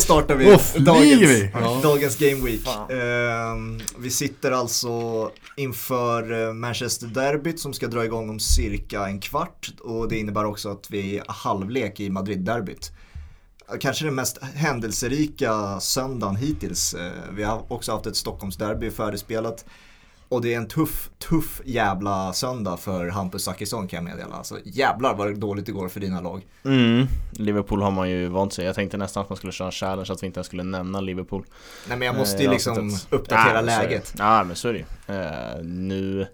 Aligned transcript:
Startar 0.00 0.34
vi 0.36 0.54
Off, 0.54 0.74
dagens, 0.74 1.20
vi. 1.22 1.50
Ja. 1.54 1.80
dagens 1.82 2.16
Game 2.18 2.44
Week. 2.44 2.66
Ehm, 2.90 3.80
vi 3.98 4.10
sitter 4.10 4.52
alltså 4.52 4.90
inför 5.56 6.46
eh, 6.48 6.52
Manchester 6.52 7.06
Derbyt 7.06 7.60
som 7.60 7.72
ska 7.72 7.86
dra 7.86 8.04
igång 8.04 8.30
om 8.30 8.40
cirka 8.40 9.06
en 9.06 9.20
kvart 9.20 9.70
och 9.80 10.08
det 10.08 10.18
innebär 10.18 10.44
också 10.44 10.68
att 10.68 10.90
vi 10.90 11.16
är 11.18 11.24
halvlek 11.28 12.00
i 12.00 12.10
Madrid-derbyt. 12.10 12.92
Kanske 13.80 14.04
den 14.04 14.14
mest 14.14 14.42
händelserika 14.42 15.80
söndagen 15.80 16.36
hittills. 16.36 16.94
Eh, 16.94 17.10
Vi 17.36 17.42
har 17.42 17.72
också 17.72 17.92
haft 17.92 18.06
ett 18.06 18.16
Stockholmsderby 18.16 18.90
färdigspelat. 18.90 19.64
Och 20.30 20.42
det 20.42 20.54
är 20.54 20.56
en 20.56 20.68
tuff, 20.68 21.10
tuff 21.28 21.60
jävla 21.64 22.32
söndag 22.32 22.76
för 22.76 23.08
Hampus 23.08 23.44
Zachrisson 23.44 23.88
kan 23.88 23.96
jag 24.06 24.16
meddela. 24.16 24.34
Alltså 24.34 24.58
jävlar 24.64 25.14
vad 25.14 25.38
dåligt 25.38 25.66
det 25.66 25.72
går 25.72 25.88
för 25.88 26.00
dina 26.00 26.20
lag. 26.20 26.46
Mm, 26.64 27.06
Liverpool 27.32 27.82
har 27.82 27.90
man 27.90 28.10
ju 28.10 28.26
vant 28.28 28.52
sig. 28.52 28.64
Jag 28.64 28.74
tänkte 28.74 28.96
nästan 28.96 29.22
att 29.22 29.28
man 29.28 29.36
skulle 29.36 29.52
köra 29.52 29.66
en 29.68 29.72
challenge 29.72 30.12
att 30.12 30.22
vi 30.22 30.26
inte 30.26 30.38
ens 30.38 30.46
skulle 30.46 30.62
nämna 30.62 31.00
Liverpool. 31.00 31.44
Nej 31.88 31.98
men 31.98 32.06
jag 32.06 32.14
Eh, 32.14 32.18
måste 32.18 32.42
ju 32.42 32.48
har 32.48 32.54
liksom 32.54 32.90
uppdatera 33.10 33.54
Ja, 33.54 33.60
läget. 33.60 34.14
Ja 34.18 34.44
men 34.44 34.56
så 34.56 34.68
är 34.68 34.72
det 34.72 34.78
ju. 34.78 35.16
Eh, 35.16 35.62
nu, 35.64 36.26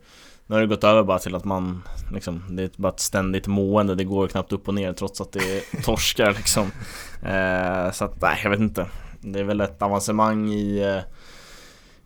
nu 0.47 0.55
har 0.55 0.61
det 0.61 0.67
gått 0.67 0.85
över 0.85 1.03
bara 1.03 1.19
till 1.19 1.35
att 1.35 1.45
man 1.45 1.83
liksom, 2.13 2.43
det 2.57 2.63
är 2.63 2.71
bara 2.77 2.93
ett 2.93 3.01
ständigt 3.01 3.47
mående. 3.47 3.95
Det 3.95 4.05
går 4.05 4.29
knappt 4.29 4.53
upp 4.53 4.69
och 4.69 4.75
ner 4.75 4.93
trots 4.93 5.21
att 5.21 5.33
det 5.33 5.57
är 5.59 5.83
torskar 5.83 6.33
liksom. 6.33 6.71
Eh, 7.23 7.93
så 7.93 8.05
att 8.05 8.21
nej, 8.23 8.41
jag 8.43 8.51
vet 8.51 8.61
inte. 8.61 8.87
Det 9.21 9.41
är 9.41 9.45
väl 9.45 9.61
ett 9.61 9.83
avancemang 9.83 10.49
i 10.49 10.79
eh, 10.79 11.13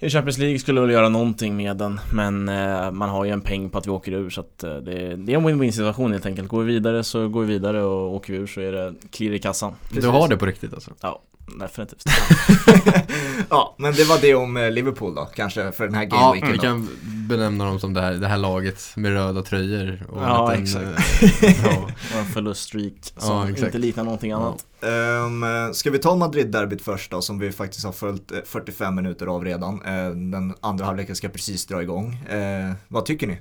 i 0.00 0.10
Champions 0.10 0.38
League 0.38 0.58
skulle 0.58 0.80
väl 0.80 0.90
göra 0.90 1.08
någonting 1.08 1.56
med 1.56 1.76
den 1.76 2.00
Men 2.12 2.48
eh, 2.48 2.90
man 2.90 3.08
har 3.08 3.24
ju 3.24 3.30
en 3.30 3.40
peng 3.40 3.70
på 3.70 3.78
att 3.78 3.86
vi 3.86 3.90
åker 3.90 4.12
ur 4.12 4.30
så 4.30 4.40
att 4.40 4.64
eh, 4.64 4.76
det, 4.76 5.16
det 5.16 5.32
är 5.32 5.38
en 5.38 5.48
win-win 5.48 5.70
situation 5.70 6.12
helt 6.12 6.26
enkelt. 6.26 6.48
Går 6.48 6.62
vi 6.62 6.72
vidare 6.72 7.04
så 7.04 7.28
går 7.28 7.40
vi 7.40 7.46
vidare 7.46 7.82
och 7.82 8.14
åker 8.14 8.32
vi 8.32 8.38
ur 8.38 8.46
så 8.46 8.60
är 8.60 8.72
det 8.72 8.94
klirr 9.10 9.32
i 9.32 9.38
kassan. 9.38 9.74
Du 9.92 10.08
har 10.08 10.28
det 10.28 10.36
på 10.36 10.46
riktigt 10.46 10.74
alltså? 10.74 10.90
Ja, 11.00 11.22
definitivt 11.58 12.04
ja, 13.50 13.74
men 13.78 13.92
det 13.94 14.04
var 14.04 14.18
det 14.20 14.34
om 14.34 14.56
eh, 14.56 14.70
Liverpool 14.70 15.14
då, 15.14 15.24
kanske 15.34 15.72
för 15.72 15.84
den 15.84 15.94
här 15.94 16.08
Ja, 16.10 16.16
gameweeken 16.16 16.50
vi 16.52 16.56
då. 16.56 16.62
kan 16.62 16.88
benämna 17.28 17.64
dem 17.64 17.80
som 17.80 17.94
det 17.94 18.00
här, 18.00 18.12
det 18.12 18.28
här 18.28 18.36
laget 18.38 18.92
med 18.96 19.12
röda 19.12 19.42
tröjor 19.42 20.06
och 20.10 20.22
Ja, 20.22 20.52
en 20.54 20.62
exakt. 20.62 20.84
eh, 21.42 21.64
ja. 21.64 21.82
Och 22.14 22.18
en 22.20 22.26
förluststreak 22.26 22.92
Ja, 23.14 23.20
som 23.20 23.42
exakt. 23.42 23.62
inte 23.62 23.78
liknar 23.78 24.04
någonting 24.04 24.32
annat 24.32 24.66
Um, 24.82 25.44
ska 25.74 25.90
vi 25.90 25.98
ta 25.98 26.16
Madrid-derbyt 26.16 26.82
först 26.82 27.10
då, 27.10 27.22
som 27.22 27.38
vi 27.38 27.52
faktiskt 27.52 27.84
har 27.84 27.92
följt 27.92 28.32
eh, 28.32 28.38
45 28.46 28.94
minuter 28.94 29.26
av 29.26 29.44
redan. 29.44 29.82
Eh, 29.82 30.10
den 30.10 30.54
andra 30.60 30.84
halvleken 30.84 31.16
ska 31.16 31.28
precis 31.28 31.66
dra 31.66 31.82
igång. 31.82 32.14
Eh, 32.14 32.72
vad 32.88 33.04
tycker 33.04 33.26
ni? 33.26 33.40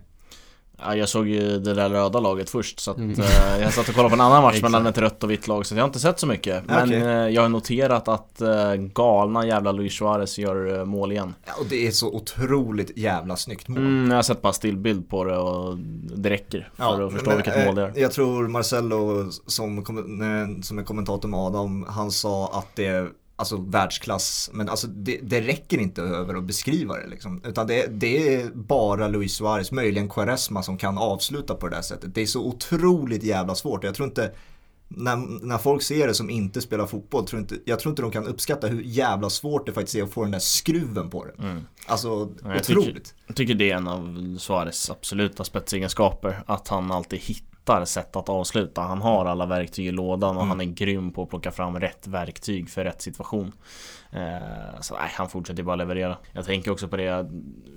Ja, 0.86 0.96
jag 0.96 1.10
såg 1.10 1.28
ju 1.28 1.60
det 1.60 1.74
där 1.74 1.90
röda 1.90 2.20
laget 2.20 2.50
först 2.50 2.80
så 2.80 2.92
att 2.92 2.98
Mm. 2.98 3.20
eh, 3.20 3.62
jag 3.62 3.74
satt 3.74 3.90
och 3.90 3.96
kollade 3.96 4.10
på 4.10 4.16
en 4.16 4.22
annan 4.22 4.44
match 4.48 4.62
mellan 4.62 4.88
ett 4.88 4.98
rött 4.98 5.24
och 5.24 5.32
vitt 5.32 5.48
lag 5.48 5.66
så 5.66 5.76
jag 5.76 5.82
har 5.82 5.88
inte 5.88 6.00
sett 6.00 6.20
så 6.20 6.28
mycket 6.28 6.64
Men 6.68 6.84
Okej. 6.84 6.98
eh, 7.02 7.08
jag 7.28 7.42
har 7.42 7.50
noterat 7.50 8.08
att 8.08 8.42
eh, 8.42 8.74
galna 8.76 9.46
jävla 9.46 9.72
Luis 9.72 9.94
Suarez 9.94 10.38
gör 10.38 10.80
eh, 10.80 10.86
mål 10.86 11.12
igen 11.12 11.34
Ja, 11.46 11.54
och 11.60 11.66
det 11.70 11.88
är 11.88 11.92
så 11.92 12.08
otroligt 12.16 12.98
jävla 12.98 13.36
snyggt 13.36 13.68
mål. 13.68 13.78
mm, 13.78 14.10
Jag 14.10 14.16
har 14.18 14.24
sett 14.24 14.42
bara 14.42 14.54
stillbild 14.54 15.10
på 15.10 15.24
det 15.24 15.38
och 15.38 15.78
det 16.18 16.30
räcker 16.30 16.70
för 16.78 17.06
att 17.08 17.12
förstå 17.14 17.30
men, 17.30 17.38
vilket 17.38 17.56
eh, 17.58 17.66
mål 17.66 17.76
det 17.76 17.82
är 17.82 17.94
Jag 17.96 18.12
tror 18.12 18.48
Marcello 18.48 19.32
som, 19.48 19.78
eh, 19.78 20.62
som 20.62 20.80
är 20.80 20.84
kommentator 20.84 21.30
med 21.30 21.40
Adam, 21.40 21.86
han 21.90 22.12
sa 22.12 22.50
att 22.54 22.68
det 22.76 22.86
är 22.86 23.10
alltså 23.40 23.58
världsklass, 23.58 24.50
men 24.54 24.70
alltså 24.70 24.88
det, 24.88 25.20
det 25.24 25.42
räcker 25.42 25.78
inte 25.78 26.02
över 26.02 26.36
att 26.36 26.44
beskriva 26.44 26.98
det 26.98 27.08
liksom. 27.08 27.42
Utan 27.46 27.68
det, 27.68 27.88
det 27.88 28.36
är 28.36 28.50
bara 28.54 29.08
Luis 29.08 29.34
Suarez, 29.34 29.72
möjligen 29.72 30.10
Quaresma 30.10 30.64
som 30.64 30.78
kan 30.78 30.98
avsluta 30.98 31.56
på 31.56 31.68
det 31.68 31.76
där 31.76 31.82
sättet. 31.82 32.16
Det 32.16 32.22
är 32.22 32.26
så 32.26 32.46
otroligt 32.46 33.24
jävla 33.24 33.56
svårt. 33.56 33.84
Jag 33.84 33.96
tror 33.96 34.08
inte, 34.08 34.32
när, 34.92 35.46
när 35.46 35.58
folk 35.58 35.82
ser 35.82 36.08
det 36.08 36.14
som 36.14 36.30
inte 36.30 36.62
spelar 36.62 36.86
fotboll, 36.86 37.26
tror 37.28 37.40
inte, 37.42 37.56
jag 37.66 37.80
tror 37.80 37.92
inte 37.92 38.02
de 38.02 38.12
kan 38.12 38.28
uppskatta 38.28 38.68
hur 38.68 38.82
jävla 38.82 39.30
svårt 39.30 39.66
det 39.66 39.74
faktiskt 39.74 39.96
är 39.96 40.04
att 40.04 40.12
få 40.14 40.22
den 40.24 40.32
där 40.32 40.40
skruven 40.40 41.10
på 41.10 41.26
det. 41.26 41.44
mm. 41.44 41.64
Alltså 41.88 42.08
Ja, 42.44 42.54
jag 42.54 42.64
tycker- 42.64 42.80
otroligt. 42.80 43.16
Jag 43.28 43.36
tycker 43.36 43.54
det 43.56 43.72
är 43.72 43.76
en 43.76 43.88
av 43.88 44.38
Suarez 44.40 44.90
absoluta 44.90 45.44
spetsegenskaper 45.44 46.44
Att 46.46 46.68
han 46.68 46.92
alltid 46.92 47.20
hittar 47.20 47.86
sätt 47.86 48.16
att 48.16 48.30
avsluta 48.30 48.82
Han 48.82 49.02
har 49.02 49.26
alla 49.26 49.46
verktyg 49.46 49.86
i 49.88 49.92
lådan 49.92 50.38
och 50.38 50.44
Mm. 50.44 50.50
han 50.50 50.62
är 50.62 50.66
grym 50.66 51.12
på 51.14 51.24
att 51.24 51.30
plocka 51.30 51.52
fram 51.52 51.80
rätt 51.80 52.08
verktyg 52.08 52.70
för 52.70 52.84
rätt 52.84 53.02
situation 53.02 53.52
eh, 54.12 54.82
Så 54.82 54.94
nej, 54.94 55.10
han 55.14 55.30
fortsätter 55.30 55.64
bara 55.64 55.76
leverera 55.76 56.18
Jag 56.34 56.46
tänker 56.46 56.72
också 56.72 56.88
på 56.88 56.98
det 56.98 57.04
jag 57.04 57.30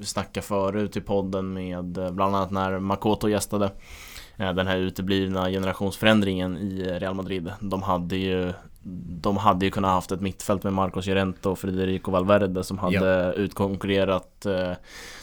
snackade 0.02 0.46
förut 0.46 0.96
i 0.96 1.00
podden 1.00 1.52
med 1.52 1.98
eh, 1.98 2.10
bland 2.10 2.36
annat 2.36 2.50
när 2.50 2.78
Makoto 2.78 3.28
gästade 3.28 3.70
Den 4.46 4.66
här 4.66 4.76
uteblivna 4.76 5.50
generationsförändringen 5.50 6.58
i 6.58 6.98
Real 6.98 7.14
Madrid 7.14 7.52
De 7.60 7.82
hade 7.82 8.16
ju 8.16 8.52
de 9.20 9.36
hade 9.36 9.64
ju 9.64 9.70
kunnat 9.70 9.90
haft 9.90 10.12
ett 10.12 10.20
mittfält 10.20 10.62
med 10.62 10.72
Marcos 10.72 11.06
Llorente 11.06 11.48
och 11.48 11.58
Federico 11.58 12.10
Valverde 12.10 12.64
som 12.64 12.78
hade 12.78 13.32
utkonkurrerat 13.36 14.46
eh, 14.46 14.72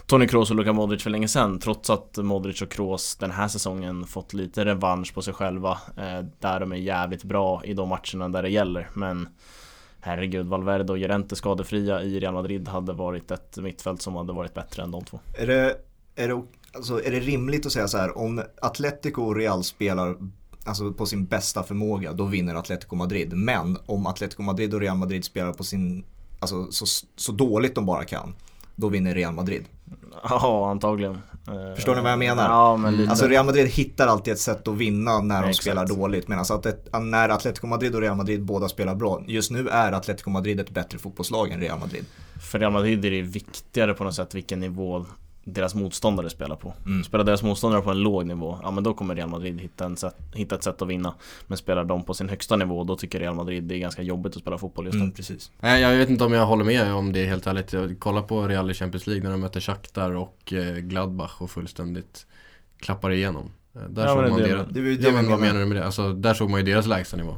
Toni 0.06 0.28
Kroos 0.28 0.50
och 0.50 0.56
Luka 0.56 0.74
Modric 0.74 1.04
för 1.04 1.10
länge 1.10 1.28
sedan 1.28 1.60
Trots 1.60 1.90
att 1.90 2.18
Modric 2.18 2.62
och 2.62 2.72
Kroos 2.72 3.16
den 3.16 3.32
här 3.32 3.48
säsongen 3.48 4.06
fått 4.06 4.34
lite 4.34 4.66
revansch 4.66 5.14
på 5.14 5.22
sig 5.22 5.34
själva. 5.34 5.72
Eh, 5.98 6.26
Där 6.40 6.60
de 6.60 6.72
är 6.72 6.76
jävligt 6.76 7.24
bra 7.24 7.62
i 7.66 7.74
de 7.74 7.90
matcherna 7.90 8.30
där 8.30 8.42
det 8.44 8.50
gäller 8.50 8.90
Men 8.94 9.28
Herregud, 10.02 10.46
Valverde 10.46 10.92
och 10.92 10.98
Llorente 10.98 11.36
skadefria 11.36 12.04
i 12.04 12.20
Real 12.20 12.34
Madrid 12.34 12.68
hade 12.68 12.94
varit 12.94 13.32
ett 13.32 13.58
mittfält 13.58 14.02
som 14.02 14.16
hade 14.16 14.34
varit 14.34 14.54
bättre 14.54 14.84
än 14.84 14.92
de 14.92 15.06
två. 15.06 15.20
Är 15.38 15.48
det, 15.48 15.78
är, 16.16 16.28
det, 16.28 16.44
alltså, 16.74 17.04
är 17.04 17.12
det 17.12 17.20
rimligt 17.20 17.66
att 17.66 17.72
säga 17.72 17.88
så 17.88 17.98
här, 17.98 18.18
om 18.18 18.44
Atletico 18.62 19.22
och 19.22 19.36
Real 19.36 19.64
spelar 19.64 20.16
alltså, 20.66 20.94
på 20.94 21.06
sin 21.06 21.26
bästa 21.26 21.64
förmåga, 21.64 22.14
då 22.14 22.26
vinner 22.26 22.56
Atletico 22.56 22.96
Madrid. 22.96 23.34
Men 23.34 23.78
om 23.86 24.08
Atletico 24.08 24.42
Madrid 24.42 24.74
och 24.74 24.80
Real 24.80 24.98
Madrid 24.98 25.26
spelar 25.26 25.54
på 25.54 25.64
sin, 25.64 26.04
alltså 26.40 26.72
så, 26.72 26.86
så 27.16 27.32
dåligt 27.32 27.76
de 27.76 27.86
bara 27.86 28.04
kan, 28.04 28.36
då 28.76 28.90
vinner 28.90 29.16
Real 29.16 29.34
Madrid. 29.34 29.66
Ja, 30.24 30.70
antagligen 30.72 31.18
Eh, 31.50 31.76
Förstår 31.76 31.96
ni 31.96 32.02
vad 32.02 32.12
jag 32.12 32.20
menar? 32.20 32.50
Ja, 32.50 32.78
men 32.78 32.96
lite 32.98 33.10
Alltså 33.10 33.28
Real 33.28 33.46
Madrid 33.46 33.68
hittar 33.68 34.08
alltid 34.08 34.34
ett 34.34 34.40
sätt 34.40 34.68
att 34.68 34.78
vinna 34.78 35.20
när 35.20 35.42
de 35.42 35.50
Exakt. 35.50 35.64
spelar 35.64 35.88
dåligt. 35.88 36.28
Medan 36.28 36.46
att 36.50 36.66
ett, 36.66 36.90
när 37.02 37.30
Atletico 37.30 37.68
Madrid 37.68 37.96
och 37.96 38.02
Real 38.02 38.18
Madrid 38.18 38.44
båda 38.44 38.70
spelar 38.70 38.96
bra, 38.96 39.24
just 39.28 39.52
nu 39.52 39.70
är 39.70 39.92
Atletico 39.92 40.30
Madrid 40.30 40.60
ett 40.60 40.70
bättre 40.70 40.98
fotbollslag 40.98 41.52
än 41.52 41.60
Real 41.60 41.80
Madrid. 41.80 42.06
För 42.52 42.60
Real 42.60 42.72
Madrid 42.72 43.06
är 43.06 43.12
det 43.12 43.22
viktigare 43.22 43.94
på 43.94 44.04
något 44.04 44.16
sätt 44.16 44.36
vilken 44.36 44.60
nivå 44.60 45.06
deras 45.44 45.76
motståndare 45.76 46.30
spelar 46.30 46.56
på. 46.56 46.74
Mm. 46.86 47.04
Spelar 47.04 47.24
deras 47.24 47.44
motståndare 47.44 47.82
på 47.82 47.92
en 47.92 48.00
låg 48.00 48.26
nivå, 48.26 48.60
ja 48.64 48.72
men 48.72 48.84
då 48.84 48.94
kommer 48.94 49.16
Real 49.16 49.30
Madrid 49.30 49.62
hitta, 49.62 49.86
en 49.86 49.98
sätt, 49.98 50.16
hitta 50.34 50.56
ett 50.56 50.64
sätt 50.64 50.82
att 50.82 50.88
vinna. 50.88 51.14
Men 51.48 51.58
spelar 51.58 51.84
de 51.84 52.04
på 52.04 52.14
sin 52.14 52.30
högsta 52.30 52.56
nivå, 52.56 52.84
då 52.84 52.96
tycker 52.96 53.20
Real 53.20 53.36
Madrid 53.36 53.64
det 53.64 53.76
är 53.76 53.80
ganska 53.80 54.02
jobbigt 54.02 54.36
att 54.36 54.42
spela 54.42 54.58
fotboll 54.58 54.86
just 54.86 54.96
nu. 54.96 55.02
Mm, 55.02 55.12
precis. 55.14 55.52
Nej, 55.60 55.82
jag 55.82 55.98
vet 55.98 56.10
inte 56.10 56.24
om 56.24 56.34
jag 56.34 56.46
håller 56.46 56.66
med 56.66 56.94
om 56.94 57.14
det 57.14 57.26
helt 57.26 57.48
ärligt. 57.48 57.74
Jag 57.74 58.00
kollar 58.00 58.22
på 58.22 58.48
Real 58.48 58.72
i 58.72 58.74
Champions 58.74 59.08
League 59.08 59.24
när 59.24 59.32
de 59.32 59.42
möter 59.42 59.60
Shakhtar 59.60 60.16
och 60.16 60.54
eh, 60.54 60.76
Gladbach 60.76 61.42
och 61.42 61.52
fullständigt 61.52 62.26
klappar 62.80 63.12
igenom. 63.12 63.52
Där 63.90 64.06
Ja, 64.06 64.14
såg 64.14 64.24
det 64.24 64.30
man 64.30 64.40
deras... 64.40 64.68
Det 64.70 64.80
är 64.80 64.84
ju 64.84 64.96
det 64.96 65.04
Ja 65.04 65.10
vi 65.10 65.16
men 65.16 65.30
vad 65.30 65.40
menar. 65.40 65.54
menar 65.54 65.60
du 65.60 65.66
med 65.66 65.78
det? 65.78 65.86
Alltså 65.86 66.14
där 66.14 66.34
såg 66.34 66.50
man 66.50 66.60
ju 66.60 66.66
deras 66.66 66.86
lägsta 66.88 67.18
nivå. 67.18 67.38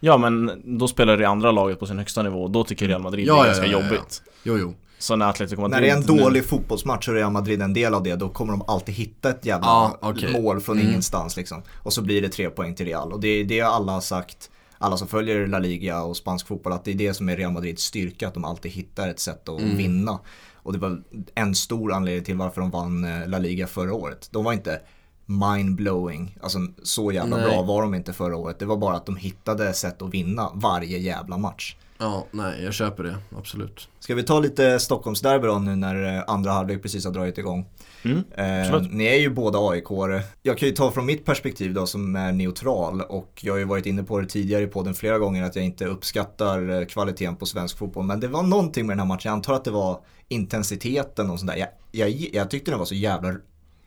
Ja 0.00 0.18
men 0.18 0.62
då 0.78 0.88
spelar 0.88 1.16
det 1.16 1.28
andra 1.28 1.52
laget 1.52 1.78
på 1.80 1.86
sin 1.86 1.98
högsta 1.98 2.22
nivå, 2.22 2.48
då 2.48 2.64
tycker 2.64 2.88
Real 2.88 3.02
Madrid 3.02 3.26
Ja, 3.26 3.34
det 3.34 3.40
är 3.40 3.42
ja, 3.42 3.46
ganska 3.46 3.66
jobbigt. 3.66 4.22
Jo, 4.42 4.58
jo. 4.58 4.74
Så 5.00 5.16
när 5.16 5.26
Atletico 5.28 5.60
Madrid 5.60 5.70
När 5.74 5.80
det 5.80 5.88
är 5.90 5.96
en 6.10 6.16
nu- 6.16 6.22
dålig 6.22 6.44
fotbollsmatch 6.44 7.08
och 7.08 7.14
Real 7.14 7.32
Madrid 7.32 7.60
är 7.60 7.64
en 7.64 7.72
del 7.72 7.94
av 7.94 8.02
det, 8.02 8.16
då 8.16 8.28
kommer 8.28 8.52
de 8.52 8.62
alltid 8.66 8.94
hitta 8.94 9.30
ett 9.30 9.46
jävla 9.46 9.66
Ja, 9.66 9.98
okej. 10.02 10.32
mål 10.42 10.60
från 10.60 10.76
Mm. 10.78 10.88
ingenstans 10.88 11.36
liksom. 11.36 11.62
Och 11.82 11.92
så 11.92 12.02
blir 12.02 12.22
det 12.22 12.28
tre 12.28 12.50
poäng 12.50 12.74
till 12.74 12.86
Real. 12.86 13.12
Och 13.12 13.20
det 13.20 13.28
är 13.28 13.44
det 13.44 13.60
alla 13.60 13.92
har 13.92 14.00
sagt, 14.00 14.50
alla 14.78 14.96
som 14.96 15.08
följer 15.08 15.46
La 15.46 15.58
Liga 15.58 16.02
och 16.02 16.16
spansk 16.16 16.46
fotboll, 16.46 16.72
att 16.72 16.84
det 16.84 16.90
är 16.90 16.94
det 16.94 17.14
som 17.14 17.28
är 17.28 17.36
Real 17.36 17.52
Madrids 17.52 17.82
styrka, 17.82 18.28
att 18.28 18.34
de 18.34 18.44
alltid 18.44 18.72
hittar 18.72 19.08
ett 19.08 19.20
sätt 19.20 19.48
att 19.48 19.60
Mm. 19.60 19.76
vinna. 19.76 20.18
Och 20.54 20.72
det 20.72 20.78
var 20.78 21.02
en 21.34 21.54
stor 21.54 21.92
anledning 21.92 22.24
till 22.24 22.36
varför 22.36 22.60
de 22.60 22.70
vann 22.70 23.04
eh, 23.04 23.28
La 23.28 23.38
Liga 23.38 23.66
förra 23.66 23.94
året. 23.94 24.28
De 24.32 24.44
var 24.44 24.52
inte 24.52 24.80
mind-blowing, 25.26 26.38
alltså 26.42 26.58
så 26.82 27.12
jävla 27.12 27.36
Nej. 27.36 27.44
bra 27.46 27.62
var 27.62 27.82
de 27.82 27.94
inte 27.94 28.12
förra 28.12 28.36
året. 28.36 28.58
Det 28.58 28.64
var 28.66 28.76
bara 28.76 28.96
att 28.96 29.06
de 29.06 29.16
hittade 29.16 29.72
sätt 29.72 30.02
att 30.02 30.14
vinna 30.14 30.50
varje 30.54 30.98
jävla 30.98 31.38
match. 31.38 31.76
Ja, 32.00 32.26
nej 32.30 32.64
jag 32.64 32.74
köper 32.74 33.02
det. 33.02 33.16
Absolut. 33.38 33.88
Ska 33.98 34.14
vi 34.14 34.22
ta 34.22 34.40
lite 34.40 34.80
Stockholmsderby 34.80 35.46
då 35.46 35.58
nu 35.58 35.76
när 35.76 36.16
eh, 36.16 36.24
andra 36.26 36.50
halvlek 36.50 36.82
precis 36.82 37.04
har 37.04 37.12
dragit 37.12 37.38
igång? 37.38 37.66
Mm, 38.02 38.24
Eh, 38.36 38.82
ni 38.90 39.04
är 39.04 39.18
ju 39.18 39.30
båda 39.30 39.58
aik 39.58 39.84
-are. 39.84 40.20
Jag 40.42 40.58
kan 40.58 40.68
ju 40.68 40.74
ta 40.74 40.90
från 40.90 41.06
mitt 41.06 41.24
perspektiv 41.24 41.74
då 41.74 41.86
som 41.86 42.16
är 42.16 42.32
neutral 42.32 43.00
och 43.00 43.40
jag 43.42 43.52
har 43.52 43.58
ju 43.58 43.64
varit 43.64 43.86
inne 43.86 44.02
på 44.02 44.20
det 44.20 44.26
tidigare 44.26 44.62
i 44.62 44.66
podden 44.66 44.94
flera 44.94 45.18
gånger 45.18 45.44
att 45.44 45.56
jag 45.56 45.64
inte 45.64 45.86
uppskattar 45.86 46.80
eh, 46.80 46.86
kvaliteten 46.86 47.36
på 47.36 47.46
svensk 47.46 47.78
fotboll. 47.78 48.04
Men 48.04 48.20
det 48.20 48.28
var 48.28 48.42
någonting 48.42 48.86
med 48.86 48.92
den 48.92 49.00
här 49.00 49.06
matchen, 49.06 49.28
jag 49.28 49.32
antar 49.32 49.54
att 49.54 49.64
det 49.64 49.70
var 49.70 50.00
intensiteten 50.28 51.30
och 51.30 51.38
sånt 51.38 51.50
där. 51.50 51.58
Jag, 51.58 51.68
jag, 51.90 52.10
jag 52.32 52.50
tyckte 52.50 52.70
den 52.70 52.78
var 52.78 52.86
så 52.86 52.94
jävla 52.94 53.34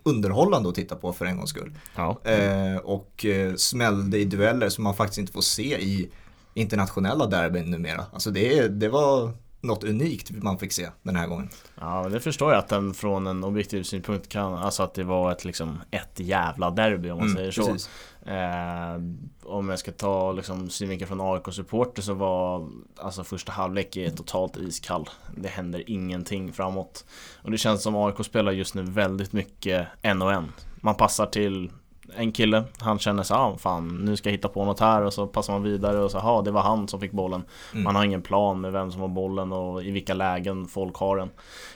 underhållande 0.04 0.70
att 0.70 0.76
titta 0.76 0.96
på 0.96 1.14
för 1.14 1.26
en 1.26 1.38
gångs 1.38 1.50
skull. 1.50 1.72
Ja. 1.96 2.22
Eh, 2.24 2.78
och 2.78 3.26
eh, 3.26 3.56
smällde 3.56 4.18
i 4.18 4.26
dueller 4.26 4.70
som 4.70 4.84
man 4.84 4.96
faktiskt 4.96 5.20
inte 5.20 5.34
får 5.34 5.42
se 5.42 5.82
i 5.82 6.10
internationella 6.54 7.28
derbyn 7.28 7.72
numera. 7.72 8.06
Alltså 8.14 8.32
det, 8.32 8.68
det 8.68 8.90
var 8.90 9.32
något 9.62 9.84
unikt 9.84 10.32
man 10.32 10.60
fick 10.60 10.72
se 10.72 10.90
den 11.04 11.16
här 11.16 11.28
gången. 11.28 11.50
Ja, 11.80 12.04
men 12.04 12.12
det 12.12 12.20
förstår 12.20 12.52
jag 12.52 12.60
att 12.60 12.68
den 12.68 12.94
från 12.94 13.28
en 13.28 13.44
objektiv 13.44 13.84
synpunkt 13.84 14.30
kan, 14.30 14.54
alltså 14.54 14.84
att 14.84 14.94
det 14.94 15.04
var 15.04 15.32
ett 15.32 15.46
liksom 15.46 15.82
ett 15.92 16.20
jävla 16.20 16.70
derby 16.70 17.10
om 17.10 17.18
man 17.18 17.28
Mm, 17.28 17.38
säger 17.38 17.52
så. 17.52 17.70
Eh, 18.30 19.02
om 19.44 19.70
jag 19.70 19.80
ska 19.80 19.92
ta 19.92 20.32
liksom 20.32 20.70
synvinkeln 20.70 21.08
från 21.08 21.22
AIK-supporter 21.22 22.02
så 22.02 22.14
var 22.14 22.70
alltså 22.98 23.24
första 23.24 23.52
halvlek 23.52 23.96
är 23.96 24.10
totalt 24.10 24.58
iskall. 24.58 25.10
Det 25.38 25.48
händer 25.48 25.84
ingenting 25.90 26.54
framåt. 26.54 27.06
Och 27.42 27.52
det 27.52 27.58
känns 27.58 27.84
som 27.84 27.96
AIK 27.96 28.26
spelar 28.26 28.52
just 28.52 28.76
nu 28.76 28.84
väldigt 28.84 29.34
mycket 29.34 29.88
en 30.02 30.22
och 30.22 30.34
en. 30.34 30.52
Man 30.76 30.96
passar 30.96 31.26
till 31.26 31.72
en 32.18 32.32
kille, 32.32 32.64
han 32.80 33.00
känner 33.00 33.24
sig, 33.24 33.38
ah, 33.38 33.58
fan 33.58 33.88
nu 34.06 34.16
ska 34.18 34.30
jag 34.30 34.32
hitta 34.38 34.48
på 34.48 34.66
något 34.66 34.80
här 34.80 35.02
och 35.02 35.14
så 35.14 35.28
passar 35.28 35.54
man 35.54 35.64
vidare 35.64 35.98
och 36.00 36.12
så, 36.12 36.18
ja 36.18 36.42
det 36.46 36.52
var 36.52 36.62
han 36.62 36.88
som 36.88 37.00
fick 37.00 37.12
bollen. 37.12 37.44
Mm. 37.72 37.84
Man 37.84 37.96
har 37.96 38.06
ingen 38.06 38.22
plan 38.22 38.62
med 38.62 38.72
vem 38.72 38.92
som 38.92 39.02
har 39.02 39.08
bollen 39.08 39.52
och 39.52 39.84
i 39.84 39.92
vilka 39.92 40.14
lägen 40.14 40.66
folk 40.68 40.96
har 40.96 41.18
den. 41.18 41.30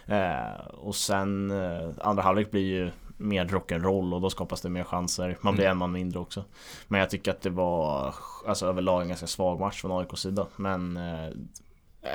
Eh, 0.06 0.66
och 0.78 0.96
sen 0.96 1.52
eh, 1.52 1.90
andra 2.02 2.24
halvlek 2.24 2.52
blir 2.52 2.66
ju 2.66 2.92
mer 3.18 3.46
rock'n'roll 3.46 4.14
och 4.14 4.22
då 4.22 4.30
skapas 4.30 4.62
det 4.62 4.70
mer 4.70 4.84
chanser. 4.84 5.38
Man 5.42 5.54
blir 5.56 5.66
Mm. 5.66 5.72
en 5.72 5.78
man 5.78 5.92
mindre 5.92 6.20
också. 6.20 6.44
Men 6.88 7.00
jag 7.00 7.10
tycker 7.10 7.32
att 7.32 7.42
det 7.42 7.50
var 7.50 8.16
alltså 8.48 8.66
överlag 8.66 9.02
en 9.02 9.08
ganska 9.08 9.28
svag 9.28 9.60
match 9.60 9.82
från 9.82 10.00
AIKs 10.00 10.22
sida. 10.22 10.46
Men 10.56 10.98
eh, 10.98 11.30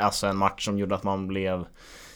alltså 0.05 0.27
en 0.27 0.37
match 0.37 0.65
som 0.65 0.79
gjorde 0.79 0.95
att 0.95 1.05
man 1.05 1.27
blev 1.29 1.65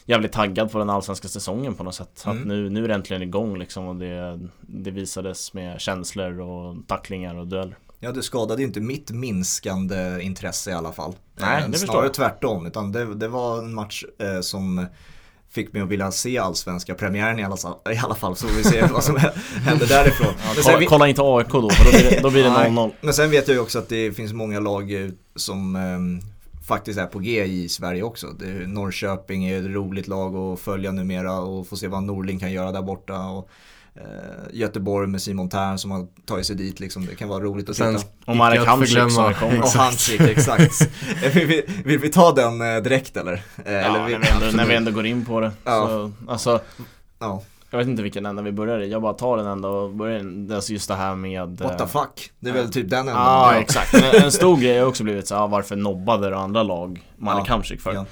jävligt 0.07 0.33
taggad 0.33 0.73
på 0.73 0.79
den 0.79 0.91
allsvenska 0.91 1.29
säsongen 1.29 1.75
på 1.75 1.85
något 1.85 1.95
sätt. 1.95 2.23
Mm. 2.27 2.39
Att 2.39 2.47
nu, 2.47 2.71
nu 2.71 2.85
är 2.85 2.89
det 2.89 2.95
äntligen 2.95 3.23
igång 3.23 3.59
liksom 3.59 3.87
och 3.87 3.97
det, 3.97 4.41
det 4.61 4.91
visades 4.91 5.53
med 5.55 5.81
känslor 5.81 6.41
och 6.41 6.77
tacklingar 6.87 7.35
och 7.35 7.47
dueller. 7.47 7.77
Ja, 8.01 8.13
det 8.13 8.23
skadade 8.23 8.63
ju 8.63 8.67
inte 8.67 8.81
mitt 8.81 9.11
minskande 9.11 10.19
intresse 10.23 10.71
i 10.71 10.75
alla 10.75 10.93
fall. 10.93 11.15
Nej, 11.41 11.63
Eh, 11.63 11.69
det 11.69 11.79
Snarare 11.79 12.05
jag. 12.05 12.15
tvärtom, 12.15 12.67
utan 12.67 12.93
det, 12.93 13.15
det 13.15 13.29
var 13.29 13.59
en 13.59 13.75
match 13.75 14.05
eh, 14.19 14.41
som 14.41 14.87
fick 15.51 15.73
mig 15.73 15.83
att 15.83 15.89
vilja 15.89 16.11
se 16.11 16.39
allsvenska 16.39 16.95
premiären 16.95 17.39
i 17.39 17.45
alla, 17.45 17.57
i 17.95 17.97
alla 18.05 18.15
fall, 18.15 18.37
så 18.37 18.47
vi 18.57 18.65
ser 18.65 18.89
vad 18.89 19.05
som 19.05 19.17
händer 19.65 19.87
därifrån. 19.87 20.27
Ja, 20.39 20.53
Men 20.55 20.63
kolla, 20.65 20.79
vi- 20.79 20.87
kolla 20.87 21.09
inte 21.09 21.23
AIK 21.25 21.49
då, 21.49 21.71
för 21.71 21.85
då 21.85 21.91
blir 21.91 22.11
det, 22.11 22.21
då 22.23 22.31
blir 22.31 22.45
det 22.45 22.51
Nej. 22.53 22.71
0-0. 22.71 22.91
Men 23.01 23.15
sen 23.15 23.31
vet 23.31 23.49
jag 23.49 23.55
ju 23.55 23.61
också 23.61 23.79
att 23.79 23.89
det 23.89 24.13
finns 24.13 24.33
många 24.33 24.61
lag 24.61 25.05
eh, 25.05 25.11
som 25.37 25.77
eh, 25.77 26.27
faktiskt 26.67 26.99
är 26.99 27.07
på 27.07 27.19
G 27.19 27.45
i 27.45 27.69
Sverige 27.69 28.03
också. 28.03 28.27
Det 28.39 28.47
är, 28.47 28.67
Norrköping 28.67 29.45
är 29.45 29.61
ett 29.61 29.67
roligt 29.67 30.09
lag 30.09 30.37
att 30.37 30.61
följa 30.61 30.93
numera 30.93 31.39
och 31.41 31.67
få 31.67 31.77
se 31.77 31.89
vad 31.89 32.03
Norling 32.03 32.39
kan 32.39 32.53
göra 32.53 32.73
där 32.73 32.83
borta. 32.83 33.21
Och, 33.27 33.51
eh, 33.95 34.03
Göteborg 34.53 35.09
med 35.09 35.23
Simon 35.23 35.49
Tern 35.49 35.79
som 35.79 35.91
har 35.91 36.07
tagit 36.27 36.47
sig 36.47 36.57
dit 36.57 36.81
liksom. 36.81 37.07
Det 37.07 37.15
kan 37.15 37.29
vara 37.29 37.45
roligt 37.45 37.69
att 37.69 37.77
Sen 37.77 37.97
titta. 37.97 38.09
Och 38.25 38.37
Marek 38.37 38.67
Hamsik 38.67 38.99
som 39.13 39.35
kommer. 39.35 39.63
Och 39.63 39.69
Hansik, 39.69 40.21
exakt. 40.21 40.89
Vill, 41.35 41.47
vi, 41.47 41.65
vill 41.85 41.99
vi 41.99 42.09
ta 42.09 42.33
den 42.33 42.61
eh, 42.61 42.83
direkt 42.83 43.17
eller? 43.17 43.43
Eh, 43.65 43.73
Ja, 43.73 43.79
eller 43.79 43.99
när, 43.99 44.19
vi 44.19 44.29
ändå, 44.29 44.57
när 44.57 44.67
vi 44.67 44.75
ändå 44.75 44.91
går 44.91 45.07
in 45.07 45.25
på 45.25 45.41
det. 45.41 45.53
Ja. 45.65 45.87
Så, 45.89 46.13
alltså, 46.33 46.61
Ja, 47.19 47.43
jag 47.71 47.79
vet 47.79 47.89
inte 47.89 48.03
vilken 48.03 48.27
ända 48.27 48.43
vi 48.43 48.53
börjar 48.53 48.81
i. 48.81 48.91
Jag 48.91 49.03
bara 49.03 49.13
tar 49.13 49.37
den 49.37 49.47
ända 49.47 49.69
och 49.69 49.91
börjar 49.95 50.55
alltså 50.55 50.73
just 50.73 50.89
det 50.89 50.95
här 50.95 51.15
med... 51.15 51.59
what 51.61 51.79
the 51.79 51.85
eh, 51.85 51.89
fuck. 51.91 52.31
Det 52.41 52.51
är 52.51 52.55
väl 52.55 52.73
typ 52.73 52.91
den 52.91 52.99
ändan. 53.09 53.15
Ja, 53.25 53.55
exakt. 53.55 53.95
En 54.15 54.33
stor 54.33 54.57
grej 54.57 54.79
har 54.79 54.87
också 54.87 55.05
blivit 55.05 55.27
så 55.27 55.35
här, 55.37 55.47
varför 55.49 55.77
nobbade 55.77 56.31
det 56.31 56.37
andra 56.37 56.63
lag 56.63 57.07
Marek 57.17 57.45
Ja, 57.49 57.63
för? 57.79 57.93
Ja. 57.95 58.07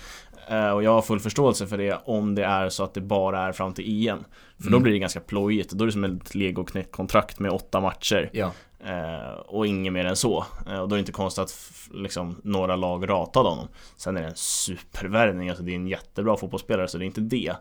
Eh, 0.48 0.70
Och 0.70 0.82
jag 0.82 0.90
har 0.90 1.02
full 1.02 1.20
förståelse 1.20 1.66
för 1.66 1.78
det 1.78 1.98
om 2.04 2.34
det 2.34 2.44
är 2.44 2.68
så 2.68 2.84
att 2.84 2.94
det 2.94 3.00
bara 3.00 3.40
är 3.42 3.52
fram 3.52 3.72
till 3.74 4.08
EM. 4.08 4.18
För 4.58 4.64
då 4.64 4.76
Mm. 4.76 4.82
blir 4.82 4.92
det 4.92 4.98
ganska 4.98 5.20
plojigt. 5.20 5.70
Då 5.72 5.84
är 5.84 5.86
det 5.86 5.92
som 5.92 6.04
ett 6.04 6.34
legoknäckt 6.34 6.92
kontrakt 6.92 7.38
med 7.40 7.50
åtta 7.50 7.80
matcher. 7.80 8.30
Ja. 8.32 8.50
Eh, 8.86 9.38
och 9.46 9.66
inget 9.66 9.92
mer 9.92 10.04
än 10.04 10.16
så. 10.16 10.44
Eh, 10.70 10.78
och 10.78 10.88
då 10.88 10.94
är 10.94 10.96
det 10.96 11.00
inte 11.00 11.12
konstigt 11.12 11.42
att 11.44 11.54
liksom, 11.94 12.40
några 12.44 12.76
lag 12.76 13.08
ratade 13.08 13.48
honom. 13.48 13.68
Sen 13.96 14.16
är 14.16 14.20
det 14.22 14.28
en 14.28 14.36
supervärvning, 14.36 15.48
alltså 15.48 15.64
det 15.64 15.72
är 15.72 15.76
en 15.76 15.86
jättebra 15.86 16.36
fotbollsspelare 16.36 16.88
så 16.88 16.98
det 16.98 17.04
är 17.04 17.06
inte 17.06 17.20
det. 17.20 17.52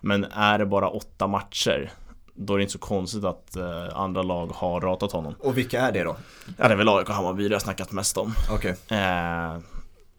Men 0.00 0.24
är 0.24 0.58
det 0.58 0.66
bara 0.66 0.88
åtta 0.88 1.26
matcher, 1.26 1.90
då 2.34 2.54
är 2.54 2.58
det 2.58 2.62
inte 2.62 2.72
så 2.72 2.78
konstigt 2.78 3.24
att 3.24 3.56
eh, 3.56 3.88
andra 3.98 4.22
lag 4.22 4.46
har 4.54 4.80
ratat 4.80 5.12
honom. 5.12 5.34
Och 5.40 5.58
vilka 5.58 5.80
är 5.80 5.92
det 5.92 6.04
då? 6.04 6.16
Ja, 6.58 6.68
det 6.68 6.74
är 6.74 6.76
väl 6.76 6.88
AIK 6.88 7.08
och 7.08 7.14
Hammarby 7.14 7.48
det 7.48 7.54
har 7.54 7.60
snackat 7.60 7.92
mest 7.92 8.16
om. 8.16 8.32
Okej. 8.52 8.74
Eh, 8.88 9.58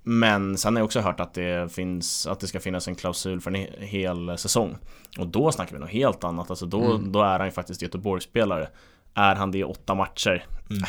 men 0.03 0.57
sen 0.57 0.75
har 0.75 0.79
jag 0.79 0.85
också 0.85 0.99
hört 0.99 1.19
att 1.19 1.33
det 1.33 1.71
finns 1.73 2.27
Att 2.27 2.39
det 2.39 2.47
ska 2.47 2.59
finnas 2.59 2.87
en 2.87 2.95
klausul 2.95 3.41
för 3.41 3.51
en 3.51 3.55
he- 3.55 3.81
hel 3.83 4.37
säsong 4.37 4.77
Och 5.19 5.27
då 5.27 5.51
snackar 5.51 5.73
vi 5.73 5.79
något 5.79 5.89
helt 5.89 6.23
annat 6.23 6.49
Alltså 6.49 6.65
då, 6.65 6.81
Mm. 6.83 7.11
då 7.11 7.21
är 7.21 7.37
han 7.39 7.47
ju 7.47 7.51
faktiskt 7.51 7.81
Göteborgsspelare 7.81 8.69
Är 9.13 9.35
han 9.35 9.51
det 9.51 9.57
i 9.57 9.63
åtta 9.63 9.95
matcher? 9.95 10.45
Mm. 10.69 10.83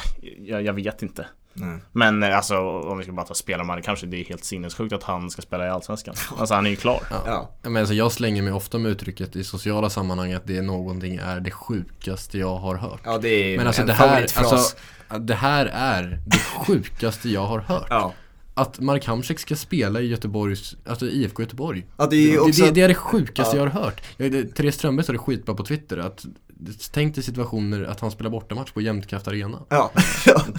Jag, 0.47 0.63
jag 0.63 0.73
vet 0.73 1.03
inte 1.03 1.27
Nej. 1.61 1.79
Men 1.93 2.23
eh, 2.23 2.37
alltså 2.37 2.59
om 2.59 2.99
vi 2.99 3.05
ska 3.05 3.13
bara 3.13 3.27
ta 3.27 3.35
spelarmarknaden 3.35 3.83
Kanske 3.85 4.07
det 4.07 4.17
är 4.21 4.25
helt 4.25 4.45
sinnessjukt 4.45 4.93
att 4.93 5.03
han 5.03 5.31
ska 5.31 5.43
spela 5.43 5.67
i 5.67 5.71
Allsvenskan 5.71 6.15
Alltså 6.39 6.55
han 6.55 6.67
är 6.67 6.71
ju 6.71 6.77
klar 6.77 7.03
Ja. 7.11 7.23
Ja. 7.27 7.51
Men 7.63 7.77
alltså 7.77 7.95
jag 7.95 8.13
slänger 8.13 8.43
mig 8.43 8.53
ofta 8.53 8.79
med 8.79 8.91
uttrycket 8.91 9.37
i 9.37 9.45
sociala 9.45 9.91
sammanhang 9.91 10.33
att 10.33 10.47
det 10.47 10.57
är 10.57 10.63
någonting 10.63 11.17
är 11.17 11.41
det 11.41 11.51
sjukaste 11.51 12.39
jag 12.39 12.57
har 12.57 12.75
hört. 12.75 13.01
ja, 13.05 13.19
det 13.19 13.29
är 13.29 13.57
Men 13.57 13.67
alltså 13.67 13.83
en 13.83 13.89
det 13.89 13.95
här, 13.95 14.27
alltså, 14.35 14.77
det 15.19 15.35
här 15.35 15.67
är 15.67 16.21
det 16.27 16.39
sjukaste 16.39 17.29
jag 17.29 17.47
har 17.47 17.59
hört. 17.59 17.87
Ja. 17.91 18.13
Att 18.55 18.81
Mark 18.81 19.07
Hamsik 19.07 19.39
ska 19.39 19.57
spela 19.57 20.01
i 20.01 20.07
Göteborgs, 20.07 20.77
alltså 20.87 21.07
IFK 21.07 21.43
Göteborg. 21.43 21.87
Ja, 21.97 22.07
det 22.07 22.17
är 22.17 22.21
ju 22.21 22.33
Det, 22.33 22.39
också... 22.39 22.65
det, 22.65 22.71
det 22.71 22.81
är 22.81 22.89
det 22.89 22.95
sjukaste 22.95 23.57
Ja. 23.57 23.63
jag 23.65 23.71
har 23.71 23.83
hört. 23.83 24.03
Jag, 24.17 24.33
det, 24.33 24.45
Therese 24.55 24.75
Strömberg 24.75 25.07
sa 25.07 25.13
det 25.13 25.19
skitbra 25.19 25.55
på 25.55 25.65
Twitter 25.65 25.99
att 25.99 26.25
Tänk 26.93 27.15
dig 27.15 27.25
situationer 27.25 27.85
att 27.85 28.01
han 28.01 28.11
spelar 28.11 28.31
bortamatch 28.31 28.71
på 28.73 28.81
Jämtkraft 28.81 29.29
Arena. 29.29 29.59
Ja. 29.69 29.91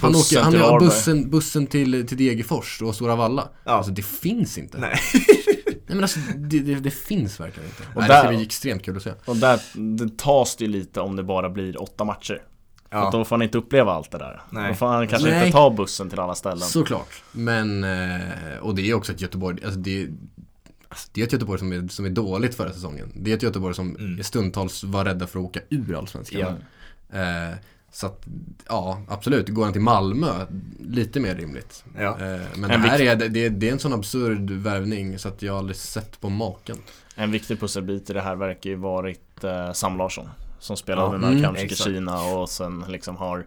Han 0.01 0.11
Bussen 0.11 0.37
åker, 0.39 0.43
han 0.43 0.53
Varberg. 0.71 0.87
bussen, 0.87 1.29
bussen 1.29 1.67
till, 1.67 2.07
till 2.07 2.17
Degerfors 2.17 2.81
och 2.81 2.95
Stora 2.95 3.15
Valla. 3.15 3.49
Ja. 3.63 3.71
Alltså 3.71 3.91
det 3.91 4.05
finns 4.05 4.57
inte. 4.57 4.77
Nej. 4.77 4.99
Nej 5.65 5.95
men 5.95 6.01
alltså 6.03 6.19
det, 6.37 6.59
det, 6.59 6.75
det 6.75 6.91
finns 6.91 7.39
verkligen 7.39 7.69
inte. 7.69 7.83
Och 7.95 7.99
Nej, 8.01 8.07
där- 8.07 8.15
det 8.15 8.19
ska 8.21 8.29
bli 8.29 8.41
extremt 8.45 8.83
kul 8.83 8.97
att 8.97 9.03
se. 9.03 9.11
Och 9.25 9.35
där 9.35 9.59
det 9.97 10.17
tas 10.17 10.55
det 10.55 10.65
ju 10.65 10.71
lite 10.71 11.01
om 11.01 11.15
det 11.15 11.23
bara 11.23 11.49
blir 11.49 11.81
åtta 11.81 12.03
matcher 12.03 12.41
För 12.91 12.97
att 12.97 13.03
Ja. 13.13 13.17
då 13.19 13.25
får 13.25 13.35
han 13.35 13.43
inte 13.43 13.57
uppleva 13.57 13.91
allt 13.91 14.11
det 14.11 14.17
där 14.17 14.41
Nej. 14.49 14.69
Då 14.69 14.75
får 14.75 14.87
han 14.87 15.07
kanske 15.07 15.29
Nej. 15.29 15.39
inte 15.45 15.51
ta 15.51 15.69
bussen 15.69 16.09
till 16.09 16.19
alla 16.19 16.35
ställen 16.35 16.59
Såklart. 16.67 17.23
Men, 17.31 17.83
eh, 17.83 18.57
och 18.61 18.75
det 18.75 18.89
är 18.89 18.93
också 18.93 19.11
ett 19.11 19.21
Göteborg, 19.21 19.63
alltså 19.65 19.79
det, 19.79 20.07
alltså 20.89 21.09
det 21.13 21.21
är 21.21 21.25
ett 21.25 21.33
Göteborg 21.33 21.59
som 21.59 21.71
är, 21.73 21.87
som 21.87 22.05
är 22.05 22.09
dåligt 22.09 22.55
förra 22.55 22.73
säsongen. 22.73 23.11
Det 23.15 23.31
är 23.31 23.35
ett 23.35 23.43
Göteborg 23.43 23.75
som 23.75 23.95
Mm. 23.95 24.23
stundtals 24.23 24.83
var 24.83 25.05
rädda 25.05 25.27
för 25.27 25.39
att 25.39 25.45
åka 25.45 25.59
ur 25.69 25.97
Allsvenskan. 25.97 26.55
Ja. 27.11 27.17
Eh, 27.19 27.55
så 27.91 28.05
att, 28.07 28.25
ja 28.67 29.01
absolut, 29.07 29.49
går 29.49 29.63
han 29.63 29.73
till 29.73 29.81
Malmö, 29.81 30.45
lite 30.79 31.19
mer 31.19 31.35
rimligt. 31.35 31.83
Ja. 31.97 32.09
Eh, 32.19 32.41
men 32.55 32.71
En 32.71 32.81
det 32.81 32.87
här 32.87 32.97
viktig- 32.99 33.25
är, 33.25 33.29
det, 33.29 33.49
det 33.49 33.67
är 33.69 33.71
en 33.73 33.79
sån 33.79 33.93
absurd 33.93 34.51
värvning 34.51 35.19
så 35.19 35.27
att 35.27 35.41
jag 35.41 35.53
har 35.53 35.59
aldrig 35.59 35.77
sett 35.77 36.21
på 36.21 36.29
maken. 36.29 36.77
En 37.15 37.31
viktig 37.31 37.59
pusselbit 37.59 38.09
i 38.09 38.13
det 38.13 38.21
här 38.21 38.35
verkar 38.35 38.69
ju 38.69 38.75
varit 38.75 39.43
eh, 39.43 39.71
Sam 39.73 39.97
Larsson 39.97 40.29
Som 40.59 40.77
spelade 40.77 41.15
Ja, 41.15 41.31
med 41.31 41.45
mm. 41.45 41.69
Kina 41.69 42.21
och 42.21 42.49
sen 42.49 42.85
liksom 42.87 43.15
har 43.17 43.45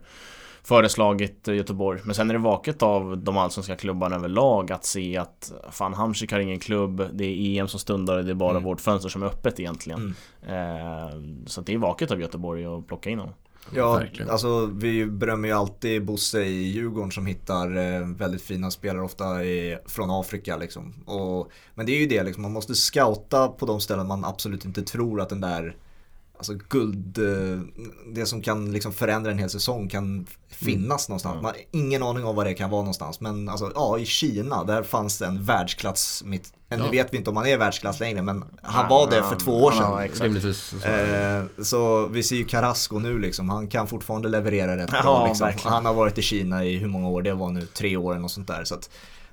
Föreslagit 0.64 1.48
Göteborg 1.48 2.00
Men 2.04 2.14
sen 2.14 2.30
är 2.30 2.34
det 2.34 2.40
vaket 2.40 2.82
av 2.82 3.18
de 3.18 3.36
allsvenska 3.38 3.76
klubbarna 3.76 4.16
överlag 4.16 4.72
att 4.72 4.84
se 4.84 5.16
att 5.16 5.52
Fan 5.70 5.94
Hamsik 5.94 6.32
har 6.32 6.38
ingen 6.40 6.58
klubb 6.58 7.08
Det 7.12 7.24
är 7.24 7.60
EM 7.60 7.68
som 7.68 7.80
stundar 7.80 8.18
och 8.18 8.24
det 8.24 8.30
är 8.30 8.34
bara 8.34 8.50
Mm. 8.50 8.62
vårt 8.62 8.80
fönster 8.80 9.08
som 9.08 9.22
är 9.22 9.26
öppet 9.26 9.60
egentligen 9.60 10.14
Mm. 10.48 10.76
eh, 11.06 11.46
Så 11.46 11.60
att 11.60 11.66
det 11.66 11.74
är 11.74 11.78
vaket 11.78 12.10
av 12.10 12.20
Göteborg 12.20 12.64
att 12.64 12.86
plocka 12.86 13.10
in 13.10 13.18
honom 13.18 13.34
Ja, 13.74 13.92
Verkligen. 13.92 14.30
alltså 14.30 14.66
vi 14.66 15.06
berömmer 15.06 15.48
ju 15.48 15.54
alltid 15.54 16.04
Bosse 16.04 16.42
i 16.44 16.62
Djurgården 16.62 17.10
som 17.10 17.26
hittar 17.26 17.76
eh, 17.76 18.06
väldigt 18.08 18.42
fina 18.42 18.70
spelare 18.70 19.02
ofta 19.04 19.44
i, 19.44 19.78
från 19.86 20.10
Afrika 20.10 20.56
liksom. 20.56 20.94
Och, 21.06 21.50
men 21.74 21.86
det 21.86 21.92
är 21.92 22.00
ju 22.00 22.06
det 22.06 22.22
liksom, 22.22 22.42
man 22.42 22.52
måste 22.52 22.74
scouta 22.74 23.48
på 23.48 23.66
de 23.66 23.80
ställen 23.80 24.06
man 24.06 24.24
absolut 24.24 24.64
inte 24.64 24.82
tror 24.82 25.20
att 25.20 25.28
den 25.28 25.40
där 25.40 25.76
Alltså 26.42 26.54
guld, 26.68 27.18
eh, 27.18 27.60
det 28.14 28.26
som 28.26 28.42
kan 28.42 28.72
liksom 28.72 28.92
förändra 28.92 29.30
en 29.30 29.38
hel 29.38 29.50
säsong 29.50 29.88
kan 29.88 30.26
finnas 30.50 31.08
någonstans. 31.08 31.32
Mm. 31.32 31.42
Man 31.42 31.52
har 31.52 31.80
ingen 31.80 32.02
aning 32.02 32.24
om 32.24 32.36
vad 32.36 32.46
det 32.46 32.54
kan 32.54 32.70
vara 32.70 32.80
någonstans. 32.82 33.20
Men 33.20 33.48
alltså, 33.48 33.72
ja, 33.74 33.98
i 33.98 34.06
Kina, 34.06 34.64
där 34.64 34.82
fanns 34.82 35.18
det 35.18 35.26
en 35.26 35.44
världsklass 35.44 36.22
mitt. 36.26 36.52
Nu 36.68 36.76
Ja. 36.78 36.90
vet 36.90 37.12
vi 37.12 37.16
inte 37.18 37.30
om 37.30 37.36
han 37.36 37.46
är 37.46 37.56
världsklass 37.56 38.00
längre, 38.00 38.22
men 38.22 38.44
han 38.62 38.86
Nej, 38.86 38.90
var 38.90 39.10
det 39.10 39.22
för 39.22 39.36
två 39.36 39.52
år 39.64 39.70
han 39.70 39.78
sedan. 39.80 39.88
Så, 39.92 40.24
Eh, 40.88 41.42
så 41.64 42.06
vi 42.06 42.22
ser 42.22 42.36
ju 42.36 42.44
Carrasco 42.44 42.98
nu 42.98 43.18
liksom, 43.18 43.48
han 43.48 43.68
kan 43.68 43.86
fortfarande 43.86 44.28
leverera 44.28 44.76
rätt 44.76 44.90
Ja, 44.92 45.02
bra 45.02 45.26
liksom. 45.26 45.50
Han 45.64 45.86
har 45.86 45.94
varit 45.94 46.18
i 46.18 46.22
Kina 46.22 46.64
i 46.64 46.76
hur 46.78 46.88
många 46.88 47.08
år, 47.08 47.22
det 47.22 47.34
var 47.34 47.48
nu 47.50 47.66
tre 47.66 47.96
år 47.96 48.10
eller 48.12 48.20
något 48.22 48.30
sånt 48.32 48.48
där. 48.48 48.64
Så 48.64 48.74
att, 48.74 48.90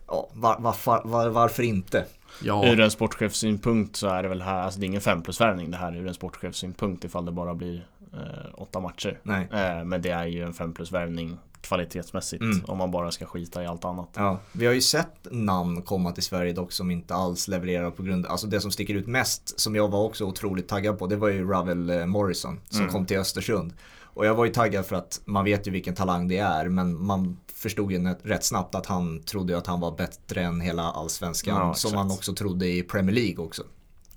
ja, 0.07 0.29
var, 0.33 0.55
varför, 0.59 1.01
var, 1.05 1.29
varför 1.29 1.63
inte? 1.63 2.05
Ja, 2.43 2.67
Ur 2.67 2.79
en 2.79 2.91
sportchefssynpunkt 2.91 3.95
så 3.95 4.07
är 4.07 4.23
det 4.23 4.29
väl 4.29 4.41
här 4.41 4.61
Alltså 4.61 4.79
det 4.79 4.85
är 4.85 4.87
ingen 4.87 5.01
5 5.01 5.21
plus 5.21 5.41
värvning 5.41 5.71
det 5.71 5.77
här 5.77 5.95
ur 5.97 6.07
en 6.07 6.13
sportchefssynpunkt 6.13 7.03
ifall 7.05 7.25
det 7.25 7.31
bara 7.31 7.55
blir 7.55 7.87
eh, 8.13 8.19
åtta 8.53 8.79
matcher 8.79 9.19
Nej. 9.23 9.47
Eh, 9.53 9.83
Men 9.85 10.01
det 10.01 10.09
är 10.09 10.25
ju 10.25 10.43
en 10.43 10.53
5 10.53 10.73
plus 10.73 10.91
värvning 10.91 11.37
kvalitetsmässigt 11.61 12.41
Mm. 12.41 12.61
om 12.65 12.77
man 12.77 12.91
bara 12.91 13.11
ska 13.11 13.25
skita 13.25 13.63
i 13.63 13.67
allt 13.67 13.85
annat. 13.85 14.09
Ja, 14.15 14.39
vi 14.51 14.65
har 14.65 14.73
ju 14.73 14.81
sett 14.81 15.27
namn 15.31 15.81
komma 15.81 16.11
till 16.11 16.23
Sverige 16.23 16.53
dock 16.53 16.71
som 16.71 16.91
inte 16.91 17.15
alls 17.15 17.47
levererar 17.47 17.91
på 17.91 18.03
grund, 18.03 18.25
alltså 18.25 18.47
det 18.47 18.61
som 18.61 18.71
sticker 18.71 18.93
ut 18.93 19.07
mest, 19.07 19.59
som 19.59 19.75
jag 19.75 19.87
var 19.87 20.03
också 20.03 20.25
otroligt 20.25 20.67
taggad 20.67 20.99
på, 20.99 21.07
det 21.07 21.15
var 21.15 21.27
ju 21.29 21.47
Ravel 21.49 21.89
eh, 21.89 22.05
Morrison 22.05 22.59
som 22.69 22.79
Mm. 22.81 22.93
kom 22.93 23.05
till 23.05 23.17
Östersund. 23.17 23.73
Och 24.19 24.25
jag 24.25 24.35
var 24.35 24.45
ju 24.45 24.51
taggad 24.51 24.85
för 24.85 24.95
att 24.95 25.21
man 25.25 25.45
vet 25.45 25.67
ju 25.67 25.71
vilken 25.71 25.95
talang 25.95 26.27
det 26.27 26.37
är 26.37 26.69
men 26.69 27.03
man 27.05 27.37
förstod 27.55 27.91
ju 27.91 28.07
rätt 28.23 28.43
snabbt 28.43 28.75
att 28.75 28.85
han 28.85 29.23
trodde 29.23 29.57
att 29.57 29.67
han 29.67 29.79
var 29.79 29.91
bättre 29.97 30.41
än 30.41 30.61
hela 30.61 30.83
allsvenskan. 30.83 31.55
Ja, 31.55 31.73
som 31.73 31.93
han 31.93 32.11
också 32.11 32.33
trodde 32.35 32.67
i 32.67 32.83
Premier 32.83 33.15
League 33.15 33.45
också. 33.45 33.63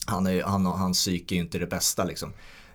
Han 0.06 0.26
är, 0.26 0.42
han, 0.42 0.66
hans 0.66 0.98
psyke 0.98 1.34
är 1.34 1.36
ju 1.36 1.42
inte 1.42 1.58
det 1.58 1.66
bästa 1.66 2.04
liksom. 2.04 2.32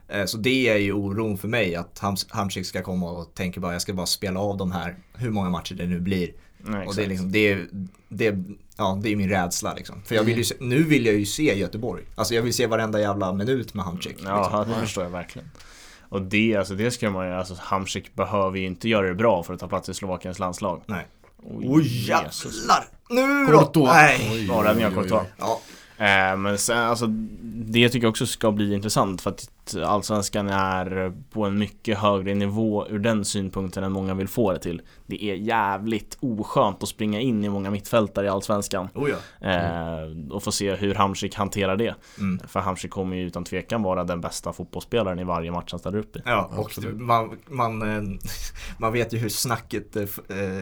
Eh, 0.07 0.25
Så 0.25 0.38
det 0.38 0.69
är 0.69 0.77
ju 0.77 0.93
oron 0.93 1.38
för 1.38 1.48
mig 1.48 1.75
att 1.75 2.00
Hams- 2.00 2.27
Hamsik 2.29 2.65
ska 2.65 2.81
komma 2.84 3.12
och 3.12 3.34
tänka 3.34 3.60
bara 3.60 3.74
jag 3.74 3.81
ska 3.81 3.93
bara 3.93 4.05
spela 4.05 4.39
av 4.39 4.57
de 4.57 4.72
här, 4.72 4.96
hur 5.13 5.29
många 5.31 5.50
matcher 5.50 5.75
det 5.75 5.86
nu 5.86 6.00
blir. 6.00 6.31
Nej, 6.57 6.88
Och 6.88 6.96
det 6.96 7.03
är 7.03 7.07
liksom, 7.07 7.31
det 7.31 7.51
är, 7.51 7.67
det 8.10 8.27
är, 8.27 8.43
ja, 8.77 9.00
det 9.03 9.10
är 9.12 9.15
min 9.15 9.29
rädsla 9.29 9.74
liksom. 9.74 10.01
För 10.05 10.15
jag 10.15 10.24
vill 10.24 10.38
ju 10.38 10.43
se, 10.43 10.55
nu 10.60 10.84
vill 10.84 11.05
jag 11.05 11.15
ju 11.15 11.25
se 11.25 11.60
Göteborg. 11.60 12.03
Alltså 12.15 12.36
jag 12.36 12.41
vill 12.41 12.53
se 12.53 12.67
varenda 12.67 13.00
jävla 13.00 13.34
minut 13.34 13.74
med 13.74 13.86
Hamsik. 13.86 14.12
Liksom. 14.12 14.27
Ja, 14.27 14.65
det 14.69 14.74
förstår 14.79 15.03
jag 15.03 15.12
verkligen. 15.12 15.50
Och 16.09 16.21
det, 16.21 16.55
alltså 16.55 16.73
det 16.73 16.91
ska 16.91 17.09
man 17.09 17.27
ju, 17.27 17.33
alltså 17.33 17.55
Hamsik 17.59 18.15
behöver 18.15 18.57
ju 18.57 18.65
inte 18.65 18.89
göra 18.89 19.07
det 19.07 19.15
bra 19.15 19.43
för 19.43 19.53
att 19.53 19.59
ta 19.59 19.67
plats 19.67 19.89
i 19.89 19.93
Slovakiens 19.93 20.39
landslag. 20.39 20.81
Nej. 20.85 21.07
Oj, 21.43 21.65
Oj 21.69 22.07
jävlar! 22.07 22.85
Nu 23.09 23.45
då! 23.73 23.85
Nej! 23.85 24.29
Oj, 24.31 24.49
oj. 24.51 24.93
Courtois. 24.93 25.27
Ja, 25.37 25.61
Eh, 25.99 26.37
men 26.37 26.57
sen, 26.57 26.77
alltså, 26.77 27.07
det 27.53 27.89
tycker 27.89 28.05
jag 28.05 28.09
också 28.09 28.25
ska 28.25 28.51
bli 28.51 28.73
intressant 28.73 29.21
för 29.21 29.29
att 29.29 29.49
Allsvenskan 29.75 30.50
är 30.50 31.13
på 31.33 31.45
en 31.45 31.57
mycket 31.59 31.97
högre 31.97 32.33
nivå 32.36 32.88
ur 32.89 33.00
den 33.00 33.25
synpunkten 33.25 33.83
än 33.83 33.91
många 33.91 34.13
vill 34.13 34.27
få 34.27 34.51
det 34.53 34.59
till. 34.59 34.81
Det 35.05 35.24
är 35.24 35.36
jävligt 35.36 36.17
oskönt 36.19 36.83
att 36.83 36.89
springa 36.89 37.19
in 37.19 37.43
i 37.43 37.50
många 37.50 37.71
mittfältare 37.71 38.25
i 38.25 38.29
Allsvenskan 38.29 38.89
oh 38.95 39.09
ja. 39.09 39.47
eh, 39.50 40.31
och 40.31 40.43
få 40.43 40.51
se 40.51 40.75
hur 40.75 40.95
Hamsik 40.95 41.36
hanterar 41.36 41.75
det. 41.75 41.95
Mm. 42.19 42.39
För 42.47 42.59
Hamsik 42.59 42.91
kommer 42.91 43.15
ju 43.17 43.24
utan 43.27 43.43
tvekan 43.43 43.83
vara 43.83 44.03
den 44.03 44.21
bästa 44.21 44.53
fotbollsspelaren 44.53 45.19
i 45.19 45.24
varje 45.24 45.51
match 45.51 45.71
han 45.71 45.79
ställer 45.79 45.97
upp 45.97 46.15
i. 46.15 46.21
Ja, 46.25 46.51
och 46.55 46.71
man, 46.93 47.38
man, 47.50 47.81
eh, 47.95 48.03
man 48.77 48.93
vet 48.93 49.13
ju 49.13 49.17
hur 49.17 49.29
snacket 49.29 49.95
eh, 49.95 50.03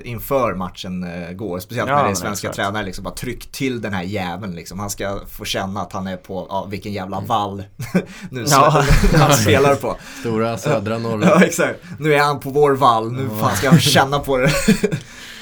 inför 0.03 0.55
matchen 0.55 1.05
går. 1.37 1.59
Speciellt 1.59 1.89
Ja, 1.89 1.95
när 1.95 2.03
det 2.03 2.09
är 2.09 2.15
svenska 2.15 2.47
exakt. 2.47 2.55
tränare. 2.55 2.85
Liksom, 2.85 3.03
bara 3.03 3.13
tryck 3.15 3.51
till 3.51 3.81
den 3.81 3.93
här 3.93 4.03
jäveln. 4.03 4.55
Liksom. 4.55 4.79
Han 4.79 4.89
ska 4.89 5.19
få 5.27 5.45
känna 5.45 5.81
att 5.81 5.93
han 5.93 6.07
är 6.07 6.17
på, 6.17 6.47
ja, 6.49 6.65
vilken 6.69 6.93
jävla 6.93 7.17
Mm. 7.17 7.27
vall 7.27 7.63
nu 8.29 8.45
Ja. 8.47 8.83
han 9.17 9.33
spelar 9.33 9.75
på. 9.75 9.97
Stora 10.19 10.57
södra 10.57 10.97
norra. 10.97 11.25
Ja, 11.25 11.43
exakt. 11.43 11.79
Nu 11.99 12.13
är 12.13 12.19
han 12.19 12.39
på 12.39 12.49
vår 12.49 12.71
vall. 12.71 13.11
Nu 13.11 13.29
fan 13.41 13.55
ska 13.55 13.69
han 13.69 13.79
känna 13.79 14.19
på 14.19 14.37
det. 14.37 14.51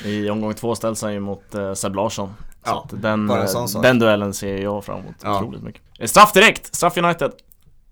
I 0.10 0.30
omgång 0.30 0.54
två 0.54 0.76
ställs 0.76 1.02
han 1.02 1.14
ju 1.14 1.20
mot 1.20 1.56
eh, 1.56 1.74
Seb 1.74 1.96
Larsson. 1.96 2.34
Så 2.66 2.70
Ja, 2.70 2.88
den, 2.92 3.28
bara 3.28 3.42
en 3.42 3.48
sån 3.48 3.70
sak. 3.70 3.84
den 3.84 4.00
duellen 4.00 4.34
ser 4.34 4.58
jag 4.58 4.86
fram 4.86 5.00
emot 5.00 5.16
Ja. 5.24 5.38
otroligt 5.38 5.64
mycket. 5.64 5.82
Eh, 6.00 6.08
Straff 6.08 6.34
direkt! 6.34 6.76
Straff 6.76 6.98
United! 6.98 7.32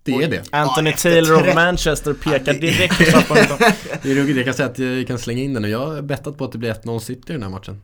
Det 0.03 0.11
är 0.11 0.27
det. 0.27 0.43
Anthony 0.51 0.89
Ja, 0.89 0.95
Taylor 0.97 1.37
30. 1.41 1.55
Manchester 1.55 2.13
pekar 2.13 2.37
Ja, 2.45 2.53
det- 2.53 2.59
direkt 2.59 2.97
på 2.97 3.03
straffpunkten. 3.03 3.57
Det 4.01 4.11
är 4.11 4.15
ruggigt. 4.15 4.35
Jag 4.37 4.45
kan 4.45 4.53
säga 4.53 4.69
att 4.69 4.79
jag 4.79 5.07
kan 5.07 5.17
slänga 5.19 5.41
in 5.43 5.53
den 5.53 5.61
nu. 5.61 5.69
Jag 5.69 5.79
har 5.87 6.01
bettat 6.01 6.37
på 6.37 6.45
att 6.45 6.51
det 6.51 6.57
blir 6.57 6.73
1-0 6.73 6.99
City 6.99 7.21
i 7.27 7.31
den 7.33 7.43
här 7.43 7.49
matchen. 7.49 7.81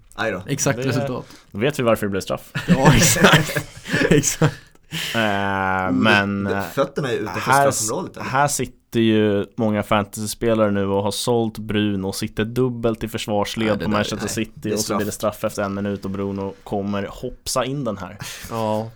Exakt 0.47 0.77
Det- 0.77 0.87
resultat. 0.87 1.25
Då 1.51 1.59
vet 1.59 1.79
vi 1.79 1.83
varför 1.83 2.05
det 2.05 2.09
blev 2.09 2.21
straff. 2.21 2.51
Ja, 2.67 2.93
exakt. 2.95 3.59
exakt. 4.09 4.55
Eh, 4.91 5.91
men 5.91 6.47
eh, 6.47 6.61
Fötterna 6.63 7.11
är 7.11 7.15
utanför 7.17 7.51
här, 7.51 7.71
straffområdet. 7.71 8.15
eller? 8.17 8.25
här 8.25 8.47
sitter 8.47 8.99
ju 8.99 9.45
många 9.57 9.83
fantasyspelare 9.83 10.71
nu 10.71 10.85
och 10.87 11.03
har 11.03 11.11
sålt 11.11 11.57
Bruno 11.57 12.07
och 12.07 12.15
sitter 12.15 12.45
dubbelt 12.45 13.03
i 13.03 13.07
försvarsled 13.07 13.77
Nej, 13.77 13.85
på 13.85 13.91
Manchester 13.91 14.17
nej, 14.17 14.29
City 14.29 14.73
och 14.75 14.79
så 14.79 14.95
blir 14.95 15.05
det 15.05 15.11
straff 15.11 15.43
efter 15.43 15.63
en 15.63 15.73
minut 15.73 16.05
och 16.05 16.11
Bruno 16.11 16.53
kommer 16.63 17.07
hoppsa 17.11 17.65
in 17.65 17.83
den 17.83 17.97
här. 17.97 18.17
Ja, 18.49 18.89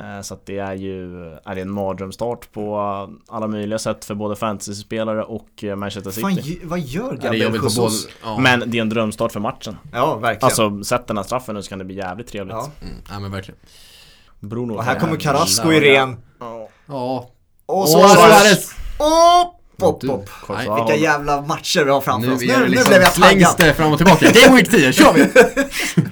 Eh, 0.00 0.22
Så 0.22 0.34
att 0.34 0.46
det 0.46 0.58
är 0.58 0.74
ju 0.74 1.24
är 1.44 1.54
det 1.54 1.60
en 1.60 1.70
mardrömsstart 1.70 2.52
på 2.52 2.78
alla 3.28 3.46
möjliga 3.46 3.78
sätt 3.78 4.04
för 4.04 4.14
både 4.14 4.36
fantasyspelare 4.36 5.22
och 5.24 5.64
Manchester 5.76 6.10
Fan, 6.10 6.34
City. 6.36 6.50
ju- 6.62 6.66
vad 6.68 6.78
gör 6.80 7.10
Ja, 7.10 7.16
Gabriel 7.22 7.50
båda. 7.52 7.62
Jesus? 7.64 8.08
Ja. 8.24 8.38
Men 8.38 8.62
det 8.70 8.78
är 8.78 8.82
en 8.82 8.88
drömstart 8.88 9.32
för 9.32 9.40
matchen. 9.40 9.76
Ja, 9.92 10.16
verkligen. 10.16 10.44
Alltså, 10.44 10.84
sätt 10.84 11.06
den 11.06 11.16
här 11.16 11.24
straffen 11.24 11.54
nu 11.54 11.62
så 11.62 11.68
kan 11.68 11.78
det 11.78 11.84
bli 11.84 11.94
jävligt 11.96 12.26
trevligt. 12.26 12.54
ja. 12.56 12.70
Mm, 12.82 12.94
ja 13.10 13.18
men 13.18 13.30
verkligen. 13.32 13.60
Bruno 14.40 14.72
Och 14.74 14.84
här 14.84 14.98
kommer. 15.00 15.16
Carrasco 15.16 15.72
i 15.72 15.80
ren. 15.80 16.16
Ja. 16.40 16.68
Ja. 16.86 17.30
Och 17.66 17.78
Åh, 17.78 17.86
Suarez! 18.14 18.70
Åh! 18.98 19.54
Pop, 19.76 20.00
Du, 20.00 20.08
pop. 20.08 20.28
Vilka 20.48 20.96
jävla 20.96 21.40
matcher 21.42 21.84
vi 21.84 21.90
har 21.90 22.00
framför 22.00 22.28
Nu, 22.28 22.34
oss. 22.34 22.40
Nu, 22.40 22.46
det 22.46 22.58
nu 22.58 22.66
liksom 22.68 22.88
blev 22.88 23.02
jag 23.02 23.12
slängs 23.12 23.54
taggad. 23.56 23.68
det 23.68 23.74
fram 23.74 23.92
och 23.92 23.98
tillbaka. 23.98 24.30
Game 24.32 24.56
Week 24.56 24.70
10, 24.70 24.92
kör 24.92 25.12
vi! 25.12 25.24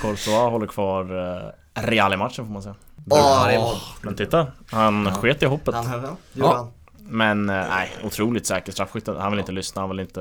Courtois 0.00 0.26
håller 0.50 0.66
kvar 0.66 1.04
eh, 1.36 1.82
Real 1.82 2.12
i 2.12 2.16
matchen 2.16 2.46
får 2.46 2.52
man 2.52 2.62
säga. 2.62 2.74
Mål. 3.06 3.76
Men 4.02 4.16
titta, 4.16 4.46
han 4.70 5.12
sket 5.14 5.42
i 5.42 5.46
hoppet. 5.46 5.74
Han 5.74 5.86
höll, 5.86 6.00
ja. 6.02 6.16
Ja. 6.32 6.54
han. 6.56 6.72
Men 7.12 7.48
eh, 7.50 7.66
nej, 7.70 7.90
otroligt 8.04 8.46
säker 8.46 8.72
straffskytt. 8.72 9.06
Han 9.06 9.30
vill 9.32 9.40
inte 9.40 9.52
lyssna, 9.52 9.82
han 9.82 9.90
vill 9.90 10.00
inte 10.00 10.20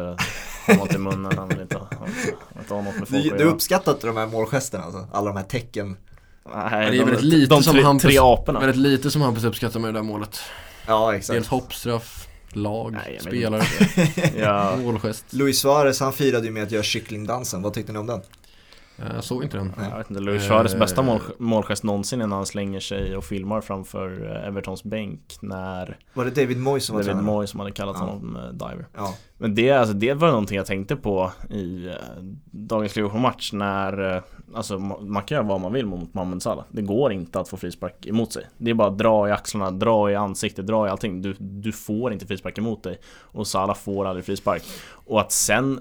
ha 0.67 0.73
något 0.75 0.93
i 0.93 0.97
munnen, 0.97 1.37
han 1.37 1.47
vill 1.47 1.61
inte, 1.61 1.77
han 1.77 2.07
vill 2.23 2.33
inte, 2.59 2.73
ha 2.73 2.81
något 2.81 2.95
med 2.95 3.07
folk 3.07 3.23
Du, 3.23 3.31
att 3.31 3.37
du 3.37 3.43
göra. 3.43 3.53
uppskattar 3.53 3.91
inte 3.91 4.07
de 4.07 4.17
här 4.17 4.27
målgesterna 4.27 4.83
alltså? 4.83 5.07
Alla 5.13 5.27
de 5.27 5.37
här 5.37 5.43
tecken. 5.43 5.97
Nej, 6.55 6.91
Det 6.91 6.97
är 6.97 7.05
väldigt 7.05 7.23
lite 7.23 7.55
de 7.55 7.63
som 7.63 7.73
tre, 7.73 7.83
Hampus, 7.83 8.01
tre 8.03 8.17
aporna. 8.19 8.59
väldigt 8.59 8.77
lite 8.77 9.11
som 9.11 9.21
Hampus 9.21 9.43
uppskattar 9.43 9.79
med 9.79 9.93
det 9.93 9.97
där 9.97 10.03
målet. 10.03 10.39
Ja, 10.87 11.11
Dels 11.11 11.29
exakt. 11.29 11.47
hoppstraff, 11.47 12.27
lag, 12.53 12.91
Nej, 12.93 13.17
spelare, 13.21 13.63
Ja, 14.39 14.75
målgest. 14.83 15.25
Luis 15.29 15.59
Suarez 15.59 15.99
han 15.99 16.13
firade 16.13 16.45
ju 16.45 16.51
med 16.51 16.63
att 16.63 16.71
göra 16.71 16.83
kycklingdansen. 16.83 17.61
Vad 17.61 17.73
tyckte 17.73 17.91
ni 17.91 17.99
om 17.99 18.07
den? 18.07 18.21
Eh, 19.01 19.15
Jag 19.15 19.23
såg 19.23 19.43
inte 19.43 19.57
den. 19.57 19.73
jag 19.91 19.97
vet 19.97 20.09
inte, 20.09 20.21
Luis 20.21 20.43
Suarez 20.47 20.73
Eh. 20.73 20.79
bästa 20.79 21.01
mål, 21.01 21.19
målgest 21.37 21.83
någonsin 21.83 22.21
är 22.21 22.27
när 22.27 22.35
han 22.35 22.45
slänger 22.45 22.79
sig 22.79 23.17
och 23.17 23.23
filmar 23.23 23.61
framför 23.61 24.35
eh, 24.35 24.47
Evertons 24.47 24.83
bänk 24.83 25.37
när 25.41 25.97
Var 26.13 26.25
det 26.25 26.31
David 26.41 26.59
Moyes 26.59 26.85
som 26.85 26.95
var 26.95 27.03
David 27.03 27.15
tränare? 27.15 27.33
Moyes 27.35 27.49
som 27.49 27.59
hade 27.59 27.71
kallat 27.71 27.95
Ja. 27.99 28.05
honom 28.05 28.37
Diver. 28.51 28.87
Ja. 28.95 29.13
Men 29.37 29.55
det, 29.55 29.71
alltså, 29.71 29.93
det 29.93 30.13
var 30.13 30.27
någonting 30.27 30.57
jag 30.57 30.65
tänkte 30.65 30.95
på 30.95 31.31
i 31.49 31.93
dagens 32.51 32.95
Liverpool-match 32.95 33.53
när 33.53 34.23
Alltså 34.55 34.77
ma- 34.77 35.01
man 35.07 35.23
kan 35.23 35.35
göra 35.35 35.47
vad 35.47 35.61
man 35.61 35.73
vill 35.73 35.85
mot 35.85 36.13
Mohamed 36.13 36.41
Salah 36.41 36.65
Det 36.71 36.81
går 36.81 37.11
inte 37.11 37.39
att 37.39 37.49
få 37.49 37.57
frispark 37.57 38.05
emot 38.07 38.33
sig 38.33 38.45
Det 38.57 38.69
är 38.71 38.73
bara 38.75 38.87
att 38.87 38.97
dra 38.97 39.29
i 39.29 39.31
axlarna, 39.31 39.71
dra 39.71 40.11
i 40.11 40.15
ansiktet, 40.15 40.67
dra 40.67 40.87
i 40.87 40.89
allting 40.89 41.21
Du, 41.21 41.35
du 41.39 41.71
får 41.71 42.13
inte 42.13 42.25
frispark 42.27 42.57
emot 42.57 42.83
dig 42.83 42.99
Och 43.21 43.47
Salah 43.47 43.75
får 43.75 44.05
aldrig 44.05 44.25
frispark 44.25 44.63
Och 45.05 45.21
att 45.21 45.31
sen 45.31 45.79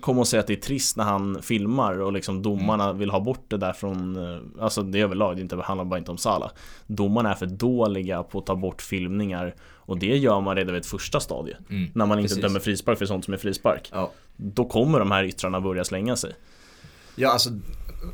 komma 0.00 0.20
och 0.20 0.28
säga 0.28 0.40
att 0.40 0.46
det 0.46 0.52
är 0.52 0.60
trist 0.60 0.96
när 0.96 1.04
han 1.04 1.42
filmar 1.42 2.00
och 2.00 2.12
liksom 2.12 2.42
domarna 2.42 2.92
vill 2.92 3.10
ha 3.10 3.20
bort 3.20 3.44
det 3.48 3.56
där 3.56 3.72
från 3.72 4.16
eh, 4.16 4.40
Alltså 4.60 4.82
det 4.82 5.00
är 5.00 5.04
överlag, 5.04 5.36
det 5.36 5.42
inte, 5.42 5.56
handlar 5.56 5.84
bara 5.84 5.98
inte 5.98 6.10
om 6.10 6.18
Salah 6.18 6.50
Domarna 6.86 7.30
är 7.30 7.34
för 7.34 7.46
dåliga 7.46 8.22
på 8.22 8.38
att 8.38 8.46
ta 8.46 8.56
bort 8.56 8.82
filmningar 8.82 9.54
Och 9.76 9.98
det 9.98 10.16
gör 10.16 10.40
man 10.40 10.56
redan 10.56 10.72
vid 10.74 10.80
ett 10.80 10.86
första 10.86 11.20
stadie 11.20 11.56
Mm. 11.70 11.90
När 11.94 12.06
man 12.06 12.18
inte 12.18 12.28
Precis. 12.28 12.42
dömer 12.42 12.60
frispark 12.60 12.98
för 12.98 13.06
sånt 13.06 13.24
som 13.24 13.34
är 13.34 13.38
frispark 13.38 13.90
Ja. 13.92 14.10
Då 14.36 14.64
kommer 14.64 14.98
de 14.98 15.10
här 15.10 15.24
yttrarna 15.24 15.60
börja 15.60 15.84
slänga 15.84 16.16
sig 16.16 16.32
Ja, 17.16 17.30
alltså 17.32 17.50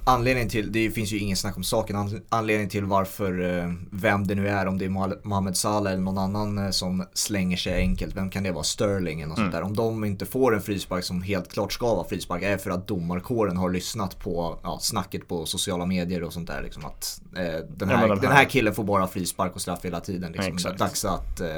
anledningen 0.05 0.49
till, 0.49 0.73
det 0.73 0.91
finns 0.91 1.13
ju 1.13 1.19
ingen 1.19 1.37
snack 1.37 1.57
om 1.57 1.65
saken, 1.65 1.97
An- 1.97 2.21
anledningen 2.29 2.71
till 2.71 2.85
varför, 2.85 3.59
eh, 3.59 3.73
vem 3.91 4.27
det 4.27 4.35
nu 4.35 4.49
är, 4.49 4.67
om 4.67 4.79
det 4.79 4.85
är 4.85 4.89
Moha- 4.89 5.19
Mohamed 5.23 5.57
Salah 5.57 5.93
eller 5.93 6.03
någon 6.03 6.19
annan 6.19 6.59
eh, 6.59 6.71
som 6.71 7.05
slänger 7.15 7.57
sig 7.57 7.75
enkelt, 7.75 8.17
vem 8.17 8.31
kan 8.31 8.43
det 8.43 8.53
vara? 8.53 8.65
Sterling 8.65 9.21
eller 9.21 9.29
något 9.29 9.39
Mm. 9.39 9.47
sånt 9.53 9.63
där. 9.63 9.63
Om 9.63 9.77
de 9.77 10.05
inte 10.05 10.27
får 10.27 10.55
en 10.55 10.63
frispark 10.63 11.05
som 11.05 11.23
helt 11.23 11.53
klart 11.53 11.73
ska 11.73 11.95
vara 11.95 12.09
frispark 12.09 12.43
är 12.43 12.57
för 12.57 12.71
att 12.71 12.87
domarkåren 12.89 13.57
har 13.57 13.71
lyssnat 13.71 14.19
på 14.19 14.59
ja, 14.63 14.79
snacket 14.83 15.29
på 15.29 15.47
sociala 15.47 15.87
medier 15.87 16.23
och 16.23 16.33
sånt 16.33 16.47
där. 16.47 16.63
Liksom, 16.63 16.85
att 16.85 17.21
eh, 17.37 17.43
den, 17.77 17.89
Ja, 17.89 17.97
här, 17.97 18.09
de 18.09 18.21
den 18.21 18.33
här- 18.33 18.45
killen 18.45 18.75
får 18.75 18.85
bara 18.85 19.07
frispark 19.07 19.55
och 19.55 19.61
straff 19.61 19.85
hela 19.85 20.01
tiden. 20.01 20.33
Liksom. 20.33 20.55
Exakt. 20.55 20.79
Dags, 20.79 21.05
att, 21.05 21.41
eh, 21.41 21.49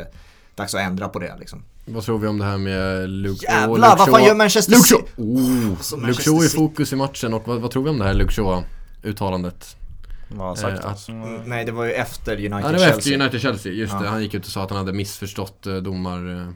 dags 0.55 0.75
att 0.75 0.81
ändra 0.81 1.09
på 1.09 1.19
det. 1.19 1.37
Liksom. 1.39 1.63
Vad 1.85 2.05
tror 2.05 2.19
vi 2.19 2.27
om 2.29 2.39
det 2.39 2.45
här 2.45 2.59
med 2.59 3.11
Luke 3.11 3.47
Jävlar, 3.47 3.69
och 3.69 3.79
Luke 3.79 3.95
vad 3.99 4.09
fan 4.11 4.25
gör 4.25 4.35
Manchester 4.35 4.73
Luke 4.73 4.83
Shaw! 4.89 4.99
City? 5.07 5.13
Oh, 5.97 6.07
Luke 6.07 6.23
Shaw 6.23 6.45
i 6.45 6.49
fokus 6.49 6.93
i 6.93 6.97
matchen 6.97 7.35
och 7.35 7.49
vad, 7.49 7.61
vad 7.61 7.71
tror 7.71 7.83
vi 7.85 7.91
om 7.91 7.99
det 7.99 8.05
här 8.05 8.15
Luke 8.15 8.33
Shaw-uttalandet? 8.33 9.77
Vad 10.29 10.49
har 10.49 10.57
sagt 10.57 10.85
Eh, 10.85 10.91
att- 10.91 11.09
Mm, 11.09 11.43
Nej, 11.47 11.65
det 11.65 11.73
var 11.73 11.85
ju 11.85 11.93
efter 11.93 12.33
United 12.37 12.53
Ja, 12.53 12.57
det 12.59 12.63
var 12.63 12.79
Chelsea. 12.79 12.97
efter 12.97 13.11
United-Chelsea, 13.13 13.73
just 13.73 13.93
Ja. 13.93 14.01
det. 14.01 14.09
Han 14.09 14.23
gick 14.23 14.35
ut 14.35 14.45
och 14.47 14.51
sa 14.53 14.63
att 14.65 14.71
han 14.71 14.79
hade 14.79 14.93
missförstått 14.93 15.67
eh, 15.67 15.77
domar... 15.77 16.53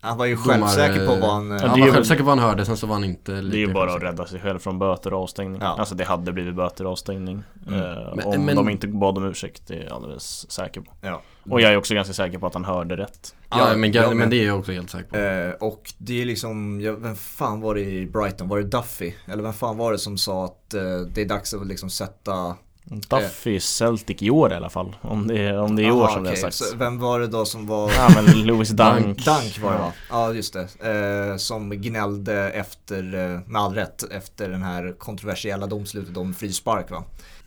Han 0.00 0.18
var 0.18 0.26
ju 0.26 0.34
domar, 0.34 0.46
självsäker 0.58 1.06
på 1.06 1.14
vad 1.14 1.30
han... 1.30 1.50
Ja, 1.50 1.58
Han 1.66 1.78
det 1.78 1.84
är 1.84 1.86
var 1.86 1.94
självsäker 1.94 2.20
på 2.22 2.26
vad 2.26 2.38
han 2.38 2.48
hörde, 2.48 2.64
sen 2.64 2.76
så 2.76 2.86
var 2.86 2.94
han 2.94 3.04
inte 3.04 3.32
lika 3.32 3.48
Det 3.56 3.56
är 3.56 3.66
ju 3.66 3.72
bara 3.72 3.94
att 3.94 4.02
rädda 4.02 4.26
sig 4.26 4.40
själv 4.40 4.58
från 4.58 4.78
böter 4.78 5.12
och 5.14 5.22
avstängning 5.22 5.60
Ja. 5.60 5.76
Alltså 5.78 5.94
det 5.94 6.04
hade 6.04 6.32
blivit 6.32 6.54
böter 6.54 6.84
och 6.86 6.92
avstängning 6.92 7.42
Mm. 7.68 7.80
eh, 7.80 7.88
Men- 8.16 8.26
Om 8.26 8.44
men- 8.44 8.56
de 8.56 8.68
inte 8.68 8.86
bad 8.88 9.18
om 9.18 9.24
ursäkt, 9.24 9.62
det 9.66 9.74
är 9.74 9.84
jag 9.84 9.92
alldeles 9.92 10.50
säker 10.50 10.80
på 10.80 10.92
Ja. 11.00 11.22
Och 11.50 11.60
jag 11.60 11.72
är 11.72 11.76
också 11.76 11.94
ganska 11.94 12.14
säker 12.14 12.38
på 12.38 12.46
att 12.46 12.54
han 12.54 12.64
hörde 12.64 12.96
rätt 12.96 13.34
Ja, 13.50 13.70
Ja, 13.70 13.76
men, 13.76 13.92
jag 13.92 14.16
men 14.16 14.30
det 14.30 14.36
är 14.36 14.46
jag 14.46 14.58
också 14.58 14.72
helt 14.72 14.90
säker 14.90 15.08
på. 15.08 15.16
Eh, 15.16 15.68
och 15.70 15.92
det 15.98 16.22
är 16.22 16.24
liksom, 16.26 16.80
ja, 16.80 16.92
vem 16.98 17.16
fan 17.16 17.60
var 17.60 17.74
det 17.74 17.80
i 17.80 18.06
Brighton? 18.06 18.48
Var 18.48 18.58
det 18.58 18.64
Duffy? 18.64 19.12
Eller 19.26 19.42
vem 19.42 19.52
fan 19.52 19.76
var 19.76 19.92
det 19.92 19.98
som 19.98 20.18
sa 20.18 20.44
att 20.44 20.74
eh, 20.74 20.82
det 21.14 21.20
är 21.20 21.24
dags 21.28 21.54
att 21.54 21.66
liksom 21.66 21.90
sätta... 21.90 22.54
Duffy 22.90 23.60
Celtic 23.60 24.22
i 24.22 24.30
år 24.30 24.52
i 24.52 24.54
alla 24.54 24.70
fall 24.70 24.96
Om 25.00 25.26
det 25.26 25.38
är, 25.40 25.58
om 25.58 25.76
det 25.76 25.82
är 25.82 25.88
i 25.88 25.90
år 25.90 26.08
som 26.08 26.22
det 26.22 26.28
har 26.28 26.36
sagts 26.36 26.56
Så 26.70 26.76
vem 26.76 26.98
var 26.98 27.20
det 27.20 27.26
då 27.26 27.44
som 27.44 27.66
var... 27.66 27.90
Ja 27.92 28.08
men 28.14 28.42
Louis 28.46 28.68
Dunk 28.70 29.24
Dunk 29.24 29.58
var 29.62 29.72
det 29.72 29.78
va? 29.78 29.92
Ja 30.10 30.32
just 30.32 30.52
det. 30.80 31.30
Eh, 31.30 31.36
som 31.36 31.70
gnällde 31.70 32.50
efter, 32.50 33.14
eh, 33.14 33.40
med 33.50 33.62
all 33.62 33.74
rätt, 33.74 34.02
efter 34.02 34.48
den 34.48 34.62
här 34.62 34.94
kontroversiella 34.98 35.66
domslutet 35.66 36.16
om 36.16 36.34
frispark 36.34 36.90
va. 36.90 37.04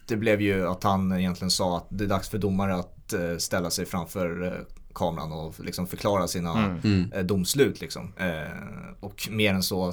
Det 0.08 0.15
blev 0.15 0.41
ju 0.41 0.67
att 0.67 0.84
han 0.84 1.12
egentligen 1.19 1.51
sa 1.51 1.77
att 1.77 1.88
det 1.89 2.03
är 2.03 2.08
dags 2.08 2.29
för 2.29 2.38
domare 2.38 2.75
att 2.75 3.13
eh, 3.13 3.38
ställa 3.38 3.69
sig 3.69 3.86
framför 3.86 4.46
eh, 4.46 4.51
kameran 4.93 5.31
och 5.31 5.53
liksom 5.60 5.88
förklara 5.88 6.27
sina 6.27 6.51
Mm. 6.51 6.79
Mm. 6.84 7.27
domslut 7.27 7.81
liksom. 7.81 8.13
Eh, 8.17 8.51
och 9.00 9.27
mer 9.31 9.53
än 9.53 9.63
så 9.63 9.91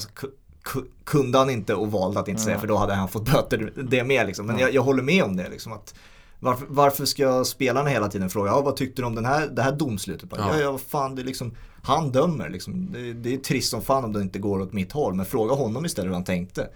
kunde 1.05 1.39
han 1.39 1.51
inte 1.51 1.75
och 1.75 1.93
valde 1.93 2.21
att 2.21 2.29
inte 2.29 2.43
säga 2.43 2.59
för 2.59 2.67
då 2.67 2.77
hade 2.77 2.95
han 2.95 3.09
fått 3.09 3.33
böter 3.33 3.73
det 3.85 4.05
med 4.05 4.27
liksom. 4.27 4.47
Men 4.47 4.59
jag, 4.59 4.75
jag 4.75 4.83
håller 4.83 5.03
med 5.03 5.25
om 5.25 5.37
det 5.37 5.49
liksom. 5.49 5.73
Att 5.73 5.95
varför, 6.41 6.67
varför 6.69 7.05
ska 7.05 7.45
spelarna 7.45 7.91
hela 7.91 8.09
tiden 8.09 8.31
fråga, 8.31 8.51
ja, 8.51 8.61
vad 8.61 8.77
tyckte 8.77 9.03
du 9.03 9.07
om 9.07 9.15
den 9.15 9.25
här, 9.25 9.47
det 9.47 9.63
här 9.63 9.73
domslutet? 9.73 10.29
Ja. 10.37 10.37
ja, 10.39 10.61
ja, 10.61 10.73
vad 10.73 10.81
fan, 10.81 11.15
det 11.15 11.23
liksom, 11.23 11.55
han 11.83 12.13
dömer 12.13 12.49
liksom. 12.49 12.93
Det, 12.93 13.13
det 13.13 13.35
är 13.35 13.39
trist 13.39 13.71
som 13.71 13.83
fan 13.83 14.05
om 14.05 14.13
det 14.13 14.21
inte 14.21 14.39
går 14.39 14.61
åt 14.61 14.73
mitt 14.73 14.93
håll, 14.93 15.15
men 15.15 15.27
fråga 15.27 15.55
honom 15.55 15.87
istället 15.87 16.09
hur 16.09 16.15
han 16.15 16.25
tänkte. 16.25 16.69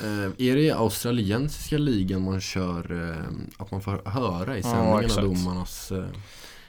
Eh, 0.00 0.48
är 0.48 0.56
det 0.56 0.62
i 0.62 0.70
australiensiska 0.70 1.78
ligan 1.78 2.22
man 2.22 2.40
kör 2.40 3.10
eh, 3.10 3.24
att 3.56 3.70
man 3.70 3.80
får 3.80 4.02
höra 4.04 4.56
i 4.56 4.60
Ja, 4.60 4.62
sändningarna 4.62 5.02
exakt. 5.02 5.22
domarnas 5.22 5.92
eh, 5.92 6.04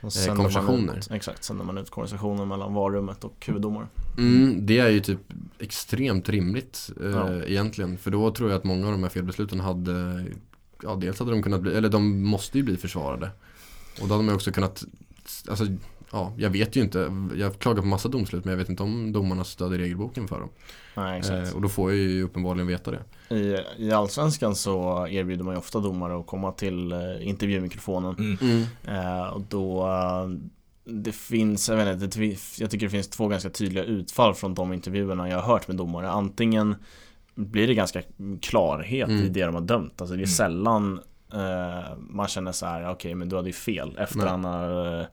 Man 0.02 0.36
konversationer. 0.36 0.98
Ut, 0.98 1.12
exakt, 1.12 1.44
sänder 1.44 1.66
man 1.66 1.78
ut 1.78 1.90
konversationer 1.90 2.46
mellan 2.46 2.74
varummet 2.74 3.24
och 3.24 3.46
huvuddomare. 3.48 3.88
Mm, 4.18 4.66
det 4.66 4.80
är 4.80 4.90
ju 4.90 5.00
typ 5.00 5.20
extremt 5.60 6.30
rimligt 6.30 6.90
eh, 7.04 7.10
Ja. 7.10 7.44
egentligen. 7.44 7.98
För 7.98 8.12
då 8.12 8.32
tror 8.32 8.50
jag 8.50 8.58
att 8.58 8.64
många 8.64 8.86
av 8.86 8.92
de 8.92 9.04
här 9.04 9.10
felbesluten 9.10 9.60
hade, 9.60 10.26
ja 10.84 10.96
dels 10.96 11.20
hade 11.20 11.32
de 11.32 11.44
kunnat 11.44 11.62
bli, 11.62 11.74
eller 11.76 11.90
de 11.90 12.22
måste 12.24 12.58
ju 12.58 12.64
bli 12.64 12.78
försvarade. 12.78 13.32
Och 14.02 14.08
då 14.08 14.14
hade 14.14 14.26
man 14.26 14.36
också 14.36 14.52
kunnat, 14.52 14.84
alltså 15.50 15.66
ja, 16.12 16.34
jag 16.38 16.50
vet 16.50 16.76
ju 16.76 16.82
inte, 16.82 17.12
jag 17.36 17.60
klagar 17.60 17.82
på 17.82 17.88
massa 17.88 18.10
domslut 18.10 18.46
men 18.46 18.52
jag 18.52 18.58
vet 18.58 18.70
inte 18.70 18.84
om 18.84 19.12
domarna 19.12 19.44
stödjer 19.44 19.80
regelboken 19.80 20.28
för 20.28 20.40
dem. 20.40 20.50
Nej, 20.96 21.20
exakt. 21.20 21.50
Eh, 21.50 21.56
och 21.56 21.62
då 21.62 21.70
får 21.70 21.92
jag 21.92 22.00
ju 22.00 22.24
uppenbarligen 22.24 22.68
veta 22.68 22.92
det. 22.92 23.36
I, 23.36 23.58
I 23.78 23.92
Allsvenskan 23.92 24.56
så 24.56 25.08
erbjuder 25.08 25.44
man 25.44 25.54
ju 25.54 25.58
ofta 25.60 25.80
domare 25.80 26.20
att 26.20 26.28
komma 26.28 26.52
till 26.52 26.92
eh, 26.92 27.00
intervjumikrofonen. 27.28 28.38
Mm. 28.42 28.64
Eh, 28.88 29.28
och 29.28 29.42
då 29.42 29.88
eh, 29.88 30.30
det 30.86 31.12
finns, 31.12 31.70
jag 31.70 31.76
vet 31.76 32.02
inte, 32.04 32.20
det, 32.20 32.38
jag 32.60 32.72
tycker 32.72 32.86
det 32.86 32.90
finns 32.90 33.08
två 33.10 33.28
ganska 33.28 33.50
tydliga 33.50 33.84
utfall 33.84 34.34
från 34.36 34.54
de 34.54 34.74
intervjuerna 34.74 35.30
jag 35.30 35.42
har 35.42 35.54
hört 35.54 35.68
med 35.68 35.78
domare. 35.78 36.10
Antingen 36.10 36.76
blir 37.36 37.68
det 37.68 37.74
ganska 37.74 38.02
klarhet 38.42 39.10
i 39.10 39.14
Mm. 39.14 39.34
det 39.34 39.46
de 39.46 39.56
har 39.56 39.62
dömt. 39.62 40.02
Alltså 40.02 40.16
det 40.16 40.20
är 40.20 40.24
Mm. 40.24 40.28
sällan 40.28 41.00
eh, 41.34 41.98
man 41.98 42.28
känner 42.28 42.52
så 42.52 42.66
här, 42.66 42.90
okej 42.92 43.16
men 43.16 43.30
du 43.30 43.36
hade 43.36 43.50
ju 43.50 43.54
fel 43.54 43.98
efter 43.98 44.18
Nej. 44.18 44.28
han, 44.28 44.44
har, 44.44 45.00
eh, 45.00 45.06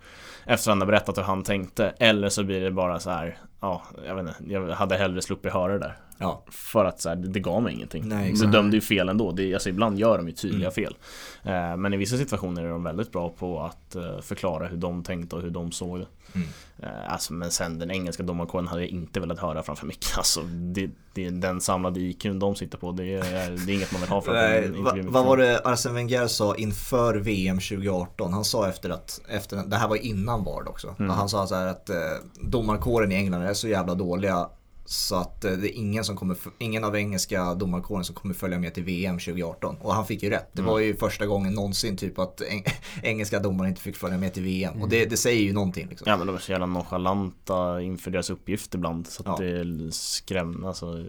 efter 0.46 0.70
han 0.70 0.80
har 0.80 0.87
berättat 0.87 1.18
hur 1.18 1.23
han 1.23 1.42
tänkte. 1.42 1.94
Eller 1.99 2.28
så 2.28 2.44
blir 2.44 2.61
det 2.61 2.70
bara 2.70 3.00
så 3.00 3.11
här, 3.11 3.38
ja, 3.61 3.82
jag 4.06 4.14
vet 4.14 4.28
inte, 4.28 4.52
jag 4.52 4.68
hade 4.70 4.96
hellre 4.96 5.23
sluppit 5.23 5.52
höra 5.52 5.73
det 5.73 5.78
där. 5.78 5.96
Ja. 6.18 6.44
För 6.50 6.85
att 6.85 7.00
så 7.00 7.08
här, 7.08 7.16
det, 7.16 7.28
det 7.28 7.40
gav 7.40 7.62
mig 7.62 7.75
ingenting. 7.75 8.08
Nej, 8.08 8.30
exakt. 8.30 8.52
dömde 8.52 8.76
ju 8.76 8.80
fel 8.80 9.08
ändå. 9.08 9.32
Det, 9.32 9.54
alltså, 9.54 9.68
ibland 9.68 9.99
gör 9.99 10.16
de 10.18 10.26
ju 10.28 10.32
tydliga 10.35 10.70
Mm. 10.70 10.73
fel. 10.73 10.96
Eh, 11.42 11.76
men 11.76 11.94
i 11.94 11.96
vissa 11.96 12.16
situationer 12.16 12.64
är 12.64 12.68
de 12.68 12.85
väldigt 12.85 13.12
bra 13.12 13.28
på 13.28 13.61
att 13.61 13.96
förklara 14.23 14.66
hur 14.66 14.76
de 14.76 15.02
tänkte 15.02 15.37
och 15.37 15.42
hur 15.42 15.50
de 15.50 15.73
såg 15.73 16.00
det. 16.00 16.06
Mm. 16.35 16.49
Eh, 16.83 17.12
alltså, 17.12 17.33
men 17.33 17.50
sen 17.50 17.78
den 17.78 17.90
engelska 17.90 18.23
domarkåren 18.23 18.68
hade 18.68 18.83
jag 18.83 18.90
inte 18.90 19.21
velat 19.21 19.38
höra 19.38 19.62
framför 19.62 19.87
micken. 19.87 20.11
Alltså, 20.16 20.40
det, 20.42 20.90
det, 21.14 21.30
den 21.30 21.61
samlade 21.61 22.00
IQn 22.00 22.38
de 22.38 22.56
sitter 22.56 22.78
på, 22.78 22.92
det 22.92 23.14
är, 23.14 23.66
det 23.66 23.73
är 23.73 23.75
inget 23.75 23.92
man 23.92 24.00
vill 24.00 24.11
ha 24.11 24.23
framför 24.23 24.49
Nej, 24.49 24.68
va, 24.68 24.95
vad 25.02 25.25
var 25.25 25.37
det 25.37 25.61
Arsene 25.64 25.95
Wenger 25.95 26.26
sa 26.26 26.54
inför 26.56 27.14
VM 27.14 27.56
2018? 27.56 28.33
Han 28.33 28.45
sa 28.45 28.68
efter 28.68 28.90
att, 28.90 29.21
efter, 29.28 29.56
det 29.56 29.76
här 29.76 29.88
var 29.88 29.97
innan 29.97 30.45
VAR 30.45 30.68
också. 30.68 30.95
Mm. 30.99 31.11
Han 31.11 31.28
sa 31.28 31.47
så 31.47 31.54
här 31.54 31.66
att 31.66 31.90
eh, 31.90 31.97
domarkåren 32.40 33.12
i 33.12 33.14
England 33.14 33.42
är 33.42 33.54
så 33.54 33.68
jävla 33.68 33.95
dåliga 33.95 34.49
så 34.87 35.16
att 35.16 35.45
eh, 35.45 35.52
det 35.52 35.76
är 35.76 35.78
ingen, 35.78 36.05
som 36.05 36.16
kommer, 36.16 36.37
ingen 36.59 36.85
av 36.85 36.97
engelska 36.97 37.55
domarkåren 37.55 38.05
som 38.05 38.14
kommer 38.14 38.35
följa 38.35 38.59
med 38.59 38.75
till 38.75 38.85
VM 38.85 39.19
2018. 39.19 39.76
Och 39.81 39.95
han 39.95 40.07
fick 40.07 40.23
ju 40.23 40.31
rätt. 40.31 40.49
Det 40.52 40.61
Mm. 40.61 40.73
var 40.73 40.78
ju 40.78 40.97
första 40.97 41.26
gången 41.26 41.52
någonsin 41.55 41.97
typ 41.97 42.19
att 42.19 42.40
eng, 42.40 42.64
engelska 43.02 43.38
domare 43.38 43.69
inte 43.69 43.81
fick 43.81 43.97
följa 43.97 44.19
med 44.19 44.35
till 44.35 44.43
VM. 44.43 44.83
Och 44.83 44.88
det, 44.88 45.05
det 45.05 45.16
säger 45.16 45.43
ju 45.43 45.52
någonting 45.52 45.87
liksom. 45.88 46.05
Ja 46.11 46.16
men 46.16 46.26
de 46.26 46.37
är 46.37 46.40
så 46.40 46.52
jävla 46.52 46.66
nonchalanta 46.66 47.82
inför 47.82 48.10
deras 48.10 48.30
uppgift 48.30 48.75
ibland 48.75 49.06
så 49.06 49.23
att 49.23 49.41
Ja. 49.41 49.45
det 49.47 49.58
är 49.60 49.91
skräm, 49.91 50.65
alltså, 50.65 51.04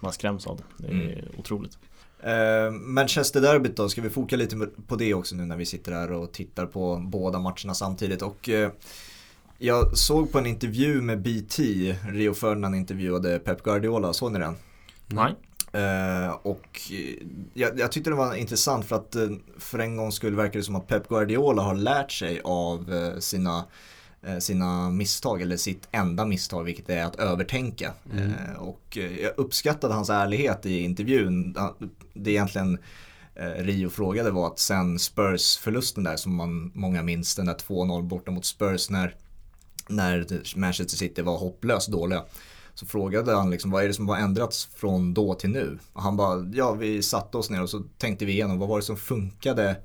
man 0.00 0.12
skräms 0.12 0.46
av 0.46 0.56
det. 0.56 0.86
Det 0.86 0.88
är 0.88 1.12
Mm. 1.12 1.24
otroligt. 1.38 1.78
Eh, 2.22 2.70
Manchester-derbyt 2.72 3.76
då, 3.76 3.88
ska 3.88 4.00
vi 4.02 4.10
foka 4.10 4.36
lite 4.36 4.56
på 4.86 4.96
det 4.96 5.14
också 5.14 5.36
nu 5.36 5.44
när 5.44 5.56
vi 5.56 5.66
sitter 5.66 5.92
här 5.92 6.12
och 6.12 6.32
tittar 6.32 6.66
på 6.66 6.96
båda 7.06 7.38
matcherna 7.38 7.74
samtidigt. 7.74 8.22
Och 8.22 8.48
eh, 8.48 8.70
jag 9.62 9.96
såg 9.98 10.32
på 10.32 10.38
en 10.38 10.46
intervju 10.46 11.00
med 11.00 11.22
BT, 11.22 11.58
Rio 12.08 12.34
Ferdinand 12.34 12.74
intervjuade 12.74 13.38
Pep 13.38 13.62
Guardiola, 13.62 14.12
såg 14.12 14.32
ni 14.32 14.38
den? 14.38 14.54
Nej. 15.06 15.34
Eh, 15.72 16.30
och 16.42 16.80
eh, 16.90 17.26
jag, 17.54 17.78
jag 17.78 17.92
tyckte 17.92 18.10
det 18.10 18.16
var 18.16 18.34
intressant 18.34 18.86
för 18.86 18.96
att 18.96 19.16
eh, 19.16 19.28
för 19.58 19.78
en 19.78 19.96
gång 19.96 20.12
skulle 20.12 20.36
verka 20.36 20.58
det 20.58 20.64
som 20.64 20.76
att 20.76 20.88
Pep 20.88 21.08
Guardiola 21.08 21.62
har 21.62 21.74
lärt 21.74 22.12
sig 22.12 22.40
av 22.44 22.92
sina 23.20 23.64
sina 24.40 24.90
misstag 24.90 25.42
eller 25.42 25.56
sitt 25.56 25.88
enda 25.90 26.24
misstag 26.24 26.64
vilket 26.64 26.90
är 26.90 27.04
att 27.04 27.16
övertänka. 27.16 27.92
Mm. 28.12 28.32
Och 28.58 28.98
jag 29.22 29.32
uppskattade 29.36 29.94
hans 29.94 30.10
ärlighet 30.10 30.66
i 30.66 30.80
intervjun. 30.80 31.56
Det 32.14 32.30
egentligen 32.30 32.78
eh, 33.34 33.64
Rio 33.64 33.88
frågade 33.88 34.30
var 34.30 34.46
att 34.46 34.58
sen 34.58 34.98
Spurs-förlusten 34.98 36.04
där 36.04 36.16
som 36.16 36.34
man, 36.34 36.72
många 36.74 37.02
minns, 37.02 37.34
den 37.34 37.46
där 37.46 37.54
2-0 37.54 38.02
borta 38.02 38.30
mot 38.30 38.44
Spurs 38.44 38.90
när, 38.90 39.14
när 39.90 40.26
Manchester 40.58 40.96
City 40.96 41.22
var 41.22 41.38
hopplöst 41.38 41.88
dåliga. 41.88 42.24
Så 42.74 42.86
frågade 42.86 43.34
han 43.34 43.50
liksom, 43.50 43.70
vad 43.70 43.84
är 43.84 43.88
det 43.88 43.94
som 43.94 44.08
har 44.08 44.16
ändrats 44.16 44.68
från 44.74 45.14
då 45.14 45.34
till 45.34 45.50
nu? 45.50 45.78
Och 45.92 46.02
han 46.02 46.16
bara, 46.16 46.50
ja 46.52 46.72
vi 46.72 47.02
satte 47.02 47.38
oss 47.38 47.50
ner 47.50 47.62
och 47.62 47.70
så 47.70 47.82
tänkte 47.98 48.24
vi 48.24 48.32
igenom 48.32 48.58
vad 48.58 48.68
var 48.68 48.76
det 48.76 48.84
som 48.84 48.96
funkade 48.96 49.76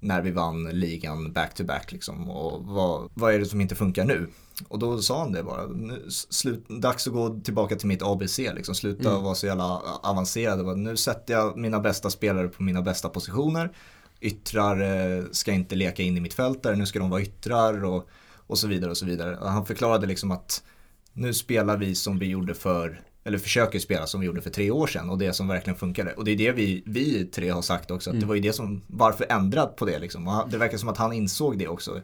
när 0.00 0.22
vi 0.22 0.30
vann 0.30 0.64
ligan 0.64 1.32
back 1.32 1.54
to 1.54 1.64
back 1.64 1.92
liksom 1.92 2.30
och 2.30 2.64
vad, 2.64 3.10
vad 3.14 3.34
är 3.34 3.38
det 3.38 3.46
som 3.46 3.60
inte 3.60 3.74
funkar 3.74 4.04
nu? 4.04 4.28
Och 4.68 4.78
då 4.78 5.02
sa 5.02 5.20
han 5.20 5.32
det 5.32 5.42
bara, 5.42 5.66
nu, 5.66 6.04
slut, 6.08 6.68
dags 6.68 7.06
att 7.06 7.12
gå 7.12 7.40
tillbaka 7.40 7.76
till 7.76 7.88
mitt 7.88 8.02
ABC 8.02 8.38
liksom, 8.38 8.74
sluta 8.74 9.10
Mm. 9.10 9.22
vara 9.22 9.34
så 9.34 9.46
jävla 9.46 9.80
avancerad. 10.02 10.78
Nu 10.78 10.96
sätter 10.96 11.34
jag 11.34 11.56
mina 11.56 11.80
bästa 11.80 12.10
spelare 12.10 12.48
på 12.48 12.62
mina 12.62 12.82
bästa 12.82 13.08
positioner, 13.08 13.72
yttrar 14.20 14.80
eh, 14.80 15.24
ska 15.32 15.52
inte 15.52 15.74
leka 15.74 16.02
in 16.02 16.16
i 16.16 16.20
mitt 16.20 16.34
fält 16.34 16.62
där, 16.62 16.76
nu 16.76 16.86
ska 16.86 16.98
de 16.98 17.10
vara 17.10 17.22
yttrar 17.22 17.84
och, 17.84 18.08
och 18.46 18.58
så 18.58 18.66
vidare 18.66 18.90
och 18.90 18.96
så 18.96 19.06
vidare. 19.06 19.36
Och 19.36 19.50
han 19.50 19.66
förklarade 19.66 20.06
liksom 20.06 20.30
att 20.30 20.62
nu 21.12 21.34
spelar 21.34 21.76
vi 21.76 21.94
som 21.94 22.18
vi 22.18 22.26
gjorde 22.26 22.54
för, 22.54 23.00
eller 23.24 23.38
försöker 23.38 23.78
spela 23.78 24.06
som 24.06 24.20
vi 24.20 24.26
gjorde 24.26 24.40
för 24.40 24.50
tre 24.50 24.70
år 24.70 24.86
sedan 24.86 25.10
och 25.10 25.18
det 25.18 25.32
som 25.32 25.48
verkligen 25.48 25.78
funkade. 25.78 26.12
Och 26.14 26.24
det 26.24 26.30
är 26.30 26.36
det 26.36 26.52
vi, 26.52 26.82
vi 26.86 27.24
tre 27.24 27.48
har 27.50 27.62
sagt 27.62 27.90
också, 27.90 28.10
att 28.10 28.14
det 28.14 28.18
Mm. 28.18 28.28
var 28.28 28.34
ju 28.34 28.40
det 28.40 28.52
som, 28.52 28.82
varför 28.86 29.26
ändra 29.28 29.66
på 29.66 29.84
det 29.86 29.98
liksom? 29.98 30.28
Och 30.28 30.50
det 30.50 30.58
verkar 30.58 30.78
som 30.78 30.88
att 30.88 30.98
han 30.98 31.12
insåg 31.12 31.58
det 31.58 31.68
också. 31.68 32.00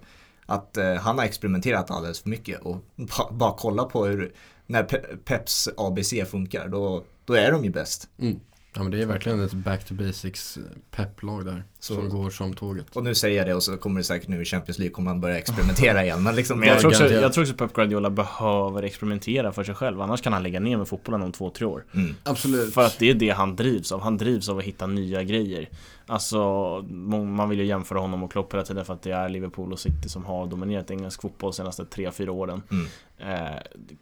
Att 0.46 0.76
eh, 0.76 0.94
han 0.94 1.18
har 1.18 1.24
experimenterat 1.24 1.90
alldeles 1.90 2.20
för 2.20 2.28
mycket 2.28 2.60
och 2.60 2.76
ba, 2.96 3.30
bara 3.32 3.54
kolla 3.58 3.84
på 3.84 4.04
hur, 4.06 4.32
när 4.66 4.82
Pe- 4.82 5.16
Peps 5.24 5.68
ABC 5.76 6.14
funkar, 6.30 6.68
då, 6.68 7.04
då 7.24 7.34
är 7.34 7.52
de 7.52 7.64
ju 7.64 7.70
bäst. 7.70 8.08
Mm. 8.18 8.40
Ja 8.74 8.82
men 8.82 8.92
det 8.92 9.02
är 9.02 9.06
verkligen 9.06 9.40
ett 9.40 9.52
back 9.52 9.84
to 9.84 9.94
basics 9.94 10.58
pepplag 10.90 11.44
där. 11.44 11.64
Så- 11.78 11.94
som 11.94 12.08
går 12.08 12.30
som 12.30 12.54
tåget. 12.54 12.96
Och 12.96 13.04
nu 13.04 13.14
säger 13.14 13.38
jag 13.38 13.46
det 13.46 13.54
och 13.54 13.62
så 13.62 13.76
kommer 13.76 14.00
det 14.00 14.04
säkert 14.04 14.28
nu 14.28 14.42
i 14.42 14.44
Champions 14.44 14.78
League 14.78 14.94
kommer 14.94 15.10
man 15.10 15.20
börja 15.20 15.38
experimentera 15.38 16.04
igen. 16.04 16.22
Men 16.22 16.36
liksom, 16.36 16.60
Men 16.60 16.68
jag 16.68 16.78
tror, 16.80 16.90
också, 16.90 17.08
jag 17.08 17.32
tror 17.32 17.44
också 17.44 17.54
Pep 17.54 17.72
Guardiola 17.72 18.10
behöver 18.10 18.82
experimentera 18.82 19.52
för 19.52 19.64
sig 19.64 19.74
själv 19.74 20.00
Annars 20.00 20.22
kan 20.22 20.32
han 20.32 20.42
lägga 20.42 20.60
ner 20.60 20.76
med 20.76 20.88
fotbollen 20.88 21.22
om 21.22 21.32
två, 21.32 21.50
tre 21.50 21.66
år 21.66 21.84
mm, 21.94 22.14
Absolut. 22.22 22.74
För 22.74 22.84
att 22.86 22.98
det 22.98 23.10
är 23.10 23.14
det 23.14 23.30
han 23.30 23.56
drivs 23.56 23.92
av, 23.92 24.00
han 24.00 24.16
drivs 24.16 24.48
av 24.48 24.58
att 24.58 24.64
hitta 24.64 24.86
nya 24.86 25.22
grejer 25.22 25.68
Alltså, 26.10 26.38
man 26.82 27.48
vill 27.48 27.58
ju 27.58 27.64
jämföra 27.64 27.98
honom 27.98 28.22
och 28.22 28.32
Klopp 28.32 28.54
hela 28.54 28.62
tiden 28.62 28.84
för 28.84 28.94
att 28.94 29.02
det 29.02 29.10
är 29.10 29.28
Liverpool 29.28 29.72
och 29.72 29.78
City 29.78 30.08
som 30.08 30.24
har 30.24 30.46
dominerat 30.46 30.90
engelsk 30.90 31.22
fotboll 31.22 31.50
de 31.50 31.56
senaste 31.56 31.82
3-4 31.82 32.28
åren 32.28 32.62
mm, 32.70 32.86
eh, 33.26 33.56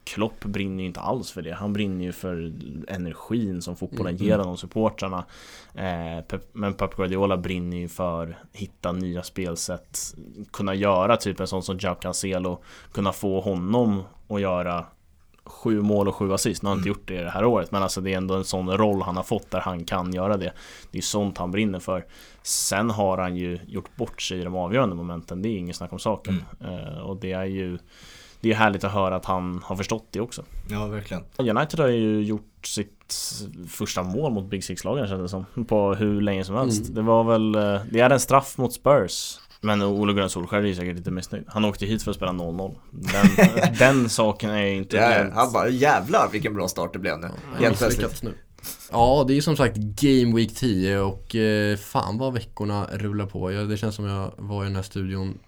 Klopp 0.04 0.44
brinner 0.44 0.82
ju 0.82 0.86
inte 0.86 1.00
alls 1.00 1.30
för 1.32 1.42
det, 1.42 1.54
han 1.54 1.72
brinner 1.72 2.04
ju 2.04 2.12
för 2.12 2.52
energin 2.88 3.62
som 3.62 3.76
fotbollen 3.76 4.14
Mm, 4.14 4.26
ger 4.26 4.34
mm. 4.34 4.40
honom, 4.40 4.56
supportrarna. 4.56 5.24
Eh, 5.74 6.20
Pep, 6.28 6.42
Men 6.52 6.74
Pep 6.74 6.96
Guardiola 6.96 7.36
brinner 7.36 7.76
ju 7.76 7.88
för 7.88 8.38
hitta 8.52 8.92
nya 8.92 9.22
spelsätt. 9.22 9.98
Kunna 10.52 10.74
göra 10.74 11.16
typ 11.16 11.40
en 11.40 11.46
sån 11.46 11.62
som 11.62 11.78
Jao 11.80 11.94
Cancelo. 11.94 12.62
Kunna 12.92 13.12
få 13.12 13.40
honom 13.40 14.02
att 14.28 14.40
göra 14.40 14.84
Sju 15.44 15.80
mål 15.82 16.08
och 16.08 16.14
sju 16.14 16.32
assist, 16.32 16.62
nu 16.62 16.66
har 16.68 16.70
han 16.76 16.78
inte 16.78 16.88
Mm. 16.88 16.98
gjort 16.98 17.08
det 17.08 17.24
det 17.24 17.30
här 17.30 17.44
året 17.44 17.72
Men 17.72 17.82
alltså 17.82 18.00
det 18.00 18.12
är 18.12 18.16
ändå 18.16 18.34
en 18.34 18.44
sån 18.44 18.70
roll 18.76 19.02
han 19.02 19.16
har 19.16 19.22
fått 19.22 19.50
där 19.50 19.60
han 19.60 19.84
kan 19.84 20.12
göra 20.12 20.36
det. 20.36 20.52
Det 20.90 20.98
är 20.98 21.02
sånt 21.02 21.38
han 21.38 21.50
brinner 21.50 21.78
för. 21.78 22.06
Sen 22.42 22.90
har 22.90 23.18
han 23.18 23.36
ju 23.36 23.58
gjort 23.66 23.96
bort 23.96 24.22
sig 24.22 24.38
i 24.40 24.44
de 24.44 24.54
avgörande 24.54 24.94
momenten, 24.96 25.42
det 25.42 25.48
är 25.48 25.56
inget 25.58 25.76
snack 25.76 25.92
om 25.92 25.98
saken. 25.98 26.44
Eh, 26.60 26.98
Och 26.98 27.16
det 27.16 27.32
är 27.32 27.44
ju 27.44 27.78
Det 28.40 28.50
är 28.50 28.54
härligt 28.54 28.84
att 28.84 28.92
höra 28.92 29.16
att 29.16 29.24
han 29.24 29.60
har 29.64 29.76
förstått 29.76 30.06
det 30.10 30.20
också 30.20 30.42
ja, 30.70 30.86
verkligen. 30.86 31.22
United 31.36 31.80
har 31.80 31.88
ju 31.88 32.22
gjort 32.22 32.66
sitt 32.66 33.14
första 33.68 34.02
mål 34.02 34.32
mot 34.32 34.50
Big 34.50 34.64
Six-lagen 34.64 35.08
kändes 35.08 35.32
det 35.32 35.44
som 35.54 35.64
På 35.64 35.94
hur 35.94 36.20
länge 36.20 36.44
som 36.44 36.54
helst 36.54 36.82
Mm. 36.82 36.94
Det 36.94 37.02
var 37.02 37.24
väl, 37.24 37.54
eh, 37.54 37.80
det 37.90 38.00
är 38.00 38.10
en 38.10 38.20
straff 38.20 38.58
mot 38.58 38.72
Spurs 38.72 39.38
Men 39.60 39.82
Ole 39.82 40.12
Gunnar 40.12 40.28
Solskjaer 40.28 40.64
är 40.66 40.74
säkert 40.74 40.96
lite 40.96 41.10
missnöjd 41.10 41.44
Han 41.48 41.64
åkte 41.64 41.86
hit 41.86 42.02
för 42.02 42.10
att 42.10 42.16
spela 42.16 42.32
0-0 42.32 42.74
Den, 42.90 43.74
den 43.78 44.08
saken 44.08 44.50
är 44.50 44.62
ju 44.66 44.76
inte 44.76 44.96
Ja, 44.96 45.02
helt- 45.08 45.34
han 45.34 45.52
bara, 45.52 45.68
jävlar 45.68 46.28
vilken 46.32 46.54
bra 46.54 46.68
start 46.68 46.92
det 46.92 46.98
blev 46.98 47.18
nu. 47.18 47.28
Ja, 47.58 47.64
Helt 47.64 47.78
plötsligt. 47.78 48.22
nu. 48.22 48.34
Ja, 48.92 49.24
det 49.28 49.36
är 49.36 49.40
som 49.40 49.56
sagt 49.56 49.76
Game 49.76 50.36
Week 50.36 50.54
10 50.56 50.98
och 51.00 51.34
eh, 51.36 51.76
fan 51.76 52.18
vad 52.18 52.32
veckorna 52.32 52.86
rullar 52.92 53.26
på. 53.26 53.52
Ja, 53.52 53.60
det 53.62 53.76
känns 53.76 53.94
som 53.94 54.04
jag 54.04 54.32
var 54.36 54.62
i 54.64 54.66
den 54.66 54.76
här 54.76 54.82
studion 54.82 55.38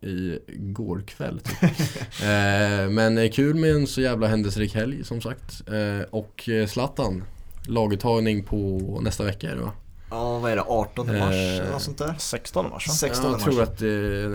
igår 0.00 1.02
kväll. 1.06 1.40
Typ. 1.40 1.62
eh, 2.22 2.88
men 2.90 3.30
kul 3.32 3.54
med 3.54 3.70
en 3.70 3.86
så 3.86 4.00
jävla 4.00 4.26
händelserik 4.26 4.74
helg 4.74 5.04
som 5.04 5.20
sagt. 5.20 5.62
Eh, 5.68 6.06
och 6.10 6.48
Zlatan, 6.68 7.24
laguttagning 7.66 8.44
på 8.44 8.80
nästa 9.02 9.24
vecka 9.24 9.50
är 9.50 9.56
det 9.56 9.62
va? 9.62 9.72
Ja, 10.10 10.38
vad 10.38 10.52
är 10.52 10.56
det? 10.56 10.62
18 10.62 11.06
mars 11.06 11.34
eller 11.34 11.72
något 11.72 11.82
sånt 11.82 11.98
där? 11.98 12.14
16 12.18 12.70
mars 12.70 12.88
va? 12.88 12.94
16 12.94 13.24
Jag 13.24 13.32
mars. 13.32 13.42
tror 13.42 13.62
att 13.62 13.78
det 13.78 13.88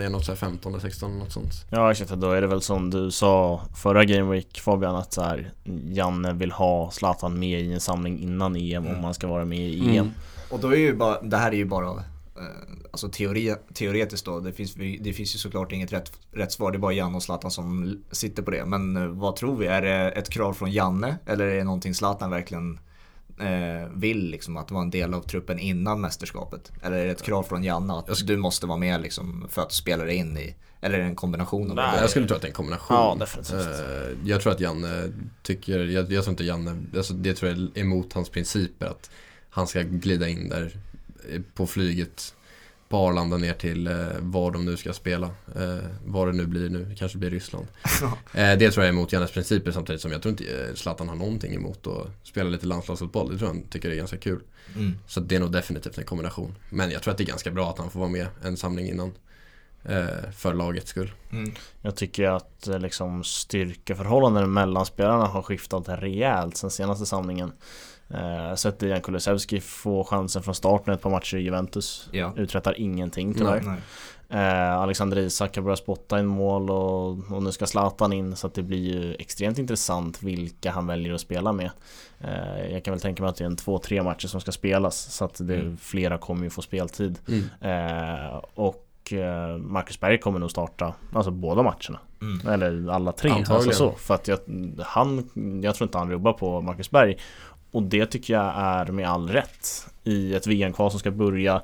är 0.05 0.09
något 0.09 0.25
så 0.25 0.31
här 0.31 0.37
15 0.37 0.81
16 0.81 1.19
något 1.19 1.31
sånt. 1.31 1.51
Ja 1.69 1.91
exakt, 1.91 2.11
då 2.11 2.31
är 2.31 2.41
det 2.41 2.47
väl 2.47 2.61
som 2.61 2.89
du 2.89 3.11
sa 3.11 3.61
förra 3.75 4.05
Game 4.05 4.31
Week 4.31 4.59
Fabian 4.59 4.95
att 4.95 5.13
så 5.13 5.21
här, 5.21 5.51
Janne 5.89 6.33
vill 6.33 6.51
ha 6.51 6.91
Zlatan 6.91 7.39
med 7.39 7.61
i 7.61 7.73
en 7.73 7.79
samling 7.79 8.19
innan 8.19 8.55
EM 8.55 8.83
Mm. 8.85 8.95
om 8.95 9.01
man 9.01 9.13
ska 9.13 9.27
vara 9.27 9.45
med 9.45 9.59
i 9.69 9.79
EM. 9.81 9.89
Mm. 9.89 10.11
Och 10.49 10.59
då 10.59 10.73
är 10.73 10.77
ju 10.77 10.95
bara, 10.95 11.21
det 11.21 11.37
här 11.37 11.51
är 11.51 11.55
ju 11.55 11.65
bara 11.65 11.87
eh, 11.87 12.03
Alltså 12.91 13.09
teori, 13.09 13.55
teoretiskt 13.73 14.25
då, 14.25 14.39
det 14.39 14.53
finns, 14.53 14.73
det 14.99 15.13
finns 15.13 15.35
ju 15.35 15.39
såklart 15.39 15.71
inget 15.71 15.93
rätt, 15.93 16.11
rätt 16.31 16.51
svar, 16.51 16.71
det 16.71 16.77
är 16.77 16.79
bara 16.79 16.93
Janne 16.93 17.15
och 17.15 17.23
Zlatan 17.23 17.51
som 17.51 17.97
sitter 18.11 18.43
på 18.43 18.51
det. 18.51 18.65
Men 18.65 18.97
eh, 18.97 19.07
vad 19.07 19.35
tror 19.35 19.57
vi? 19.57 19.67
Är 19.67 19.81
det 19.81 20.11
ett 20.11 20.29
krav 20.29 20.53
från 20.53 20.71
Janne 20.71 21.17
eller 21.25 21.47
är 21.47 21.55
det 21.57 21.63
någonting 21.63 21.93
Zlatan 21.95 22.29
verkligen 22.29 22.79
eh, 23.39 23.89
vill 23.95 24.29
liksom 24.29 24.57
att 24.57 24.71
vara 24.71 24.83
en 24.83 24.89
del 24.89 25.13
av 25.13 25.21
truppen 25.21 25.59
innan 25.59 26.01
mästerskapet? 26.01 26.71
Eller 26.81 26.97
är 26.97 27.05
det 27.05 27.11
ett 27.11 27.21
krav 27.23 27.43
från 27.43 27.63
Janne 27.63 27.93
att 27.93 28.27
du 28.27 28.37
måste 28.37 28.67
vara 28.67 28.77
med 28.77 29.01
liksom 29.01 29.47
för 29.49 29.61
att 29.61 29.71
spela 29.73 30.03
dig 30.03 30.15
in 30.15 30.37
i? 30.37 30.55
Eller 30.81 30.97
är 30.97 31.01
det 31.03 31.07
en 31.09 31.15
kombination 31.15 31.69
av 31.69 31.75
Nej. 31.75 31.95
det? 31.95 32.01
Jag 32.01 32.09
skulle 32.09 32.27
tro 32.27 32.35
att 32.35 32.41
det 32.41 32.47
är 32.47 32.49
en 32.49 32.55
kombination. 32.55 32.97
Ja, 32.97 33.15
definitivt. 33.19 33.53
Eh, 33.53 34.17
Jag 34.29 34.41
tror 34.41 34.53
att 34.53 34.59
Janne 34.59 35.11
tycker, 35.43 35.79
jag, 35.79 36.11
jag 36.11 36.23
tror 36.23 36.31
inte 36.33 36.43
Janne, 36.43 36.83
alltså 36.97 37.13
det 37.13 37.33
tror 37.33 37.51
jag 37.51 37.59
är 37.59 37.79
emot 37.81 38.13
hans 38.13 38.29
principer 38.29 38.85
att 38.85 39.09
han 39.49 39.67
ska 39.67 39.81
glida 39.81 40.27
in 40.27 40.49
där 40.49 40.63
eh, 40.65 40.92
på 41.53 41.67
flyget 41.67 42.35
på 42.93 42.97
Arlanda 42.97 43.37
ner 43.37 43.53
till 43.53 43.87
eh, 43.87 43.95
var 44.19 44.51
de 44.51 44.65
nu 44.65 44.77
ska 44.77 44.93
spela. 44.93 45.27
Eh, 45.55 45.85
vad 46.05 46.27
det 46.27 46.33
nu 46.33 46.45
blir 46.45 46.69
nu, 46.69 46.85
det 46.85 46.95
kanske 46.95 47.17
blir 47.17 47.29
Ryssland. 47.29 47.67
Eh, 48.33 48.57
det 48.57 48.71
tror 48.71 48.83
jag 48.83 48.85
är 48.85 48.89
emot 48.89 49.13
Jannes 49.13 49.31
principer 49.31 49.71
samtidigt 49.71 50.01
som 50.01 50.11
jag 50.11 50.21
tror 50.21 50.29
inte 50.29 50.43
eh, 50.43 50.73
Zlatan 50.75 51.09
har 51.09 51.15
någonting 51.15 51.55
emot 51.55 51.87
att 51.87 52.07
spela 52.23 52.49
lite 52.49 52.65
landslagsfotboll. 52.65 53.31
Det 53.31 53.37
tror 53.37 53.49
jag 53.49 53.55
han 53.55 53.63
tycker 53.63 53.89
är 53.89 53.95
ganska 53.95 54.17
kul. 54.17 54.41
Mm. 54.75 54.93
Så 55.07 55.19
det 55.19 55.35
är 55.35 55.39
nog 55.39 55.51
definitivt 55.51 55.97
en 55.97 56.03
kombination. 56.03 56.55
Men 56.69 56.91
jag 56.91 57.01
tror 57.01 57.11
att 57.11 57.17
det 57.17 57.23
är 57.23 57.27
ganska 57.27 57.51
bra 57.51 57.69
att 57.69 57.77
han 57.77 57.91
får 57.91 57.99
vara 57.99 58.09
med 58.09 58.27
en 58.43 58.57
samling 58.57 58.87
innan. 58.87 59.11
Eh, 59.85 60.31
för 60.31 60.53
lagets 60.53 60.89
skull. 60.89 61.11
Mm. 61.31 61.53
Jag 61.81 61.95
tycker 61.95 62.23
att 62.23 62.67
eh, 62.67 62.79
liksom 62.79 63.23
styrkeförhållanden 63.23 64.53
mellan 64.53 64.85
spelarna 64.85 65.25
har 65.25 65.41
skiftat 65.41 65.83
rejält 65.87 66.57
sen 66.57 66.71
senaste 66.71 67.05
samlingen. 67.05 67.51
Eh, 68.13 68.55
sett 68.55 68.79
Dejan 68.79 69.01
Kulusevski 69.01 69.59
få 69.61 70.03
chansen 70.03 70.43
från 70.43 70.55
starten 70.55 70.93
ett 70.93 71.01
par 71.01 71.09
matcher 71.09 71.37
i 71.37 71.41
Juventus. 71.41 72.09
Ja. 72.11 72.33
Uträttar 72.37 72.79
ingenting 72.79 73.33
tyvärr. 73.33 73.61
Nej. 73.61 73.79
Eh, 74.29 74.73
Alexander 74.79 75.17
Isak 75.17 75.55
har 75.55 75.63
börjat 75.63 75.79
spotta 75.79 76.19
in 76.19 76.25
mål 76.25 76.69
och, 76.69 77.09
och 77.31 77.43
nu 77.43 77.51
ska 77.51 77.65
Zlatan 77.65 78.13
in 78.13 78.35
så 78.35 78.47
att 78.47 78.53
det 78.53 78.63
blir 78.63 78.93
ju 78.93 79.15
extremt 79.15 79.57
intressant 79.57 80.23
vilka 80.23 80.71
han 80.71 80.87
väljer 80.87 81.13
att 81.13 81.21
spela 81.21 81.51
med. 81.53 81.69
Eh, 82.19 82.71
jag 82.73 82.83
kan 82.83 82.91
väl 82.91 83.01
tänka 83.01 83.23
mig 83.23 83.29
att 83.29 83.35
det 83.35 83.43
är 83.43 83.45
en 83.45 83.55
två, 83.55 83.77
tre 83.79 84.03
matcher 84.03 84.27
som 84.27 84.41
ska 84.41 84.51
spelas 84.51 84.97
så 85.13 85.25
att 85.25 85.37
det, 85.47 85.55
Mm. 85.55 85.77
flera 85.77 86.17
kommer 86.17 86.43
ju 86.43 86.49
få 86.49 86.61
speltid. 86.61 87.19
Mm. 87.27 87.43
Eh, 87.61 88.35
och 88.53 88.79
Marcus 89.59 89.99
Berg 89.99 90.19
kommer 90.19 90.39
nog 90.39 90.51
starta 90.51 90.93
alltså 91.13 91.31
båda 91.31 91.63
matcherna. 91.63 91.99
Mm. 92.21 92.47
Eller 92.47 92.91
alla 92.93 93.11
tre. 93.11 93.31
Alltså 93.31 93.53
Antagligen. 93.53 93.77
så. 93.77 93.91
För 93.91 94.13
att 94.13 94.27
jag, 94.27 94.39
han, 94.79 95.29
jag 95.63 95.75
tror 95.75 95.87
inte 95.87 95.97
han 95.97 96.11
rubbar 96.11 96.33
på 96.33 96.61
Marcus 96.61 96.91
Berg. 96.91 97.17
Och 97.73 97.83
det 97.83 98.05
tycker 98.05 98.33
jag 98.33 98.53
är 98.55 98.85
med 98.85 99.09
all 99.09 99.29
rätt. 99.29 99.87
I 100.03 100.35
ett 100.35 100.47
VM-kval 100.47 100.91
som 100.91 100.99
ska 100.99 101.11
börja. 101.11 101.61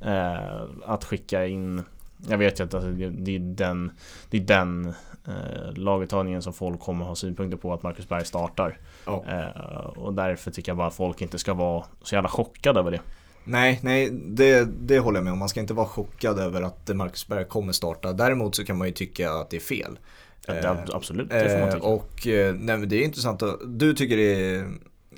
Eh, 0.00 0.62
att 0.84 1.04
skicka 1.04 1.46
in 1.46 1.82
Jag 2.28 2.38
vet 2.38 2.60
ju 2.60 2.64
att 2.64 2.74
alltså, 2.74 2.90
det, 2.90 3.10
det 3.10 3.36
är 3.36 3.38
den 3.38 3.90
Det 4.30 4.36
är 4.36 4.40
den 4.40 4.86
eh, 5.26 5.72
laguttagningen 5.74 6.42
som 6.42 6.52
folk 6.52 6.80
kommer 6.80 7.04
ha 7.04 7.14
synpunkter 7.14 7.58
på 7.58 7.72
att 7.72 7.82
Marcus 7.82 8.08
Berg 8.08 8.24
startar. 8.24 8.78
Ja. 9.06 9.24
Eh, 9.28 9.86
och 9.86 10.14
därför 10.14 10.50
tycker 10.50 10.70
jag 10.70 10.76
bara 10.76 10.86
att 10.88 10.94
folk 10.94 11.20
inte 11.22 11.38
ska 11.38 11.54
vara 11.54 11.84
så 12.02 12.14
jävla 12.14 12.28
chockade 12.28 12.80
över 12.80 12.90
det. 12.90 13.00
Nej, 13.44 13.80
nej 13.82 14.10
det, 14.10 14.68
det 14.80 14.98
håller 14.98 15.18
jag 15.18 15.24
med 15.24 15.32
om. 15.32 15.38
Man 15.38 15.48
ska 15.48 15.60
inte 15.60 15.74
vara 15.74 15.86
chockad 15.86 16.38
över 16.38 16.62
att 16.62 16.90
Marcus 16.94 17.28
Berg 17.28 17.44
kommer 17.44 17.72
starta. 17.72 18.12
Däremot 18.12 18.54
så 18.56 18.64
kan 18.64 18.78
man 18.78 18.86
ju 18.86 18.92
tycka 18.92 19.32
att 19.32 19.50
det 19.50 19.56
är 19.56 19.60
fel. 19.60 19.98
Ja, 20.46 20.54
det, 20.54 20.68
Eh, 20.68 20.76
absolut, 20.92 21.30
det 21.30 21.48
får 21.50 21.58
man 21.58 21.68
Eh, 21.68 21.74
tycka. 21.74 21.86
och 21.86 22.26
eh, 22.26 22.54
nej, 22.54 22.78
men 22.78 22.88
det 22.88 22.96
är 22.96 23.04
intressant. 23.04 23.42
Du 23.66 23.94
tycker 23.94 24.16
det 24.16 24.54
är, 24.54 24.68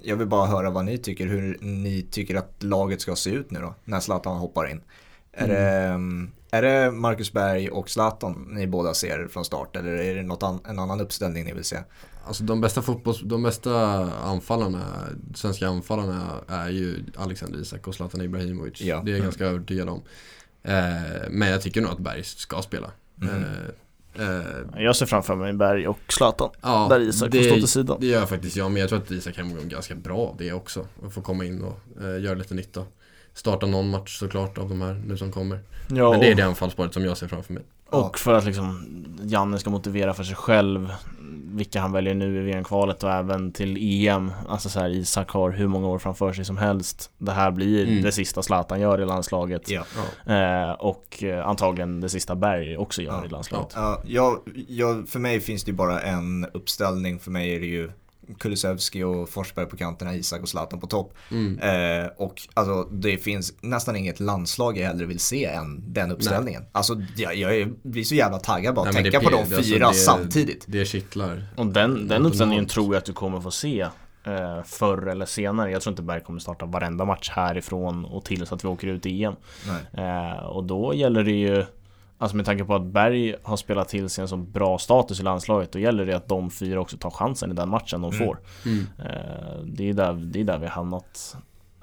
jag 0.02 0.16
vill 0.16 0.26
bara 0.26 0.46
höra 0.46 0.70
vad 0.70 0.84
ni 0.84 0.98
tycker, 0.98 1.26
hur 1.26 1.58
ni 1.60 2.02
tycker 2.10 2.34
att 2.34 2.62
laget 2.62 3.00
ska 3.00 3.16
se 3.16 3.30
ut 3.30 3.50
nu 3.50 3.60
då, 3.60 3.74
när 3.84 4.00
Zlatan 4.00 4.36
hoppar 4.38 4.70
in. 4.70 4.80
Är, 5.32 5.44
Mm. 5.44 5.56
det, 5.56 5.68
mm, 5.88 6.30
är 6.50 6.62
det 6.62 6.90
Marcus 6.90 7.32
Berg 7.32 7.68
och 7.70 7.90
Zlatan 7.90 8.48
ni 8.50 8.66
båda 8.66 8.94
ser 8.94 9.28
från 9.28 9.44
start 9.44 9.76
eller 9.76 9.92
är 9.92 10.14
det 10.14 10.22
något 10.22 10.42
an, 10.42 10.60
en 10.68 10.78
annan 10.78 11.00
uppställning 11.00 11.44
ni 11.44 11.52
vill 11.52 11.64
se? 11.64 11.78
Alltså 12.26 12.44
de 12.44 12.60
bästa 12.60 12.82
fotbolls, 12.82 13.20
de 13.24 13.42
bästa 13.42 13.74
anfallarna, 14.12 14.84
svenska 15.34 15.68
anfallarna 15.68 16.30
är 16.48 16.68
ju 16.68 17.04
Alexander 17.16 17.58
Isak 17.60 17.88
och 17.88 17.94
Zlatan 17.94 18.20
Ibrahimovic. 18.20 18.80
Ja. 18.80 18.96
Det 19.04 19.10
är 19.10 19.12
jag 19.12 19.18
Mm. 19.18 19.22
ganska 19.22 19.44
övertygad 19.46 19.88
om. 19.88 20.02
Eh, 20.62 21.28
men 21.30 21.48
jag 21.48 21.62
tycker 21.62 21.80
nog 21.80 21.90
att 21.90 21.98
Berg 21.98 22.24
ska 22.24 22.62
spela. 22.62 22.90
Mm. 23.22 23.34
Eh, 23.34 23.48
Jag 24.76 24.96
ser 24.96 25.06
framför 25.06 25.36
mig 25.36 25.52
Berg 25.52 25.88
och 25.88 25.98
Zlatan. 26.08 26.50
ja, 26.62 26.86
där 26.90 27.00
Isak 27.00 27.34
får 27.34 27.42
stå 27.42 27.54
till 27.54 27.68
sidan. 27.68 27.96
Det 28.00 28.06
gör 28.06 28.26
faktiskt 28.26 28.56
jag, 28.56 28.70
men 28.70 28.80
jag 28.80 28.88
tror 28.88 28.98
att 28.98 29.10
Isak 29.10 29.34
kan 29.34 29.54
gå 29.54 29.60
ganska 29.64 29.94
bra 29.94 30.34
det 30.38 30.52
också. 30.52 30.86
Och 31.02 31.12
få 31.12 31.20
komma 31.20 31.44
in 31.44 31.62
och 31.62 32.04
eh, 32.04 32.22
göra 32.22 32.34
lite 32.34 32.54
nytta. 32.54 32.84
Starta 33.34 33.66
någon 33.66 33.90
match 33.90 34.18
såklart 34.18 34.58
av 34.58 34.68
de 34.68 34.80
här 34.82 35.02
nu 35.06 35.16
som 35.16 35.32
kommer. 35.32 35.60
Ja, 35.88 36.10
Men 36.10 36.20
det 36.20 36.30
är 36.30 36.34
det 36.34 36.42
anfallsparet 36.42 36.94
som 36.94 37.04
jag 37.04 37.16
ser 37.16 37.28
framför 37.28 37.52
mig. 37.52 37.62
Och 37.90 38.18
för 38.18 38.34
att 38.34 38.44
liksom 38.44 38.86
Janne 39.22 39.58
ska 39.58 39.70
motivera 39.70 40.14
för 40.14 40.24
sig 40.24 40.36
själv 40.36 40.92
vilka 41.58 41.80
han 41.80 41.92
väljer 41.92 42.14
nu 42.14 42.36
i 42.38 42.42
VM-kvalet 42.42 43.02
och 43.04 43.12
även 43.12 43.52
till 43.52 43.76
EM. 44.06 44.32
Alltså 44.48 44.68
så 44.68 44.80
här, 44.80 44.88
Isak 44.90 45.30
har 45.30 45.50
hur 45.50 45.66
många 45.66 45.88
år 45.88 45.98
framför 45.98 46.32
sig 46.32 46.44
som 46.44 46.56
helst. 46.56 47.10
Det 47.18 47.32
här 47.32 47.50
blir 47.50 47.86
Mm. 47.88 48.02
det 48.02 48.12
sista 48.12 48.42
Zlatan 48.42 48.80
gör 48.80 49.00
i 49.00 49.04
landslaget. 49.06 49.70
Ja. 49.70 49.84
Ja. 50.26 50.32
Eh, 50.68 50.72
och 50.72 51.22
eh, 51.24 51.46
antagligen 51.48 52.00
det 52.00 52.08
sista 52.08 52.34
Berg 52.34 52.76
också 52.76 53.02
gör 53.02 53.12
Ja, 53.12 53.24
i 53.24 53.28
landslaget. 53.28 53.72
Ja, 53.74 54.02
jag, 54.06 54.38
jag, 54.68 55.08
för 55.08 55.18
mig 55.18 55.40
finns 55.40 55.64
det 55.64 55.70
ju 55.70 55.76
bara 55.76 56.00
en 56.00 56.46
uppställning. 56.52 57.18
För 57.18 57.30
mig 57.30 57.54
är 57.56 57.60
det 57.60 57.66
ju 57.66 57.90
Kulusevski 58.38 59.02
och 59.02 59.28
Forsberg 59.28 59.66
på 59.66 59.76
kanterna, 59.76 60.14
Isak 60.14 60.42
och 60.42 60.48
Zlatan 60.48 60.80
på 60.80 60.86
topp. 60.86 61.14
Mm. 61.30 61.58
Eh, 61.58 62.10
och 62.16 62.42
alltså 62.54 62.82
det 62.92 63.18
finns 63.18 63.52
nästan 63.60 63.96
inget 63.96 64.20
landslag 64.20 64.78
jag 64.78 64.86
hellre 64.86 65.06
vill 65.06 65.20
se 65.20 65.44
än 65.44 65.92
den 65.92 66.10
uppställningen. 66.12 66.64
Alltså 66.72 67.02
jag, 67.16 67.34
jag 67.36 67.56
är- 67.56 67.68
blir 67.82 68.04
så 68.04 68.14
jävla 68.14 68.38
taggad 68.38 68.74
bara 68.74 68.88
att 68.88 68.94
Nej, 68.94 69.02
tänka 69.02 69.18
det- 69.18 69.24
på 69.24 69.30
de 69.30 69.36
alltså, 69.36 69.62
fyra 69.62 69.88
det- 69.88 69.94
samtidigt. 69.94 70.64
Det 70.68 70.84
kittlar. 70.84 71.46
Och 71.56 71.66
den, 71.66 71.72
den 71.94 72.02
Automat. 72.02 72.26
uppställningen 72.30 72.66
tror 72.66 72.86
jag 72.94 72.96
att 72.98 73.04
du 73.04 73.12
kommer 73.12 73.40
få 73.40 73.50
se 73.50 73.80
eh, 74.24 74.62
förr 74.64 75.06
eller 75.06 75.26
senare. 75.26 75.70
Jag 75.70 75.82
tror 75.82 75.92
inte 75.92 76.02
Berg 76.02 76.20
kommer 76.22 76.40
starta 76.40 76.66
varenda 76.66 77.04
match 77.04 77.30
härifrån 77.30 78.04
och 78.04 78.24
till 78.24 78.46
så 78.46 78.54
att 78.54 78.64
vi 78.64 78.68
åker 78.68 78.86
ut 78.86 79.06
i 79.06 79.24
EM. 79.24 79.34
Nej. 79.66 80.06
Eh, 80.06 80.44
och 80.46 80.64
då 80.64 80.94
gäller 80.94 81.24
det 81.24 81.32
ju 81.32 81.64
Alltså 82.20 82.36
med 82.36 82.46
tanke 82.46 82.64
på 82.64 82.74
att 82.74 82.82
Berg 82.84 83.34
har 83.42 83.56
spelat 83.56 83.88
till 83.88 84.08
sig 84.08 84.22
en 84.22 84.28
så 84.28 84.36
bra 84.36 84.78
status 84.78 85.20
i 85.20 85.22
landslaget 85.22 85.72
Då 85.72 85.78
gäller 85.78 86.06
det 86.06 86.12
att 86.16 86.28
de 86.28 86.50
fyra 86.50 86.80
också 86.80 86.96
tar 86.96 87.10
chansen 87.10 87.50
i 87.50 87.54
den 87.54 87.68
matchen 87.68 88.00
de 88.02 88.12
Mm. 88.14 88.26
får 88.26 88.38
Mm. 88.66 88.86
eh, 88.98 89.58
Det 89.64 89.88
är 89.88 89.92
där, 89.94 90.12
det 90.12 90.40
är 90.40 90.44
där 90.44 90.58
vi 90.58 90.66
har 90.66 90.72
hamnat 90.72 91.36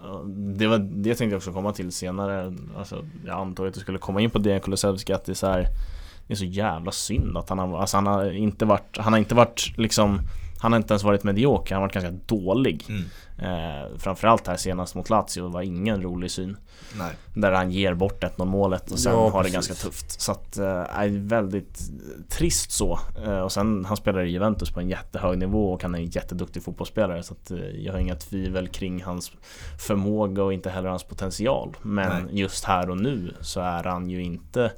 Eh, 0.04 0.20
Det 0.28 0.68
var 0.68 0.78
det 0.78 1.16
tänkte 1.16 1.26
jag 1.34 1.38
också 1.38 1.54
komma 1.54 1.74
till 1.74 1.92
senare 1.92 2.54
alltså, 2.78 3.06
Jag 3.26 3.40
antog 3.40 3.68
att 3.68 3.74
du 3.74 3.80
skulle 3.80 3.98
komma 3.98 4.22
in 4.22 4.30
på 4.30 4.40
Dejan 4.40 4.60
Kulusevski 4.60 5.14
att 5.14 5.26
det 5.26 5.32
är 5.32 5.34
så 5.34 5.48
här 5.48 5.68
Det 6.28 6.34
är 6.34 6.38
så 6.38 6.46
jävla 6.46 6.92
synd 6.92 7.38
att 7.38 7.50
han 7.50 7.60
har, 7.60 7.80
alltså 7.80 7.98
han 7.98 8.08
har 8.08 8.32
inte 8.32 8.66
varit 8.66 8.98
Han 8.98 9.14
har 9.14 9.20
inte 9.20 9.36
varit 9.36 9.74
liksom 9.78 10.20
Han 10.66 10.72
har 10.72 10.78
inte 10.80 10.94
ens 10.94 11.04
varit 11.04 11.24
medioker, 11.24 11.76
han 11.76 11.82
har 11.82 11.88
varit 11.88 11.94
ganska 11.94 12.36
dålig 12.36 12.86
Mm. 12.90 13.04
eh, 13.38 13.98
Framförallt 13.98 14.48
här 14.48 14.56
senast 14.58 14.96
mot 14.96 15.10
Lazio 15.10 15.48
var 15.50 15.62
ingen 15.62 16.02
rolig 16.02 16.32
syn 16.32 16.58
Nej. 16.98 17.12
där 17.34 17.52
han 17.52 17.72
ger 17.72 17.94
bort 17.94 18.24
1-0 18.24 18.46
målet 18.46 18.92
och 18.92 19.00
sen 19.00 19.14
Ja, 19.14 19.30
har 19.30 19.44
det 19.44 19.50
precis. 19.52 19.54
ganska 19.54 19.74
tufft. 19.74 20.22
Så 20.22 20.32
att, 20.32 20.58
är 20.58 21.28
väldigt 21.28 21.80
trist 22.30 22.72
så. 22.72 23.00
Eh, 23.26 23.40
och 23.40 23.52
sen, 23.52 23.86
han 23.86 23.98
spelar 23.98 24.22
i 24.24 24.30
Juventus 24.32 24.72
på 24.72 24.80
en 24.80 24.90
jättehög 24.90 25.38
nivå 25.38 25.74
och 25.74 25.84
han 25.84 25.96
är 25.96 26.00
en 26.00 26.06
jätteduktig 26.10 26.64
fotbollsspelare. 26.64 27.24
Så 27.24 27.34
att, 27.34 27.52
eh, 27.52 27.58
jag 27.60 27.94
har 27.94 28.00
inga 28.00 28.16
tvivel 28.16 28.68
kring 28.68 29.04
hans 29.04 29.32
förmåga 29.80 30.44
och 30.44 30.54
inte 30.54 30.70
heller 30.70 30.90
hans 30.90 31.04
potential. 31.04 31.78
Men 31.82 32.24
Nej. 32.26 32.40
just 32.40 32.66
här 32.66 32.90
och 32.90 32.98
nu 32.98 33.34
så 33.42 33.60
är 33.60 33.84
han 33.84 34.10
ju 34.10 34.24
inte 34.24 34.72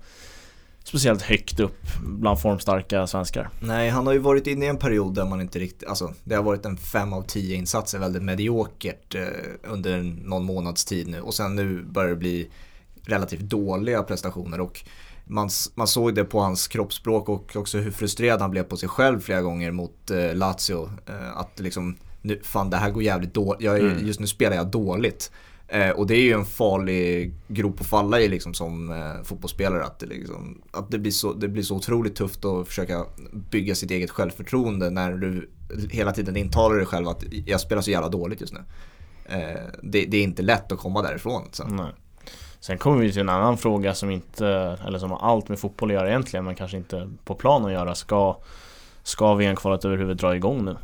speciellt 0.87 1.21
högt 1.21 1.59
upp 1.59 1.77
bland 2.01 2.41
formstarka 2.41 3.07
svenskar. 3.07 3.49
Nej, 3.59 3.89
han 3.89 4.05
har 4.07 4.13
ju 4.13 4.19
varit 4.19 4.47
inne 4.47 4.65
i 4.65 4.69
en 4.69 4.77
period 4.77 5.15
där 5.15 5.25
man 5.25 5.41
inte 5.41 5.59
riktigt, 5.59 5.89
alltså 5.89 6.13
det 6.23 6.35
har 6.35 6.43
varit 6.43 6.65
en 6.65 6.77
5 6.77 7.13
av 7.13 7.21
10 7.21 7.55
insatser 7.55 7.99
väldigt 7.99 8.23
mediokert 8.23 9.15
eh, 9.15 9.21
under 9.63 10.01
någon 10.27 10.43
månads 10.45 10.85
tid 10.85 11.07
nu 11.07 11.21
och 11.21 11.33
sen 11.33 11.55
nu 11.55 11.83
börjar 11.83 12.09
det 12.09 12.15
bli 12.15 12.49
relativt 13.01 13.41
dåliga 13.41 14.03
prestationer 14.03 14.59
och 14.59 14.83
man, 15.25 15.49
man 15.75 15.87
såg 15.87 16.15
det 16.15 16.23
på 16.23 16.39
hans 16.39 16.67
kroppsspråk 16.67 17.29
och 17.29 17.55
också 17.55 17.77
hur 17.77 17.91
frustrerad 17.91 18.41
han 18.41 18.51
blev 18.51 18.63
på 18.63 18.77
sig 18.77 18.89
själv 18.89 19.19
flera 19.19 19.41
gånger 19.41 19.71
mot 19.71 20.11
eh, 20.11 20.35
Lazio. 20.35 20.89
Eh, 21.05 21.37
att 21.37 21.59
liksom, 21.59 21.95
nu, 22.21 22.39
fan 22.43 22.69
det 22.69 22.77
här 22.77 22.89
går 22.89 23.03
jävligt 23.03 23.33
dåligt, 23.33 23.61
jag 23.61 23.79
Mm. 23.79 24.07
just 24.07 24.19
nu 24.19 24.27
spelar 24.27 24.55
jag 24.55 24.67
dåligt. 24.67 25.31
Eh, 25.67 25.89
och 25.89 26.07
det 26.07 26.15
är 26.15 26.21
ju 26.21 26.33
en 26.33 26.45
farlig 26.45 27.33
grop 27.47 27.81
att 27.81 27.87
falla 27.87 28.19
i 28.19 28.27
liksom 28.27 28.53
som 28.53 28.91
eh, 28.91 29.23
fotbollsspelare. 29.23 29.83
Att, 29.83 29.99
det, 29.99 30.05
liksom, 30.05 30.61
att 30.71 30.91
det, 30.91 30.99
blir 30.99 31.11
så, 31.11 31.33
det 31.33 31.47
blir 31.47 31.63
så 31.63 31.75
otroligt 31.75 32.15
tufft 32.15 32.45
att 32.45 32.67
försöka 32.67 33.05
bygga 33.31 33.75
sitt 33.75 33.91
eget 33.91 34.11
självförtroende 34.11 34.89
när 34.89 35.11
du 35.11 35.49
hela 35.89 36.11
tiden 36.11 36.37
intalar 36.37 36.75
dig 36.75 36.85
själv 36.85 37.07
att 37.07 37.23
jag 37.45 37.61
spelar 37.61 37.81
så 37.81 37.91
jävla 37.91 38.09
dåligt 38.09 38.41
just 38.41 38.53
nu. 38.53 38.59
Eh, 39.25 39.61
det, 39.81 40.05
det, 40.05 40.17
är 40.17 40.23
inte 40.23 40.41
lätt 40.41 40.71
att 40.71 40.79
komma 40.79 41.01
därifrån. 41.01 41.43
Sen. 41.51 41.75
Nej. 41.75 41.93
Sen 42.59 42.77
kommer 42.77 43.01
vi 43.01 43.11
till 43.11 43.21
en 43.21 43.29
annan 43.29 43.57
fråga 43.57 43.93
som 43.93 44.09
inte, 44.09 44.47
eller 44.87 44.99
som 44.99 45.11
har 45.11 45.19
allt 45.19 45.49
med 45.49 45.59
fotboll 45.59 45.89
att 45.89 45.93
göra 45.93 46.09
egentligen 46.09 46.45
men 46.45 46.55
kanske 46.55 46.77
inte 46.77 47.09
på 47.25 47.35
plan 47.35 47.65
att 47.65 47.71
göra. 47.71 47.95
Ska, 47.95 48.37
ska 49.03 49.33
VM-kvalet 49.33 49.85
överhuvudtaget 49.85 50.21
dra 50.21 50.35
igång 50.35 50.65
nu? 50.65 50.77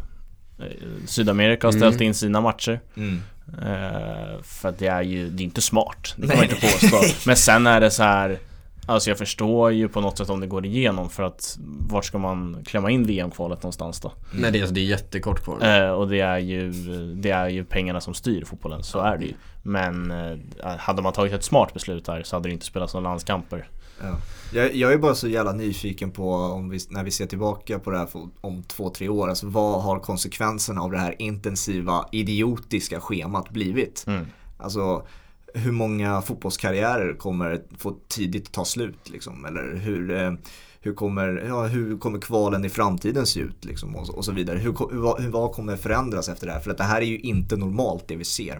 Eh, 0.60 0.66
Sydamerika 1.06 1.68
har 1.68 1.72
ställt 1.72 1.96
mm. 1.96 2.08
in 2.08 2.14
sina 2.14 2.42
matcher. 2.42 2.80
Mm. 2.98 3.22
Uh, 3.48 4.42
för 4.44 4.70
att 4.70 4.80
det 4.80 4.88
är 4.88 5.02
ju, 5.02 5.30
det 5.30 5.44
är 5.44 5.46
inte 5.46 5.62
smart. 5.62 6.14
Det 6.18 6.28
kan 6.28 6.38
man 6.38 6.46
inte 6.46 6.62
påstå. 6.62 7.02
Men 7.26 7.36
sen 7.36 7.68
är 7.68 7.82
det 7.82 7.92
så 7.92 8.04
här 8.04 8.40
Alltså 8.86 9.10
jag 9.10 9.18
förstår 9.18 9.72
ju 9.72 9.90
på 9.90 10.02
något 10.02 10.18
sätt 10.18 10.30
om 10.30 10.40
det 10.40 10.48
går 10.48 10.66
igenom 10.66 11.10
för 11.10 11.24
att 11.24 11.58
Vart 11.90 12.06
ska 12.06 12.18
man 12.18 12.64
klämma 12.66 12.90
in 12.90 13.04
VM-kvalet 13.04 13.64
någonstans 13.64 14.00
då? 14.00 14.08
Mm. 14.10 14.42
Nej 14.42 14.52
det 14.52 14.58
är, 14.58 14.62
alltså, 14.62 14.74
det 14.74 14.82
är 14.82 14.86
jättekort 14.86 15.44
kvar 15.44 15.84
uh, 15.84 15.92
Och 15.92 16.10
det 16.10 16.20
är 16.20 16.38
ju 16.38 16.72
Det 17.16 17.30
är 17.30 17.48
ju 17.48 17.64
pengarna 17.64 18.02
som 18.02 18.14
styr 18.14 18.46
fotbollen, 18.46 18.84
så 18.84 19.00
är 19.00 19.18
det 19.18 19.26
ju 19.26 19.34
Men 19.62 20.12
uh, 20.12 20.38
Hade 20.78 21.02
man 21.02 21.14
tagit 21.14 21.34
ett 21.34 21.44
smart 21.44 21.74
beslut 21.74 22.08
här 22.08 22.24
så 22.24 22.36
hade 22.36 22.50
det 22.50 22.54
inte 22.54 22.66
spelats 22.66 22.94
några 22.94 23.10
landskamper 23.10 23.68
Ja. 24.02 24.18
Jag, 24.54 24.76
jag, 24.76 24.94
är 24.94 24.98
bara 24.98 25.16
så 25.16 25.28
jävla 25.28 25.54
nyfiken 25.54 26.12
på 26.12 26.34
om 26.34 26.70
vi, 26.70 26.80
när 26.90 27.04
vi 27.04 27.12
ser 27.12 27.26
tillbaka 27.26 27.80
på 27.80 27.92
det 27.92 27.98
här 27.98 28.06
för, 28.06 28.28
om 28.42 28.64
två, 28.64 28.90
tre 28.90 29.10
år. 29.10 29.30
Alltså, 29.30 29.48
vad 29.48 29.84
har 29.84 30.00
konsekvenserna 30.00 30.82
av 30.82 30.92
det 30.92 30.98
här 30.98 31.16
intensiva, 31.20 32.06
idiotiska 32.12 33.00
schemat 33.00 33.50
blivit? 33.50 34.04
Mm. 34.08 34.26
Alltså 34.58 35.08
hur 35.54 35.72
många 35.72 36.22
fotbollskarriärer 36.22 37.14
kommer 37.18 37.62
få 37.78 37.98
tidigt 38.08 38.52
ta 38.52 38.66
slut? 38.66 39.10
Liksom? 39.10 39.46
Eller 39.46 39.76
hur, 39.76 40.12
eh, 40.12 40.34
hur, 40.80 40.94
kommer, 40.94 41.44
ja, 41.48 41.64
hur 41.64 41.98
kommer 41.98 42.22
kvalen 42.22 42.66
i 42.66 42.70
framtiden 42.70 43.26
se 43.26 43.40
ut? 43.40 43.66
Liksom? 43.66 43.96
Och, 43.96 44.10
och, 44.10 44.26
så 44.26 44.32
vidare. 44.32 44.58
Hur, 44.58 44.76
hur, 45.22 45.30
vad 45.30 45.52
kommer 45.52 45.78
förändras 45.78 46.30
efter 46.30 46.48
det 46.48 46.54
här? 46.54 46.60
För 46.60 46.72
att 46.72 46.78
det 46.78 46.84
här 46.84 47.02
är 47.02 47.06
ju 47.06 47.20
inte 47.20 47.58
normalt 47.58 48.08
det 48.08 48.16
vi 48.16 48.26
ser. 48.26 48.60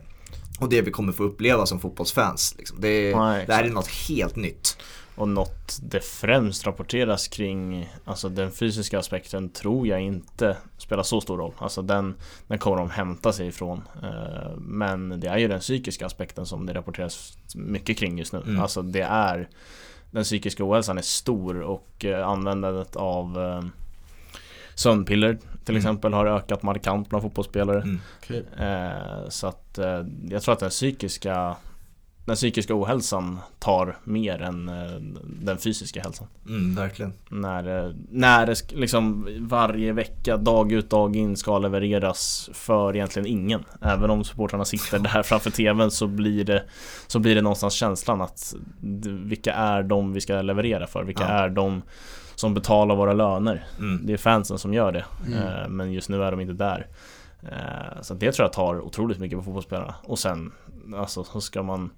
Och 0.60 0.70
det 0.70 0.82
vi 0.82 0.92
kommer 0.92 1.14
få 1.14 1.24
uppleva 1.24 1.66
som 1.66 1.80
fotbollsfans. 1.80 2.56
Liksom. 2.58 2.82
Det, 2.82 3.16
Nej, 3.16 3.46
det 3.48 3.54
här 3.54 3.64
är 3.64 3.70
något 3.70 3.88
helt 3.88 4.36
nytt. 4.36 4.78
Och 5.16 5.28
något 5.28 5.80
det 5.82 6.04
främst 6.04 6.68
rapporteras 6.68 7.28
kring, 7.28 7.90
alltså 8.06 8.30
den 8.30 8.52
fysiska 8.52 9.00
aspekten 9.00 9.50
tror 9.50 9.88
jag 9.88 10.02
inte 10.02 10.58
spelar 10.78 11.04
så 11.04 11.22
stor 11.22 11.38
roll. 11.38 11.54
Alltså 11.58 11.82
den, 11.82 12.16
den 12.48 12.60
kommer 12.60 12.78
de 12.78 12.90
hämta 12.90 13.34
sig 13.34 13.48
ifrån. 13.48 13.82
Eh, 14.04 14.58
men 14.58 15.20
det 15.20 15.28
är 15.28 15.38
ju 15.38 15.48
den 15.48 15.60
psykiska 15.60 16.06
aspekten 16.06 16.46
som 16.46 16.66
det 16.66 16.74
rapporteras 16.74 17.38
mycket 17.56 17.98
kring 17.98 18.18
just 18.18 18.34
nu. 18.34 18.42
Mm. 18.46 18.62
Alltså 18.62 18.82
det 18.82 19.02
är 19.02 19.50
Den 20.12 20.24
psykiska 20.24 20.70
ohälsan 20.70 20.98
är 20.98 21.02
stor 21.02 21.62
och 21.62 22.06
eh, 22.06 22.28
användandet 22.28 22.96
av 22.96 23.42
eh, 23.42 23.64
sömnpiller 24.76 25.34
till 25.34 25.76
mm. 25.76 25.78
exempel 25.78 26.14
har 26.14 26.26
ökat 26.26 26.64
markant 26.64 27.10
bland 27.10 27.24
fotbollsspelare. 27.24 27.82
Mm. 27.82 28.00
Okay. 28.20 28.44
Så 29.30 29.48
att 29.48 29.80
jag 30.30 30.42
tror 30.42 30.54
att 30.54 30.60
den 30.60 30.70
psykiska 30.70 31.56
den 32.26 32.36
psykiska 32.36 32.76
ohälsan 32.76 33.40
tar 33.60 33.98
mer 34.04 34.42
än 34.42 34.70
eh, 34.70 34.92
den 35.26 35.58
fysiska 35.58 36.02
hälsan. 36.02 36.28
Mm, 36.48 36.76
verkligen. 36.76 37.14
När, 37.30 37.86
eh, 37.86 37.92
när 38.10 38.46
det 38.46 38.72
liksom 38.72 39.28
varje 39.40 39.94
vecka, 39.94 40.38
dag 40.38 40.72
ut 40.72 40.90
dag 40.90 41.16
in 41.16 41.38
ska 41.38 41.60
levereras 41.60 42.50
för 42.54 42.96
egentligen 42.96 43.28
ingen. 43.28 43.66
Även 43.82 44.10
om 44.10 44.24
supportrarna 44.24 44.66
sitter 44.66 45.00
där 45.14 45.24
framför 45.24 45.50
TVn 45.50 45.92
så 45.92 46.08
blir 46.08 46.44
det 46.44 46.64
Så 47.08 47.20
blir 47.20 47.36
det 47.36 47.42
någonstans 47.42 47.74
känslan 47.74 48.22
att 48.22 48.56
Vilka 49.26 49.54
är 49.54 49.84
de 49.84 50.14
vi 50.14 50.22
ska 50.22 50.42
leverera 50.42 50.88
för? 50.88 51.04
Vilka 51.04 51.24
ja. 51.24 51.30
är 51.30 51.50
de 51.50 51.82
som 52.36 52.54
betalar 52.54 52.96
våra 52.96 53.14
löner? 53.14 53.66
Mm. 53.80 54.06
Det 54.06 54.14
är 54.14 54.18
fansen 54.18 54.58
som 54.58 54.74
gör 54.74 54.92
det. 54.92 55.06
Mm. 55.28 55.40
Eh, 55.40 55.68
men 55.68 55.94
just 55.94 56.10
nu 56.10 56.24
är 56.24 56.32
de 56.32 56.40
inte 56.40 56.54
där. 56.54 56.88
Så 58.02 58.14
det 58.14 58.32
tror 58.32 58.46
jag 58.46 58.54
tar 58.54 58.82
otroligt 58.82 59.20
mycket 59.20 59.38
på 59.38 59.44
fotbollsspelarna. 59.44 59.96
Och 60.04 60.20
sen 60.20 60.52
Alltså 60.96 61.24
så 61.24 61.42
ska 61.42 61.64
man 61.64 61.90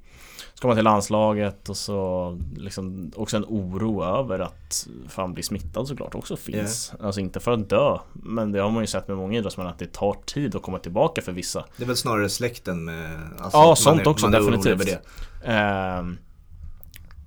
Ska 0.56 0.68
man 0.68 0.78
till 0.78 0.84
landslaget 0.84 1.70
och 1.70 1.78
så 1.78 2.40
liksom 2.58 3.12
också 3.16 3.38
en 3.38 3.46
oro 3.46 4.04
över 4.04 4.40
att 4.40 4.88
fan 5.08 5.34
bli 5.34 5.44
smittad 5.44 5.88
såklart 5.88 6.16
också 6.16 6.36
finns. 6.36 6.92
Yeah. 6.94 7.06
Alltså 7.06 7.22
inte 7.22 7.40
för 7.40 7.52
att 7.52 7.70
dö, 7.70 7.98
men 8.14 8.52
det 8.52 8.60
har 8.60 8.72
man 8.72 8.84
ju 8.84 8.88
sett 8.88 9.08
med 9.08 9.18
många 9.18 9.38
idrottsmän 9.38 9.68
att 9.68 9.80
det 9.80 9.94
tar 9.94 10.14
tid 10.26 10.56
att 10.56 10.62
komma 10.62 10.80
tillbaka 10.80 11.22
för 11.22 11.32
vissa. 11.32 11.66
Det 11.78 11.84
är 11.84 11.88
väl 11.88 11.98
snarare 11.98 12.30
släkten 12.30 12.86
med... 12.86 13.20
Alltså, 13.40 13.58
ja, 13.58 13.76
sånt 13.76 14.02
är, 14.02 14.08
också 14.08 14.28
definitivt. 14.28 15.00
Eh, 15.44 16.04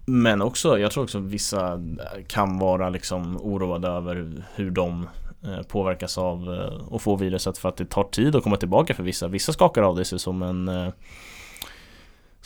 men 0.07 0.43
också, 0.43 0.79
jag 0.79 0.93
tror 0.93 1.05
också 1.05 1.19
vissa 1.19 1.81
kan 2.29 2.59
vara 2.59 2.91
liksom 2.91 3.37
oroade 3.37 3.89
över 3.89 4.45
hur 4.55 4.71
de 4.71 5.09
eh, 5.45 5.63
påverkas 5.63 6.19
av 6.19 6.55
eh, 6.55 6.95
att 6.95 7.03
få 7.03 7.17
viruset 7.17 7.59
för 7.59 7.69
att 7.69 7.77
det 7.77 7.85
tar 7.85 8.05
tid 8.05 8.37
att 8.37 8.43
komma 8.43 8.57
tillbaka 8.57 8.95
för 8.95 9.03
vissa. 9.03 9.29
Vissa 9.29 9.53
skakar 9.53 9.83
av 9.83 9.97
det 9.97 10.05
sig 10.05 10.19
som 10.19 10.43
en 10.43 10.69
eh, 10.69 10.89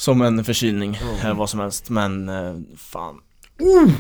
som 0.03 0.23
en 0.23 0.45
förkylning 0.45 0.99
mm. 1.25 1.37
vad 1.37 1.51
som 1.51 1.61
helst 1.61 1.91
men 1.91 2.29
eh, 2.29 2.55
fan 2.77 3.21
uh! 3.62 3.93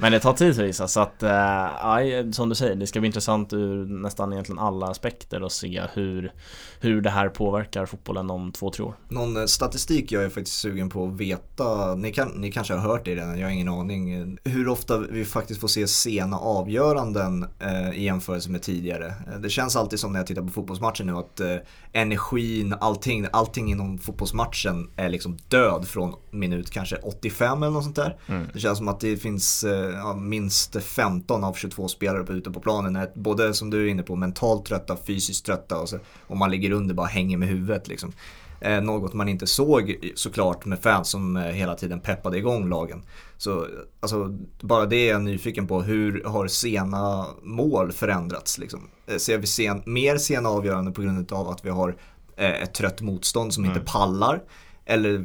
Men 0.00 0.12
det 0.12 0.20
tar 0.20 0.32
tid 0.32 0.56
för 0.56 0.62
vissa 0.62 0.88
så 0.88 1.00
att, 1.00 1.22
äh, 1.22 2.30
som 2.30 2.48
du 2.48 2.54
säger, 2.54 2.74
det 2.74 2.86
ska 2.86 3.00
bli 3.00 3.06
intressant 3.06 3.52
ur 3.52 3.86
nästan 3.86 4.32
egentligen 4.32 4.58
alla 4.58 4.86
aspekter 4.86 5.40
att 5.40 5.52
se 5.52 5.82
hur, 5.94 6.32
hur 6.80 7.00
det 7.00 7.10
här 7.10 7.28
påverkar 7.28 7.86
fotbollen 7.86 8.30
om 8.30 8.52
två, 8.52 8.70
tre 8.70 8.84
år. 8.84 8.94
Någon 9.08 9.36
eh, 9.36 9.44
statistik 9.44 10.12
jag 10.12 10.24
är 10.24 10.28
faktiskt 10.28 10.60
sugen 10.60 10.90
på 10.90 11.06
att 11.06 11.12
veta, 11.12 11.94
ni, 11.94 12.12
kan, 12.12 12.28
ni 12.28 12.52
kanske 12.52 12.74
har 12.74 12.80
hört 12.80 13.04
det 13.04 13.14
redan, 13.14 13.38
jag 13.38 13.46
har 13.46 13.52
ingen 13.52 13.68
aning, 13.68 14.38
hur 14.44 14.68
ofta 14.68 14.98
vi 14.98 15.24
faktiskt 15.24 15.60
får 15.60 15.68
se 15.68 15.86
sena 15.86 16.38
avgöranden 16.38 17.46
eh, 17.58 17.90
i 17.90 18.04
jämförelse 18.04 18.50
med 18.50 18.62
tidigare. 18.62 19.14
Det 19.42 19.50
känns 19.50 19.76
alltid 19.76 20.00
som 20.00 20.12
när 20.12 20.20
jag 20.20 20.26
tittar 20.26 20.42
på 20.42 20.48
fotbollsmatchen 20.48 21.06
nu 21.06 21.16
att 21.16 21.40
eh, 21.40 21.56
energin, 21.92 22.74
allting, 22.80 23.26
allting 23.32 23.70
inom 23.70 23.98
fotbollsmatchen 23.98 24.90
är 24.96 25.08
liksom 25.08 25.38
död 25.48 25.88
från 25.88 26.14
minut 26.30 26.70
kanske 26.70 26.96
85 26.96 27.62
eller 27.62 27.72
något 27.72 27.84
sånt 27.84 27.96
där. 27.96 28.17
Mm. 28.26 28.46
Det 28.52 28.60
känns 28.60 28.78
som 28.78 28.88
att 28.88 29.00
det 29.00 29.16
finns 29.16 29.64
eh, 29.64 29.90
ja, 29.90 30.14
minst 30.14 30.82
15 30.82 31.44
av 31.44 31.54
22 31.54 31.88
spelare 31.88 32.24
på, 32.24 32.32
ute 32.32 32.50
på 32.50 32.60
planen. 32.60 33.06
Både 33.14 33.54
som 33.54 33.70
du 33.70 33.84
är 33.84 33.90
inne 33.90 34.02
på 34.02 34.16
mentalt 34.16 34.66
trötta, 34.66 34.96
fysiskt 35.06 35.46
trötta 35.46 35.80
och 35.80 35.88
så, 35.88 35.98
om 36.26 36.38
man 36.38 36.50
ligger 36.50 36.70
under 36.70 36.94
bara 36.94 37.06
hänger 37.06 37.36
med 37.36 37.48
huvudet. 37.48 37.88
Liksom. 37.88 38.12
Eh, 38.60 38.80
något 38.80 39.14
man 39.14 39.28
inte 39.28 39.46
såg 39.46 40.12
såklart 40.14 40.64
med 40.64 40.78
fans 40.78 41.08
som 41.08 41.36
eh, 41.36 41.42
hela 41.42 41.74
tiden 41.74 42.00
peppade 42.00 42.38
igång 42.38 42.68
lagen. 42.68 43.02
Så 43.36 43.66
alltså, 44.00 44.38
bara 44.60 44.86
det 44.86 44.96
är 44.96 45.12
jag 45.12 45.22
nyfiken 45.22 45.66
på. 45.66 45.82
Hur 45.82 46.24
har 46.24 46.48
sena 46.48 47.26
mål 47.42 47.92
förändrats? 47.92 48.58
Liksom? 48.58 48.88
Eh, 49.06 49.16
ser 49.16 49.38
vi 49.38 49.46
sen, 49.46 49.82
mer 49.86 50.18
sena 50.18 50.48
avgörande 50.48 50.90
på 50.90 51.02
grund 51.02 51.32
av 51.32 51.48
att 51.48 51.64
vi 51.64 51.70
har 51.70 51.96
eh, 52.36 52.62
ett 52.62 52.74
trött 52.74 53.00
motstånd 53.00 53.54
som 53.54 53.64
mm. 53.64 53.76
inte 53.76 53.92
pallar? 53.92 54.42
Eller 54.90 55.24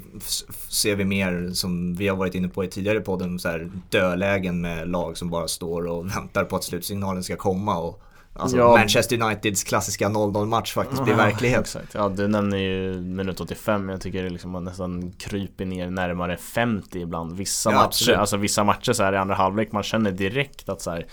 ser 0.70 0.96
vi 0.96 1.06
mer 1.06 1.50
som 1.54 1.96
vi 1.96 2.08
har 2.08 2.18
varit 2.18 2.36
inne 2.36 2.48
på 2.48 2.64
i 2.64 2.68
tidigare 2.68 3.02
podden, 3.02 3.40
så 3.40 3.50
här 3.50 3.72
dödlägen 3.90 4.62
med 4.62 4.90
lag 4.90 5.18
som 5.18 5.30
bara 5.30 5.48
står 5.48 5.88
och 5.88 6.06
väntar 6.16 6.44
på 6.44 6.56
att 6.56 6.64
slutsignalen 6.64 7.24
ska 7.24 7.36
komma 7.36 7.78
och 7.78 8.04
Alltså 8.36 8.58
ja. 8.58 8.78
Manchester 8.78 9.22
Uniteds 9.22 9.64
klassiska 9.64 10.10
0-0 10.10 10.46
match 10.46 10.74
faktiskt 10.74 11.04
blir 11.04 11.16
verklighet. 11.16 11.60
Exakt. 11.60 11.94
Ja, 11.94 12.10
du 12.10 12.28
nämner 12.28 12.58
ju 12.58 13.02
minut 13.02 13.40
85, 13.40 13.90
jag 13.90 14.02
tycker 14.02 14.24
det 14.24 14.30
liksom 14.30 14.52
man 14.52 14.64
nästan 14.64 15.12
kryper 15.12 15.66
ner 15.66 15.90
närmare 15.90 16.38
50 16.38 17.00
ibland. 17.00 17.38
Vissa 17.38 17.72
ja, 17.72 17.76
matcher, 17.76 18.14
alltså 18.14 18.38
vissa 18.38 18.64
matcher 18.64 18.94
så 18.94 19.04
här 19.04 19.14
i 19.14 19.18
andra 19.18 19.36
halvlek, 19.36 19.72
man 19.72 19.84
känner 19.84 20.12
direkt 20.12 20.70
att 20.70 20.82
så 20.82 20.92
här, 20.92 21.06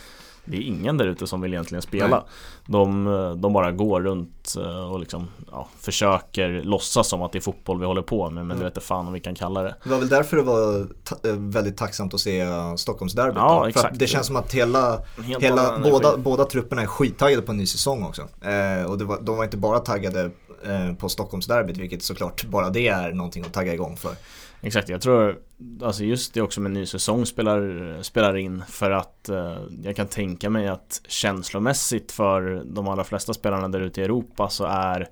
det 0.51 0.57
är 0.57 0.63
ingen 0.63 0.97
där 0.97 1.07
ute 1.07 1.27
som 1.27 1.41
vill 1.41 1.53
egentligen 1.53 1.83
spela. 1.83 2.25
De, 2.67 3.05
de, 3.41 3.53
bara 3.53 3.73
går 3.73 4.01
runt 4.01 4.55
eh, 4.57 4.93
och 4.93 5.01
liksom, 5.01 5.29
ja, 5.51 5.69
försöker 5.81 6.63
låtsas 6.65 7.09
som 7.09 7.23
att 7.23 7.33
det 7.33 7.39
är 7.39 7.41
fotboll 7.41 7.81
vi 7.81 7.87
håller 7.87 8.03
på 8.03 8.25
med, 8.25 8.33
men 8.33 8.45
mm. 8.45 8.59
du 8.59 8.65
vet 8.65 8.75
inte 8.77 8.87
fan 8.87 9.07
om 9.07 9.13
vi 9.13 9.21
kan 9.21 9.35
kalla 9.35 9.63
det. 9.63 9.75
Det 9.85 9.91
var 9.91 9.99
väl 9.99 10.09
därför 10.09 10.37
det 10.37 10.43
var 10.43 10.87
ta 11.05 11.29
eh, 11.29 11.35
väldigt 11.37 11.77
tacksamt 11.77 12.15
att 12.15 12.21
se 12.21 12.47
Stockholmsderbyt. 12.77 13.37
Ja, 13.37 13.69
exakt. 13.69 13.99
det 13.99 14.07
känns 14.07 14.27
som 14.27 14.37
att 14.37 14.55
hela, 14.55 15.03
hela 15.41 15.79
båda, 15.79 16.17
båda 16.17 16.45
trupperna 16.45 16.83
är 16.83 16.87
skittaggade 16.87 17.43
på 17.43 17.53
en 17.53 17.59
ny 17.59 17.67
säsong 17.67 18.05
också. 18.05 18.23
Eh, 18.23 18.91
och 18.91 19.01
var, 19.03 19.21
de 19.21 19.37
var 19.37 19.45
inte 19.45 19.57
bara 19.57 19.79
taggade 19.79 20.31
eh, 20.65 20.95
på 20.99 21.09
Stockholmsderbyt, 21.09 21.77
vilket 21.77 22.03
såklart 22.03 22.45
bara 22.45 22.71
det 22.71 22.89
är 22.89 23.13
någonting 23.13 23.45
att 23.45 23.53
tagga 23.53 23.75
igång 23.75 23.97
för. 23.97 24.15
Exakt, 24.61 24.89
jag 24.89 25.01
tror 25.01 25.39
Alltså 25.83 26.05
just 26.05 26.35
det 26.35 26.43
också 26.43 26.61
med 26.61 26.71
ny 26.71 26.87
säsong 26.87 27.27
spelar, 27.27 28.03
spelar 28.03 28.37
in 28.37 28.63
för 28.69 28.91
att 28.91 29.29
eh, 29.29 29.59
jag 29.83 29.97
kan 29.97 30.07
tänka 30.07 30.51
mig 30.51 30.69
att 30.69 31.03
känslomässigt 31.09 32.13
för 32.13 32.63
de 32.65 32.89
allra 32.89 33.05
flesta 33.05 33.35
spelarna 33.35 33.69
där 33.69 33.81
ute 33.81 34.01
i 34.01 34.05
Europa 34.05 34.49
så 34.49 34.65
är 34.65 35.09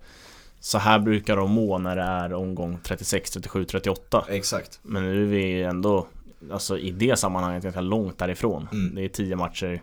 så 0.60 0.78
här 0.78 0.98
brukar 0.98 1.36
de 1.36 1.50
må 1.50 1.78
när 1.78 1.96
det 1.96 2.02
är 2.02 2.32
omgång 2.32 2.78
36, 2.82 3.30
37, 3.30 3.64
38 3.64 4.24
Exakt 4.28 4.80
Men 4.82 5.02
nu 5.02 5.22
är 5.22 5.26
vi 5.26 5.62
ändå 5.62 6.06
Alltså 6.52 6.78
i 6.78 6.90
det 6.90 7.18
sammanhanget 7.18 7.62
ganska 7.62 7.80
långt 7.80 8.18
därifrån 8.18 8.68
mm. 8.72 8.94
Det 8.94 9.04
är 9.04 9.08
tio 9.08 9.36
matcher 9.36 9.82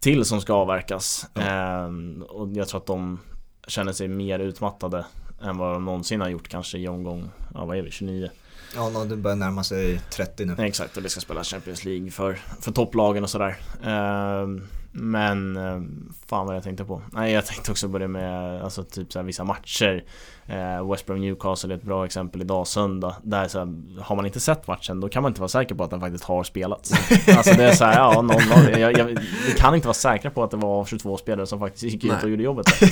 till 0.00 0.24
som 0.24 0.40
ska 0.40 0.52
avverkas 0.52 1.26
mm. 1.34 2.22
eh, 2.22 2.26
Och 2.26 2.48
jag 2.52 2.68
tror 2.68 2.80
att 2.80 2.86
de 2.86 3.18
känner 3.66 3.92
sig 3.92 4.08
mer 4.08 4.38
utmattade 4.38 5.04
än 5.42 5.56
vad 5.56 5.72
de 5.72 5.84
någonsin 5.84 6.20
har 6.20 6.28
gjort 6.28 6.48
kanske 6.48 6.78
i 6.78 6.88
omgång, 6.88 7.30
ja 7.54 7.64
vad 7.64 7.76
är 7.76 7.82
vi, 7.82 7.90
29? 7.90 8.30
Ja, 8.74 8.88
no, 8.90 9.04
det 9.04 9.16
börjar 9.16 9.36
närma 9.36 9.64
sig 9.64 10.00
30 10.10 10.44
nu. 10.44 10.54
Exakt, 10.58 10.96
och 10.96 11.02
det 11.02 11.08
ska 11.08 11.20
spela 11.20 11.44
Champions 11.44 11.84
League 11.84 12.10
för, 12.10 12.38
för 12.60 12.72
topplagen 12.72 13.22
och 13.24 13.30
sådär. 13.30 13.56
Ehm, 13.84 14.66
men 14.92 15.56
eh, 15.56 15.80
fan 16.26 16.46
vad 16.46 16.56
jag 16.56 16.62
tänkte 16.62 16.84
på. 16.84 17.02
Nej 17.12 17.32
jag 17.32 17.46
tänkte 17.46 17.70
också 17.70 17.88
börja 17.88 18.08
med 18.08 18.62
alltså, 18.64 18.82
typ 18.84 19.12
så 19.12 19.18
här, 19.18 19.26
vissa 19.26 19.44
matcher. 19.44 20.04
Eh, 20.46 20.90
West 20.90 21.06
Brom 21.06 21.20
Newcastle 21.20 21.74
är 21.74 21.78
ett 21.78 21.84
bra 21.84 22.04
exempel 22.04 22.40
idag 22.40 22.66
söndag. 22.66 23.16
Där 23.22 23.48
så 23.48 23.58
här, 23.58 23.74
har 24.00 24.16
man 24.16 24.26
inte 24.26 24.40
sett 24.40 24.66
matchen 24.66 25.00
då 25.00 25.08
kan 25.08 25.22
man 25.22 25.30
inte 25.30 25.40
vara 25.40 25.48
säker 25.48 25.74
på 25.74 25.84
att 25.84 25.90
den 25.90 26.00
faktiskt 26.00 26.24
har 26.24 26.44
spelats. 26.44 26.92
alltså 27.36 27.54
det 27.54 27.64
är 27.64 27.72
så 27.72 27.84
här, 27.84 27.98
ja 27.98 28.14
0-0. 28.22 28.78
Jag, 28.78 28.98
jag, 28.98 29.04
vi 29.46 29.52
kan 29.56 29.74
inte 29.74 29.86
vara 29.86 29.94
säkra 29.94 30.30
på 30.30 30.42
att 30.42 30.50
det 30.50 30.56
var 30.56 30.84
22 30.84 31.16
spelare 31.16 31.46
som 31.46 31.58
faktiskt 31.58 31.82
gick 31.82 32.04
ut 32.04 32.22
och 32.22 32.30
gjorde 32.30 32.42
jobbet. 32.42 32.66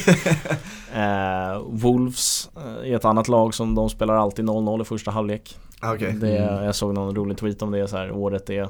eh, 0.95 1.63
Wolves 1.67 2.51
eh, 2.57 2.91
är 2.93 2.97
ett 2.97 3.05
annat 3.05 3.29
lag 3.29 3.55
som 3.55 3.75
de 3.75 3.91
spelar 3.91 4.15
alltid 4.15 4.45
0-0 4.45 4.83
i 4.83 4.85
första 4.85 5.11
halvlek. 5.11 5.59
Okej. 5.83 6.13
Det, 6.13 6.39
Mm. 6.39 6.65
jag 6.65 6.75
såg 6.75 6.95
någon 6.95 7.15
rolig 7.17 7.39
tweet 7.39 7.63
om 7.63 7.71
det 7.71 7.89
så 7.89 7.97
här, 7.97 8.11
året 8.11 8.51
är 8.51 8.69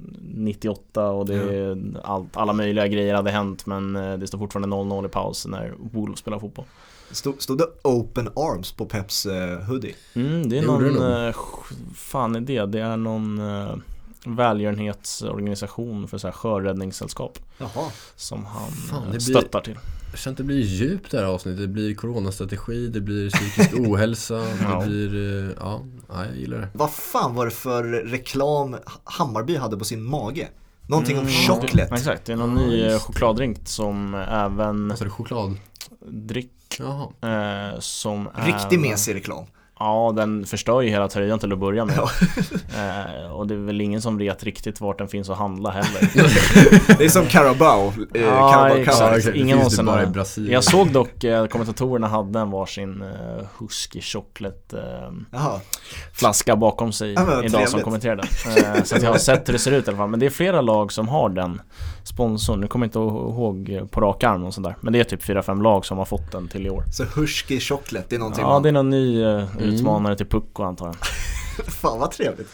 2098 0.00 1.10
och 1.10 1.26
det 1.26 1.34
är 1.34 1.78
allt, 2.04 2.36
alla 2.36 2.52
möjliga 2.52 2.86
grejer 2.88 3.14
hade 3.14 3.30
hänt 3.30 3.66
men 3.66 3.96
eh, 3.96 4.18
det 4.18 4.26
står 4.26 4.38
fortfarande 4.38 4.76
0-0 4.76 5.06
i 5.06 5.08
paus 5.08 5.46
när 5.46 5.74
Wolves 5.92 6.18
spelar 6.18 6.38
fotboll. 6.38 6.64
Stod, 7.10 7.42
stod 7.42 7.58
det 7.58 7.66
Open 7.84 8.28
Arms 8.36 8.72
på 8.72 8.86
Peps 8.86 9.26
eh, 9.26 9.58
hoodie? 9.58 9.94
Mm, 10.14 10.48
det 10.48 10.58
är 10.58 10.60
Det 10.60 10.66
någon, 10.66 11.26
eh, 11.26 11.34
fan 11.94 12.36
är 12.36 12.40
det? 12.40 12.66
Det 12.66 12.80
är 12.80 12.96
någon 12.96 13.38
eh, 13.38 13.74
välgörenhetsorganisation 14.26 16.08
för 16.08 16.18
så 16.18 16.26
här 16.26 16.32
sjöräddningssällskap 16.32 17.38
Jaha. 17.58 17.90
som 18.16 18.44
han 18.44 18.70
Fan, 18.70 18.98
eh, 18.98 19.04
det 19.04 19.10
blir- 19.10 19.20
stöttar 19.20 19.60
till. 19.60 19.78
Jag 20.10 20.18
känner 20.18 20.32
att 20.34 20.36
det 20.38 20.44
blir 20.44 20.60
djupt 20.60 21.10
det 21.10 21.18
här 21.18 21.24
avsnittet. 21.24 21.60
Det 21.60 21.68
blir 21.68 21.94
coronastrategi, 21.94 22.88
det 22.88 23.00
blir 23.00 23.30
psykisk 23.30 23.70
ohälsa, 23.78 24.34
Ja. 24.62 24.80
det 24.80 24.86
blir, 24.86 25.14
eh, 25.48 25.50
ja, 25.60 25.80
ja, 26.08 26.24
jag 26.24 26.36
gillar 26.36 26.58
det. 26.58 26.68
Vad 26.74 26.90
fan 26.90 27.34
var 27.34 27.44
det 27.44 27.50
för 27.50 27.84
reklam 27.84 28.76
Hammarby 29.04 29.56
hade 29.56 29.76
på 29.76 29.84
sin 29.84 30.02
mage? 30.02 30.48
Någonting 30.86 31.18
om 31.18 31.26
Mm, 31.26 31.32
chocolate. 31.34 31.94
Exakt, 31.94 32.24
det 32.24 32.32
är 32.32 32.36
någon 32.36 32.56
Ja, 32.60 32.66
ny 32.66 32.82
eh, 32.82 32.98
chokladdrink 32.98 33.58
som 33.68 34.14
även 34.14 34.90
Alltså 34.90 35.04
det 35.04 35.08
är 35.08 35.12
choklad? 35.12 35.56
drick 36.08 36.50
Jaha. 36.78 37.72
eh, 37.72 37.78
som 37.80 38.28
Riktig 38.34 38.78
även- 38.78 38.80
mesig 38.90 39.14
reklam. 39.14 39.44
Ja, 39.82 40.12
den 40.16 40.46
förstör 40.46 40.80
ju 40.80 40.88
hela 40.90 41.08
tröjan 41.08 41.38
till 41.38 41.52
att 41.52 41.58
börja 41.58 41.84
med. 41.84 41.94
Ja. 41.96 42.10
Eh, 42.76 43.32
och 43.32 43.46
det 43.46 43.54
är 43.54 43.58
väl 43.58 43.80
ingen 43.80 44.02
som 44.02 44.18
vet 44.18 44.44
riktigt 44.44 44.80
vart 44.80 44.98
den 44.98 45.08
finns 45.08 45.30
att 45.30 45.38
handla 45.38 45.70
heller. 45.70 46.10
Det 46.98 47.04
är 47.04 47.08
som 47.08 47.26
Carabao. 47.26 47.92
Eh, 48.14 48.22
Ja, 48.22 48.52
Carabao 48.52 48.76
exakt. 48.78 49.16
Exakt. 49.16 49.34
Det 49.34 49.38
Ingen 49.40 49.60
finns 49.60 49.78
av 49.78 49.84
det 49.84 49.90
bara 49.92 50.02
i 50.02 50.06
Brasilien. 50.06 50.52
Jag 50.52 50.64
såg 50.64 50.92
dock 50.92 51.24
eh, 51.24 51.46
kommentatorerna 51.46 52.08
hade 52.08 52.38
en 52.40 52.50
varsin 52.50 53.02
eh, 53.02 53.46
Husky 53.58 54.00
chocolate 54.00 54.78
eh, 55.32 55.56
flaska 56.12 56.56
bakom 56.56 56.92
sig 56.92 57.12
Ja, 57.12 57.22
idag 57.22 57.50
som 57.50 57.50
trevligt. 57.60 57.84
kommenterade. 57.84 58.22
Eh, 58.76 58.82
så 58.84 58.96
att 58.96 59.02
jag 59.02 59.10
har 59.10 59.18
sett 59.18 59.48
hur 59.48 59.52
det 59.52 59.58
ser 59.58 59.72
ut 59.72 59.86
i 59.86 59.88
alla 59.90 59.98
fall. 59.98 60.08
Men 60.08 60.20
det 60.20 60.26
är 60.26 60.30
flera 60.30 60.60
lag 60.60 60.92
som 60.92 61.08
har 61.08 61.28
den 61.28 61.62
sponsorn. 62.04 62.60
Nu 62.60 62.66
kommer 62.66 62.86
jag 62.86 62.88
inte 62.88 62.98
ihåg 62.98 63.88
på 63.90 64.00
rak 64.00 64.24
arm 64.24 64.44
och 64.44 64.54
sådär. 64.54 64.76
Men 64.80 64.92
det 64.92 65.00
är 65.00 65.04
typ 65.04 65.22
4-5 65.22 65.62
lag 65.62 65.86
som 65.86 65.98
har 65.98 66.04
fått 66.04 66.32
den 66.32 66.48
till 66.48 66.66
i 66.66 66.70
år. 66.70 66.84
Så 66.92 67.04
Husky 67.04 67.60
chocolate, 67.60 68.06
det 68.08 68.14
är 68.16 68.18
någonting 68.18 68.42
Ja, 68.42 68.48
man... 68.50 68.62
det 68.62 68.68
är 68.68 68.72
någon 68.72 68.90
ny 68.90 69.22
eh, 69.22 69.30
Mm. 69.30 69.69
Utmanare 69.74 70.16
till 70.16 70.26
Pucko 70.26 70.62
antar 70.62 70.86
jag. 70.86 70.96
Fan 71.72 71.98
vad 71.98 72.10
trevligt. 72.10 72.48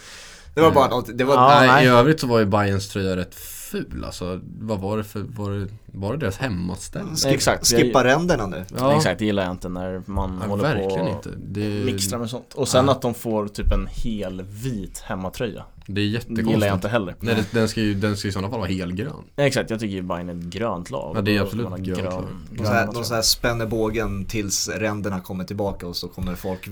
Det 0.54 0.60
var 0.60 0.70
bara 0.70 0.88
något, 0.88 1.18
det 1.18 1.24
var... 1.24 1.34
Ja, 1.34 1.56
nej, 1.60 1.68
nej. 1.68 1.84
i 1.84 1.88
övrigt 1.88 2.20
så 2.20 2.26
var 2.26 2.38
ju 2.38 2.44
Bayerns 2.44 2.88
tröja 2.88 3.16
rätt 3.16 3.34
ful 3.70 4.04
alltså. 4.04 4.40
Vad 4.60 4.80
var 4.80 4.96
det 4.96 5.04
för, 5.04 5.20
var 5.20 5.50
det, 5.50 5.66
var 5.86 6.12
det 6.12 6.18
deras 6.18 6.36
hemmaställ? 6.36 7.06
Skip, 7.16 7.32
Exakt. 7.32 7.66
Skippa 7.66 8.04
ränderna 8.04 8.46
nu. 8.46 8.64
Ja, 8.78 8.96
Exakt, 8.96 9.18
det 9.18 9.24
gillar 9.24 9.42
jag 9.42 9.52
inte 9.52 9.68
när 9.68 10.02
man 10.06 10.38
ja, 10.42 10.48
håller 10.48 10.62
verkligen 10.62 11.06
på 11.06 11.12
inte. 11.12 11.30
Det, 11.36 11.84
mixtra 11.84 12.18
med 12.18 12.30
sånt. 12.30 12.54
Och 12.54 12.68
sen 12.68 12.86
Ja. 12.86 12.92
att 12.92 13.02
de 13.02 13.14
får 13.14 13.48
typ 13.48 13.72
en 13.72 13.86
hel 13.90 14.42
vit 14.42 14.98
hemmatröja. 14.98 15.64
det 15.86 16.00
är 16.00 16.04
jättekonstigt. 16.04 16.50
gillar 16.50 16.66
jag 16.66 16.76
inte 16.76 16.88
heller. 16.88 17.14
Nej, 17.20 17.34
det, 17.34 17.58
den, 17.58 17.68
ska 17.68 17.80
ju, 17.80 17.94
den 17.94 18.16
ska 18.16 18.26
ju 18.26 18.30
i 18.30 18.32
sådana 18.32 18.50
fall 18.50 18.58
vara 18.60 18.68
helgrön. 18.68 19.24
Exakt, 19.36 19.70
jag 19.70 19.80
tycker 19.80 19.94
ju 19.94 20.02
Bayern 20.02 20.28
är 20.28 20.34
ett 20.34 20.40
grönt 20.40 20.90
lag. 20.90 21.16
Ja, 21.16 21.20
det 21.20 21.36
är 21.36 21.40
absolut 21.40 21.72
ett 21.72 21.78
grönt 21.78 22.02
lag. 22.02 22.24
De 22.50 22.64
så, 22.64 22.72
här, 22.72 22.88
de 22.92 23.04
så 23.04 23.14
här 23.14 23.22
spänner 23.22 23.66
bågen 23.66 24.24
tills 24.24 24.68
ränderna 24.68 25.20
kommer 25.20 25.44
tillbaka 25.44 25.86
och 25.86 25.96
så 25.96 26.08
kommer 26.08 26.34
folk 26.34 26.68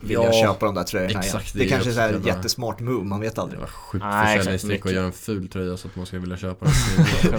vilja 0.00 0.24
Ja, 0.24 0.32
köpa 0.32 0.66
de 0.66 0.74
där 0.74 0.84
tröjorna 0.84 1.20
exakt, 1.20 1.32
igen. 1.34 1.44
det 1.52 1.58
Det, 1.58 1.64
är 1.64 1.68
kanske 1.68 1.90
är 1.90 1.94
så 1.94 2.00
här 2.00 2.10
jävla- 2.12 2.28
jättesmart 2.28 2.80
move, 2.80 3.04
man 3.04 3.20
vet 3.20 3.34
Det 3.34 3.42
aldrig. 3.42 3.60
var 3.60 3.66
sjukt 3.66 4.04
försäljningstrick 4.04 4.86
att 4.86 4.92
göra 4.92 5.06
en 5.06 5.12
ful 5.12 5.48
tröja 5.48 5.76
så 5.76 5.88
att 5.88 5.96
man 5.96 6.06
ska 6.06 6.18
vilja 6.18 6.36
köpa 6.36 6.64
den. 6.66 6.74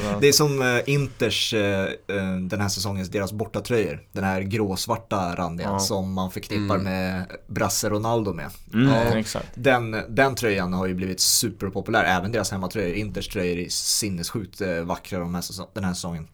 Det 0.22 0.28
är 0.28 0.32
som 0.32 0.62
eh, 0.62 0.80
Inters, 0.86 1.54
eh, 1.54 1.84
eh, 1.84 2.38
den 2.50 2.62
här 2.62 2.70
säsongens, 2.70 3.10
deras 3.10 3.32
bortatröjor. 3.34 4.02
Den 4.12 4.24
här 4.24 4.42
gråsvarta 4.42 5.36
randiga 5.36 5.68
Ja. 5.68 5.80
som 5.80 6.14
man 6.14 6.32
förknippar 6.32 6.76
Mm. 6.76 6.84
med 6.84 7.26
Brasse 7.48 7.90
Ronaldo 7.90 8.34
med. 8.34 8.50
Mm. 8.74 9.24
Den, 9.56 9.96
den 10.10 10.36
tröjan 10.36 10.74
har 10.74 10.88
ju 10.88 10.94
blivit 10.94 11.20
superpopulär, 11.20 12.04
även 12.04 12.32
deras 12.32 12.52
hemmatröjor. 12.52 12.94
Inters 12.96 13.28
tröjor 13.28 13.58
är 13.58 13.70
sinnessjukt 13.70 14.62
vackra 14.84 15.20
de 15.20 15.36
här 15.36 15.44
den 15.74 15.84
här 15.84 15.94
säsongen. 15.94 16.28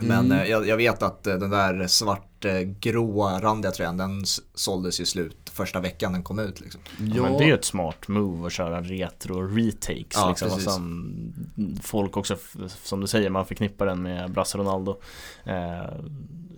Men 0.00 0.26
Mm. 0.26 0.38
eh, 0.38 0.50
jag, 0.50 0.66
jag 0.68 0.76
vet 0.76 1.02
att 1.02 1.26
eh, 1.26 1.34
den 1.34 1.50
där 1.50 1.86
svartgråa 1.86 3.40
randiga 3.40 3.72
tröjan, 3.72 3.96
den 3.96 4.24
såldes 4.54 5.00
ju 5.00 5.04
slut 5.06 5.50
första 5.52 5.80
veckan 5.80 6.12
den 6.12 6.22
kom 6.22 6.38
ut 6.38 6.60
liksom. 6.60 6.80
Ja. 6.98 7.22
Men 7.22 7.32
det 7.38 7.44
är 7.44 7.48
ju 7.48 7.54
ett 7.54 7.64
smart 7.64 8.08
move 8.08 8.46
att 8.46 8.52
köra 8.52 8.80
retro 8.80 9.46
retakes 9.56 10.12
Ja, 10.14 10.28
liksom. 10.28 10.50
Och 10.52 10.60
sen 10.60 11.78
folk 11.82 12.16
också, 12.16 12.36
som 12.68 13.00
du 13.00 13.06
säger, 13.06 13.30
man 13.30 13.46
förknippar 13.46 13.86
den 13.86 14.02
med 14.02 14.30
Brasse 14.32 14.58
Ronaldo. 14.58 15.00
Eh, 15.44 15.94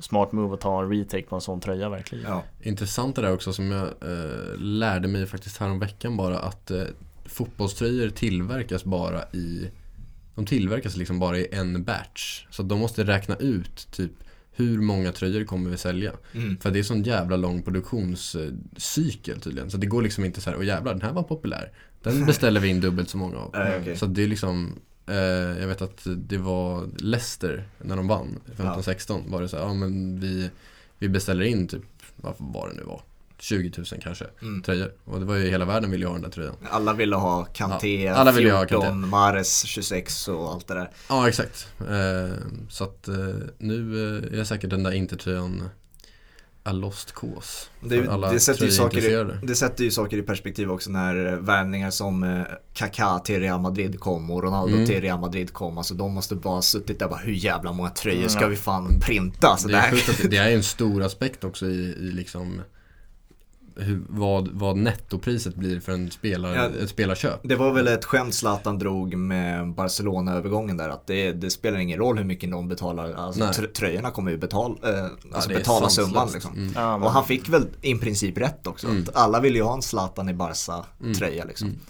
smart 0.00 0.32
move 0.32 0.54
att 0.54 0.60
ta 0.60 0.82
en 0.82 0.90
retake 0.90 1.22
på 1.22 1.34
en 1.34 1.40
sån 1.40 1.60
tröja 1.60 1.88
verkligen. 1.88 2.24
Ja. 2.30 2.42
Intressant 2.62 3.16
det 3.16 3.22
där 3.22 3.32
också 3.34 3.52
som 3.52 3.70
jag 3.70 3.82
eh, 3.86 4.56
lärde 4.58 5.08
mig 5.08 5.26
faktiskt 5.26 5.56
härom 5.58 5.78
veckan 5.78 6.16
bara 6.16 6.38
att 6.38 6.70
eh, 6.70 6.82
fotbollströjor 7.24 8.08
tillverkas 8.10 8.84
bara 8.84 9.22
i 9.32 9.70
De 10.34 10.46
tillverkas 10.46 10.96
liksom 10.96 11.18
bara 11.18 11.38
i 11.38 11.48
en 11.52 11.84
batch. 11.84 12.46
Så 12.50 12.62
de 12.62 12.78
måste 12.78 13.04
räkna 13.04 13.36
ut 13.36 13.88
typ 13.90 14.12
hur 14.56 14.80
många 14.80 15.12
tröjor 15.12 15.44
kommer 15.44 15.70
vi 15.70 15.76
sälja? 15.76 16.12
Mm. 16.32 16.56
För 16.56 16.70
det 16.70 16.78
är 16.78 16.82
sån 16.82 17.02
jävla 17.02 17.36
lång 17.36 17.62
produktionscykel 17.62 19.40
tydligen. 19.40 19.70
Så 19.70 19.76
det 19.76 19.86
går 19.86 20.02
liksom 20.02 20.24
inte 20.24 20.40
så 20.40 20.50
här, 20.50 20.56
åh 20.58 20.64
jävlar 20.64 20.92
den 20.92 21.02
här 21.02 21.12
var 21.12 21.22
populär. 21.22 21.72
Den 22.02 22.26
beställer 22.26 22.60
vi 22.60 22.68
in 22.68 22.80
dubbelt 22.80 23.08
så 23.08 23.16
många 23.16 23.36
av. 23.36 23.50
Nej, 23.52 23.78
okej. 23.80 23.96
Så 23.96 24.06
det 24.06 24.22
är 24.22 24.28
liksom 24.28 24.78
eh, 25.06 25.14
Jag 25.60 25.66
vet 25.66 25.82
att 25.82 26.06
det 26.16 26.38
var 26.38 26.88
Leicester 26.98 27.68
när 27.78 27.96
de 27.96 28.08
vann 28.08 28.40
15-16 28.56 29.30
var 29.30 29.42
det 29.42 29.48
så 29.48 29.56
här, 29.56 29.64
ja 29.64 29.74
men 29.74 30.20
vi 30.20 30.50
Vi 30.98 31.08
beställer 31.08 31.44
in 31.44 31.68
typ, 31.68 31.84
vad 32.16 32.34
var 32.38 32.68
det 32.68 32.74
nu 32.74 32.82
var 32.82 33.02
20 33.38 33.72
000 33.76 33.86
kanske 34.02 34.26
Mm. 34.42 34.62
tröjor 34.62 34.92
Och 35.04 35.20
det 35.20 35.26
var 35.26 35.34
ju 35.36 35.48
hela 35.50 35.64
världen 35.64 35.90
ville 35.90 36.06
ha 36.06 36.12
den 36.12 36.22
där 36.22 36.30
tröjan 36.30 36.54
Alla 36.70 36.92
ville 36.92 37.16
ha 37.16 37.44
Kanté, 37.44 38.04
Ja, 38.04 38.14
alla 38.14 38.32
ville 38.32 38.52
ha 38.52 38.66
14, 38.68 38.82
Kanté. 38.82 39.06
Mares 39.08 39.64
26 39.64 40.28
och 40.28 40.52
allt 40.52 40.68
det 40.68 40.74
där. 40.74 40.90
Ja 41.08 41.28
exakt 41.28 41.68
eh, 41.80 42.36
Så 42.68 42.84
att 42.84 43.08
eh, 43.08 43.14
nu 43.58 44.06
eh, 44.32 44.40
är 44.40 44.44
säkert 44.44 44.70
den 44.70 44.82
där 44.82 44.92
Inter-tröjan 44.92 45.68
A 46.66 46.72
lost 46.72 47.12
cause 47.14 47.66
Det, 47.80 48.08
alla 48.08 48.32
det, 48.32 48.40
sätter 48.40 48.64
ju 48.64 48.70
saker 48.70 49.30
i, 49.42 49.46
det 49.46 49.54
sätter 49.54 49.84
ju 49.84 49.90
saker 49.90 50.16
i 50.16 50.22
perspektiv 50.22 50.70
också 50.70 50.90
när 50.90 51.36
värvningar 51.36 51.90
som 51.90 52.44
Kaká 52.74 53.18
till 53.18 53.40
Real 53.40 53.60
Madrid 53.60 54.00
kom 54.00 54.30
och 54.30 54.42
Ronaldo 54.42 54.74
Mm. 54.74 54.86
till 54.86 55.00
Real 55.00 55.20
Madrid 55.20 55.52
kom. 55.52 55.78
Alltså 55.78 55.94
de 55.94 56.12
måste 56.14 56.34
bara 56.34 56.54
ha 56.54 56.62
suttit 56.62 56.98
där 56.98 57.06
och 57.06 57.10
bara 57.10 57.20
hur 57.20 57.32
jävla 57.32 57.72
många 57.72 57.90
tröjor 57.90 58.28
ska 58.28 58.46
vi 58.46 58.56
fan 58.56 59.00
printa? 59.00 59.56
Så 59.56 59.68
det, 59.68 59.74
är 59.76 60.28
det 60.28 60.36
är 60.36 60.50
en 60.54 60.62
stor 60.62 61.02
aspekt 61.02 61.44
också 61.44 61.66
i, 61.66 61.70
i 61.98 62.10
liksom 62.12 62.60
hur, 63.76 64.02
vad, 64.08 64.48
vad 64.48 64.76
nettopriset 64.76 65.54
blir 65.54 65.80
för 65.80 65.92
en 65.92 66.10
spelar, 66.10 66.54
Ja. 66.54 66.68
ett 66.82 66.88
spelarköp. 66.90 67.40
Det 67.42 67.56
var 67.56 67.72
väl 67.72 67.88
ett 67.88 68.04
skämt 68.04 68.34
Zlatan 68.34 68.78
drog 68.78 69.14
med 69.14 69.74
Barcelona-övergången 69.74 70.76
där 70.76 70.88
att 70.88 71.06
det, 71.06 71.32
det 71.32 71.50
spelar 71.50 71.78
ingen 71.78 71.98
roll 71.98 72.18
hur 72.18 72.24
mycket 72.24 72.48
någon 72.48 72.68
betalar. 72.68 73.12
Alltså 73.14 73.42
tr- 73.42 73.72
tröjorna 73.72 74.10
kommer 74.10 74.30
ju 74.30 74.36
eh, 74.36 74.40
alltså 75.32 75.48
det 75.48 75.54
är 75.54 75.58
betala 75.58 75.88
sanslöst. 75.88 75.94
summan 76.08 76.28
liksom. 76.32 76.52
Mm. 76.56 76.72
Ja, 76.76 76.94
Och 76.94 77.10
han 77.10 77.24
fick 77.24 77.48
väl 77.48 77.66
i 77.82 77.94
princip 77.94 78.38
rätt 78.38 78.66
också. 78.66 78.86
Mm. 78.86 79.02
Att 79.02 79.16
alla 79.16 79.40
ville 79.40 79.58
ju 79.58 79.64
ha 79.64 79.74
en 79.74 79.82
Zlatan 79.82 80.28
i 80.28 80.34
Barca-tröja 80.34 81.44
liksom. 81.44 81.68
Mm. 81.68 81.80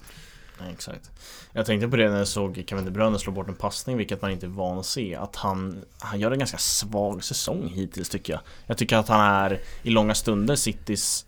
Ja, 0.59 0.64
Exakt. 0.72 1.11
Jag 1.53 1.66
tänkte 1.66 1.89
på 1.89 1.97
det 1.97 2.11
när 2.11 2.18
jag 2.18 2.28
såg 2.28 2.64
Kevin 2.66 2.85
De 2.85 2.91
Bruyne 2.91 3.18
slå 3.18 3.32
bort 3.32 3.49
en 3.49 3.55
passning, 3.55 3.97
vilket 3.97 4.22
man 4.22 4.30
inte 4.30 4.47
är 4.47 4.51
van 4.51 4.78
att 4.78 4.87
se. 4.87 5.14
Att 5.14 5.37
han, 5.37 5.78
han 5.99 6.20
gör 6.20 6.30
en 6.30 6.39
ganska 6.39 6.59
svag 6.59 7.24
säsong 7.24 7.68
hittills 7.74 8.09
tycker 8.09 8.32
jag. 8.32 8.41
Jag 8.66 8.78
tycker 8.78 8.97
att 8.97 9.09
han 9.09 9.20
är 9.20 9.61
i 9.82 9.91
långa 9.91 10.14
stunder 10.14 10.57
Citys 10.57 11.26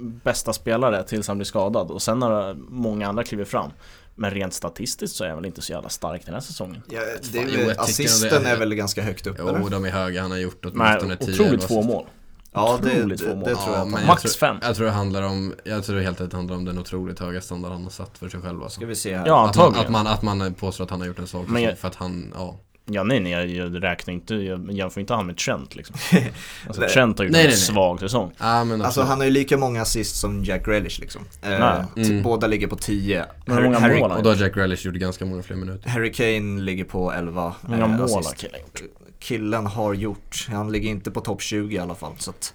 bästa 0.00 0.52
spelare 0.52 1.02
tills 1.04 1.28
han 1.28 1.38
blir 1.38 1.44
skadad. 1.46 1.90
Och 1.90 2.02
sen 2.02 2.18
när 2.18 2.54
många 2.68 3.08
andra 3.08 3.24
kliver 3.24 3.44
fram. 3.44 3.70
Men 4.14 4.30
rent 4.30 4.54
statistiskt 4.54 5.16
så 5.16 5.24
är 5.24 5.28
han 5.28 5.36
väl 5.38 5.46
inte 5.46 5.62
så 5.62 5.72
jävla 5.72 5.88
stark 5.88 6.24
den 6.24 6.34
här 6.34 6.40
säsongen. 6.40 6.82
Ja, 6.90 7.00
det 7.32 7.38
är 7.38 7.46
jo, 7.64 7.70
assisten 7.78 8.42
det- 8.42 8.48
är 8.50 8.56
väl 8.58 8.74
ganska 8.74 9.02
högt 9.02 9.26
upp 9.26 9.36
Jo, 9.38 9.68
de 9.68 9.84
är 9.84 9.90
höga. 9.90 10.22
Han 10.22 10.30
har 10.30 10.38
gjort 10.38 10.64
åtminstone 10.66 11.16
10 11.16 11.32
otroligt 11.34 11.64
få 11.64 11.82
mål. 11.82 12.06
Ja, 12.52 12.78
det, 12.82 12.88
det, 12.88 12.96
otroligt 12.96 13.18
det, 13.20 13.26
få 13.26 13.34
mål. 13.34 13.44
tror 13.44 13.56
jag 13.66 13.72
Ja, 13.74 13.76
han 13.78 13.90
jag 13.92 14.06
Max 14.06 14.22
tror- 14.22 14.30
fem. 14.30 14.56
Jag 14.62 14.76
tror 14.76 14.86
det 14.86 14.92
handlar 14.92 15.22
om, 15.22 15.54
jag 15.64 15.84
tror 15.84 16.00
helt 16.00 16.20
enkelt 16.20 16.32
handlar 16.32 16.56
om 16.56 16.64
den 16.64 16.78
otroligt 16.78 17.18
höga 17.20 17.40
standard 17.40 17.72
han 17.72 17.82
har 17.82 17.90
satt 17.90 18.18
för 18.18 18.28
sig 18.28 18.40
själv 18.40 18.62
alltså. 18.62 18.76
Ska 18.76 18.86
vi 18.86 18.96
se 18.96 19.16
här. 19.16 19.26
Ja, 19.26 19.48
att, 19.48 19.56
man, 19.56 19.64
antagligen. 19.66 19.86
att, 19.96 20.22
man, 20.22 20.36
att 20.36 20.40
man 20.40 20.54
påstår 20.54 20.84
att 20.84 20.90
han 20.90 21.00
har 21.00 21.06
gjort 21.06 21.18
en 21.18 21.26
säsong 21.26 21.58
jag- 21.58 21.78
för 21.78 21.88
att 21.88 21.94
han, 21.94 22.34
ja. 22.36 22.60
Ja 22.92 23.02
nej 23.02 23.20
nej, 23.20 23.32
jag, 23.32 23.48
jag 23.48 23.82
räknar 23.82 24.14
inte, 24.14 24.34
jag 24.34 24.72
jämför 24.72 25.00
inte 25.00 25.14
han 25.14 25.26
med 25.26 25.36
Trent 25.36 25.76
liksom. 25.76 25.96
Alltså 26.66 26.80
Nej. 26.80 26.90
Trent 26.90 27.18
har 27.18 27.24
ju 27.24 27.30
Nej, 27.30 27.40
en 27.40 27.46
nej, 27.46 27.56
nej. 27.56 27.56
svag 27.56 28.00
säsong. 28.00 28.32
Ja 28.38 28.64
men 28.64 28.82
Alltså 28.82 29.02
han 29.02 29.18
har 29.18 29.24
ju 29.24 29.30
lika 29.30 29.56
många 29.56 29.82
assist 29.82 30.16
som 30.16 30.44
Jack 30.44 30.64
Grealish 30.64 31.00
liksom. 31.00 31.22
Eh, 31.42 31.84
typ 31.94 32.06
Mm. 32.10 32.22
Båda 32.22 32.46
ligger 32.46 32.66
på 32.66 32.76
10. 32.76 33.24
Men 33.46 33.56
hur 33.56 33.64
många 33.64 33.78
Harry, 33.78 34.00
mål 34.00 34.10
har 34.10 34.16
Och 34.18 34.22
då 34.24 34.30
har 34.30 34.36
Jack 34.36 34.54
Grealish 34.54 34.86
gjort 34.86 34.94
ganska 34.94 35.24
många 35.24 35.42
fler 35.42 35.56
minuter. 35.56 35.88
Harry 35.88 36.12
Kane 36.12 36.62
ligger 36.62 36.84
på 36.84 37.12
11 37.12 37.54
Hur 37.62 37.68
många 37.76 37.84
eh, 37.84 37.90
mål 37.90 38.08
har 38.10 38.34
killen 38.36 38.60
gjort? 38.60 38.82
Killen 39.18 39.66
har 39.66 39.94
gjort, 39.94 40.46
han 40.50 40.72
ligger 40.72 40.90
inte 40.90 41.10
på 41.10 41.20
topp 41.20 41.42
20 41.42 41.76
i 41.76 41.78
alla 41.78 41.94
fall 41.94 42.12
så 42.18 42.30
att 42.30 42.54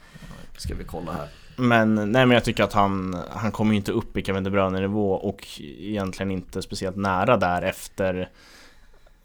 Ska 0.58 0.76
vi 0.76 0.84
kolla 0.84 1.12
här. 1.12 1.28
Men 1.56 1.96
nej 1.96 2.06
men 2.06 2.32
jag 2.32 2.44
tycker 2.44 2.64
att 2.64 2.74
han, 2.74 3.18
han 3.30 3.52
kommer 3.52 3.72
ju 3.72 3.78
inte 3.78 3.92
upp 3.92 4.18
i 4.18 4.24
Kevin 4.24 4.44
De 4.44 4.50
Bruyne 4.50 4.80
nivå 4.80 5.12
och 5.14 5.48
egentligen 5.80 6.32
inte 6.32 6.62
speciellt 6.62 6.96
nära 6.96 7.38
där 7.38 7.62
efter 7.62 8.30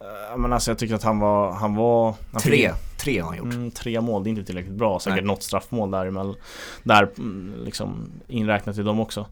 Eh, 0.01 0.37
Men 0.37 0.53
alltså 0.53 0.71
jag 0.71 0.77
tycker 0.77 0.95
att 0.95 1.03
han 1.03 1.19
var, 1.19 1.51
han 1.51 1.75
var 1.75 2.13
han 2.31 2.41
fick- 2.41 2.51
Tre, 2.51 2.71
tre 2.97 3.19
har 3.19 3.27
han 3.27 3.37
gjort. 3.37 3.53
Mm, 3.53 3.71
tre 3.71 4.01
mål, 4.01 4.23
det 4.23 4.27
är 4.27 4.31
inte 4.31 4.43
tillräckligt 4.43 4.75
bra. 4.75 4.99
Säkert 4.99 5.15
Nej. 5.17 5.25
något 5.25 5.43
straffmål 5.43 5.91
där, 5.91 6.05
emellan- 6.05 6.35
där 6.83 7.09
mm, 7.17 7.53
liksom 7.65 8.11
inräknat 8.27 8.77
i 8.77 8.83
dem 8.83 8.99
också. 8.99 9.25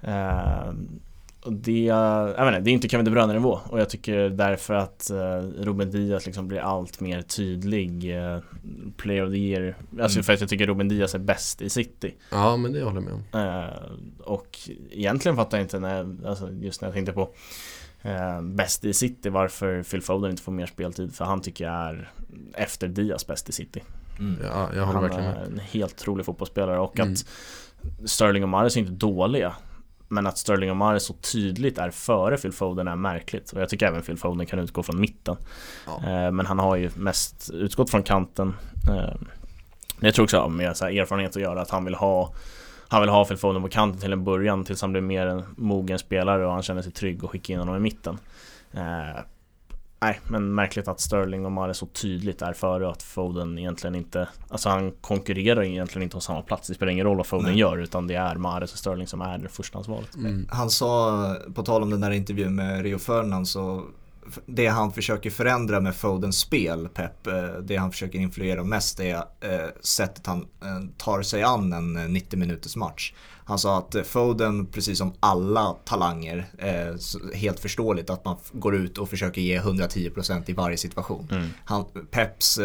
Eh, 0.00 0.68
och 1.42 1.52
det, 1.52 1.82
jag 1.84 2.26
vet 2.26 2.46
inte, 2.46 2.60
det 2.60 2.70
är 2.70 2.72
inte 2.72 2.88
Kevin 2.88 3.04
De 3.04 3.10
Bruyne 3.10 3.32
nivå 3.32 3.60
och 3.68 3.80
jag 3.80 3.88
tycker 3.90 4.28
därför 4.28 4.74
att 4.74 5.10
eh, 5.10 5.16
Ruben 5.58 5.90
Diaz 5.90 6.26
liksom 6.26 6.48
blir 6.48 6.58
allt 6.60 7.00
mer 7.00 7.22
tydlig 7.22 8.16
eh, 8.24 8.38
Player 8.96 9.26
of 9.26 9.32
the 9.32 9.38
year. 9.38 9.76
Alltså 10.00 10.16
Mm. 10.18 10.24
för 10.24 10.32
att 10.32 10.40
jag 10.40 10.48
tycker 10.48 10.66
Ruben 10.66 10.88
Diaz 10.88 11.14
är 11.14 11.18
bäst 11.18 11.62
i 11.62 11.70
City. 11.70 12.14
Ja 12.30 12.56
men 12.56 12.72
det 12.72 12.82
håller 12.82 12.96
jag 12.96 13.04
med 13.04 13.14
om. 13.14 13.40
Eh, 13.40 14.26
och 14.28 14.58
egentligen 14.90 15.36
fattar 15.36 15.58
jag 15.58 15.64
inte 15.64 15.78
när, 15.78 16.16
alltså 16.28 16.50
just 16.52 16.80
när 16.80 16.88
jag 16.88 16.94
tänkte 16.94 17.12
på 17.12 17.28
eh, 18.04 18.40
bäst 18.42 18.84
i 18.84 18.94
City 18.94 19.28
varför 19.28 19.82
Phil 19.82 20.02
Foden 20.02 20.30
inte 20.30 20.42
får 20.42 20.52
mer 20.52 20.66
speltid 20.66 21.14
för 21.14 21.24
han 21.24 21.40
tycker 21.40 21.64
jag 21.64 21.74
är 21.74 22.10
efter 22.54 22.88
Diaz 22.88 23.26
bäst 23.26 23.48
i 23.48 23.52
City. 23.52 23.82
Mm. 24.18 24.36
Ja, 24.42 24.68
jag 24.74 24.86
håller 24.86 25.00
Han 25.00 25.02
verkligen 25.02 25.24
är 25.30 25.34
med. 25.34 25.46
en 25.48 25.58
helt 25.58 25.92
otrolig 26.00 26.26
fotbollsspelare 26.26 26.78
och 26.78 26.98
Mm. 26.98 27.12
att 27.12 27.24
Sterling 28.10 28.42
och 28.42 28.48
Mahrez 28.48 28.76
är 28.76 28.80
inte 28.80 28.92
dåliga 28.92 29.52
men 30.08 30.26
att 30.26 30.38
Sterling 30.38 30.70
och 30.70 30.76
Mahrez 30.76 31.04
så 31.04 31.12
tydligt 31.14 31.78
är 31.78 31.90
före 31.90 32.36
Phil 32.36 32.52
Foden 32.52 32.88
är 32.88 32.96
märkligt 32.96 33.52
och 33.52 33.60
jag 33.60 33.68
tycker 33.68 33.86
även 33.86 34.02
Phil 34.02 34.16
Foden 34.18 34.46
kan 34.46 34.58
utgå 34.58 34.82
från 34.82 35.00
mitten. 35.00 35.36
Ja. 35.86 35.96
Eh, 36.10 36.32
Men 36.32 36.46
han 36.46 36.58
har 36.58 36.76
ju 36.76 36.90
mest 36.96 37.50
utgått 37.50 37.90
från 37.90 38.02
kanten. 38.02 38.54
Eh, 38.90 39.14
jag 40.00 40.14
tror 40.14 40.24
också 40.24 40.48
med 40.48 40.76
så 40.76 40.84
här 40.84 40.92
erfarenhet 41.00 41.36
att 41.36 41.42
göra 41.42 41.60
att 41.62 41.70
han 41.70 41.84
vill 41.84 41.94
ha 41.94 42.32
han 42.94 43.02
vill 43.02 43.10
ha 43.10 43.24
Phil 43.24 43.36
Foden 43.36 43.62
på 43.62 43.68
kanten 43.68 44.00
till 44.00 44.12
en 44.12 44.24
början 44.24 44.64
tills 44.64 44.80
han 44.80 44.92
blir 44.92 45.02
mer 45.02 45.26
en 45.26 45.44
mogen 45.56 45.98
spelare 45.98 46.46
och 46.46 46.52
han 46.52 46.62
känner 46.62 46.82
sig 46.82 46.92
trygg 46.92 47.24
och 47.24 47.30
skicka 47.30 47.52
in 47.52 47.58
honom 47.58 47.76
i 47.76 47.80
mitten. 47.80 48.18
Eh, 48.72 49.20
nej, 50.00 50.20
men 50.28 50.54
märkligt 50.54 50.88
att 50.88 51.00
Sterling 51.00 51.46
och 51.46 51.52
Mahrez 51.52 51.78
så 51.78 51.86
tydligt 51.86 52.42
är 52.42 52.52
före 52.52 52.86
och 52.86 52.92
att 52.92 53.02
Foden 53.02 53.58
egentligen 53.58 53.94
inte 53.94 54.28
Alltså 54.48 54.68
han 54.68 54.92
konkurrerar 55.00 55.62
egentligen 55.62 56.02
inte 56.02 56.16
om 56.16 56.20
samma 56.20 56.42
plats. 56.42 56.68
Det 56.68 56.74
spelar 56.74 56.92
ingen 56.92 57.06
roll 57.06 57.16
vad 57.16 57.26
Foden 57.26 57.50
Nej. 57.50 57.58
gör 57.58 57.78
utan 57.78 58.06
det 58.06 58.14
är 58.14 58.34
Mahrez 58.34 58.72
och 58.72 58.78
Sterling 58.78 59.06
som 59.06 59.20
är 59.20 59.38
det 59.38 59.48
förstahandsvalet. 59.48 60.16
Mm. 60.16 60.48
Han 60.50 60.70
sa, 60.70 61.36
på 61.54 61.62
tal 61.62 61.82
om 61.82 61.90
den 61.90 62.00
där 62.00 62.10
intervjun 62.10 62.54
med 62.54 62.82
Rio 62.82 62.98
Ferdinand 62.98 63.48
så 63.48 63.82
det 64.46 64.66
han 64.66 64.92
försöker 64.92 65.30
förändra 65.30 65.80
med 65.80 65.94
Fodens 65.94 66.38
spel, 66.38 66.88
Pep, 66.88 67.26
eh, 67.26 67.48
det 67.62 67.76
han 67.76 67.90
försöker 67.92 68.18
influera 68.18 68.64
mest 68.64 69.00
är 69.00 69.16
eh, 69.16 69.68
sättet 69.80 70.26
han 70.26 70.40
eh, 70.40 70.80
tar 70.96 71.22
sig 71.22 71.42
an 71.42 71.72
en 71.72 71.96
eh, 71.96 72.08
90 72.08 72.38
minuters 72.38 72.76
match. 72.76 73.14
Han 73.46 73.58
sa 73.58 73.78
att 73.78 74.06
Foden, 74.06 74.66
precis 74.66 74.98
som 74.98 75.14
alla 75.20 75.76
talanger, 75.84 76.46
helt 77.34 77.60
förståeligt 77.60 78.10
att 78.10 78.24
man 78.24 78.36
går 78.52 78.74
ut 78.74 78.98
och 78.98 79.08
försöker 79.08 79.40
ge 79.40 79.60
110% 79.60 80.42
i 80.46 80.52
varje 80.52 80.76
situation. 80.76 81.28
Mm. 81.30 81.48
Han, 81.64 81.84
Peps, 82.10 82.58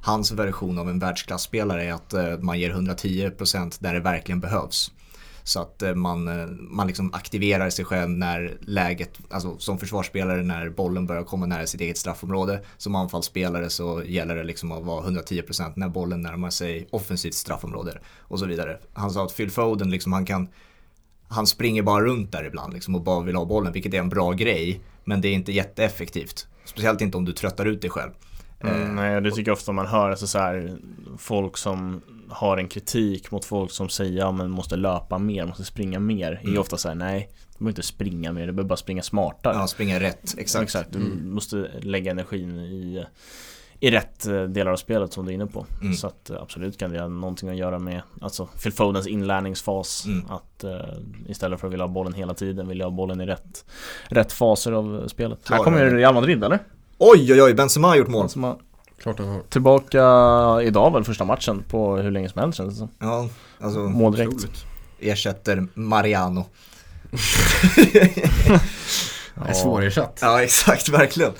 hans 0.00 0.32
version 0.32 0.78
av 0.78 0.88
en 0.88 0.98
världsklasspelare 0.98 1.84
är 1.84 1.92
att 1.92 2.42
man 2.42 2.58
ger 2.58 2.74
110% 2.74 3.76
där 3.80 3.94
det 3.94 4.00
verkligen 4.00 4.40
behövs. 4.40 4.92
Så 5.44 5.60
att 5.60 5.82
eh, 5.82 5.94
man, 5.94 6.28
eh, 6.28 6.46
man 6.50 6.86
liksom 6.86 7.14
aktiverar 7.14 7.70
sig 7.70 7.84
själv 7.84 8.10
när 8.10 8.58
läget, 8.60 9.18
alltså 9.30 9.58
som 9.58 9.78
försvarsspelare 9.78 10.42
när 10.42 10.68
bollen 10.68 11.06
börjar 11.06 11.22
komma 11.22 11.46
nära 11.46 11.66
sitt 11.66 11.80
eget 11.80 11.98
straffområde. 11.98 12.60
Som 12.76 12.94
anfallsspelare 12.94 13.70
så 13.70 14.02
gäller 14.06 14.36
det 14.36 14.44
liksom 14.44 14.72
att 14.72 14.84
vara 14.84 15.06
110% 15.06 15.72
när 15.76 15.88
bollen 15.88 16.22
närmar 16.22 16.50
sig 16.50 16.88
offensivt 16.90 17.34
straffområde 17.34 17.98
och 18.20 18.38
så 18.38 18.46
vidare. 18.46 18.78
Han 18.92 19.10
sa 19.10 19.24
att 19.24 19.36
Phil 19.36 19.50
Foden 19.50 19.90
liksom, 19.90 20.12
han 20.12 20.24
kan 20.24 20.48
han 21.28 21.46
springer 21.46 21.82
bara 21.82 22.04
runt 22.04 22.32
där 22.32 22.44
ibland 22.44 22.72
liksom 22.72 22.94
och 22.94 23.02
bara 23.02 23.24
vill 23.24 23.36
ha 23.36 23.44
bollen, 23.44 23.72
vilket 23.72 23.94
är 23.94 23.98
en 23.98 24.08
bra 24.08 24.32
grej. 24.32 24.80
Men 25.04 25.20
det 25.20 25.28
är 25.28 25.32
inte 25.32 25.52
jätteeffektivt. 25.52 26.46
Speciellt 26.64 27.00
inte 27.00 27.16
om 27.16 27.24
du 27.24 27.32
tröttar 27.32 27.66
ut 27.66 27.80
dig 27.80 27.90
själv. 27.90 28.10
Eh, 28.60 28.70
Mm, 28.70 28.94
nej, 28.94 29.20
det 29.20 29.30
tycker 29.30 29.50
jag 29.50 29.56
ofta 29.56 29.72
man 29.72 29.86
hör, 29.86 30.10
alltså 30.10 30.26
så 30.26 30.38
här, 30.38 30.76
folk 31.18 31.56
som 31.56 32.02
har 32.34 32.56
en 32.58 32.68
kritik 32.68 33.30
mot 33.30 33.44
folk 33.44 33.70
som 33.70 33.88
säger 33.88 34.18
ja 34.18 34.32
men 34.32 34.50
måste 34.50 34.76
löpa 34.76 35.18
mer, 35.18 35.46
måste 35.46 35.64
springa 35.64 36.00
mer. 36.00 36.32
är 36.32 36.46
Mm. 36.48 36.60
ofta 36.60 36.76
så 36.76 36.88
här, 36.88 36.94
nej, 36.94 37.28
du 37.52 37.58
behöver 37.58 37.70
inte 37.70 37.82
springa 37.82 38.32
mer, 38.32 38.46
du 38.46 38.52
behöver 38.52 38.68
bara 38.68 38.76
springa 38.76 39.02
smartare. 39.02 39.54
Ja, 39.56 39.66
springa 39.66 40.00
rätt, 40.00 40.34
exakt. 40.38 40.62
Exakt, 40.62 40.92
du 40.92 40.98
Mm. 40.98 41.34
måste 41.34 41.56
lägga 41.80 42.10
energin 42.10 42.58
i, 42.58 43.04
i 43.80 43.90
rätt 43.90 44.26
eh, 44.26 44.42
delar 44.42 44.72
av 44.72 44.76
spelet 44.76 45.12
som 45.12 45.24
du 45.26 45.30
är 45.30 45.34
inne 45.34 45.46
på. 45.46 45.66
Mm. 45.82 45.94
Så 45.94 46.06
att 46.06 46.30
eh, 46.30 46.36
absolut 46.42 46.78
kan 46.78 46.90
det 46.92 47.00
ha 47.00 47.08
någonting 47.08 47.48
att 47.48 47.56
göra 47.56 47.78
med 47.78 48.02
alltså 48.20 48.46
Phil 48.62 48.72
Fodens 48.72 49.06
inlärningsfas. 49.06 50.04
Mm. 50.06 50.26
Att 50.30 50.64
eh, 50.64 50.76
istället 51.28 51.60
för 51.60 51.66
att 51.66 51.72
vilja 51.72 51.86
ha 51.86 51.92
bollen 51.92 52.12
hela 52.14 52.34
tiden 52.34 52.68
vill 52.68 52.78
jag 52.78 52.86
ha 52.86 52.90
bollen 52.96 53.20
i 53.20 53.26
rätt, 53.26 53.64
rätt 54.08 54.32
faser 54.32 54.72
av 54.72 55.08
spelet. 55.08 55.38
Ja, 55.50 55.56
Här 55.56 55.62
kommer. 55.64 55.90
Real 55.90 56.14
Madrid 56.14 56.44
eller? 56.44 56.58
Oj, 56.98 57.32
oj, 57.32 57.42
oj, 57.42 57.54
Benzema 57.54 57.88
har 57.88 57.96
gjort 57.96 58.08
mål. 58.08 58.28
Har 58.36 58.56
Klart 59.02 59.18
han 59.18 59.28
har. 59.28 59.40
tillbaka 59.48 60.02
idag 60.62 60.92
väl 60.92 61.04
första 61.04 61.24
matchen 61.24 61.64
på 61.70 61.96
hur 61.96 62.10
länge 62.10 62.28
som 62.28 62.40
helst 62.40 62.58
känns 62.58 62.74
det 62.74 62.78
som. 62.78 62.88
Ja, 62.98 63.28
alltså 63.60 63.78
Måldirekt. 63.78 64.32
Otroligt. 64.34 64.64
ersätter 65.00 65.66
Mariano. 65.74 66.46
Det 69.34 69.48
är 69.50 69.52
svårersatt. 69.54 70.18
Ja, 70.22 70.42
exakt, 70.42 70.88
verkligen. 70.88 71.32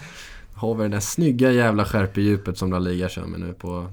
Har 0.55 0.75
vi 0.75 0.83
det 0.83 0.89
där 0.89 1.01
snygga 1.01 1.51
jävla 1.53 1.85
skärpedjupet 1.85 2.59
som 2.59 2.71
La 2.73 2.79
Liga 2.79 3.09
kör 3.09 3.23
med 3.27 3.41
nu 3.41 3.53
på 3.53 3.87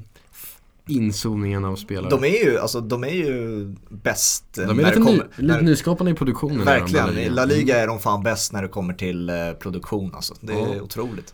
inzoomningen 0.88 1.66
av 1.66 1.76
spelare. 1.76 2.10
De 2.10 2.24
är 2.24 2.46
ju, 2.46 2.60
alltså 2.60 2.82
de 2.82 3.04
är 3.04 3.10
ju 3.10 3.66
bäst 3.90 4.44
De 4.54 4.62
är 4.62 4.68
när 4.68 4.74
lite, 4.84 4.94
kommer, 4.94 5.12
ny, 5.12 5.18
lite 5.36 5.54
när, 5.54 5.62
nyskapande 5.62 6.12
i 6.12 6.16
produktionen. 6.16 6.66
Verkligen, 6.66 7.18
i 7.18 7.30
La 7.30 7.46
Liga 7.46 7.74
Mm, 7.76 7.84
är 7.84 7.88
de 7.88 8.00
fan 8.00 8.24
bäst 8.24 8.54
när 8.54 8.62
det 8.62 8.68
kommer 8.68 8.94
till 8.94 9.30
eh, 9.30 9.36
produktion 9.60 10.16
alltså. 10.16 10.34
Det 10.42 10.54
är 10.54 10.76
Ja. 10.76 10.82
otroligt. 10.82 11.34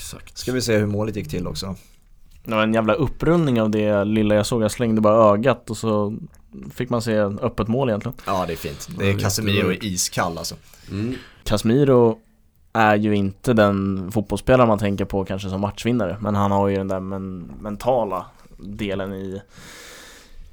Exakt. 0.00 0.38
Ska 0.38 0.52
vi 0.52 0.62
se 0.62 0.76
hur 0.76 0.86
målet 0.86 1.16
gick 1.16 1.28
till 1.28 1.46
också. 1.46 1.76
Det 2.44 2.54
var 2.54 2.62
en 2.62 2.74
jävla 2.74 2.94
upprullning 2.94 3.60
av 3.62 3.70
det 3.70 4.04
lilla 4.04 4.34
jag 4.34 4.46
såg. 4.46 4.62
Jag 4.62 4.70
slängde 4.70 5.00
bara 5.00 5.32
ögat 5.34 5.70
och 5.70 5.76
så 5.76 6.16
fick 6.74 6.90
man 6.90 7.02
se 7.02 7.18
öppet 7.18 7.68
mål 7.68 7.88
egentligen. 7.88 8.16
Ja, 8.26 8.44
det 8.46 8.52
är 8.52 8.56
fint. 8.56 8.88
Det 8.98 9.10
är 9.10 9.14
är 9.14 9.18
Casemiro 9.18 9.72
jättebra. 9.72 9.88
iskall 9.88 10.38
alltså. 10.38 10.54
Mm. 10.90 11.14
Casemiro 11.44 12.18
är 12.72 12.96
ju 12.96 13.16
inte 13.16 13.52
den 13.52 14.10
fotbollsspelare 14.12 14.66
man 14.66 14.78
tänker 14.78 15.04
på 15.04 15.24
kanske 15.24 15.48
som 15.48 15.60
matchvinnare 15.60 16.16
Men 16.20 16.34
han 16.34 16.50
har 16.50 16.68
ju 16.68 16.76
den 16.76 16.88
där 16.88 17.00
men, 17.00 17.38
mentala 17.60 18.26
delen 18.58 19.12
i, 19.12 19.40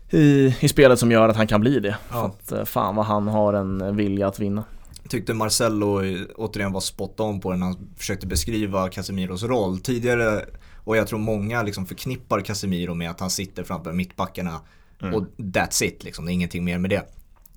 i 0.10 0.56
I 0.60 0.68
spelet 0.70 1.00
som 1.00 1.12
gör 1.12 1.30
att 1.30 1.36
han 1.38 1.48
kan 1.48 1.62
bli 1.62 1.80
det 1.80 1.96
Ja. 2.10 2.14
För 2.14 2.26
att 2.26 2.52
eh, 2.52 2.66
fan 2.66 2.96
vad 2.96 3.06
han 3.06 3.28
har 3.28 3.54
en 3.54 3.96
vilja 3.96 4.28
att 4.28 4.40
vinna 4.40 4.64
Tyckte 5.10 5.34
Marcello 5.34 6.04
eh, 6.04 6.22
återigen 6.36 6.72
var 6.72 6.82
spot 6.82 7.20
on 7.20 7.40
på 7.40 7.52
den 7.52 7.60
när 7.60 7.68
han 7.68 7.90
försökte 7.98 8.28
beskriva 8.28 8.90
Casemiros 8.90 9.44
roll. 9.44 9.80
Tidigare, 9.80 10.46
och 10.84 10.98
jag 10.98 11.08
tror 11.08 11.20
många 11.20 11.64
liksom 11.64 11.86
förknippar 11.86 12.42
Casemiro 12.42 12.94
med 12.94 13.10
att 13.10 13.20
han 13.20 13.30
sitter 13.30 13.64
framför 13.64 13.94
mittbackarna 13.94 14.62
Mm. 15.02 15.14
och 15.16 15.24
that's 15.38 15.84
it 15.84 16.04
liksom, 16.04 16.26
det 16.26 16.32
är 16.32 16.34
ingenting 16.34 16.64
mer 16.64 16.78
med 16.78 16.90
det. 16.90 17.06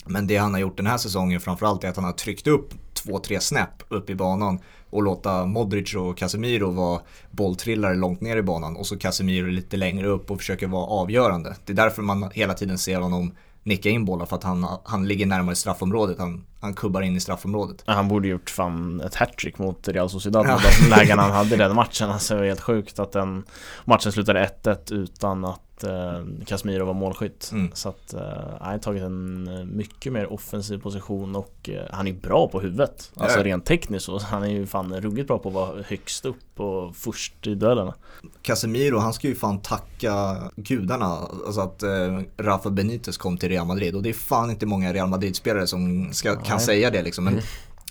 Men 0.07 0.27
det 0.27 0.37
han 0.37 0.53
har 0.55 0.61
gjort 0.61 0.77
den 0.77 0.87
här 0.87 0.99
säsongen 0.99 1.41
framförallt 1.41 1.85
är 1.85 1.89
att 1.89 1.97
han 1.97 2.05
har 2.05 2.13
tryckt 2.13 2.47
upp 2.47 2.75
två, 2.93 3.19
tre 3.19 3.41
snäpp 3.41 3.83
upp 3.89 4.11
i 4.11 4.15
banan 4.15 4.59
och 4.91 5.03
låta 5.03 5.47
Modric 5.47 5.95
och 5.95 6.19
Casemiro 6.19 6.71
vara 6.71 7.01
bolltrillare 7.31 7.95
långt 7.95 8.21
ner 8.21 8.37
i 8.37 8.43
banan 8.43 8.77
och 8.77 8.87
så 8.87 8.99
Casemiro 8.99 9.47
lite 9.47 9.77
längre 9.77 10.07
upp 10.07 10.31
och 10.31 10.39
försöker 10.39 10.67
vara 10.67 10.87
avgörande. 10.87 11.57
Det 11.65 11.73
är 11.73 11.77
därför 11.77 12.03
man 12.03 12.31
hela 12.35 12.55
tiden 12.55 12.79
ser 12.79 13.01
honom 13.01 13.33
nicka 13.63 13.89
in 13.89 14.05
bollar 14.05 14.27
för 14.27 14.37
att 14.37 14.45
han, 14.45 14.67
han 14.85 15.09
ligger 15.09 15.27
närmare 15.27 15.57
straffområdet, 15.57 16.19
han, 16.19 16.45
han 16.61 16.75
kubbar 16.75 17.03
in 17.03 17.17
i 17.17 17.21
straffområdet. 17.21 17.83
Han 17.87 18.09
borde 18.09 18.29
gjort 18.29 18.51
fan 18.51 19.01
ett 19.01 19.15
hattrick 19.15 19.59
mot 19.59 19.89
Real 19.89 20.11
Sociedad 20.11 20.47
Ja. 20.47 20.55
med 20.55 20.61
de 20.83 20.97
lägen 20.97 21.19
han 21.19 21.31
hade 21.31 21.55
i 21.55 21.59
den 21.59 21.75
matchen 21.77 22.11
Alltså 22.11 22.35
det 22.35 22.41
var 22.41 22.47
helt 22.47 22.61
sjukt 22.61 22.99
att 22.99 23.13
den 23.13 23.45
matchen 23.85 24.13
slutade 24.13 24.51
1-1 24.65 24.93
utan 24.93 25.45
att 25.45 25.85
eh, 25.85 26.45
Casemiro 26.47 26.85
var 26.85 26.95
målskytt 26.95 27.51
Mm. 27.53 27.71
Så 27.75 27.89
att 27.89 28.15
eh, 28.15 28.21
han 28.61 28.71
har 28.73 28.79
tagit 28.79 29.03
en 29.03 29.49
eh, 29.59 29.65
mycket 29.65 30.13
mer 30.13 30.33
offensiv 30.33 30.79
position 30.79 31.37
och 31.37 31.69
eh, 31.73 31.83
han 31.93 32.07
är 32.07 32.13
bra 32.13 32.49
på 32.49 32.61
huvudet 32.61 33.13
Alltså 33.17 33.39
Ja. 33.39 33.45
rent 33.45 33.65
tekniskt 33.67 34.07
så, 34.07 34.19
han 34.19 34.43
är 34.43 34.49
ju 34.49 34.67
fan 34.67 35.01
ruggigt 35.01 35.29
bra 35.29 35.39
på 35.39 35.49
att 35.49 35.55
vara 35.55 35.83
högst 35.87 36.25
upp 36.25 36.61
och 36.61 36.97
först 36.97 37.47
i 37.47 37.55
duellerna 37.55 37.95
Casemiro, 38.43 38.99
han 38.99 39.13
ska 39.13 39.29
ju 39.29 39.35
fan 39.35 39.61
tacka 39.61 40.37
gudarna, 40.57 41.05
alltså 41.47 41.61
att 41.61 41.83
eh, 41.83 42.19
Rafa 42.39 42.71
Benitez 42.71 43.17
kom 43.17 43.37
till 43.39 43.49
Real 43.49 43.67
Madrid 43.67 43.95
och 43.97 44.03
det 44.03 44.09
är 44.09 44.13
fan 44.15 44.51
inte 44.51 44.67
många 44.67 44.93
Real 44.93 45.09
Madrid-spelare 45.09 45.67
som 45.67 46.09
ska, 46.13 46.37
kan 46.51 46.57
Nej. 46.57 46.67
säga 46.67 46.91
det 46.91 47.03
liksom. 47.03 47.25
Men 47.25 47.41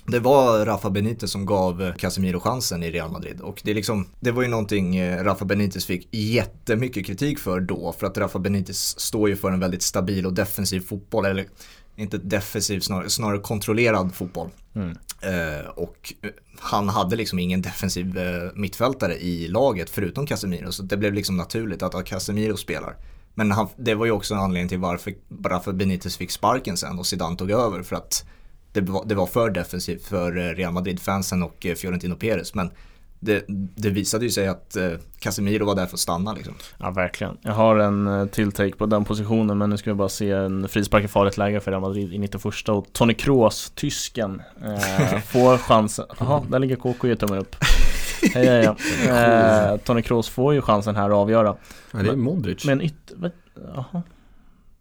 det 0.06 0.20
var 0.20 0.66
Rafa 0.66 0.90
Benitez 0.90 1.30
som 1.30 1.46
gav 1.46 1.82
eh, 1.82 1.94
Casemiro 1.94 2.40
chansen 2.40 2.82
i 2.82 2.90
Real 2.90 3.10
Madrid 3.10 3.40
och 3.40 3.60
det, 3.64 3.74
liksom, 3.74 4.08
det 4.20 4.30
var 4.30 4.42
ju 4.42 4.48
någonting 4.48 4.96
eh, 4.96 5.24
Rafa 5.24 5.44
Benitez 5.44 5.86
fick 5.86 6.08
jättemycket 6.10 7.06
kritik 7.06 7.38
för 7.38 7.60
då 7.60 7.94
för 7.98 8.06
att 8.06 8.18
Rafa 8.18 8.38
Benitez 8.38 9.00
står 9.00 9.28
ju 9.28 9.36
för 9.36 9.50
en 9.50 9.60
väldigt 9.60 9.82
stabil 9.82 10.26
och 10.26 10.32
defensiv 10.32 10.80
fotboll 10.80 11.24
eller 11.24 11.46
inte 11.96 12.18
defensiv, 12.18 12.80
snarare, 12.80 13.10
snarare 13.10 13.38
kontrollerad 13.38 14.14
fotboll. 14.14 14.48
Mm. 14.74 14.88
Eh, 15.20 15.66
och 15.66 16.14
eh, 16.22 16.30
han 16.58 16.88
hade 16.88 17.16
liksom 17.16 17.38
ingen 17.38 17.62
defensiv 17.62 18.18
eh, 18.18 18.50
mittfältare 18.54 19.14
i 19.14 19.48
laget 19.48 19.90
förutom 19.90 20.26
Casemiro 20.26 20.72
så 20.72 20.82
det 20.82 20.96
blev 20.96 21.14
liksom 21.14 21.36
naturligt 21.36 21.82
att 21.82 22.04
Casemiro 22.04 22.56
spelar. 22.56 22.96
Men 23.34 23.50
han, 23.50 23.68
det 23.76 23.94
var 23.94 24.06
ju 24.06 24.12
också 24.12 24.34
en 24.34 24.40
anledning 24.40 24.68
till 24.68 24.78
varför 24.78 25.14
Rafa 25.44 25.72
Benitez 25.72 26.16
fick 26.16 26.30
sparken 26.30 26.76
sen 26.76 26.98
och 26.98 27.06
Zidane 27.06 27.36
tog 27.36 27.50
över 27.50 27.82
för 27.82 27.96
att 27.96 28.24
det 28.72 28.80
var, 28.80 29.04
det 29.06 29.14
var 29.14 29.26
för 29.26 29.50
defensivt 29.50 30.06
för 30.06 30.36
eh, 30.36 30.54
Real 30.54 30.72
Madrid-fansen 30.72 31.42
och 31.42 31.66
eh, 31.66 31.74
Fiorentino 31.74 32.14
Perez. 32.14 32.54
Men 32.54 32.70
det, 33.20 33.44
det, 33.74 33.90
visade 33.90 34.24
ju 34.24 34.30
sig 34.30 34.48
att 34.48 34.76
eh, 34.76 34.90
Casemiro 35.18 35.64
var 35.64 35.74
där 35.74 35.86
för 35.86 35.94
att 35.94 36.00
stanna 36.00 36.32
liksom. 36.32 36.54
Ja, 36.78 36.90
verkligen. 36.90 37.38
Jag 37.42 37.52
har 37.52 37.76
en 37.76 38.28
till 38.28 38.52
take 38.52 38.76
på 38.76 38.86
den 38.86 39.04
positionen, 39.04 39.58
men 39.58 39.70
nu 39.70 39.76
ska 39.76 39.90
vi 39.90 39.94
bara 39.94 40.08
se 40.08 40.30
en 40.30 40.68
frispark 40.68 41.04
i 41.04 41.08
farligt 41.08 41.36
läge 41.36 41.60
för 41.60 41.70
Real 41.70 41.82
Madrid 41.82 42.14
i 42.14 42.18
91 42.18 42.68
och 42.68 42.86
Tony 42.92 43.14
Kroos, 43.14 43.72
tysken, 43.74 44.42
eh, 44.64 45.18
får 45.26 45.58
chansen. 45.58 46.06
Jaha, 46.18 46.44
där 46.48 46.58
ligger 46.58 46.76
KK 46.76 47.12
och 47.12 47.18
tummen 47.18 47.38
upp. 47.38 47.56
Hej, 48.34 48.46
hej, 48.46 48.66
hej. 48.66 48.76
Eh, 49.70 49.76
Tony 49.76 50.02
Kroos 50.02 50.28
får 50.28 50.54
ju 50.54 50.62
chansen 50.62 50.96
här 50.96 51.10
att 51.10 51.16
avgöra. 51.16 51.56
Ja, 51.92 52.02
det 52.02 52.08
är 52.08 52.16
Modric. 52.16 52.64
Men 52.64 52.80
ytter... 52.80 53.32
Jaha. 53.74 54.02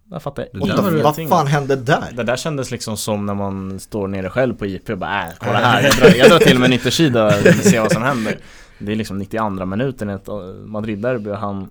Där 0.10 0.20
fattar 0.20 0.48
jag 0.54 0.94
det 0.94 1.04
Vad 1.04 1.30
fan 1.30 1.48
hände 1.48 1.76
där? 1.76 2.12
Det 2.14 2.24
där 2.24 2.38
kändes 2.38 2.72
liksom 2.72 2.98
som 2.98 3.26
när 3.26 3.34
man 3.34 3.80
står 3.80 4.08
nere 4.08 4.30
själv 4.30 4.54
på 4.54 4.66
IP 4.66 4.90
och 4.90 4.98
bara 4.98 5.28
äh, 5.28 5.34
kolla 5.40 5.58
här, 5.58 5.84
jag 5.84 5.96
drar, 5.96 6.18
jag 6.18 6.30
drar 6.30 6.40
till 6.40 6.60
med 6.60 6.66
en 6.68 6.74
yttersida 6.74 7.26
och 7.26 7.44
ser 7.44 7.82
vad 7.82 7.92
som 7.92 8.04
händer. 8.04 8.38
Det 8.80 8.92
är 8.92 8.96
liksom 8.96 9.18
92 9.18 9.50
minuten 9.66 10.10
i 10.10 10.14
ett 10.14 10.28
Madrid-derby 10.66 11.30
och 11.30 11.38
han 11.38 11.70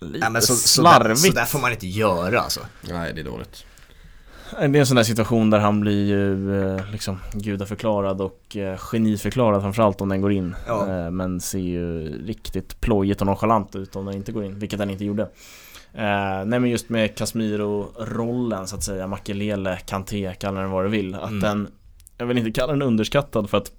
Lite 0.00 0.18
Nej, 0.18 0.30
men 0.30 0.42
så, 0.42 0.54
slarvigt. 0.54 1.20
Så 1.20 1.26
där, 1.26 1.32
så 1.32 1.38
där 1.38 1.44
får 1.44 1.58
man 1.58 1.72
inte 1.72 1.86
göra 1.86 2.40
alltså. 2.40 2.60
Nej, 2.80 3.12
det 3.14 3.20
är 3.20 3.24
dåligt. 3.24 3.64
Det 4.50 4.64
är 4.64 4.76
en 4.76 4.86
sån 4.86 4.96
där 4.96 5.02
situation 5.02 5.50
där 5.50 5.58
han 5.58 5.80
blir 5.80 6.06
ju 6.06 6.60
eh, 6.62 6.90
liksom 6.92 7.18
gudaförklarad 7.32 8.20
och 8.20 8.56
eh, 8.56 8.76
geniförklarad 8.76 9.62
framförallt 9.62 10.00
om 10.00 10.08
den 10.08 10.20
går 10.20 10.32
in. 10.32 10.54
Ja. 10.66 10.88
Eh, 10.88 11.10
men 11.10 11.40
ser 11.40 11.58
ju 11.58 12.08
riktigt 12.26 12.80
plojigt 12.80 13.20
och 13.20 13.26
nonchalant 13.26 13.76
ut 13.76 13.96
om 13.96 14.06
den 14.06 14.14
inte 14.14 14.32
går 14.32 14.44
in, 14.44 14.58
vilket 14.58 14.78
den 14.78 14.90
inte 14.90 15.04
gjorde. 15.04 15.28
Eh, 15.92 16.44
nej 16.44 16.60
men 16.60 16.66
just 16.70 16.88
med 16.88 17.18
Casemiro-rollen 17.18 18.66
så 18.66 18.76
att 18.76 18.84
säga, 18.84 19.06
Makelele, 19.06 19.76
Kanté, 19.76 20.34
kalla 20.34 20.60
den 20.60 20.70
vad 20.70 20.84
du 20.84 20.88
vill. 20.88 21.14
Att 21.14 21.30
mm. 21.30 21.40
den, 21.40 21.68
jag 22.18 22.26
vill 22.26 22.38
inte 22.38 22.60
kalla 22.60 22.72
den 22.72 22.82
underskattad 22.82 23.50
för 23.50 23.58
att 23.58 23.72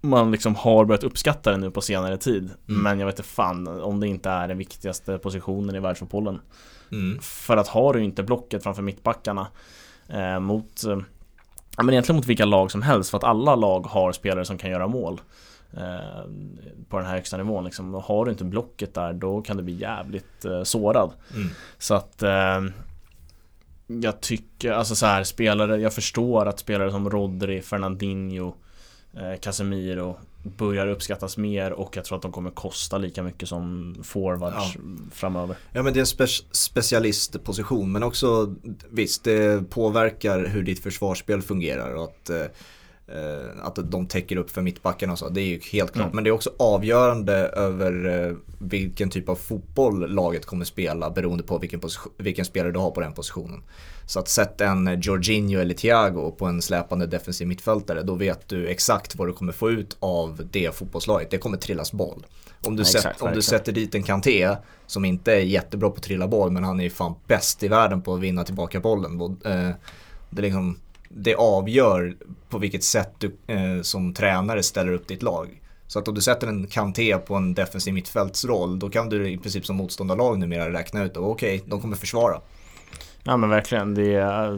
man 0.00 0.30
liksom 0.30 0.54
har 0.54 0.84
börjat 0.84 1.04
uppskatta 1.04 1.50
den 1.50 1.60
nu 1.60 1.70
på 1.70 1.80
senare 1.80 2.16
tid. 2.16 2.50
Mm. 2.68 2.82
Men 2.82 2.98
jag 2.98 3.06
vet 3.06 3.18
inte 3.18 3.28
fan 3.28 3.80
om 3.80 4.00
det 4.00 4.08
inte 4.08 4.30
är 4.30 4.48
den 4.48 4.58
viktigaste 4.58 5.18
positionen 5.18 5.74
i 5.74 5.80
världsfotbollen. 5.80 6.40
Mm. 6.92 7.18
För 7.22 7.56
att 7.56 7.68
har 7.68 7.92
du 7.92 8.04
inte 8.04 8.22
blocket 8.22 8.62
framför 8.62 8.82
mittbackarna 8.82 9.46
eh, 10.08 10.40
mot 10.40 10.84
eh, 10.84 10.98
men 11.76 11.90
egentligen 11.90 12.16
mot 12.16 12.26
vilka 12.26 12.44
lag 12.44 12.70
som 12.70 12.82
helst 12.82 13.10
för 13.10 13.18
att 13.18 13.24
alla 13.24 13.54
lag 13.54 13.86
har 13.86 14.12
spelare 14.12 14.44
som 14.44 14.58
kan 14.58 14.70
göra 14.70 14.86
mål. 14.86 15.20
Eh, 15.76 16.24
på 16.88 16.96
den 16.96 17.06
här 17.06 17.14
högsta 17.14 17.36
nivån. 17.36 17.64
Liksom. 17.64 17.94
Har 17.94 18.24
du 18.24 18.30
inte 18.30 18.44
blocket 18.44 18.94
där 18.94 19.12
då 19.12 19.42
kan 19.42 19.56
du 19.56 19.62
bli 19.62 19.74
jävligt 19.74 20.44
eh, 20.44 20.62
sårad. 20.62 21.12
Mm. 21.34 21.48
Så 21.78 21.94
att 21.94 22.22
eh, 22.22 22.62
jag 23.86 24.20
tycker, 24.20 24.72
alltså 24.72 24.94
så 24.94 25.06
här, 25.06 25.24
spelare, 25.24 25.76
jag 25.76 25.92
förstår 25.92 26.46
att 26.46 26.58
spelare 26.58 26.90
som 26.90 27.10
Rodri, 27.10 27.62
Fernandinho, 27.62 28.54
Casemiro 29.40 30.16
börjar 30.42 30.86
uppskattas 30.86 31.36
mer 31.36 31.72
och 31.72 31.96
jag 31.96 32.04
tror 32.04 32.16
att 32.16 32.22
de 32.22 32.32
kommer 32.32 32.50
kosta 32.50 32.98
lika 32.98 33.22
mycket 33.22 33.48
som 33.48 33.94
forwards 34.02 34.74
ja. 34.74 34.80
framöver. 35.12 35.56
Ja 35.72 35.82
men 35.82 35.92
det 35.92 35.98
är 35.98 36.00
en 36.00 36.06
spe 36.06 36.26
specialistposition 36.50 37.92
men 37.92 38.02
också 38.02 38.54
visst 38.90 39.24
det 39.24 39.70
påverkar 39.70 40.44
hur 40.44 40.62
ditt 40.62 40.82
försvarsspel 40.82 41.42
fungerar 41.42 41.94
och 41.94 42.04
att 42.04 42.30
att 43.62 43.78
de 43.90 44.06
täcker 44.06 44.36
upp 44.36 44.50
för 44.50 44.62
mittbackarna 44.62 45.12
och 45.12 45.18
så. 45.18 45.28
Det 45.28 45.40
är 45.40 45.46
ju 45.46 45.60
helt 45.72 45.92
klart. 45.92 46.04
Mm. 46.04 46.14
Men 46.14 46.24
det 46.24 46.30
är 46.30 46.32
också 46.32 46.50
avgörande 46.58 47.34
över 47.34 48.24
eh, 48.28 48.36
vilken 48.58 49.10
typ 49.10 49.28
av 49.28 49.34
fotboll 49.34 50.10
laget 50.14 50.46
kommer 50.46 50.64
spela 50.64 51.10
beroende 51.10 51.44
på 51.44 51.58
vilken, 51.58 51.80
vilken 52.16 52.44
spelare 52.44 52.72
du 52.72 52.78
har 52.78 52.90
på 52.90 53.00
den 53.00 53.12
positionen. 53.12 53.62
Så 54.06 54.18
att 54.18 54.28
sätta 54.28 54.66
en 54.66 55.00
Jorginho 55.00 55.60
eller 55.60 55.74
Thiago 55.74 56.30
på 56.30 56.46
en 56.46 56.62
släpande 56.62 57.06
defensiv 57.06 57.48
mittfältare 57.48 58.02
då 58.02 58.14
vet 58.14 58.48
du 58.48 58.66
exakt 58.66 59.14
vad 59.14 59.28
du 59.28 59.32
kommer 59.32 59.52
få 59.52 59.70
ut 59.70 59.96
av 60.00 60.48
det 60.50 60.74
fotbollslaget. 60.74 61.30
Det 61.30 61.38
kommer 61.38 61.56
trillas 61.56 61.92
boll. 61.92 62.26
Om 62.66 62.76
du, 62.76 62.82
ja, 62.82 62.88
exakt, 62.88 63.22
om 63.22 63.32
du 63.34 63.42
sätter 63.42 63.72
dit 63.72 63.94
en 63.94 64.02
Kanté 64.02 64.56
som 64.86 65.04
inte 65.04 65.32
är 65.32 65.40
jättebra 65.40 65.90
på 65.90 65.96
att 65.96 66.02
trilla 66.02 66.28
boll 66.28 66.50
men 66.50 66.64
han 66.64 66.80
är 66.80 66.90
fan 66.90 67.14
bäst 67.26 67.62
i 67.62 67.68
världen 67.68 68.02
på 68.02 68.14
att 68.14 68.20
vinna 68.20 68.44
tillbaka 68.44 68.80
bollen. 68.80 69.20
Eh, 69.20 69.70
det 70.30 70.40
är 70.40 70.42
liksom 70.42 70.78
det 71.16 71.34
avgör 71.34 72.16
på 72.48 72.58
vilket 72.58 72.84
sätt 72.84 73.14
du 73.18 73.36
eh, 73.46 73.82
som 73.82 74.14
tränare 74.14 74.62
ställer 74.62 74.92
upp 74.92 75.08
ditt 75.08 75.22
lag. 75.22 75.60
Så 75.86 75.98
att 75.98 76.08
om 76.08 76.14
du 76.14 76.20
sätter 76.20 76.46
en 76.46 76.66
Kanté 76.66 77.18
på 77.18 77.34
en 77.34 77.54
defensiv 77.54 77.94
mittfältsroll 77.94 78.78
då 78.78 78.90
kan 78.90 79.08
du 79.08 79.30
i 79.30 79.38
princip 79.38 79.66
som 79.66 79.76
motståndarlag 79.76 80.38
numera 80.38 80.72
räkna 80.72 81.04
ut 81.04 81.10
att 81.10 81.16
okej, 81.16 81.56
okay, 81.56 81.70
de 81.70 81.80
kommer 81.80 81.96
försvara. 81.96 82.40
Ja 83.22 83.36
men 83.36 83.50
verkligen, 83.50 83.94
det 83.94 84.14
är, 84.14 84.50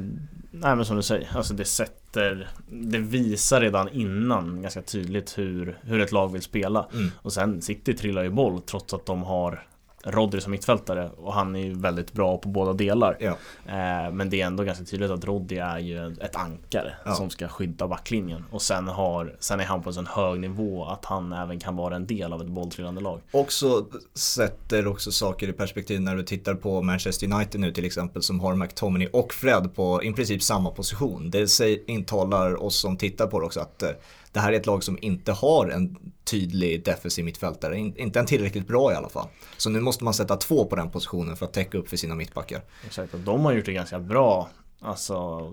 nej 0.51 0.77
men 0.77 0.85
som 0.85 0.97
du 0.97 1.03
säger, 1.03 1.29
alltså 1.37 1.55
det 1.55 1.65
sätter, 1.65 2.49
det 2.71 2.99
visar 2.99 3.61
redan 3.61 3.89
innan 3.89 4.63
ganska 4.63 4.83
tydligt 4.83 5.39
hur, 5.39 5.79
hur 5.83 6.01
ett 6.01 6.13
lag 6.13 6.33
vill 6.33 6.43
spela. 6.43 6.87
Mm. 6.93 7.11
Och 7.23 7.33
sen 7.33 7.63
City 7.63 7.95
trillar 7.95 8.23
ju 8.23 8.31
boll 8.31 8.61
trots 8.63 8.95
att 8.95 9.07
de 9.07 9.23
har 9.23 9.67
Rodri 10.07 10.41
som 10.41 10.51
mittfältare 10.51 11.11
och 11.17 11.33
han 11.33 11.57
är 11.57 11.61
ju 11.61 11.75
väldigt 11.75 12.13
bra 12.13 12.39
på 12.39 12.49
båda 12.49 12.73
delar. 12.73 13.17
Ja. 13.21 13.37
Eh, 13.67 14.13
men 14.13 14.31
det 14.31 14.41
är 14.41 14.47
ändå 14.47 14.65
ganska 14.65 14.85
tydligt 14.85 15.11
att 15.11 15.25
Rodri 15.25 15.59
är 15.59 15.79
ju 15.79 16.13
ett 16.21 16.37
ankare 16.37 16.93
ja. 17.05 17.15
som 17.15 17.31
ska 17.31 17.49
skydda 17.49 17.89
backlinjen. 17.89 18.45
Och 18.51 18.63
sen, 18.63 18.89
har, 18.89 19.37
sen 19.41 19.61
är 19.61 19.65
han 19.65 19.83
på 19.83 19.91
en 19.91 19.95
sån 19.95 20.07
hög 20.07 20.41
nivå 20.41 20.85
att 20.85 21.05
han 21.05 21.33
även 21.33 21.59
kan 21.59 21.77
vara 21.77 21.97
en 21.97 22.07
del 22.07 22.33
av 22.33 22.43
ett 22.43 22.49
bolltrillande 22.49 23.01
lag. 23.01 23.21
Också 23.31 23.87
sätter 24.15 24.87
också 24.87 25.13
saker 25.13 25.49
i 25.49 25.53
perspektiv 25.53 26.01
när 26.01 26.17
du 26.17 26.23
tittar 26.23 26.55
på 26.55 26.83
Manchester 26.83 27.33
United 27.33 27.61
nu 27.61 27.73
till 27.73 27.85
exempel 27.85 28.23
som 28.23 28.41
har 28.41 28.55
McTominay 28.55 29.09
och 29.13 29.35
Fred 29.35 29.75
på 29.75 30.05
i 30.05 30.13
princip 30.13 30.43
samma 30.43 30.71
position. 30.71 31.31
Det 31.31 31.61
intalar 31.87 32.63
oss 32.63 32.81
som 32.81 32.97
tittar 32.97 33.27
på 33.27 33.41
det 33.41 33.47
också 33.47 33.61
att 33.61 33.83
eh, 33.83 33.91
det 34.33 34.41
här 34.41 34.53
är 34.53 34.57
ett 34.57 34.67
lag 34.67 34.85
som 34.85 34.99
inte 35.01 35.33
har 35.33 35.69
en 35.69 35.97
tydlig 36.31 36.85
defensiv 36.85 37.25
mittfältare, 37.25 37.79
inte 37.79 38.21
en 38.21 38.27
tillräckligt 38.27 38.67
bra 38.67 38.93
i 38.93 38.95
alla 38.95 39.09
fall. 39.09 39.29
Så 39.57 39.71
nu 39.71 39.81
måste 39.81 40.05
man 40.05 40.15
sätta 40.15 40.37
två 40.37 40.65
på 40.65 40.77
den 40.77 40.91
positionen 40.91 41.37
för 41.37 41.47
att 41.47 41.53
täcka 41.53 41.79
upp 41.79 41.89
för 41.89 41.97
sina 41.97 42.15
mittbackar. 42.15 42.63
Exakt, 42.87 43.15
och 43.15 43.21
de 43.21 43.45
har 43.45 43.53
gjort 43.53 43.67
det 43.67 43.73
ganska 43.73 43.99
bra 43.99 44.49
Alltså 44.81 45.49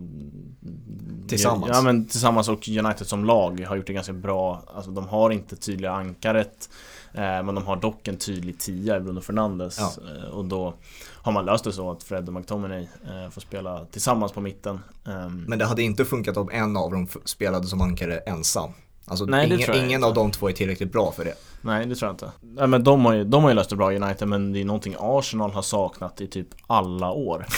Tillsammans? 1.27 1.71
Ja 1.73 1.81
men 1.81 2.05
tillsammans 2.05 2.49
och 2.49 2.67
United 2.67 3.07
som 3.07 3.25
lag 3.25 3.59
har 3.59 3.75
gjort 3.75 3.87
det 3.87 3.93
ganska 3.93 4.13
bra 4.13 4.63
Alltså 4.75 4.91
de 4.91 5.07
har 5.07 5.29
inte 5.29 5.55
tydliga 5.55 5.91
ankaret 5.91 6.69
eh, 7.13 7.21
Men 7.21 7.55
de 7.55 7.65
har 7.65 7.75
dock 7.75 8.07
en 8.07 8.17
tydlig 8.17 8.59
tia 8.59 8.97
i 8.97 8.99
Bruno 8.99 9.21
Fernandes 9.21 9.77
ja. 9.79 9.93
eh, 10.17 10.29
Och 10.29 10.45
då 10.45 10.73
har 11.13 11.31
man 11.31 11.45
löst 11.45 11.63
det 11.63 11.71
så 11.71 11.91
att 11.91 12.03
Fred 12.03 12.27
och 12.27 12.33
McTominay 12.33 12.87
eh, 13.07 13.29
får 13.29 13.41
spela 13.41 13.85
tillsammans 13.85 14.31
på 14.31 14.41
mitten 14.41 14.79
ehm. 15.07 15.45
Men 15.47 15.59
det 15.59 15.65
hade 15.65 15.83
inte 15.83 16.05
funkat 16.05 16.37
om 16.37 16.49
en 16.49 16.77
av 16.77 16.91
dem 16.91 17.07
spelade 17.25 17.67
som 17.67 17.81
ankare 17.81 18.17
ensam 18.17 18.71
Alltså 19.05 19.25
Nej, 19.25 19.53
ingen, 19.53 19.75
ingen 19.75 20.03
av 20.03 20.13
de 20.13 20.31
två 20.31 20.49
är 20.49 20.53
tillräckligt 20.53 20.91
bra 20.91 21.11
för 21.11 21.25
det. 21.25 21.33
Nej 21.61 21.85
det 21.85 21.95
tror 21.95 22.07
jag 22.07 22.13
inte. 22.13 22.31
Nej, 22.41 22.67
men 22.67 22.83
de 22.83 23.05
har, 23.05 23.13
ju, 23.13 23.23
de 23.23 23.43
har 23.43 23.49
ju 23.49 23.55
löst 23.55 23.69
det 23.69 23.75
bra 23.75 23.91
United 23.91 24.27
men 24.27 24.53
det 24.53 24.61
är 24.61 24.65
någonting 24.65 24.95
Arsenal 24.99 25.51
har 25.51 25.61
saknat 25.61 26.21
i 26.21 26.27
typ 26.27 26.47
alla 26.67 27.11
år. 27.11 27.45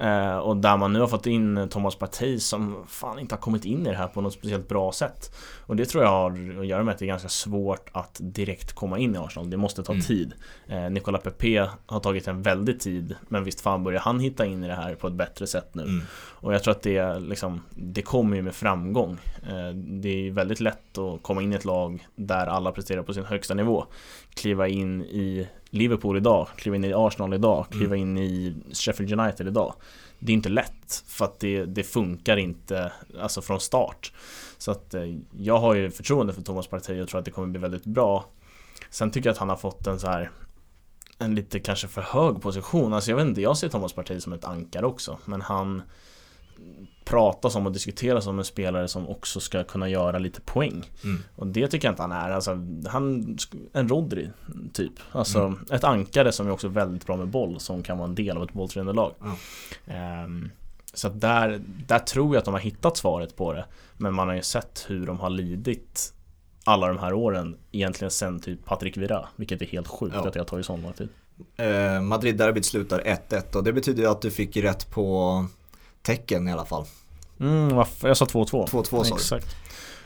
Ja. 0.00 0.06
Eh, 0.06 0.38
och 0.38 0.56
där 0.56 0.76
man 0.76 0.92
nu 0.92 1.00
har 1.00 1.06
fått 1.06 1.26
in 1.26 1.68
Thomas 1.70 1.96
Partey 1.96 2.38
som 2.38 2.84
fan 2.88 3.18
inte 3.18 3.34
har 3.34 3.40
kommit 3.40 3.64
in 3.64 3.86
i 3.86 3.90
det 3.90 3.96
här 3.96 4.06
på 4.06 4.20
något 4.20 4.32
speciellt 4.32 4.68
bra 4.68 4.92
sätt. 4.92 5.36
Och 5.66 5.76
det 5.76 5.84
tror 5.84 6.04
jag 6.04 6.10
har 6.10 6.58
att 6.60 6.66
göra 6.66 6.82
med 6.82 6.92
att 6.92 6.98
det 6.98 7.04
är 7.04 7.06
ganska 7.06 7.28
svårt 7.28 7.90
att 7.92 8.18
direkt 8.20 8.72
komma 8.72 8.98
in 8.98 9.14
i 9.14 9.18
Arsenal. 9.18 9.50
Det 9.50 9.56
måste 9.56 9.82
ta 9.82 9.92
mm. 9.92 10.04
tid. 10.04 10.32
Eh, 10.66 10.90
Nicola 10.90 11.18
Pepe 11.18 11.70
har 11.86 12.00
tagit 12.00 12.28
en 12.28 12.42
väldig 12.42 12.80
tid 12.80 13.16
men 13.28 13.44
visst 13.44 13.60
fan 13.60 13.84
börjar 13.84 14.00
han 14.00 14.20
hitta 14.20 14.46
in 14.46 14.64
i 14.64 14.68
det 14.68 14.74
här 14.74 14.94
på 14.94 15.06
ett 15.06 15.14
bättre 15.14 15.46
sätt 15.46 15.74
nu. 15.74 15.82
Mm. 15.82 16.02
Och 16.12 16.54
jag 16.54 16.62
tror 16.62 16.72
att 16.72 16.82
det 16.82 17.18
liksom, 17.18 17.62
det 17.70 18.02
kommer 18.02 18.36
ju 18.36 18.42
med 18.42 18.54
framgång. 18.54 19.18
Eh, 19.48 19.74
det 19.74 20.28
är 20.28 20.30
väldigt 20.30 20.60
lätt 20.60 20.79
att 20.98 21.22
komma 21.22 21.42
in 21.42 21.52
i 21.52 21.56
ett 21.56 21.64
lag 21.64 22.06
där 22.16 22.46
alla 22.46 22.72
presterar 22.72 23.02
på 23.02 23.14
sin 23.14 23.24
högsta 23.24 23.54
nivå. 23.54 23.86
Kliva 24.34 24.68
in 24.68 25.02
i 25.02 25.48
Liverpool 25.70 26.16
idag, 26.16 26.48
kliva 26.56 26.76
in 26.76 26.84
i 26.84 26.92
Arsenal 26.94 27.34
idag, 27.34 27.66
kliva 27.70 27.96
mm. 27.96 27.98
in 27.98 28.18
i 28.18 28.54
Sheffield 28.72 29.20
United 29.20 29.46
idag. 29.46 29.74
Det 30.18 30.32
är 30.32 30.34
inte 30.34 30.48
lätt 30.48 31.04
för 31.06 31.24
att 31.24 31.40
det, 31.40 31.64
det 31.64 31.82
funkar 31.82 32.36
inte 32.36 32.92
alltså 33.20 33.42
från 33.42 33.60
start. 33.60 34.12
Så 34.58 34.70
att 34.70 34.94
eh, 34.94 35.14
jag 35.38 35.58
har 35.58 35.74
ju 35.74 35.90
förtroende 35.90 36.32
för 36.32 36.42
Thomas 36.42 36.66
Partey 36.66 37.00
och 37.00 37.08
tror 37.08 37.18
att 37.18 37.24
det 37.24 37.30
kommer 37.30 37.48
bli 37.48 37.60
väldigt 37.60 37.84
bra. 37.84 38.24
Sen 38.90 39.10
tycker 39.10 39.28
jag 39.28 39.32
att 39.32 39.38
han 39.38 39.48
har 39.48 39.56
fått 39.56 39.86
en 39.86 40.00
så 40.00 40.06
här 40.06 40.30
en 41.18 41.34
lite 41.34 41.60
kanske 41.60 41.88
för 41.88 42.02
hög 42.02 42.42
position. 42.42 42.92
Alltså 42.92 43.10
jag 43.10 43.16
vet 43.16 43.26
inte, 43.26 43.40
jag 43.40 43.56
ser 43.56 43.68
Thomas 43.68 43.92
Partey 43.92 44.20
som 44.20 44.32
ett 44.32 44.44
ankare 44.44 44.86
också. 44.86 45.18
Men 45.24 45.40
han 45.40 45.82
pratas 47.10 47.56
om 47.56 47.66
och 47.66 47.72
diskuteras 47.72 48.26
om 48.26 48.38
en 48.38 48.44
spelare 48.44 48.88
som 48.88 49.08
också 49.08 49.40
ska 49.40 49.64
kunna 49.64 49.88
göra 49.88 50.18
lite 50.18 50.40
poäng. 50.40 50.90
Mm. 51.04 51.22
Och 51.36 51.46
det 51.46 51.68
tycker 51.68 51.88
jag 51.88 51.92
inte 51.92 52.02
han 52.02 52.12
är. 52.12 52.30
Alltså, 52.30 52.50
han, 52.88 53.36
en 53.72 53.88
Rodri, 53.88 54.30
typ. 54.72 54.92
Alltså 55.12 55.38
Mm. 55.40 55.58
ett 55.70 55.84
ankare 55.84 56.32
som 56.32 56.46
är 56.46 56.50
också 56.50 56.68
väldigt 56.68 57.06
bra 57.06 57.16
med 57.16 57.28
boll, 57.28 57.60
som 57.60 57.82
kan 57.82 57.98
vara 57.98 58.08
en 58.08 58.14
del 58.14 58.36
av 58.36 58.42
ett 58.42 58.52
bolltränande 58.52 58.92
lag. 58.92 59.12
Ja. 59.20 59.36
Ehm, 59.94 60.50
så 60.94 61.08
där, 61.08 61.60
där 61.86 61.98
tror 61.98 62.34
jag 62.34 62.38
att 62.38 62.44
de 62.44 62.54
har 62.54 62.60
hittat 62.60 62.96
svaret 62.96 63.36
på 63.36 63.52
det. 63.52 63.64
Men 63.96 64.14
man 64.14 64.28
har 64.28 64.34
ju 64.34 64.42
sett 64.42 64.84
hur 64.88 65.06
de 65.06 65.20
har 65.20 65.30
lidit 65.30 66.12
alla 66.64 66.86
de 66.88 66.98
här 66.98 67.12
åren 67.12 67.56
egentligen 67.72 68.10
sen 68.10 68.40
typ 68.40 68.64
Patrik 68.64 68.96
Vira, 68.96 69.28
vilket 69.36 69.62
är 69.62 69.66
helt 69.66 69.88
sjukt 69.88 70.14
Ja. 70.18 70.26
att 70.26 70.32
det 70.32 70.40
har 70.40 70.44
tagit 70.46 70.66
så 70.66 70.76
lång 70.76 70.92
tid. 70.92 71.08
Eh, 71.56 72.00
Madrid-derbyt 72.02 72.64
slutar 72.64 73.00
1-1 73.00 73.56
och 73.56 73.64
det 73.64 73.72
betyder 73.72 74.08
att 74.08 74.22
du 74.22 74.30
fick 74.30 74.56
rätt 74.56 74.90
på 74.90 75.46
tecken 76.02 76.48
i 76.48 76.52
alla 76.52 76.64
fall. 76.64 76.84
Mm, 77.40 77.76
varför? 77.76 78.08
Jag 78.08 78.16
sa 78.16 78.24
2-2. 78.24 78.66
2-2 78.68 78.84
sa 78.84 79.02
du. 79.02 79.14
Exakt. 79.14 79.46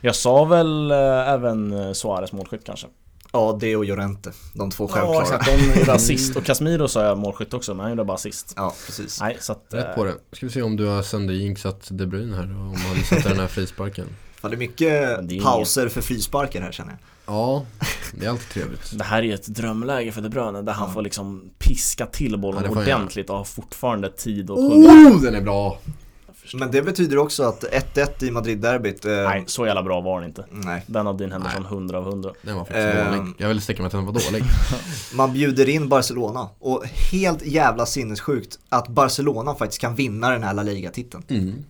Jag 0.01 0.17
sa 0.17 0.45
väl 0.45 0.91
eh, 0.91 0.99
även 1.29 1.73
eh, 1.73 1.93
Suarez 1.93 2.33
målskytt 2.33 2.65
kanske. 2.65 2.87
Ja, 3.33 3.59
det 3.61 3.77
och 3.77 3.85
Llorente. 3.85 4.33
De 4.55 4.71
två 4.71 4.85
Ja 4.85 4.89
självklara. 4.89 5.23
exakt, 5.23 5.47
de 5.47 5.79
gjorde 5.81 5.93
assist. 5.95 6.37
Och 6.37 6.45
Casemiro 6.45 6.89
sa 6.89 7.05
jag 7.05 7.19
målskytt 7.19 7.55
också, 7.55 7.75
men 7.75 7.81
han 7.81 7.91
gjorde 7.91 8.05
bara 8.05 8.15
assist. 8.15 8.53
Ja, 8.57 8.75
precis. 8.87 9.21
Nej, 9.21 9.37
så 9.41 9.53
att... 9.53 9.67
Rätt 9.71 9.89
eh, 9.89 9.95
på 9.95 10.05
det. 10.05 10.15
Ska 10.33 10.47
vi 10.47 10.53
se 10.53 10.63
om 10.63 10.77
du 10.77 10.87
har 10.87 11.03
sönderjinxat 11.03 11.89
De 11.91 12.07
Bruyne 12.07 12.37
här 12.37 12.43
och 12.45 12.61
om 12.61 12.77
han 12.77 13.05
sätter 13.05 13.29
den 13.31 13.41
här 13.41 13.47
frisparken. 13.47 14.07
Fan, 14.41 14.51
det 14.51 14.57
är 14.57 14.59
mycket 14.59 15.29
Det 15.29 15.37
är 15.37 15.41
pauser 15.43 15.89
för 15.89 16.01
frisparkar 16.01 16.61
här 16.61 16.73
känner 16.73 16.91
jag. 16.91 16.99
Ja, 17.35 17.65
det 18.13 18.27
är 18.27 18.31
alltid 18.31 18.49
trevligt. 18.49 18.99
Det 18.99 19.05
här 19.05 19.23
är 19.23 19.35
ett 19.35 19.47
drömläge 19.47 20.13
för 20.13 20.21
De 20.21 20.29
Bruyne 20.29 20.63
där 20.63 20.73
han 20.73 20.93
får 20.93 21.03
liksom 21.03 21.51
piska 21.59 22.07
till 22.07 22.39
bollen 22.39 22.63
Ja, 22.65 22.71
ordentligt 22.81 23.31
och 23.31 23.37
har 23.37 23.45
fortfarande 23.45 24.11
tid 24.11 24.51
att 24.51 24.57
skjuta. 24.57 24.91
Oh, 24.91 25.23
den 25.23 25.35
är 25.35 25.41
bra! 25.41 25.79
Men 26.53 26.71
det 26.71 26.83
betyder 26.83 27.19
också 27.19 27.43
att 27.43 27.65
1-1 27.95 28.25
i 28.25 28.31
Madrid-derbyt. 28.31 29.05
Eh, 29.05 29.13
Nej, 29.13 29.45
så 29.47 29.67
jävla 29.67 29.83
bra 29.83 30.01
var 30.01 30.21
den 30.21 30.29
inte. 30.29 30.45
nej. 30.51 30.83
Den 30.87 31.07
av 31.07 31.17
Dean 31.17 31.33
Henderson 31.33 31.65
100 31.65 31.99
av 31.99 32.09
100. 32.09 32.31
Den 32.43 32.55
var 32.57 32.65
faktiskt 32.65 32.87
Ehm. 32.87 33.19
dålig. 33.19 33.33
Jag 33.39 33.49
vill 33.49 33.61
sträcka 33.63 33.83
mig 33.83 33.87
att 33.87 33.93
den 33.93 34.05
var 34.07 34.13
dålig. 34.13 34.45
Man 35.15 35.33
bjuder 35.33 35.69
in 35.69 35.89
Barcelona 35.89 36.49
och 36.59 36.85
helt 37.13 37.47
jävla 37.47 37.87
sinnessjukt 37.87 38.59
att 38.69 38.89
Barcelona 38.89 39.55
faktiskt 39.55 39.81
kan 39.81 39.95
vinna 39.95 40.31
den 40.31 40.43
här 40.43 40.55
La 40.55 40.63
Liga-titeln. 40.63 41.23
Mm. 41.29 41.65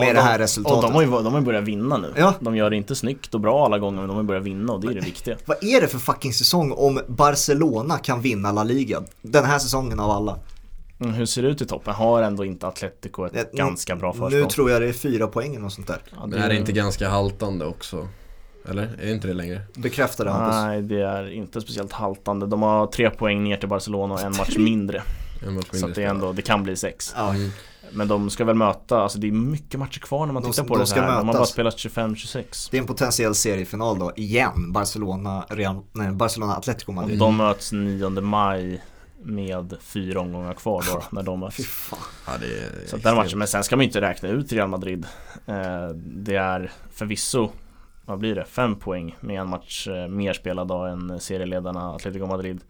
Med 0.00 0.14
det 0.14 0.20
här 0.20 0.38
resultatet. 0.38 0.76
Och 0.76 0.82
de 0.82 0.94
har 0.94 1.02
ju 1.02 1.08
de 1.24 1.32
har 1.32 1.40
ju 1.40 1.46
börjat 1.46 1.64
vinna 1.64 1.96
nu. 1.96 2.12
Ja. 2.16 2.34
De 2.40 2.56
gör 2.56 2.70
det 2.70 2.76
inte 2.76 2.94
snyggt 2.96 3.34
och 3.34 3.40
bra 3.40 3.64
alla 3.64 3.78
gånger 3.78 3.98
men 3.98 4.08
de 4.08 4.16
har 4.16 4.22
börjat 4.22 4.44
vinna 4.44 4.72
och 4.72 4.80
det 4.80 4.86
är 4.86 4.94
det 4.94 5.00
viktiga. 5.00 5.36
Vad 5.46 5.64
är 5.64 5.80
det 5.80 5.86
för 5.88 5.98
fucking 5.98 6.32
säsong 6.32 6.72
om 6.72 7.00
Barcelona 7.08 7.98
kan 7.98 8.20
vinna 8.20 8.52
La 8.52 8.64
Liga? 8.64 9.02
Den 9.22 9.44
här 9.44 9.58
säsongen 9.58 10.00
av 10.00 10.10
alla. 10.10 10.38
Mm, 11.00 11.14
hur 11.14 11.26
ser 11.26 11.42
det 11.42 11.48
ut 11.48 11.62
i 11.62 11.66
toppen? 11.66 11.94
Har 11.94 12.22
ändå 12.22 12.44
inte 12.44 12.66
Atletico 12.66 13.26
ett 13.26 13.32
Det- 13.32 13.52
ganska 13.56 13.96
bra 13.96 14.12
Nu 14.12 14.18
försprång? 14.18 14.48
tror 14.48 14.70
jag 14.70 14.82
det 14.82 14.88
är 14.88 14.92
fyra 14.92 15.26
poäng 15.26 15.64
och 15.64 15.72
sånt 15.72 15.86
där. 15.86 15.98
Ja, 16.16 16.38
är 16.38 16.48
det 16.48 16.56
inte 16.56 16.72
ganska 16.72 17.08
haltande 17.08 17.66
också? 17.66 18.08
Eller? 18.68 18.82
Är 18.82 19.06
det 19.06 19.12
inte 19.12 19.28
det 19.28 19.34
längre? 19.34 19.60
Bekräftar 19.74 20.24
det 20.24 20.30
Hampus? 20.30 20.54
Nej, 20.54 20.82
det 20.82 21.02
är 21.02 21.30
inte 21.32 21.60
speciellt 21.60 21.92
haltande. 21.92 22.46
De 22.46 22.62
har 22.62 22.86
tre 22.86 23.10
poäng 23.10 23.44
ner 23.44 23.56
till 23.56 23.68
Barcelona 23.68 24.14
och 24.14 24.20
en 24.20 24.36
match 24.36 24.56
mindre. 24.58 25.02
En 25.46 25.54
match 25.54 25.64
Så 25.70 25.74
mindre 25.76 25.88
att 25.90 25.94
det, 25.94 26.02
är 26.02 26.08
ändå, 26.08 26.32
det 26.32 26.42
kan 26.42 26.62
bli 26.62 26.76
sex. 26.76 27.14
Ja. 27.16 27.34
Mm. 27.34 27.50
Men 27.92 28.08
de 28.08 28.30
ska 28.30 28.44
väl 28.44 28.54
möta, 28.56 29.00
alltså 29.00 29.18
det 29.18 29.26
är 29.28 29.32
mycket 29.32 29.80
matcher 29.80 29.98
kvar 30.00 30.26
när 30.26 30.32
man 30.32 30.42
De- 30.42 30.50
tittar 30.52 30.64
på 30.64 30.74
de 30.74 30.80
det 30.80 30.86
så 30.86 30.90
ska 30.90 31.00
här. 31.00 31.08
De 31.08 31.14
har 31.16 31.24
mötas. 31.24 31.38
bara 31.38 31.46
spelat 31.46 31.76
25-26. 31.78 32.68
Det 32.70 32.76
är 32.76 32.80
en 32.80 32.86
potentiell 32.86 33.34
seriefinal 33.34 33.98
då, 33.98 34.12
igen. 34.16 34.72
Barcelona, 34.72 35.44
Real, 35.48 35.76
nej, 35.92 36.10
Barcelona 36.12 36.54
Atletico 36.56 36.90
Och 36.90 36.94
Madrid. 36.94 37.18
de 37.18 37.36
möts 37.36 37.72
9 37.72 38.08
maj 38.20 38.82
med 39.22 39.76
fyra 39.80 40.20
omgångar 40.20 40.54
kvar 40.54 40.84
då, 40.92 41.02
när 41.10 41.22
de 41.22 41.40
möts. 41.40 41.56
Ja, 42.26 42.32
Så 42.86 42.96
den 42.96 43.16
matchen, 43.16 43.38
men 43.38 43.48
sen 43.48 43.64
ska 43.64 43.76
man 43.76 43.82
ju 43.82 43.86
inte 43.86 44.00
räkna 44.00 44.28
ut 44.28 44.52
Real 44.52 44.68
Madrid. 44.68 45.06
Eh, 45.46 45.88
Det 45.96 46.36
är 46.36 46.70
förvisso, 46.90 47.50
vad 48.04 48.18
blir 48.18 48.34
det, 48.34 48.44
fem 48.44 48.76
poäng 48.76 49.16
med 49.20 49.40
en 49.40 49.48
match 49.48 49.88
eh, 49.88 50.08
mer 50.08 50.32
spelad 50.32 50.68
då 50.68 50.78
än 50.84 51.20
serieledarna 51.20 51.94
Atletico 51.94 52.26
Madrid. 52.26 52.60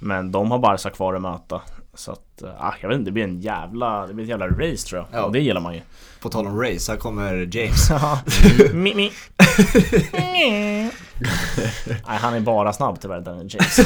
Men 0.00 0.32
de 0.32 0.50
har 0.50 0.58
Barca 0.58 0.90
kvar 0.90 1.14
att 1.14 1.22
möta. 1.22 1.62
Så 2.00 2.12
att, 2.12 2.42
eh, 2.42 2.64
ah, 2.64 2.74
jag 2.80 2.88
vet 2.88 2.98
inte, 2.98 3.08
det 3.08 3.12
blir 3.12 3.24
en 3.24 3.40
jävla, 3.40 4.06
det 4.06 4.14
blir 4.14 4.24
ett 4.24 4.30
jävla 4.30 4.48
race 4.48 4.86
tror 4.88 5.00
jag. 5.00 5.20
Ja. 5.20 5.24
Och 5.24 5.32
det 5.32 5.40
gillar 5.40 5.60
man 5.60 5.74
ju. 5.74 5.80
På 6.20 6.28
tal 6.28 6.46
om 6.46 6.62
race, 6.62 6.92
här 6.92 6.98
kommer 6.98 7.56
James. 7.56 7.90
mi, 8.72 8.94
mi. 8.94 9.12
Nej, 12.06 12.18
han 12.18 12.34
är 12.34 12.40
bara 12.40 12.72
snabb 12.72 13.00
tyvärr, 13.00 13.20
den 13.20 13.48
James. 13.48 13.78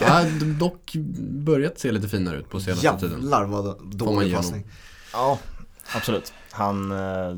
Ja, 0.00 0.24
de 0.40 0.58
dock 0.58 0.92
börjat 1.30 1.78
se 1.78 1.92
lite 1.92 2.08
finare 2.08 2.36
ut 2.36 2.50
på 2.50 2.60
senaste 2.60 2.98
tiden. 2.98 3.20
Jävlar 3.20 3.44
vad 3.44 3.94
dålig 3.94 4.34
passning. 4.34 4.66
Ja, 5.12 5.38
absolut. 5.96 6.32
Han 6.52 6.92
eh, 6.92 7.36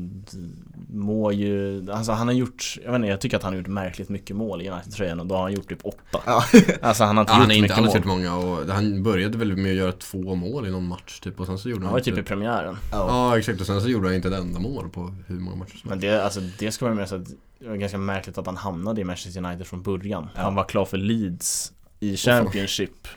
må 0.89 1.31
ju, 1.31 1.85
alltså 1.91 2.11
han 2.11 2.27
har 2.27 2.33
gjort, 2.35 2.77
jag 2.83 2.91
vet 2.91 2.95
inte, 2.95 3.07
jag 3.07 3.21
tycker 3.21 3.37
att 3.37 3.43
han 3.43 3.53
har 3.53 3.57
gjort 3.57 3.67
märkligt 3.67 4.09
mycket 4.09 4.35
mål 4.35 4.61
i 4.61 4.69
United-tröjan 4.69 5.19
och 5.19 5.25
då 5.27 5.35
har 5.35 5.41
han 5.41 5.53
gjort 5.53 5.69
typ 5.69 5.85
åtta. 5.85 6.19
Ja. 6.25 6.43
Alltså 6.81 7.03
han 7.03 7.17
har 7.17 7.21
inte 7.23 7.33
Ja, 7.33 7.37
gjort 7.37 7.41
han 7.41 7.49
har 7.49 7.55
inte 7.55 7.61
mycket 7.61 7.77
alls 7.77 7.87
mål. 7.87 7.95
gjort 7.95 8.05
många 8.05 8.35
och 8.35 8.67
han 8.73 9.03
började 9.03 9.37
väl 9.37 9.57
med 9.57 9.71
att 9.71 9.77
göra 9.77 9.91
två 9.91 10.35
mål 10.35 10.67
i 10.67 10.71
någon 10.71 10.87
match 10.87 11.19
typ 11.19 11.39
och 11.39 11.45
sen 11.45 11.57
så 11.57 11.69
gjorde 11.69 11.79
Han 11.79 11.85
han 11.85 11.91
var 11.93 11.99
ju 11.99 12.03
typ 12.03 12.17
i 12.17 12.23
premiären. 12.23 12.77
Ja. 12.91 12.97
Ja 13.07 13.37
exakt 13.37 13.61
och 13.61 13.67
sen 13.67 13.81
så 13.81 13.89
gjorde 13.89 14.07
han 14.07 14.15
inte 14.15 14.27
ett 14.27 14.33
enda 14.33 14.59
mål 14.59 14.89
på 14.89 15.15
hur 15.27 15.39
många 15.39 15.55
matcher 15.57 15.77
som 15.77 15.89
Men 15.89 15.99
det, 15.99 16.23
alltså, 16.23 16.39
det 16.59 16.71
ska 16.71 16.85
man 16.85 16.95
med 16.95 17.09
sig 17.09 17.17
att 17.19 17.27
det 17.59 17.69
var 17.69 17.75
ganska 17.75 17.97
märkligt 17.97 18.37
att 18.37 18.45
han 18.45 18.57
hamnade 18.57 19.01
i 19.01 19.03
Manchester 19.03 19.45
United 19.45 19.67
från 19.67 19.81
början. 19.83 20.29
Han 20.35 20.55
var 20.55 20.63
klar 20.63 20.85
för 20.85 20.97
Leeds 20.97 21.73
i 21.99 22.17
Championship. 22.17 23.07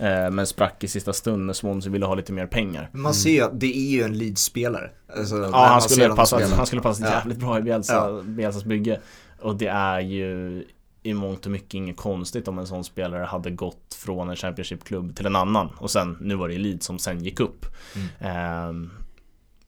Eh, 0.00 0.30
men 0.30 0.46
sprack 0.46 0.84
i 0.84 0.88
sista 0.88 1.12
stund 1.12 1.46
när 1.46 1.52
Swansea 1.52 1.92
ville 1.92 2.06
ha 2.06 2.14
lite 2.14 2.32
mer 2.32 2.46
pengar. 2.46 2.90
Man 2.92 3.14
ser 3.14 3.30
ju 3.30 3.40
att 3.42 3.60
det 3.60 3.76
är 3.76 3.90
ju 3.90 4.02
en 4.02 4.18
Leeds-spelare. 4.18 4.90
Alltså, 5.16 5.36
Ja, 5.36 5.66
han 5.66 5.80
skulle, 5.82 6.08
passa, 6.08 6.40
han 6.56 6.66
skulle 6.66 6.82
passa 6.82 7.04
Ja. 7.04 7.10
jävligt 7.10 7.38
bra 7.38 7.58
i 7.58 7.62
Bielsa, 7.62 7.94
Ja. 7.94 8.22
Bielsas 8.22 8.64
bygge. 8.64 9.00
Och 9.40 9.56
det 9.56 9.66
är 9.66 10.00
ju 10.00 10.64
i 11.02 11.14
mångt 11.14 11.46
och 11.46 11.52
mycket 11.52 11.74
inget 11.74 11.96
konstigt 11.96 12.48
om 12.48 12.58
en 12.58 12.66
sån 12.66 12.84
spelare 12.84 13.24
hade 13.24 13.50
gått 13.50 13.94
från 13.98 14.30
en 14.30 14.36
Championship-klubb 14.36 15.16
till 15.16 15.26
en 15.26 15.36
annan. 15.36 15.68
Och 15.78 15.90
sen, 15.90 16.16
nu 16.20 16.34
var 16.34 16.48
det 16.48 16.54
ju 16.54 16.60
Leeds 16.60 16.86
som 16.86 16.98
sen 16.98 17.24
gick 17.24 17.40
upp. 17.40 17.66
Mm. 17.94 18.08
Ehm, 18.20 18.90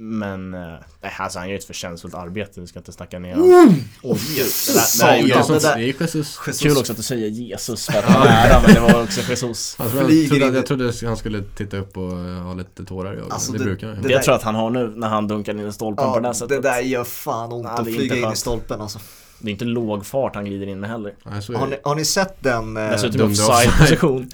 men, 0.03 0.55
eh, 0.55 0.61
nej, 1.03 1.13
alltså 1.19 1.39
han 1.39 1.49
gör 1.49 1.57
ett 1.57 1.65
förtjänstfullt 1.65 2.15
arbete, 2.15 2.61
vi 2.61 2.67
ska 2.67 2.79
inte 2.79 2.93
snacka 2.93 3.19
ner 3.19 3.35
honom. 3.35 3.75
Oj, 4.03 4.19
Jesus, 4.37 4.99
det 4.99 5.07
där- 5.07 5.13
det 5.13 5.17
där 5.17 5.23
är 5.23 5.27
ju- 5.27 5.43
satan. 5.43 5.53
Jesus, 5.57 5.63
det 5.63 5.69
är 5.71 5.79
Jesus. 5.79 6.39
Jesus. 6.47 6.61
Kul 6.63 6.77
också 6.79 6.93
att 6.93 6.97
du 6.97 7.03
säger 7.03 7.29
Jesus 7.29 7.87
för 7.87 7.99
att 7.99 8.05
han 8.05 8.27
är 8.27 8.49
nära, 8.49 8.63
men 8.67 8.75
det 8.75 8.81
var 8.81 9.03
också 9.03 9.21
Jesus. 9.31 9.77
Flyger 9.77 10.11
jag, 10.21 10.29
trodde, 10.29 10.47
in- 10.47 10.55
jag 10.55 10.67
trodde 10.67 10.93
han 11.07 11.17
skulle 11.17 11.43
titta 11.57 11.77
upp 11.77 11.97
och 11.97 12.13
eh, 12.19 12.43
ha 12.43 12.55
lite 12.55 12.85
tårar 12.85 13.11
i 13.13 13.17
ögonen. 13.17 13.33
Alltså, 13.33 13.53
det, 13.53 13.59
det- 13.59 13.65
brukar 13.65 13.87
han 13.87 13.97
ju. 13.97 14.03
det- 14.03 14.09
Det 14.09 14.15
jag 14.15 14.23
tror 14.23 14.35
att 14.35 14.43
han 14.43 14.55
har 14.55 14.71
nu 14.71 14.93
när 14.97 15.09
han 15.09 15.29
dunkar 15.29 15.53
in 15.53 15.69
i 15.69 15.73
stolpen 15.73 16.05
på 16.07 16.15
det 16.15 16.21
där 16.23 16.29
Ja, 16.29 16.35
sättet. 16.35 16.63
det 16.63 16.69
där 16.71 16.81
gör 16.81 17.05
fan 17.05 17.53
ont 17.53 17.65
Ja, 17.65 17.71
att 17.71 17.85
flyga 17.87 18.17
in 18.17 18.33
i 18.33 18.37
stolpen 18.37 18.81
alltså. 18.81 18.99
Det 19.39 19.49
är 19.49 19.53
inte 19.53 19.65
låg 19.65 20.07
fart 20.07 20.35
han 20.35 20.45
glider 20.45 20.67
in 20.67 20.81
med 20.81 20.91
heller. 20.91 21.15
Nej, 21.25 21.57
Har 21.59 21.67
ni, 21.67 21.77
har 21.85 21.95
ni 21.95 22.05
sett 22.05 22.37
den? 22.43 22.77
eh, 22.77 22.91
Dessutom 22.91 23.21
i 23.21 23.25
offside-position. 23.35 24.31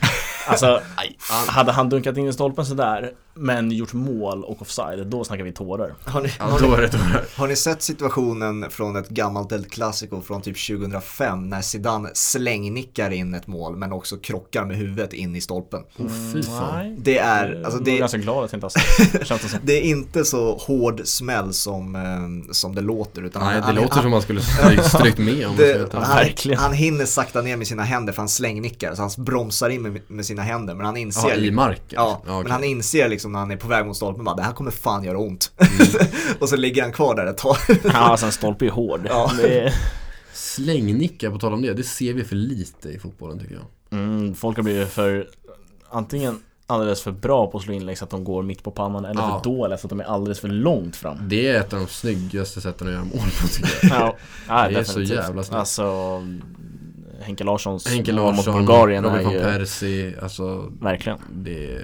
Alltså, 0.46 0.80
hade 1.48 1.72
han 1.72 1.88
dunkat 1.88 2.16
in 2.16 2.28
i 2.28 2.32
stolpen 2.32 2.66
sådär, 2.66 3.12
men 3.37 3.70
gjort 3.70 3.93
mål 3.93 4.45
och 4.45 4.62
offside, 4.62 5.07
då 5.07 5.24
snackar 5.24 5.45
vi 5.45 5.53
tårar. 5.53 5.95
Har 6.05 6.20
ni, 6.20 6.32
Ja, 6.39 6.45
har, 6.45 6.61
ni, 6.61 6.76
det 6.82 6.89
tårar. 6.89 7.24
har 7.37 7.49
ni 7.49 7.57
sett 7.57 7.82
situationen 7.82 8.70
från 8.70 8.97
ett 8.97 9.09
gammalt 9.09 9.53
El 9.53 9.64
Clasico 9.64 10.20
från 10.20 10.43
typ 10.43 10.66
2005 10.68 11.49
när 11.51 11.61
Zidane 11.62 12.11
slängnickar 12.14 13.11
in 13.11 13.34
ett 13.34 13.47
mål 13.47 13.76
men 13.76 13.93
också 13.93 14.16
krockar 14.16 14.64
med 14.64 14.76
huvudet 14.76 15.12
in 15.12 15.37
i 15.37 15.41
stolpen? 15.41 15.80
Oh, 15.99 16.32
fy 16.32 16.43
fan. 16.43 16.97
Det 16.99 17.18
är, 17.18 17.62
alltså 17.64 17.78
jag 17.78 17.84
det, 17.84 17.97
ganska 17.99 18.18
glad 18.18 18.45
att 18.45 18.53
jag 18.53 18.57
inte 18.57 18.64
har 18.64 18.70
sett. 19.11 19.26
Känns 19.26 19.43
det 19.43 19.49
som. 19.49 19.59
det 19.64 19.72
är 19.72 19.82
inte 19.82 20.24
så 20.24 20.57
hård 20.57 21.01
smäll 21.05 21.53
som, 21.53 21.95
eh, 21.97 22.53
som 22.53 22.74
det 22.74 22.80
låter 22.80 23.22
utan 23.22 23.43
Nej, 23.43 23.53
han, 23.53 23.61
det 23.61 23.66
han, 23.66 23.74
låter 23.74 23.95
han, 23.95 24.03
som 24.03 24.11
man 24.11 24.22
skulle 24.22 24.41
strykt, 24.82 25.18
med 25.18 25.47
om 25.47 25.57
det, 25.57 25.93
han, 25.93 26.55
han 26.57 26.72
hinner 26.72 27.05
sakta 27.07 27.43
ner 27.43 27.57
med 27.57 27.66
sina 27.66 27.82
händer 27.82 28.12
för 28.12 28.22
han 28.22 28.28
slängnickar 28.28 28.95
så 28.95 29.03
han 29.03 29.11
bromsar 29.18 29.70
in 29.70 29.82
med, 29.82 30.01
med 30.09 30.26
sina 30.26 30.43
händer 30.43 30.74
men 30.74 30.87
han 30.87 30.97
inser 30.97 31.28
Ja, 31.28 31.34
i 31.34 31.51
marken? 31.51 31.82
Ja, 31.89 32.22
Ja, 32.26 32.32
okej. 32.32 32.43
men 32.43 32.53
han 32.53 32.64
inser 32.64 33.09
liksom 33.09 33.25
när 33.32 33.38
han 33.38 33.50
är 33.50 33.56
på 33.56 33.68
väg 33.68 33.86
mot 33.86 33.96
stolpen 33.96 34.24
bara 34.24 34.36
det 34.36 34.42
här 34.42 34.52
kommer 34.52 34.70
fan 34.70 35.04
göra 35.04 35.18
ont. 35.18 35.52
Mm. 35.56 36.06
och 36.40 36.48
så 36.48 36.56
ligger 36.56 36.82
han 36.82 36.92
kvar 36.92 37.14
där 37.14 37.26
ett 37.26 37.38
tag. 37.38 37.56
Ja, 37.84 37.90
alltså 37.92 38.26
en 38.26 38.32
stolpe 38.32 38.66
är 38.66 38.70
hård. 38.70 39.00
Ja. 39.08 39.30
Är, 39.42 39.74
Slängnickar, 40.32 41.30
på 41.30 41.38
tal 41.38 41.52
om 41.54 41.62
det, 41.62 41.74
det 41.74 41.82
ser 41.82 42.12
vi 42.14 42.24
för 42.24 42.36
lite 42.36 42.88
i 42.88 42.98
fotbollen 42.98 43.38
tycker 43.38 43.54
jag. 43.54 43.98
mm, 43.98 44.34
folk 44.34 44.56
har 44.56 44.64
blivit 44.64 44.88
för, 44.88 45.28
antingen 45.90 46.42
alldeles 46.66 47.02
för 47.02 47.12
bra 47.12 47.50
på 47.50 47.58
att 47.58 47.64
slå 47.64 47.74
inlägg 47.74 47.98
så 47.98 48.04
att 48.04 48.10
de 48.10 48.24
går 48.24 48.42
mitt 48.42 48.62
på 48.62 48.70
pannan 48.70 49.04
eller 49.04 49.20
Ja. 49.20 49.40
för 49.44 49.50
dåliga 49.50 49.78
så 49.78 49.86
att 49.86 49.90
de 49.90 50.00
är 50.00 50.04
alldeles 50.04 50.40
för 50.40 50.48
långt 50.48 50.96
fram. 50.96 51.28
Det 51.28 51.48
är 51.48 51.60
ett 51.60 51.72
av 51.72 51.78
de 51.78 51.86
snyggaste 51.86 52.60
sätten 52.60 52.86
att 52.86 52.92
göra 52.92 53.04
mål 53.04 53.28
på 53.42 53.48
tycker 53.48 53.78
jag. 53.88 54.00
Ja, 54.00 54.16
ja 54.48 54.68
Det 54.68 54.78
är 54.78 54.84
så 54.84 55.00
jävla 55.00 55.42
snyggt. 55.42 55.58
Alltså 55.58 56.22
Henke 57.20 57.44
Larssons 57.44 57.86
Henke 57.88 58.12
mål 58.12 58.24
mot 58.34 58.36
Larsson, 58.46 58.54
Bulgarien 58.66 59.04
Robin 59.04 59.18
är 59.20 59.24
van 59.24 59.32
Persie, 59.58 60.14
alltså 60.22 60.72
Verkligen. 60.80 61.18
det 61.32 61.80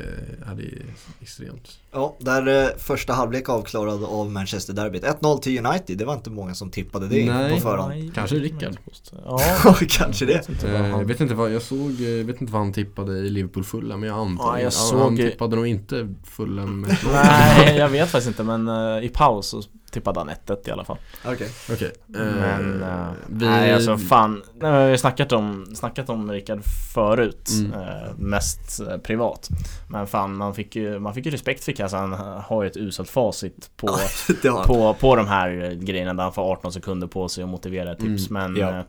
hade 0.46 0.62
ju 0.62 0.82
extremt. 1.20 1.78
Ja, 1.92 2.16
där 2.20 2.62
eh, 2.62 2.68
första 2.78 3.12
halvlek 3.12 3.48
avklarad 3.48 4.04
av 4.04 4.30
Manchester 4.30 4.72
Derbyt. 4.72 5.04
1-0 5.04 5.38
till 5.38 5.66
United, 5.66 5.98
det 5.98 6.04
var 6.04 6.14
inte 6.14 6.30
många 6.30 6.54
som 6.54 6.70
tippade 6.70 7.08
det 7.08 7.26
Nej. 7.32 7.54
på 7.54 7.60
förhand. 7.60 7.88
Nej, 7.88 8.10
Kanske 8.14 8.36
Rickard. 8.36 8.76
Ja, 9.24 9.40
Kanske 9.88 10.26
det. 10.26 10.34
vet 10.34 10.48
inte 10.48 10.66
vad 10.66 10.74
Eh, 10.80 10.86
Jag 10.86 10.96
han- 10.96 11.06
vet 11.06 11.20
inte 11.20 11.34
vad, 11.34 11.52
jag 11.52 11.62
såg, 11.62 11.90
eh, 11.90 12.26
vet 12.26 12.40
inte 12.40 12.52
vad 12.52 12.62
han 12.62 12.72
tippade 12.72 13.18
i 13.18 13.30
Liverpool 13.30 13.64
fulla 13.64 13.96
men 13.96 14.08
jag 14.08 14.18
antar 14.18 14.44
Ja, 14.44 14.56
jag 14.56 14.62
han, 14.64 14.72
såg 14.72 14.98
han 15.00 15.16
tippade 15.16 15.56
nog 15.56 15.66
inte 15.66 16.14
fullen 16.24 16.80
med 16.80 16.96
Nej, 17.12 17.76
jag 17.76 17.88
vet 17.88 18.08
faktiskt 18.08 18.28
inte 18.40 18.42
men 18.58 18.68
i 19.02 19.08
paus 19.08 19.46
så 19.46 19.62
tippade 19.92 20.20
han 20.20 20.30
1-1 20.30 20.68
i 20.68 20.70
alla 20.70 20.84
fall. 20.84 20.96
Okej. 21.24 21.48
Okej. 21.72 21.92
eh, 22.14 22.20
Men, 22.20 22.82
eh, 22.82 23.06
vi, 23.26 23.44
nej 23.46 23.72
alltså 23.72 23.98
fan, 23.98 24.42
vi 24.60 24.66
har 24.66 24.96
snackat 24.96 25.32
om, 25.32 25.66
snackat 25.74 26.08
om 26.08 26.32
Rickard 26.32 26.60
förut, 26.94 27.48
Mm. 27.60 27.72
eh, 27.80 28.14
mest 28.16 28.80
eh, 28.80 28.96
privat. 28.98 29.48
Men 29.88 30.06
fan, 30.06 30.36
man 30.36 30.54
fick 30.54 30.76
ju, 30.76 30.98
man 30.98 31.14
fick 31.14 31.24
ju 31.26 31.30
respekt 31.32 31.64
för 31.64 31.72
Kassa, 31.72 31.96
han 31.96 32.12
har 32.42 32.62
ju 32.62 32.68
ett 32.70 32.76
uselt 32.76 33.10
facit 33.10 33.70
på, 33.76 33.88
han. 34.44 34.66
på, 34.66 34.94
på 34.94 35.16
de 35.16 35.26
här 35.28 35.78
grejerna 35.82 36.14
där 36.14 36.22
han 36.24 36.32
får 36.32 36.52
18 36.52 36.72
sekunder 36.72 37.06
på 37.06 37.28
sig 37.28 37.44
att 37.44 37.50
motivera 37.50 37.94
tips. 37.94 38.30
Men 38.30 38.56
ja. 38.56 38.84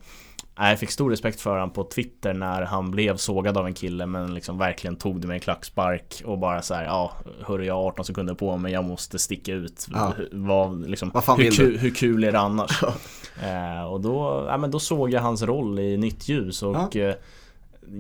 Nej, 0.59 0.69
jag 0.69 0.79
fick 0.79 0.91
stor 0.91 1.09
respekt 1.09 1.41
för 1.41 1.49
honom 1.49 1.69
på 1.73 1.83
Twitter 1.83 2.33
när 2.33 2.61
han 2.61 2.91
blev 2.91 3.17
sågad 3.17 3.57
av 3.57 3.65
en 3.67 3.73
kille 3.73 4.05
men 4.05 4.33
liksom 4.33 4.57
verkligen 4.57 4.95
tog 4.95 5.21
det 5.21 5.27
med 5.27 5.33
en 5.33 5.39
klackspark 5.39 6.21
och 6.25 6.37
bara 6.39 6.61
så 6.61 6.73
här, 6.73 6.83
ja, 6.85 7.11
hörru 7.41 7.65
jag 7.65 7.73
har 7.73 7.87
18 7.87 8.05
sekunder 8.05 8.33
på 8.33 8.57
mig, 8.57 8.73
jag 8.73 8.83
måste 8.83 9.19
sticka 9.19 9.53
ut. 9.53 9.87
Ja. 9.93 10.13
Hur- 10.17 10.29
Vad, 10.31 10.89
liksom, 10.89 11.11
Vad 11.13 11.23
fan 11.23 11.37
hur, 11.37 11.43
vill 11.43 11.53
kul, 11.57 11.77
hur 11.77 11.89
kul 11.89 12.23
är 12.23 12.31
det 12.31 12.39
annars? 12.39 12.83
eh, 13.43 13.83
och 13.91 14.01
då, 14.01 14.45
ja, 14.49 14.57
men 14.57 14.71
då 14.71 14.79
såg 14.79 15.09
jag 15.09 15.21
hans 15.21 15.41
roll 15.43 15.79
i 15.79 15.97
nytt 15.97 16.29
ljus 16.29 16.63
och 16.63 16.95
eh, 16.95 17.15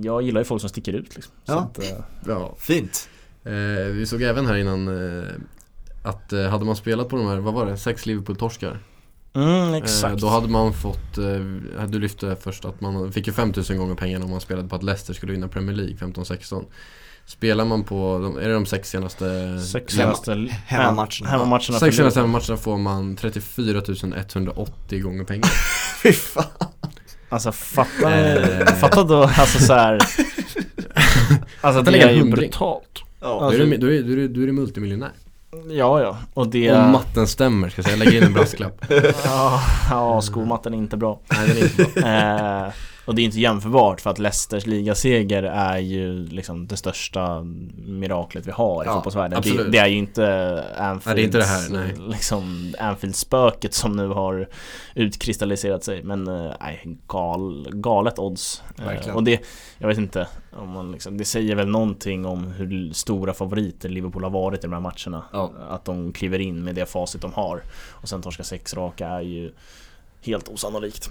jag 0.03 0.21
gillar 0.21 0.41
ju 0.41 0.45
folk 0.45 0.61
som 0.61 0.69
sticker 0.69 0.93
ut 0.93 1.15
liksom. 1.15 1.33
Så 1.43 1.51
Ja. 1.53 1.59
att, 1.59 1.79
eh, 1.79 1.97
ja, 2.27 2.55
Fint. 2.57 3.09
eh, 3.43 3.51
vi 3.93 4.05
såg 4.05 4.21
även 4.21 4.45
här 4.45 4.55
innan 4.55 4.87
eh, 5.19 5.27
att 6.03 6.33
eh, 6.33 6.41
hade 6.49 6.65
man 6.65 6.75
spelat 6.75 7.09
på 7.09 7.15
de 7.15 7.27
här, 7.27 7.37
vad 7.37 7.53
var 7.53 7.65
det, 7.65 7.77
sex 7.77 8.05
Liverpool-torskar? 8.05 8.77
Mm, 9.35 9.69
Eh, 9.69 9.73
exakt. 9.75 10.21
då 10.21 10.27
hade 10.27 10.47
man 10.47 10.73
fått, 10.73 11.17
eh, 11.17 11.83
du 11.87 11.99
lyfte 11.99 12.37
först 12.41 12.65
att 12.65 12.81
man 12.81 13.11
fick 13.11 13.27
ju 13.27 13.33
5000 13.33 13.77
gånger 13.77 13.95
pengarna 13.95 14.25
om 14.25 14.31
man 14.31 14.41
spelade 14.41 14.67
på 14.69 14.75
att 14.75 14.83
Leicester 14.83 15.13
skulle 15.13 15.31
vinna 15.31 15.47
Premier 15.47 15.75
League 15.75 15.95
15-16. 15.95 16.65
Spelar 17.25 17.65
man 17.65 17.83
på, 17.83 18.19
de, 18.19 18.37
är 18.37 18.47
det 18.47 18.53
de 18.53 18.65
sex 18.65 18.89
senaste? 18.89 19.59
Sex 19.59 19.93
senaste 19.93 20.31
hemmamatcherna. 20.65 21.29
hemmamatcherna 21.29 21.79
Sex 21.79 21.95
senaste 21.95 22.19
Liverpool. 22.19 22.27
matcherna 22.41 22.57
får 22.57 22.77
man 22.77 23.15
34 23.15 23.81
180 24.15 24.99
gånger 25.01 25.23
pengar. 25.23 25.49
Fy 26.03 26.11
fan. 26.13 26.43
Alltså 27.29 27.51
fatta, 27.51 28.11
Eh. 28.13 28.65
fatta 28.75 29.03
då 29.03 29.23
alltså 29.23 29.59
så 29.59 29.73
här. 29.73 29.99
Alltså 31.61 31.81
det 31.81 32.01
är 32.01 32.11
ju 32.11 32.23
brutalt 32.31 33.03
Ja. 33.21 33.27
då, 33.27 33.39
är 33.39 33.45
Alltså- 33.45 33.65
du, 33.65 33.77
då, 33.77 33.87
är, 33.87 34.03
är, 34.19 34.27
då 34.27 34.41
är 34.41 34.45
du 34.47 34.51
multimiljonär. 34.51 35.11
Ja 35.69 36.01
ja, 36.01 36.17
och 36.33 36.47
det 36.47 36.71
Om 36.71 36.91
matten 36.91 37.27
stämmer 37.27 37.69
ska 37.69 37.79
jag 37.79 37.85
säga, 37.85 37.97
lägg 37.97 38.13
in 38.13 38.23
en 38.23 38.33
brasklapp. 38.33 38.85
Ja, 39.25 39.61
ja 39.89 40.21
skomatten 40.21 40.73
är 40.73 40.77
inte 40.77 40.97
bra 40.97 41.19
Nej 41.31 41.47
den 41.47 41.57
är 41.57 41.61
inte 41.63 42.01
bra. 42.01 42.09
eh, 42.67 42.71
Och 43.05 43.15
det 43.15 43.21
är 43.21 43.23
inte 43.23 43.39
jämförbart 43.39 44.01
för 44.01 44.09
att 44.09 44.19
Leicesters 44.19 44.65
ligaseger 44.65 45.43
är 45.43 45.77
ju 45.77 46.27
liksom 46.27 46.67
det 46.67 46.77
största 46.77 47.41
miraklet 47.85 48.47
vi 48.47 48.51
har 48.51 48.83
i 48.83 48.87
Ja, 48.87 48.93
fotbollsvärlden. 48.93 49.41
Det, 49.41 49.69
det 49.71 49.77
är 49.77 49.87
ju 49.87 49.97
inte 49.97 50.65
Anfields, 50.77 51.05
Nej, 51.05 51.15
det 51.15 51.21
är 51.21 51.25
inte 51.25 51.37
det 51.37 51.43
här, 51.43 52.09
liksom 52.11 52.73
Anfield-spöket 52.79 53.73
som 53.73 53.91
nu 53.91 54.07
har 54.07 54.49
utkristalliserat 54.95 55.83
sig. 55.83 56.03
Men 56.03 56.27
eh, 56.27 56.53
nej, 56.61 56.97
gal, 57.07 57.67
galet 57.71 58.19
odds. 58.19 58.63
Eh, 58.79 58.85
Verkligen. 58.85 59.15
Och 59.15 59.23
det, 59.23 59.41
jag 59.77 59.87
vet 59.87 59.97
inte 59.97 60.27
om 60.51 60.69
man 60.69 60.91
liksom, 60.91 61.17
Det 61.17 61.25
säger 61.25 61.55
väl 61.55 61.67
någonting 61.67 62.25
om 62.25 62.47
hur 62.51 62.93
stora 62.93 63.33
favoriter 63.33 63.89
Liverpool 63.89 64.23
har 64.23 64.31
varit 64.31 64.59
i 64.59 64.67
de 64.67 64.73
här 64.73 64.79
matcherna. 64.79 65.23
Ja. 65.31 65.51
Att 65.69 65.85
de 65.85 66.13
kliver 66.13 66.39
in 66.39 66.63
med 66.63 66.75
det 66.75 66.85
facit 66.85 67.21
de 67.21 67.33
har. 67.33 67.63
Och 67.89 68.09
sen 68.09 68.21
torska 68.21 68.43
sex 68.43 68.73
raka 68.73 69.07
är 69.07 69.21
ju 69.21 69.51
helt 70.21 70.47
osannolikt. 70.47 71.09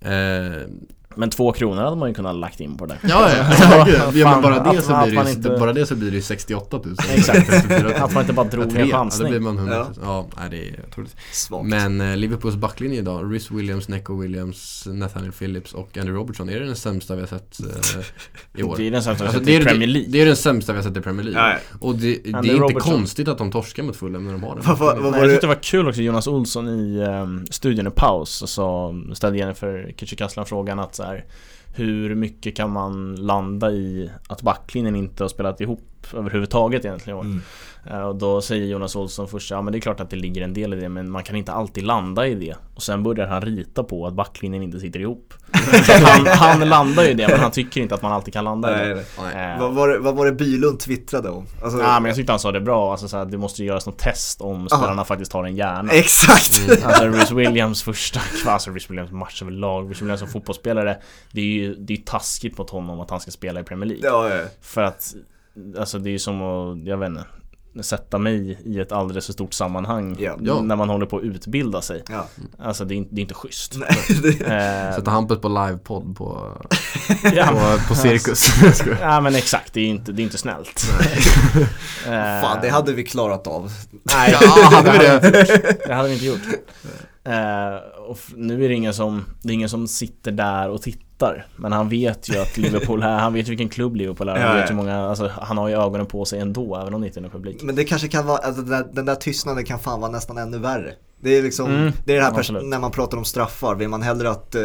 Eh, 0.00 0.68
Men 1.14 1.30
två 1.30 1.52
kronor 1.52 1.82
hade 1.82 1.96
man 1.96 2.08
ju 2.08 2.14
kunnat 2.14 2.36
lagt 2.36 2.60
in 2.60 2.76
på 2.76 2.86
det 2.86 2.98
där 3.02 3.10
ja, 3.10 3.30
ja, 3.36 3.86
Ja, 3.88 4.12
ja, 4.14 4.30
men 4.32 4.42
bara 4.42 4.54
det, 4.54 4.78
att- 4.78 4.84
så 4.84 5.02
blir 5.04 5.14
man 5.14 5.24
det, 5.24 5.30
ju- 5.30 5.36
inte- 5.36 5.48
bara 5.50 5.72
det 5.72 5.86
så 5.86 5.94
blir 5.94 6.10
det 6.10 6.16
ju 6.16 6.22
68 6.22 6.80
000. 6.84 6.96
Exakt. 7.14 7.46
54 7.50 7.82
000. 7.82 7.92
Att 7.92 8.12
man 8.14 8.22
inte 8.22 8.32
bara 8.32 8.46
drog 8.48 8.64
Ja, 8.64 8.68
en 8.68 8.70
tre. 8.74 8.80
Ja, 8.80 8.86
då 8.86 8.92
chansning 8.92 9.30
blir 9.30 9.40
man 9.40 9.58
100 9.58 9.76
000. 9.78 9.86
Ja, 10.02 10.26
nej, 10.36 10.48
det 10.50 10.68
är 10.68 10.84
otroligt. 10.88 11.16
Svagt. 11.32 11.66
Men 11.66 12.00
eh, 12.00 12.16
Liverpools 12.16 12.56
backlinje 12.56 12.98
idag, 12.98 13.34
Rhys 13.34 13.50
Williams, 13.50 13.88
Neco 13.88 14.20
Williams, 14.20 14.84
Nathaniel 14.86 15.32
Phillips 15.32 15.72
och 15.74 15.96
Andrew 15.98 16.20
Robertson. 16.20 16.48
Är 16.48 16.60
det 16.60 16.66
den 16.66 16.76
sämsta 16.76 17.14
vi 17.14 17.20
har 17.20 17.28
sett 17.28 17.60
eh, 17.60 18.60
i 18.60 18.62
år? 18.62 18.74
Det 18.76 18.86
är 18.86 18.90
den 18.90 19.02
sämsta 19.02 19.24
Alltså, 19.24 19.38
alltså, 19.38 19.40
det, 19.46 19.52
i 19.52 19.56
är, 19.56 19.64
Premier 19.64 19.86
det, 19.88 19.92
League 19.92 20.10
det 20.12 20.20
är 20.20 20.26
den 20.26 20.36
sämsta 20.36 20.72
vi 20.72 20.78
har 20.78 20.82
sett 20.84 20.96
i 20.96 21.00
Premier 21.00 21.24
League. 21.26 21.50
Ja, 21.50 21.76
Och 21.80 21.94
det, 21.94 22.00
det 22.24 22.30
är 22.30 22.36
Andy 22.36 22.48
inte 22.50 22.62
Robertson. 22.62 22.92
konstigt 22.92 23.28
att 23.28 23.38
de 23.38 23.52
torskar 23.52 23.82
mot 23.82 23.96
Fulham 23.96 24.24
när 24.24 24.32
de 24.32 24.42
har 24.42 24.54
den. 24.54 24.64
Vad- 24.66 24.78
vad- 24.78 24.98
vad 24.98 25.02
Nej, 25.02 25.10
var 25.12 25.18
jag 25.18 25.28
det? 25.28 25.32
tyckte 25.32 25.46
det 25.46 25.54
var 25.54 25.62
kul 25.62 25.88
också 25.88 26.00
Jonas 26.02 26.26
Olsson 26.26 26.68
i 26.68 26.98
um, 27.04 27.46
studion 27.50 27.86
i 27.86 27.90
paus 27.90 28.42
så 28.46 28.94
ställde 29.14 29.38
Jennifer 29.38 29.92
Kücükaslan 29.96 30.44
frågan 30.44 30.78
att 30.78 30.99
så 31.00 31.06
här, 31.06 31.24
Hur 31.74 32.14
mycket 32.14 32.56
kan 32.56 32.70
man 32.70 33.16
landa 33.16 33.70
i 33.70 34.10
att 34.28 34.42
backlinjen 34.42 34.96
inte 34.96 35.24
har 35.24 35.28
spelat 35.28 35.60
ihop 35.60 36.06
överhuvudtaget 36.14 36.84
egentligen 36.84 37.18
i 37.18 37.20
år? 37.20 37.24
Mm. 37.24 37.40
Eh, 37.86 38.00
Och 38.00 38.16
då 38.16 38.40
säger 38.40 38.66
Jonas 38.66 38.96
Olsson 38.96 39.28
först, 39.28 39.50
ja 39.50 39.62
men 39.62 39.72
det 39.72 39.78
är 39.78 39.80
klart 39.80 40.00
att 40.00 40.10
det 40.10 40.16
ligger 40.16 40.42
en 40.42 40.54
del 40.54 40.74
i 40.74 40.80
det 40.80 40.88
men 40.88 41.10
man 41.10 41.22
kan 41.22 41.36
inte 41.36 41.52
alltid 41.52 41.84
landa 41.84 42.26
i 42.26 42.34
det 42.34 42.56
Och 42.74 42.82
sen 42.82 43.02
börjar 43.02 43.26
han 43.26 43.42
rita 43.42 43.84
på 43.84 44.06
att 44.06 44.14
backlinjen 44.14 44.62
inte 44.62 44.80
sitter 44.80 45.00
ihop 45.00 45.34
han, 46.04 46.26
han 46.26 46.68
landar 46.68 47.02
ju 47.02 47.10
i 47.10 47.14
det 47.14 47.28
men 47.28 47.40
han 47.40 47.50
tycker 47.50 47.80
inte 47.80 47.94
att 47.94 48.02
man 48.02 48.12
alltid 48.12 48.34
kan 48.34 48.44
landa 48.44 48.72
i 48.72 48.76
Nej, 48.76 48.88
det 48.88 48.94
nej. 48.94 49.04
Nej. 49.34 49.54
Eh, 49.54 49.60
Vad 49.60 49.74
var, 49.74 49.88
det, 49.88 49.98
vad 49.98 50.16
var 50.16 50.26
det 50.26 50.32
Bylund 50.32 50.80
twittrade 50.80 51.30
om? 51.30 51.46
Alltså, 51.62 51.78
Ja 51.80 52.00
men 52.00 52.08
jag 52.08 52.16
tyckte 52.16 52.32
han 52.32 52.40
sa 52.40 52.52
det 52.52 52.60
bra, 52.60 52.90
alltså 52.92 53.08
så 53.08 53.16
här, 53.16 53.24
det 53.24 53.38
måste 53.38 53.62
ju 53.62 53.68
göras 53.68 53.86
något 53.86 53.98
test 53.98 54.40
om 54.40 54.68
spelarna 54.68 55.04
faktiskt 55.04 55.32
har 55.32 55.44
en 55.44 55.56
hjärna 55.56 55.92
Exakt! 55.92 56.68
Mm. 56.68 56.78
Alltså 56.84 57.04
Rhys 57.04 57.30
Williams 57.30 57.82
första, 57.82 58.20
alltså 58.50 58.70
Rhys 58.70 58.90
Williams 58.90 59.10
match 59.12 59.42
överlag, 59.42 59.90
Rhys 59.90 60.02
Williams 60.02 60.20
som 60.20 60.28
fotbollsspelare 60.28 60.96
Det 61.32 61.40
är 61.40 61.44
ju 61.44 61.74
det 61.74 61.92
är 61.92 61.96
taskigt 61.96 62.58
mot 62.58 62.70
honom 62.70 63.00
att 63.00 63.10
han 63.10 63.20
ska 63.20 63.30
spela 63.30 63.60
i 63.60 63.62
Premier 63.64 63.88
League 63.88 64.06
Ja, 64.08 64.34
ja. 64.34 64.42
För 64.60 64.82
att, 64.82 65.14
alltså 65.78 65.98
det 65.98 66.10
är 66.10 66.12
ju 66.12 66.18
som 66.18 66.42
att, 66.42 66.86
jag 66.86 66.96
vet 66.96 67.08
inte 67.08 67.24
Sätta 67.82 68.18
mig 68.18 68.58
i 68.64 68.80
ett 68.80 68.92
alldeles 68.92 69.26
för 69.26 69.32
stort 69.32 69.54
sammanhang 69.54 70.16
Ja. 70.18 70.60
När 70.62 70.76
man 70.76 70.88
håller 70.88 71.06
på 71.06 71.16
att 71.16 71.22
utbilda 71.22 71.82
sig 71.82 72.02
ja. 72.08 72.26
Alltså 72.58 72.84
det 72.84 72.94
är, 72.94 72.96
inte- 72.96 73.14
det 73.14 73.20
är 73.20 73.22
inte 73.22 73.34
schysst 73.34 73.74
Nej, 73.76 73.96
det, 74.22 74.28
Eh, 74.88 74.94
Sätta 74.96 75.10
Hampus 75.10 75.38
på 75.40 75.48
livepodd 75.48 76.16
på, 76.16 76.56
ja, 77.34 77.46
på, 77.46 77.88
på 77.88 77.94
Cirkus. 77.94 78.48
Ja 79.00 79.20
men 79.20 79.34
exakt, 79.34 79.72
det 79.74 79.80
är 79.80 79.86
inte, 79.86 80.12
det 80.12 80.22
är 80.22 80.24
inte 80.24 80.38
snällt 80.38 80.84
Eh, 82.06 82.40
fan, 82.42 82.58
det 82.62 82.68
hade 82.68 82.92
vi 82.92 83.04
klarat 83.04 83.46
av. 83.46 83.70
Nej, 84.02 84.36
Ja, 84.40 84.48
hade 84.70 84.92
vi 84.92 84.98
det? 84.98 85.76
Det 85.86 85.94
hade 85.94 86.08
vi 86.08 86.14
inte 86.14 86.26
gjort. 86.26 86.40
Eh, 87.24 88.02
och 88.08 88.18
nu 88.36 88.64
är 88.64 88.68
det 88.68 88.74
ingen 88.74 88.94
som, 88.94 89.24
det 89.42 89.48
är 89.52 89.54
ingen 89.54 89.68
som 89.68 89.88
sitter 89.88 90.32
där 90.32 90.68
och 90.70 90.82
tittar. 90.82 91.09
Men 91.56 91.72
han 91.72 91.88
vet 91.88 92.28
ju 92.30 92.38
att 92.38 92.56
Liverpool 92.58 93.02
är, 93.02 93.18
han 93.18 93.32
vet 93.32 93.48
vilken 93.48 93.68
klubb 93.68 93.96
Liverpool 93.96 94.28
är. 94.28 94.32
Han, 94.32 94.42
Ja, 94.42 94.52
vet 94.52 94.60
ja. 94.60 94.66
hur 94.68 94.74
många, 94.74 94.96
alltså, 95.08 95.30
han 95.40 95.58
har 95.58 95.68
ju 95.68 95.74
ögonen 95.74 96.06
på 96.06 96.24
sig 96.24 96.40
ändå, 96.40 96.76
även 96.76 96.94
om 96.94 97.00
det 97.00 97.06
inte 97.06 97.20
är 97.20 97.22
någon 97.22 97.30
publik. 97.30 97.62
Men 97.62 97.74
det 97.74 97.84
kanske 97.84 98.08
kan 98.08 98.26
vara, 98.26 98.38
alltså 98.38 98.62
den 98.62 98.70
där, 98.70 98.86
den 98.92 99.04
där 99.04 99.14
tystnaden 99.14 99.64
kan 99.64 99.78
fan 99.78 100.00
vara 100.00 100.10
nästan 100.10 100.38
ännu 100.38 100.58
värre. 100.58 100.92
Det 101.20 101.38
är 101.38 101.42
liksom, 101.42 101.66
Mm, 101.70 101.92
det 102.04 102.12
är 102.12 102.16
det 102.16 102.22
här 102.24 102.30
pers- 102.30 102.38
absolut. 102.38 102.64
när 102.66 102.78
man 102.78 102.90
pratar 102.90 103.18
om 103.18 103.24
straffar, 103.24 103.74
vill 103.74 103.88
man 103.88 104.02
hellre 104.02 104.30
att 104.30 104.54
eh, 104.54 104.62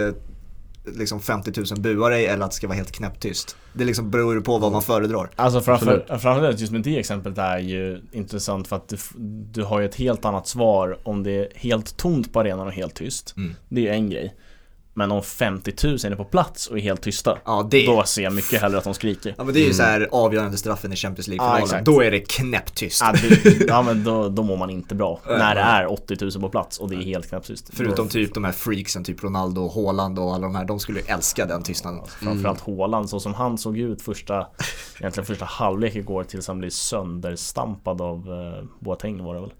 liksom 0.97 1.20
50 1.22 1.51
000 1.58 1.66
buar 1.82 2.10
dig 2.10 2.26
eller 2.26 2.45
att 2.45 2.51
det 2.51 2.56
ska 2.58 2.68
vara 2.68 2.76
helt 2.76 2.91
knäpptyst? 2.91 3.56
Det 3.74 3.84
liksom 3.86 4.12
beror 4.12 4.34
ju 4.36 4.41
på 4.41 4.58
vad 4.58 4.72
man 4.72 4.82
föredrar. 4.82 5.30
Alltså 5.36 5.62
framför, 5.62 6.06
framförallt 6.08 6.60
just 6.60 6.72
med 6.72 6.82
det 6.82 6.99
exemplet 6.99 7.38
är 7.38 7.58
ju 7.58 8.01
intressant 8.12 8.68
för 8.68 8.76
att 8.76 8.88
du, 8.89 8.97
du 9.51 9.64
har 9.64 9.80
ju 9.80 9.86
ett 9.86 9.95
helt 9.95 10.26
annat 10.26 10.47
svar 10.47 10.97
om 11.03 11.24
det 11.24 11.32
är 11.32 11.47
helt 11.56 11.97
tomt 11.97 12.34
på 12.34 12.39
arenan 12.39 12.68
och 12.68 12.74
helt 12.74 12.95
tyst. 12.95 13.34
Mm. 13.38 13.56
Det 13.70 13.82
är 13.82 13.84
ju 13.84 13.89
en 13.89 14.10
grej. 14.10 14.34
Men 14.98 15.12
om 15.12 15.24
50 15.24 15.74
000 15.88 15.93
är 15.93 16.16
på 16.16 16.24
plats 16.24 16.68
och 16.68 16.78
är 16.78 16.82
helt 16.82 17.02
tysta, 17.02 17.38
Ja, 17.46 17.68
det, 17.72 17.86
då 17.86 18.04
ser 18.04 18.24
jag 18.24 18.34
mycket 18.34 18.62
hellre 18.62 18.78
att 18.78 18.84
de 18.84 18.93
skriker. 18.93 19.36
ja, 19.38 19.43
men 19.43 19.54
det 19.54 19.60
är 19.60 19.68
ju 19.68 19.74
så 19.74 19.84
här 19.84 20.10
avgörande 20.12 20.58
straffen 20.58 20.93
i 20.93 20.96
Champions 20.96 21.28
Ja, 21.28 21.32
League-finalen. 21.32 21.64
exakt. 21.64 21.86
Då 21.86 22.02
är 22.04 22.12
det 22.12 22.20
knäpptyst. 22.20 23.02
Ja, 23.02 23.14
det, 23.43 23.66
ja 23.68 23.82
men 23.82 24.04
då, 24.04 24.30
då 24.30 24.43
mår 24.43 24.58
man 24.58 24.70
inte 24.70 24.96
bra. 24.96 25.20
Nej. 25.28 25.38
När 25.38 25.56
det 25.56 25.62
är 25.62 25.91
80 25.91 26.18
000 26.22 26.32
på 26.41 26.50
plats 26.50 26.78
och 26.78 26.89
det 26.89 26.96
är 26.96 27.02
helt 27.02 27.30
knäpptyst. 27.30 27.70
Förutom 27.74 28.10
typ 28.10 28.34
de 28.34 28.43
här 28.43 28.52
freaksen, 28.52 29.04
typ 29.04 29.24
Ronaldo 29.24 29.62
och 29.62 29.72
Haaland 29.74 30.20
och 30.20 30.34
alla 30.34 30.48
de 30.48 30.56
här, 30.56 30.66
de 30.66 30.80
skulle 30.80 31.00
ju 31.00 31.06
älska 31.06 31.46
den 31.46 31.64
tystnaden. 31.64 32.02
Framförallt 32.08 32.62
Haaland, 32.62 33.10
så 33.10 33.20
som 33.20 33.34
han 33.34 33.58
såg 33.58 33.78
ut 33.78 34.02
första 34.02 34.48
Egentligen 35.00 35.26
första 35.26 35.46
halvlek 35.46 35.96
igår 35.96 36.24
tills 36.24 36.48
han 36.48 36.60
blev 36.60 36.70
sönderstampad 36.70 38.02
av 38.02 38.18
eh, 38.18 38.64
Boateng 38.80 39.24
var 39.24 39.36
det 39.36 39.41
väl 39.41 39.54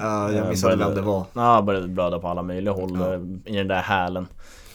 Ja, 0.00 0.32
jag 0.32 0.44
Eh, 0.44 0.48
missade 0.50 0.76
vem 0.76 0.94
det 0.94 1.00
var. 1.02 1.24
Ja, 1.32 1.62
började 1.62 1.88
blöda 1.88 2.18
på 2.18 2.28
alla 2.28 2.42
möjliga 2.42 2.74
håll 2.74 2.98
Ja. 3.00 3.52
i 3.52 3.56
den 3.56 3.68
där 3.68 3.82
hälen. 3.82 4.26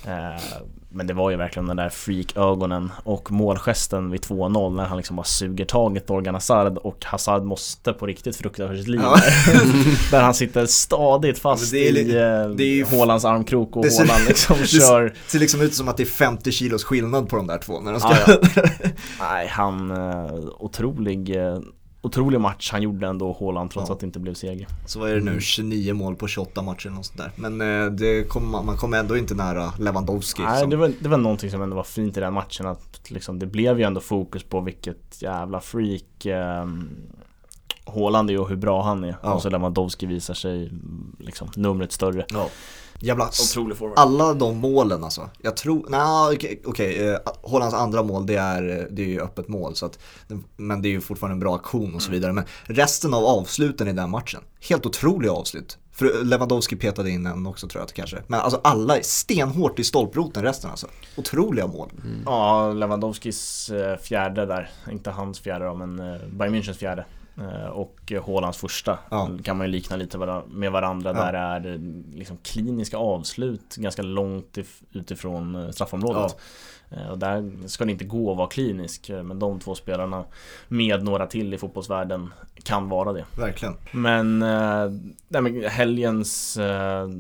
Eh, 0.05 0.41
Men 0.89 1.07
det 1.07 1.13
var 1.13 1.29
ju 1.31 1.35
verkligen 1.37 1.67
den 1.67 1.77
där 1.77 1.89
freak-ögonen 1.89 2.91
och 3.03 3.31
målgesten 3.31 4.11
vid 4.11 4.21
2-0 4.21 4.75
när 4.75 4.85
han 4.85 4.97
liksom 4.97 5.15
bara 5.15 5.23
suger 5.23 5.65
tag 5.65 5.97
i 5.97 5.99
Torgan 5.99 6.33
Hazard 6.35 6.77
och 6.77 7.05
Hazard 7.05 7.43
måste 7.43 7.93
på 7.93 8.05
riktigt 8.05 8.35
frukta 8.35 8.67
för 8.67 8.75
sitt 8.75 8.87
liv. 8.87 8.99
Ja. 9.03 9.17
Där 10.11 10.21
han 10.21 10.33
sitter 10.33 10.65
stadigt 10.65 11.39
fast 11.39 11.73
Ja, 11.73 11.79
är 11.79 11.83
i 11.83 11.91
li- 11.91 12.81
eh, 12.81 12.87
Haalands 12.97 13.25
armkrok 13.25 13.75
och 13.75 13.83
det 13.83 13.91
ser- 13.91 14.05
Haaland 14.07 14.27
liksom 14.27 14.55
det 14.61 14.67
kör 14.67 15.01
Det 15.03 15.13
ser 15.31 15.39
liksom 15.39 15.61
ut 15.61 15.75
som 15.75 15.87
att 15.87 15.97
det 15.97 16.03
är 16.03 16.07
50 16.07 16.51
kilos 16.51 16.83
skillnad 16.83 17.29
på 17.29 17.35
de 17.35 17.47
där 17.47 17.57
två 17.57 17.79
när 17.79 17.91
de 17.91 17.99
ska... 17.99 18.13
Ja. 18.27 18.37
Nej, 19.19 19.47
han 19.47 19.91
eh, 19.91 20.33
otrolig 20.59 21.35
Otrolig 22.01 22.39
match 22.41 22.71
han 22.71 22.81
gjorde 22.81 23.07
ändå 23.07 23.37
Haaland 23.39 23.71
trots 23.71 23.89
Ja. 23.89 23.93
att 23.93 23.99
det 23.99 24.05
inte 24.05 24.19
blev 24.19 24.33
seger. 24.33 24.67
Så 24.85 24.99
vad 24.99 25.09
är 25.09 25.15
det 25.15 25.21
nu, 25.21 25.41
29 25.41 25.93
mål 25.93 26.15
på 26.15 26.27
28 26.27 26.61
matcher 26.61 26.97
och 26.99 27.05
sånt 27.05 27.17
där. 27.17 27.31
Men 27.35 27.61
eh, 27.85 27.91
det 27.91 28.23
kom, 28.29 28.51
man 28.51 28.77
kommer 28.77 28.99
ändå 28.99 29.17
inte 29.17 29.35
nära 29.35 29.73
Lewandowski. 29.79 30.41
Nej, 30.41 30.59
som, 30.61 30.69
det 30.69 30.75
var, 30.75 30.91
det 30.99 31.09
var 31.09 31.17
någonting 31.17 31.51
som 31.51 31.61
ändå 31.61 31.75
var 31.75 31.83
fint 31.83 32.17
i 32.17 32.19
den 32.19 32.33
matchen 32.33 32.67
att 32.67 33.09
liksom, 33.11 33.39
det 33.39 33.45
blev 33.45 33.79
ju 33.79 33.83
ändå 33.85 34.01
fokus 34.01 34.43
på 34.43 34.61
vilket 34.61 35.21
jävla 35.21 35.59
freak 35.59 36.25
eh, 36.25 36.67
Haaland 37.85 38.31
är 38.31 38.39
och 38.39 38.49
hur 38.49 38.55
bra 38.55 38.83
han 38.83 39.03
är. 39.03 39.17
Ja. 39.23 39.33
Och 39.33 39.41
så 39.41 39.49
Lewandowski 39.49 40.05
visar 40.05 40.33
sig 40.33 40.71
liksom 41.19 41.47
numret 41.55 41.91
större. 41.91 42.25
ja. 42.29 42.49
Jävla, 42.99 43.27
Otrolig 43.27 43.77
forward. 43.77 43.99
alla 43.99 44.33
de 44.33 44.57
målen 44.57 45.03
alltså. 45.03 45.29
Jag 45.41 45.57
tror, 45.57 45.85
nej 45.89 46.35
okej, 46.35 46.61
okej, 46.65 47.09
eh, 47.09 47.17
Hollands 47.41 47.75
andra 47.75 48.03
mål 48.03 48.25
det 48.25 48.35
är, 48.35 48.79
eh, 48.79 48.85
det 48.91 49.01
är 49.01 49.07
ju 49.07 49.21
öppet 49.21 49.47
mål 49.47 49.75
så 49.75 49.85
att, 49.85 49.99
men 50.57 50.81
det 50.81 50.87
är 50.87 50.91
ju 50.91 51.01
fortfarande 51.01 51.33
en 51.33 51.39
bra 51.39 51.55
aktion 51.55 51.95
och 51.95 52.01
så 52.01 52.11
vidare. 52.11 52.33
Men 52.33 52.43
resten 52.63 53.13
av 53.13 53.25
avsluten 53.25 53.87
i 53.87 53.93
den 53.93 54.09
matchen, 54.09 54.41
helt 54.69 54.85
otroliga 54.85 55.31
avslut. 55.31 55.77
För 55.91 56.23
Lewandowski 56.23 56.75
petade 56.75 57.09
in 57.09 57.25
en 57.25 57.47
också 57.47 57.67
tror 57.67 57.81
jag 57.81 57.93
kanske. 57.95 58.17
Men 58.27 58.39
alltså 58.39 58.61
alla 58.63 58.97
är 58.97 59.01
stenhårt 59.01 59.79
i 59.79 59.83
stolproten 59.83 60.43
resten 60.43 60.69
alltså. 60.71 60.87
Otroliga 61.17 61.67
mål. 61.67 61.89
Ja, 62.25 62.73
Lewandowskis 62.73 63.69
eh, 63.69 63.97
fjärde 63.97 64.45
där. 64.45 64.69
Inte 64.91 65.11
hans 65.11 65.39
fjärde 65.39 65.65
då, 65.65 65.73
men 65.73 65.99
eh, 65.99 66.17
Bayern 66.31 66.55
Münchens 66.55 66.73
fjärde. 66.77 67.05
Eh, 67.39 67.67
Och 67.69 68.11
Haalands 68.27 68.57
första 68.57 68.99
Ja. 69.11 69.29
kan 69.43 69.57
man 69.57 69.67
ju 69.67 69.71
likna 69.71 69.95
lite 69.95 70.41
med 70.47 70.71
varandra. 70.71 71.13
Ja. 71.15 71.31
Där 71.31 71.33
är 71.33 71.79
liksom 72.17 72.37
kliniska 72.43 72.97
avslut 72.97 73.75
ganska 73.75 74.01
långt 74.01 74.57
if- 74.57 74.83
utifrån 74.91 75.55
eh, 75.55 75.69
straffområdet. 75.69 76.37
Eh, 76.89 77.07
Och 77.09 77.17
där 77.17 77.67
ska 77.67 77.85
det 77.85 77.91
inte 77.91 78.05
gå 78.05 78.31
att 78.31 78.37
vara 78.37 78.47
klinisk. 78.47 79.09
Men 79.23 79.39
de 79.39 79.59
två 79.59 79.75
spelarna 79.75 80.23
med 80.67 81.03
några 81.03 81.27
till 81.27 81.53
i 81.53 81.57
fotbollsvärlden 81.57 82.33
kan 82.63 82.89
vara 82.89 83.13
det. 83.13 83.25
Verkligen. 83.37 83.73
Men, 83.91 84.39
nej, 85.27 85.41
men 85.41 85.63
helgens 85.63 86.57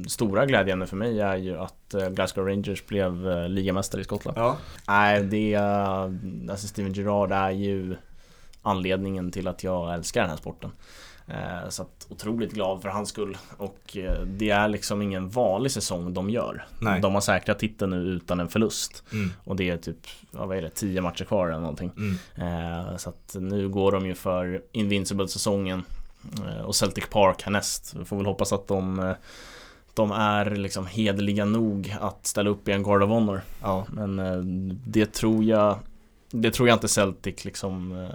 stora 0.07 0.45
glädjeämne 0.45 0.85
för 0.85 0.95
mig 0.95 1.19
är 1.19 1.35
ju 1.35 1.57
att 1.57 1.95
Glasgow 2.11 2.47
Rangers 2.47 2.85
blev 2.85 3.27
ligamästare 3.49 4.01
i 4.01 4.03
Skottland. 4.03 4.37
Ja. 4.37 4.57
Nej, 4.87 5.23
det 5.23 5.55
alltså 6.51 6.67
Steven 6.67 6.93
Gerrard 6.93 7.31
är 7.31 7.49
ju 7.49 7.95
anledningen 8.69 9.31
till 9.31 9.47
att 9.47 9.63
jag 9.63 9.93
älskar 9.93 10.21
den 10.21 10.29
här 10.29 10.37
sporten. 10.37 10.71
Eh, 11.27 11.69
Så 11.69 11.81
att 11.81 12.07
otroligt 12.09 12.51
glad 12.53 12.81
för 12.81 12.89
hans 12.89 13.09
skull 13.09 13.37
och 13.57 13.97
eh, 13.97 14.21
det 14.21 14.49
är 14.49 14.67
liksom 14.67 15.01
ingen 15.01 15.29
vanlig 15.29 15.71
säsong 15.71 16.13
de 16.13 16.29
gör. 16.29 16.65
Nej. 16.81 17.01
De 17.01 17.13
har 17.13 17.21
säkrat 17.21 17.59
titeln 17.59 17.91
nu 17.91 17.97
utan 17.97 18.39
en 18.39 18.47
förlust 18.49 19.03
Mm. 19.13 19.29
och 19.43 19.55
det 19.55 19.69
är 19.69 19.77
typ, 19.77 19.97
ja, 20.31 20.45
vad 20.45 20.57
är 20.57 20.61
det, 20.61 20.69
10 20.69 21.01
matcher 21.01 21.25
kvar 21.25 21.47
eller 21.47 21.59
någonting. 21.59 21.91
Mm. 21.97 22.17
Eh, 22.89 22.97
Så 22.97 23.09
att 23.09 23.35
nu 23.39 23.69
går 23.69 23.91
de 23.91 24.05
ju 24.05 24.15
för 24.15 24.61
Invincible-säsongen 24.71 25.83
och 26.65 26.75
Celtic 26.75 27.05
Park 27.09 27.41
härnäst. 27.43 27.93
Vi 27.99 28.05
får 28.05 28.17
väl 28.17 28.25
hoppas 28.25 28.53
att 28.53 28.67
de 28.67 29.13
de 29.93 30.11
är 30.11 30.49
liksom 30.55 30.85
hederliga 30.85 31.45
nog 31.45 31.95
att 32.01 32.27
ställa 32.27 32.49
upp 32.49 32.67
i 32.67 32.71
en 32.71 32.83
Guard 32.83 33.03
of 33.03 33.09
Honor. 33.09 33.41
Ja. 33.61 33.85
Men 33.89 34.81
det 34.85 35.13
tror 35.13 35.43
jag 35.43 35.79
Det 36.31 36.51
tror 36.51 36.67
jag 36.67 36.75
inte 36.75 36.87
Celtic 36.87 37.45
liksom 37.45 38.07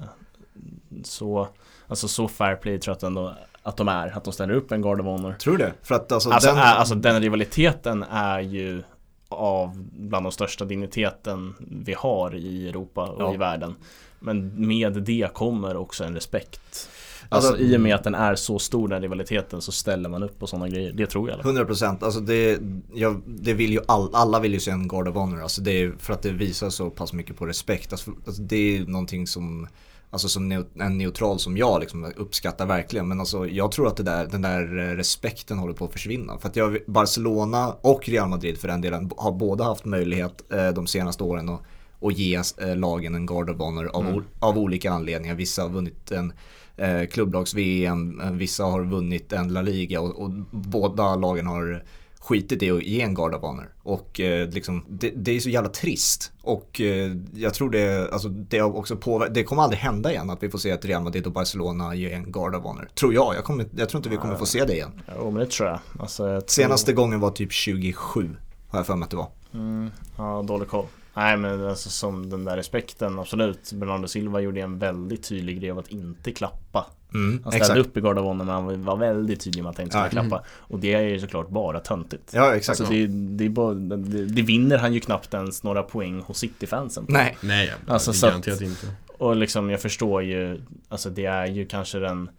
Så 1.05 1.49
Alltså 1.87 2.09
så 2.09 2.29
fair 2.29 2.57
play 2.57 2.79
tror 2.79 2.91
jag 2.93 2.97
att 2.97 3.03
ändå 3.03 3.35
Att 3.63 3.77
de 3.77 3.89
är, 3.89 4.17
att 4.17 4.25
de 4.25 4.33
ställer 4.33 4.55
upp 4.55 4.73
en 4.73 4.83
Guard 4.83 5.01
of 5.01 5.07
Honor 5.07 5.33
Tror 5.33 5.57
du 5.57 5.65
det? 5.65 5.73
För 5.83 5.95
att 5.95 6.13
alltså, 6.13 6.31
Alltså, 6.31 6.49
den... 6.49 6.59
är, 6.59 6.63
alltså 6.75 6.95
den 6.95 7.21
rivaliteten 7.23 8.03
är 8.11 8.41
ju 8.41 8.83
Av 9.29 9.85
bland 9.93 10.27
de 10.27 10.33
största 10.33 10.65
digniteten 10.65 11.55
Vi 11.59 11.95
har 11.99 12.35
i 12.35 12.69
Europa 12.69 13.03
och 13.07 13.23
Ja. 13.23 13.35
i 13.35 13.37
världen 13.37 13.75
Men 14.21 14.67
med 14.67 14.93
det 15.03 15.35
kommer 15.35 15.77
också 15.77 16.05
en 16.05 16.15
respekt 16.15 16.89
Alltså, 17.29 17.51
Alltså- 17.51 17.65
i 17.65 17.77
och 17.77 17.81
med 17.81 17.95
att 17.95 18.05
den 18.05 18.15
är 18.15 18.35
så 18.35 18.59
stor 18.59 18.89
den 18.89 19.03
rivaliteten 19.03 19.61
så 19.61 19.73
ställer 19.73 20.09
man 20.09 20.23
upp 20.23 20.39
på 20.39 20.47
sådana 20.47 20.69
grejer 20.69 20.93
Det 20.93 21.07
tror 21.07 21.29
jag 21.29 21.33
i 21.33 21.35
alla 21.35 21.43
fall. 21.43 21.51
100 21.53 21.65
procent, 21.67 22.03
alltså 22.03 22.21
det, 22.21 22.61
jag, 22.95 23.23
det 23.27 23.55
vill 23.55 23.73
ju 23.73 23.81
all, 23.89 24.15
alla 24.15 24.41
vill 24.41 24.53
ju 24.53 24.61
se 24.61 24.71
en 24.71 24.89
Guard 24.89 25.09
of 25.09 25.15
Honor, 25.15 25.43
alltså 25.43 25.61
det 25.63 25.71
är 25.83 25.93
för 25.99 26.13
att 26.13 26.23
det 26.23 26.31
visar 26.31 26.71
så 26.71 26.91
pass 26.91 27.13
mycket 27.13 27.37
på 27.37 27.47
respekt. 27.47 27.93
Alltså, 27.93 28.11
alltså 28.27 28.43
det 28.43 28.77
är 28.77 28.85
någonting 28.85 29.27
som, 29.27 29.69
alltså 30.13 30.29
som 30.29 30.53
en 30.81 30.99
neutral 30.99 31.39
som 31.39 31.57
jag 31.57 31.81
liksom 31.81 32.13
uppskattar 32.17 32.67
verkligen. 32.67 33.09
Men 33.09 33.21
alltså 33.21 33.47
jag 33.47 33.73
tror 33.73 33.87
att 33.89 33.97
det 33.97 34.03
där, 34.03 34.27
den 34.27 34.43
där 34.43 34.79
eh, 34.79 34.97
respekten 34.97 35.59
håller 35.59 35.75
på 35.75 35.85
att 35.85 35.93
försvinna. 35.93 36.39
För 36.39 36.49
att 36.49 36.57
jag, 36.57 36.79
Barcelona 36.87 37.73
och 37.81 38.09
Real 38.09 38.29
Madrid 38.29 38.59
för 38.59 38.69
den 38.69 38.81
delen 38.81 39.11
har 39.17 39.33
båda 39.33 39.65
haft 39.65 39.85
möjlighet 39.85 40.53
eh, 40.53 40.69
de 40.69 40.87
senaste 40.87 41.23
åren 41.25 41.49
att, 41.49 41.61
att 42.03 42.19
ge 42.19 42.43
eh, 42.59 42.77
lagen 42.77 43.15
en 43.15 43.27
Guard 43.27 43.51
of 43.51 43.59
Honor 43.59 43.87
av, 43.93 44.07
Mm. 44.07 44.25
av 44.39 44.59
olika 44.59 44.91
anledningar. 44.93 45.35
Vissa 45.35 45.63
har 45.63 45.69
vunnit 45.69 46.11
en 46.11 46.33
eh, 46.77 47.07
klubblags-VM, 47.07 48.21
eh, 48.21 48.31
vissa 48.31 48.65
har 48.65 48.85
vunnit 48.85 49.33
en 49.33 49.49
La 49.53 49.63
Liga 49.63 50.01
och, 50.01 50.23
och 50.23 50.31
båda 50.51 51.17
lagen 51.17 51.47
har 51.47 51.85
skitit 52.23 52.63
i 52.63 52.71
att 52.71 52.83
ge 52.83 53.03
en 53.03 53.15
Guard 53.15 53.35
of 53.35 53.43
Honor. 53.43 53.75
Och 53.83 54.21
eh, 54.21 54.49
liksom, 54.49 54.85
det, 54.89 55.11
det 55.17 55.37
är 55.37 55.41
så 55.41 55.49
jävla 55.49 55.69
trist. 55.69 56.33
Och 56.43 56.81
eh, 56.81 57.13
jag 57.35 57.55
tror 57.55 57.71
det, 57.71 58.13
alltså, 58.13 58.29
det 58.29 58.59
har 58.59 58.77
också 58.77 58.97
påverkat, 58.97 59.35
det 59.35 59.45
kommer 59.45 59.63
aldrig 59.63 59.81
hända 59.81 60.11
igen 60.11 60.31
att 60.31 60.43
vi 60.43 60.49
får 60.49 60.59
se 60.59 60.73
att 60.73 60.85
Real 60.85 61.03
Madrid 61.03 61.27
och 61.27 61.33
Barcelona 61.33 61.95
ger 61.95 62.13
en 62.13 62.33
Guard 62.33 62.55
of 62.55 62.63
Honor. 62.63 62.89
Tror 62.95 63.15
jag, 63.15 63.35
jag, 63.35 63.45
kommer, 63.45 63.67
jag 63.77 63.89
tror 63.89 63.99
inte 63.99 64.09
vi 64.09 64.17
kommer 64.17 64.35
få 64.35 64.47
se 64.47 64.65
det 64.65 64.73
igen. 64.73 65.03
Jo 65.19 65.31
men 65.31 65.41
det 65.41 65.51
tror 65.51 65.69
jag. 65.69 65.81
Alltså, 65.99 66.29
jag 66.29 66.47
tror... 66.47 66.63
Senaste 66.63 66.93
gången 66.93 67.21
var 67.21 67.31
typ 67.31 67.53
27, 67.53 68.31
har 68.69 68.79
jag 68.79 68.87
för 68.87 68.97
mig 68.97 69.05
att 69.05 69.11
det 69.11 69.17
var. 69.17 69.29
Mm, 69.55 69.91
ja, 70.17 70.43
dålig 70.47 70.69
koll. 70.69 70.87
Nej 71.15 71.37
men 71.37 71.67
alltså 71.67 71.91
som 71.91 72.31
den 72.31 72.45
där 72.45 72.57
respekten, 72.57 73.19
absolut. 73.19 73.73
Bernardo 73.73 74.09
Silva 74.09 74.41
gjorde 74.41 74.61
en 74.61 74.79
väldigt 74.79 75.29
tydlig 75.29 75.61
grej 75.61 75.71
av 75.71 75.79
att 75.79 75.89
inte 75.89 76.33
klappa. 76.33 76.87
Mm, 77.15 77.31
Han 77.45 77.53
ställde 77.53 77.57
exakt. 77.57 77.79
upp 77.79 77.97
i 77.97 78.01
Guard 78.01 78.19
of 78.19 78.25
Honor 78.25 78.45
men 78.45 78.49
han 78.55 78.85
var 78.85 78.97
väldigt 78.97 79.41
tydlig 79.41 79.63
med 79.63 79.71
att 79.71 79.77
han 79.77 79.85
inte 79.87 79.93
skulle 80.09 80.23
Ja. 80.23 80.29
klappa. 80.29 80.45
Och 80.51 80.79
det 80.79 80.95
är 80.95 81.01
ju 81.03 81.21
såklart 81.21 81.49
bara 81.49 81.81
töntigt. 81.81 82.31
Ja, 82.35 82.55
exakt. 82.55 82.81
Alltså 82.81 82.95
det, 82.95 83.07
det, 83.07 83.45
är 83.45 83.49
bara, 83.49 83.75
det, 83.75 84.27
det 84.27 84.43
vinner 84.43 84.79
han 84.79 84.93
ju 84.95 85.01
knappt 85.01 85.35
ens 85.35 85.63
några 85.63 85.83
poäng 85.83 86.21
hos 86.21 86.39
City-fansen. 86.39 87.07
Nej, 87.09 87.37
Nej, 87.41 87.71
Alltså, 87.71 87.93
alltså, 87.93 88.13
så 88.13 88.27
att- 88.27 88.33
garanterat 88.33 88.61
inte. 88.61 88.87
Och 89.19 89.37
liksom 89.37 89.71
jag 89.71 89.81
förstår 89.83 90.23
ju 90.23 90.61
Alltså 90.89 91.11
det 91.11 91.25
är 91.25 91.47
ju 91.47 91.67
kanske 91.67 91.99
den 91.99 92.31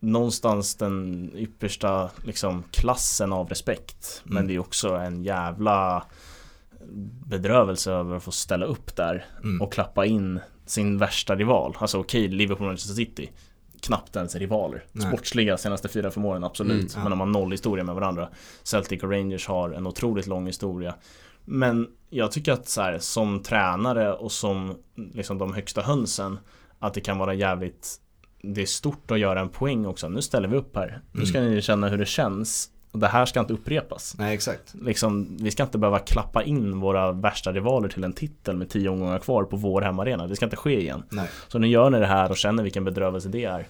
Någonstans 0.00 0.74
den 0.74 1.30
yppersta 1.34 2.10
liksom 2.24 2.62
klassen 2.70 3.32
av 3.32 3.48
respekt 3.48 4.20
Men 4.24 4.36
Mm. 4.36 4.48
det 4.48 4.54
är 4.54 4.58
också 4.58 4.88
en 4.94 5.24
jävla 5.24 6.04
Bedrövelse 7.26 7.92
över 7.92 8.16
att 8.16 8.22
få 8.22 8.30
ställa 8.32 8.66
upp 8.66 8.96
där 8.96 9.24
Mm. 9.42 9.60
och 9.62 9.72
klappa 9.72 10.06
in 10.06 10.40
sin 10.66 10.98
värsta 10.98 11.36
rival 11.36 11.76
Alltså 11.78 11.98
okej, 11.98 12.28
Liverpool 12.28 12.66
och 12.66 12.70
Manchester 12.70 12.94
City 12.94 13.30
Knappt 13.84 14.16
ens 14.16 14.34
rivaler. 14.34 14.84
Nej. 14.92 15.08
Sportsliga 15.08 15.56
senaste 15.56 15.88
fyra 15.88 16.10
fem 16.10 16.24
åren, 16.24 16.44
absolut. 16.44 16.72
Mm, 16.72 16.88
ja. 16.94 17.00
Men 17.02 17.10
de 17.10 17.20
har 17.20 17.26
noll 17.26 17.50
historia 17.50 17.84
med 17.84 17.94
varandra. 17.94 18.28
Celtic 18.62 19.02
och 19.02 19.10
Rangers 19.10 19.46
har 19.46 19.70
en 19.70 19.86
otroligt 19.86 20.26
lång 20.26 20.46
historia. 20.46 20.94
Men 21.44 21.88
jag 22.10 22.32
tycker 22.32 22.52
att 22.52 22.68
så 22.68 22.82
här, 22.82 22.98
som 22.98 23.42
tränare 23.42 24.12
och 24.12 24.32
som 24.32 24.74
liksom 24.94 25.38
de 25.38 25.54
högsta 25.54 25.82
hönsen 25.82 26.38
Att 26.78 26.94
det 26.94 27.00
kan 27.00 27.18
vara 27.18 27.34
jävligt 27.34 28.00
Det 28.42 28.62
är 28.62 28.66
stort 28.66 29.10
att 29.10 29.18
göra 29.18 29.40
en 29.40 29.48
poäng 29.48 29.86
också. 29.86 30.08
Nu 30.08 30.22
ställer 30.22 30.48
vi 30.48 30.56
upp 30.56 30.76
här. 30.76 31.00
Nu 31.12 31.26
ska 31.26 31.40
ni 31.40 31.62
känna 31.62 31.88
hur 31.88 31.98
det 31.98 32.06
känns 32.06 32.70
Och 32.94 33.00
det 33.00 33.08
här 33.08 33.26
ska 33.26 33.40
inte 33.40 33.52
upprepas 33.52 34.14
nej 34.18 34.34
exakt. 34.34 34.74
liksom, 34.82 35.36
Vi 35.40 35.50
ska 35.50 35.62
inte 35.62 35.78
behöva 35.78 35.98
klappa 35.98 36.42
in 36.42 36.80
våra 36.80 37.12
värsta 37.12 37.52
rivaler 37.52 37.88
till 37.88 38.04
en 38.04 38.12
titel 38.12 38.56
med 38.56 38.70
tio 38.70 38.88
omgångar 38.88 39.18
kvar 39.18 39.44
på 39.44 39.56
vår 39.56 39.82
hemmaarena 39.82 40.26
Det 40.26 40.36
ska 40.36 40.44
inte 40.46 40.56
ske 40.56 40.80
igen 40.80 41.02
Nej. 41.08 41.28
Så 41.48 41.58
nu 41.58 41.66
gör 41.66 41.90
ni 41.90 41.98
det 41.98 42.06
här 42.06 42.30
och 42.30 42.36
känner 42.36 42.62
vilken 42.62 42.84
bedrövelse 42.84 43.28
det 43.28 43.44
är 43.44 43.66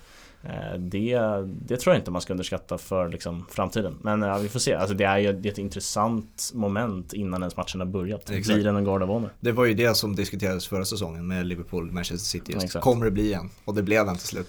Eh, 0.46 0.78
det, 0.78 1.18
det 1.66 1.76
tror 1.76 1.94
jag 1.94 2.00
inte 2.00 2.10
man 2.10 2.22
ska 2.22 2.32
underskatta 2.32 2.78
för 2.78 3.08
liksom, 3.08 3.46
framtiden 3.50 3.98
Men 4.02 4.22
ja, 4.22 4.38
vi 4.38 4.48
får 4.48 4.60
se, 4.60 4.74
alltså, 4.74 4.94
det 4.94 5.04
är 5.04 5.18
ju 5.18 5.48
ett 5.48 5.58
intressant 5.58 6.50
moment 6.54 7.12
innan 7.12 7.42
ens 7.42 7.56
matchen 7.56 7.80
har 7.80 7.86
börjat 7.86 8.30
Exakt. 8.30 8.54
Blir 8.54 8.64
det 8.64 8.70
en 8.70 8.84
Guard 8.84 9.02
of 9.02 9.08
Honor? 9.08 9.30
Det 9.40 9.52
var 9.52 9.64
ju 9.64 9.74
det 9.74 9.96
som 9.96 10.16
diskuterades 10.16 10.66
förra 10.66 10.84
säsongen 10.84 11.26
med 11.26 11.46
Liverpool 11.46 11.92
Manchester 11.92 12.26
City 12.26 12.52
just. 12.52 12.64
Exakt. 12.64 12.82
Kommer 12.84 13.04
det 13.04 13.10
bli 13.10 13.32
en? 13.32 13.50
Och 13.64 13.74
det 13.74 13.82
blev 13.82 14.08
en 14.08 14.16
till 14.16 14.26
slut. 14.26 14.48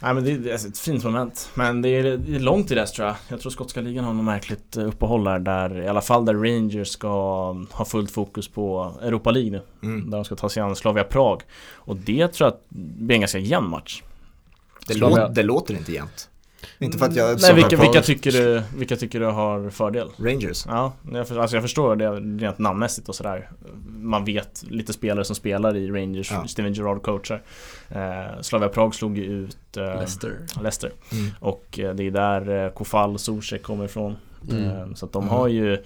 Nej 0.00 0.14
men 0.14 0.24
det 0.24 0.30
är, 0.32 0.46
är 0.46 0.54
ett 0.54 0.78
fint 0.78 1.04
moment. 1.04 1.50
Men 1.54 1.82
det 1.82 1.88
är, 1.88 2.02
det 2.02 2.34
är 2.36 2.40
långt 2.40 2.66
till 2.68 2.76
dess 2.76 2.92
tror 2.92 3.06
jag. 3.08 3.16
Jag 3.28 3.40
tror 3.40 3.50
skotska 3.52 3.80
ligan 3.80 4.04
har 4.04 4.12
något 4.14 4.24
märkligt 4.24 4.76
eh, 4.76 4.84
uppehåll 4.88 5.24
där, 5.24 5.38
där 5.38 5.82
I 5.82 5.88
alla 5.88 6.00
fall 6.00 6.24
där 6.24 6.34
Rangers 6.34 6.88
ska 6.88 7.08
ha 7.72 7.84
fullt 7.84 8.10
fokus 8.10 8.48
på 8.48 8.94
Europa 9.02 9.30
League 9.30 9.50
nu. 9.50 9.62
Mm. 9.88 10.10
Där 10.10 10.18
de 10.18 10.24
ska 10.24 10.36
ta 10.36 10.48
sig 10.48 10.62
an 10.62 10.76
Slavia 10.76 11.04
Prag. 11.04 11.42
Och 11.74 11.96
det 11.96 12.28
tror 12.28 12.50
jag 12.50 12.58
blir 12.98 13.14
en 13.14 13.20
ganska 13.20 13.38
jämn 13.38 13.68
match. 13.68 14.02
Det, 14.86 14.94
lå- 14.94 15.28
det 15.34 15.42
låter 15.42 15.74
inte 15.74 15.92
jämnt. 15.92 16.28
Inte 16.78 16.98
för 16.98 17.06
att 17.06 17.16
jag... 17.16 17.28
Nej, 17.30 17.38
som- 17.38 17.56
vilka, 17.56 17.76
vilka, 17.76 18.02
tycker 18.02 18.32
du, 18.32 18.62
vilka 18.76 18.96
tycker 18.96 19.20
du 19.20 19.26
har 19.26 19.70
fördel? 19.70 20.08
Rangers. 20.16 20.64
Ja, 20.66 20.92
jag, 21.12 21.28
för, 21.28 21.38
alltså 21.38 21.56
jag 21.56 21.62
förstår 21.64 21.96
det 21.96 22.10
rent 22.44 22.58
namnmässigt 22.58 23.08
och 23.08 23.14
sådär. 23.14 23.50
Man 23.98 24.24
vet 24.24 24.64
lite 24.68 24.92
spelare 24.92 25.24
som 25.24 25.36
spelar 25.36 25.76
i 25.76 25.90
Rangers, 25.90 26.30
Ja. 26.30 26.46
Steven 26.46 26.72
Gerrard 26.72 27.02
coachar. 27.02 27.42
Eh, 27.88 28.40
Slavia 28.40 28.68
Prag 28.68 28.94
slog 28.94 29.18
ju 29.18 29.24
ut 29.24 29.76
eh, 29.76 29.82
Leicester. 29.84 30.36
Leicester. 30.62 30.92
Mm. 31.12 31.30
Och 31.40 31.78
eh, 31.78 31.94
det 31.94 32.02
är 32.06 32.10
där 32.10 32.64
eh, 32.64 32.70
Kofal 32.72 33.18
Zuzek 33.18 33.62
kommer 33.62 33.84
ifrån. 33.84 34.16
Mm. 34.50 34.64
Eh, 34.64 34.94
Så 34.94 35.06
att 35.06 35.12
de 35.12 35.22
Mm. 35.22 35.34
har 35.34 35.48
ju 35.48 35.78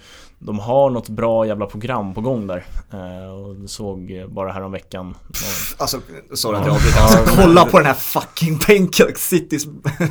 De 0.43 0.59
har 0.59 0.89
något 0.89 1.09
bra 1.09 1.45
jävla 1.47 1.65
program 1.65 2.13
på 2.13 2.21
gång 2.21 2.47
där. 2.47 2.63
Eh, 2.93 3.31
Och 3.33 3.55
det 3.55 3.67
såg 3.67 4.25
bara 4.29 4.51
här 4.51 4.61
om 4.63 4.71
veckan 4.71 5.15
Alltså, 5.77 5.97
sorry 6.33 6.57
att 6.57 6.65
Ja. 6.65 6.67
jag 6.67 6.75
avbryter. 6.75 6.97
Ja, 6.97 7.03
Alltså, 7.17 7.35
kolla 7.41 7.65
på 7.65 7.77
den 7.77 7.87
här 7.87 7.93
fucking 7.93 8.59
bänken, 8.67 9.07
Citys 9.15 9.65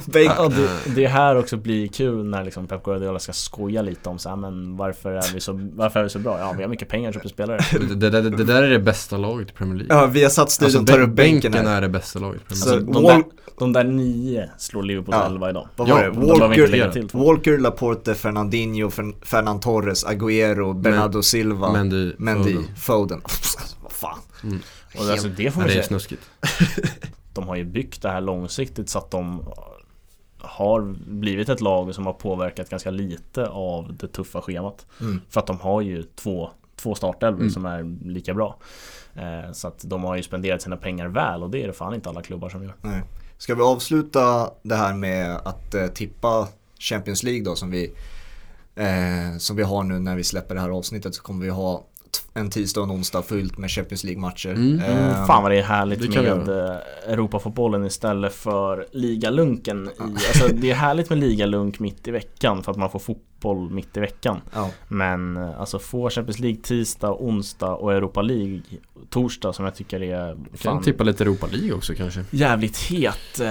bänk. 0.07 0.31
Ja, 0.37 0.49
det, 0.49 0.95
det 0.95 1.07
här 1.07 1.37
också 1.37 1.57
blir 1.57 1.89
kul 1.89 2.25
när 2.25 2.45
liksom 2.45 2.67
Pep 2.67 2.83
Guardiola 2.85 3.19
ska 3.19 3.33
skoja 3.33 3.83
lite 3.83 4.09
om 4.09 4.19
så 4.19 4.29
här, 4.29 4.37
men 4.37 4.77
varför 4.77 5.13
är 5.13 5.35
vi 5.35 5.41
så, 5.41 5.71
varför 5.75 6.01
är 6.01 6.05
vi 6.05 6.11
så 6.11 6.19
bra? 6.19 6.39
Ja, 6.39 6.55
vi 6.57 6.63
har 6.63 6.71
mycket 6.71 6.89
pengar 6.89 7.13
köper 7.13 7.29
spelare. 7.29 7.59
Det, 7.95 8.11
det, 8.11 8.21
det, 8.21 8.31
det 8.31 8.45
där 8.45 8.63
är 8.63 8.71
det 8.71 8.79
bästa 8.79 9.17
laget 9.17 9.51
i 9.51 9.53
Premier 9.53 9.77
League. 9.79 9.97
Ja, 9.97 10.07
vi 10.07 10.23
har 10.23 10.31
satt 10.31 10.51
studion 10.51 10.81
alltså, 10.81 10.95
tar 10.95 11.01
upp 11.03 11.09
bän- 11.11 11.15
bänken 11.15 11.53
bänken 11.53 11.67
här. 11.69 11.77
är 11.77 11.81
det 11.81 11.89
bästa 11.89 12.19
laget 12.19 12.41
i 12.43 12.45
Premier 12.45 12.65
Så 12.65 12.71
League. 12.71 12.93
de, 12.93 13.03
Wall, 13.03 13.13
där, 13.13 13.25
de 13.59 13.73
där 13.73 13.85
nio 13.85 14.51
slår 14.59 14.83
Liverpools 14.83 15.17
Ja. 15.21 15.27
elva 15.27 15.51
idag. 15.51 15.69
vad 15.77 15.89
Ja, 15.89 15.95
var 15.95 16.03
det? 16.03 16.09
de 16.11 16.21
behöver 16.21 16.55
inte 16.59 16.67
lägga 16.71 16.87
Walker. 16.87 17.19
Walker, 17.19 17.59
Laporte, 17.59 18.15
Fernandinho, 18.15 18.89
Fer- 18.89 19.15
Fernan 19.25 19.61
Torres, 19.61 20.05
Agüero, 20.21 20.73
Bernardo 20.75 21.23
Silva, 21.23 21.73
Mendy, 21.73 22.13
Mendy, 22.19 22.53
Foden. 22.53 22.77
Foden. 22.77 23.21
Vad 23.83 23.93
fan. 23.93 24.19
Och 24.99 25.05
alltså, 25.11 25.29
det 25.29 25.51
får 25.51 25.63
Ja, 25.63 25.67
man 25.67 25.69
det 25.69 25.79
är 25.79 25.83
snuskigt. 25.83 26.23
De 27.35 27.49
har 27.49 27.57
ju 27.57 27.65
byggt 27.65 28.03
det 28.03 28.09
här 28.11 28.21
långsiktigt 28.21 28.89
så 28.89 28.99
att 28.99 29.11
de 29.11 29.43
har 30.39 30.81
blivit 31.07 31.49
ett 31.49 31.61
lag 31.61 31.95
som 31.95 32.07
har 32.07 32.13
påverkat 32.13 32.71
ganska 32.71 32.91
lite 32.91 33.47
av 33.47 33.97
det 34.01 34.09
tuffa 34.09 34.41
schemat. 34.41 34.87
Mm. 35.01 35.21
För 35.29 35.41
att 35.41 35.47
de 35.47 35.61
har 35.61 35.81
ju 35.81 36.03
två, 36.03 36.51
två 36.77 36.95
startelvor 36.95 37.41
Mm. 37.41 37.51
som 37.51 37.67
är 37.67 38.07
lika 38.09 38.35
bra. 38.35 38.57
Eh, 39.15 39.53
så 39.53 39.69
att 39.69 39.81
de 39.85 40.05
har 40.05 40.17
ju 40.17 40.23
spenderat 40.23 40.63
sina 40.63 40.77
pengar 40.77 41.09
väl 41.09 41.43
och 41.43 41.51
det 41.51 41.63
är 41.63 41.67
det 41.67 41.73
fan 41.73 41.95
inte 41.95 42.09
alla 42.09 42.23
klubbar 42.23 42.49
som 42.49 42.63
gör. 42.63 42.75
Nej. 42.83 43.03
Ska 43.39 43.55
vi 43.55 43.63
avsluta 43.63 44.51
det 44.63 44.75
här 44.77 44.95
med 44.95 45.37
att 45.45 45.75
eh, 45.75 45.87
tippa 45.87 46.49
Champions 46.79 47.23
League 47.23 47.45
då 47.45 47.57
som 47.57 47.71
vi, 47.71 47.93
eh, 48.81 49.39
som 49.39 49.57
vi 49.57 49.63
har 49.63 49.83
nu 49.83 49.99
när 49.99 50.17
vi 50.17 50.25
släpper 50.25 50.55
det 50.55 50.61
här 50.61 50.71
avsnittet 50.71 51.15
så 51.15 51.23
kommer 51.23 51.45
vi 51.45 51.51
ha 51.51 51.87
en 52.35 52.51
tisdag 52.51 52.81
och 52.81 52.87
en 52.87 52.93
onsdag 52.93 53.23
fyllt 53.23 53.59
med 53.59 53.71
Champions 53.71 54.05
League-matcher. 54.05 54.51
Mm. 54.51 54.81
Mm, 54.81 55.09
Eh, 55.11 55.27
fan 55.27 55.43
vad 55.43 55.53
det 55.53 55.59
är 55.59 55.63
härligt 55.63 56.13
det 56.13 56.23
med 56.23 56.49
eh, 56.49 56.77
Europafotbollen 57.07 57.85
istället 57.85 58.35
för 58.35 58.87
ligalunken 58.93 59.89
i, 59.89 60.03
alltså 60.03 60.49
det 60.55 60.71
är 60.71 60.75
härligt 60.75 61.11
med 61.11 61.19
ligalunk 61.19 61.79
mitt 61.79 62.09
i 62.09 62.11
veckan 62.11 62.63
för 62.63 62.73
att 62.73 62.79
man 62.79 62.91
får 62.91 62.99
fotboll 62.99 63.71
mitt 63.71 63.97
i 63.97 64.01
veckan 64.01 64.41
ja. 64.53 64.71
Men 64.89 65.37
eh, 65.37 65.61
alltså 65.61 65.79
få 65.79 66.11
Champions 66.11 66.39
League 66.39 66.61
tisdag, 66.63 67.13
onsdag 67.13 67.75
och 67.75 67.93
Europa 67.93 68.23
League 68.23 68.61
torsdag 69.11 69.53
som 69.53 69.65
jag 69.65 69.75
tycker 69.75 70.03
är 70.03 70.35
fan 70.35 70.75
kan 70.75 70.83
tippa 70.83 71.05
lite 71.05 71.25
Europa 71.25 71.47
League 71.53 71.73
också 71.73 71.95
kanske. 71.95 72.25
jävligt 72.31 72.77
het 72.77 73.41
eh, 73.41 73.47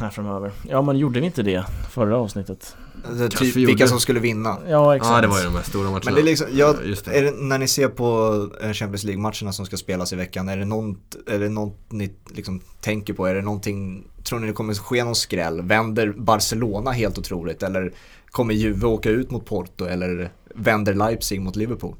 här 0.00 0.10
framöver 0.10 0.52
Ja 0.68 0.82
men 0.82 0.98
gjorde 0.98 1.20
vi 1.20 1.26
inte 1.26 1.42
det 1.42 1.64
förra 1.90 2.16
avsnittet? 2.16 2.76
Alltså, 3.04 3.28
typ 3.28 3.56
vilka 3.56 3.88
som 3.88 4.00
skulle 4.00 4.20
vinna. 4.20 4.56
Ja 4.68 4.96
exakt 4.96 5.12
Ja, 5.14 5.20
det 5.20 5.26
var 5.26 5.38
ju 5.38 5.44
de 5.44 5.54
här 5.54 5.62
stora 5.62 5.84
matcherna. 5.90 6.02
Men 6.04 6.14
det 6.14 6.20
är 6.20 6.24
liksom, 6.24 6.46
jag, 6.52 6.76
det. 7.04 7.16
är 7.16 7.22
det, 7.22 7.30
när 7.30 7.58
ni 7.58 7.68
ser 7.68 7.88
på 7.88 8.34
eh, 8.62 8.72
Champions 8.72 9.04
League-matcherna 9.04 9.52
som 9.52 9.66
ska 9.66 9.76
spelas 9.76 10.12
i 10.12 10.16
veckan, 10.16 10.48
är 10.48 10.56
det 10.56 10.64
något, 10.64 11.16
är 11.26 11.38
det 11.38 11.48
något 11.48 11.78
ni 11.88 12.12
liksom 12.30 12.60
tänker 12.80 13.12
på? 13.12 13.26
Är 13.26 13.34
det 13.34 13.42
någonting, 13.42 14.04
tror 14.24 14.38
ni 14.38 14.46
det 14.46 14.52
kommer 14.52 14.74
ske 14.74 15.04
någon 15.04 15.14
skräll? 15.14 15.62
Vänder 15.62 16.14
Barcelona 16.16 16.90
helt 16.90 17.18
otroligt? 17.18 17.62
Eller 17.62 17.92
kommer 18.30 18.54
Juve 18.54 18.86
åka 18.86 19.10
ut 19.10 19.30
mot 19.30 19.46
Porto? 19.46 19.84
Eller 19.84 20.30
vänder 20.54 20.94
Leipzig 20.94 21.40
mot 21.40 21.56
Liverpool? 21.56 21.94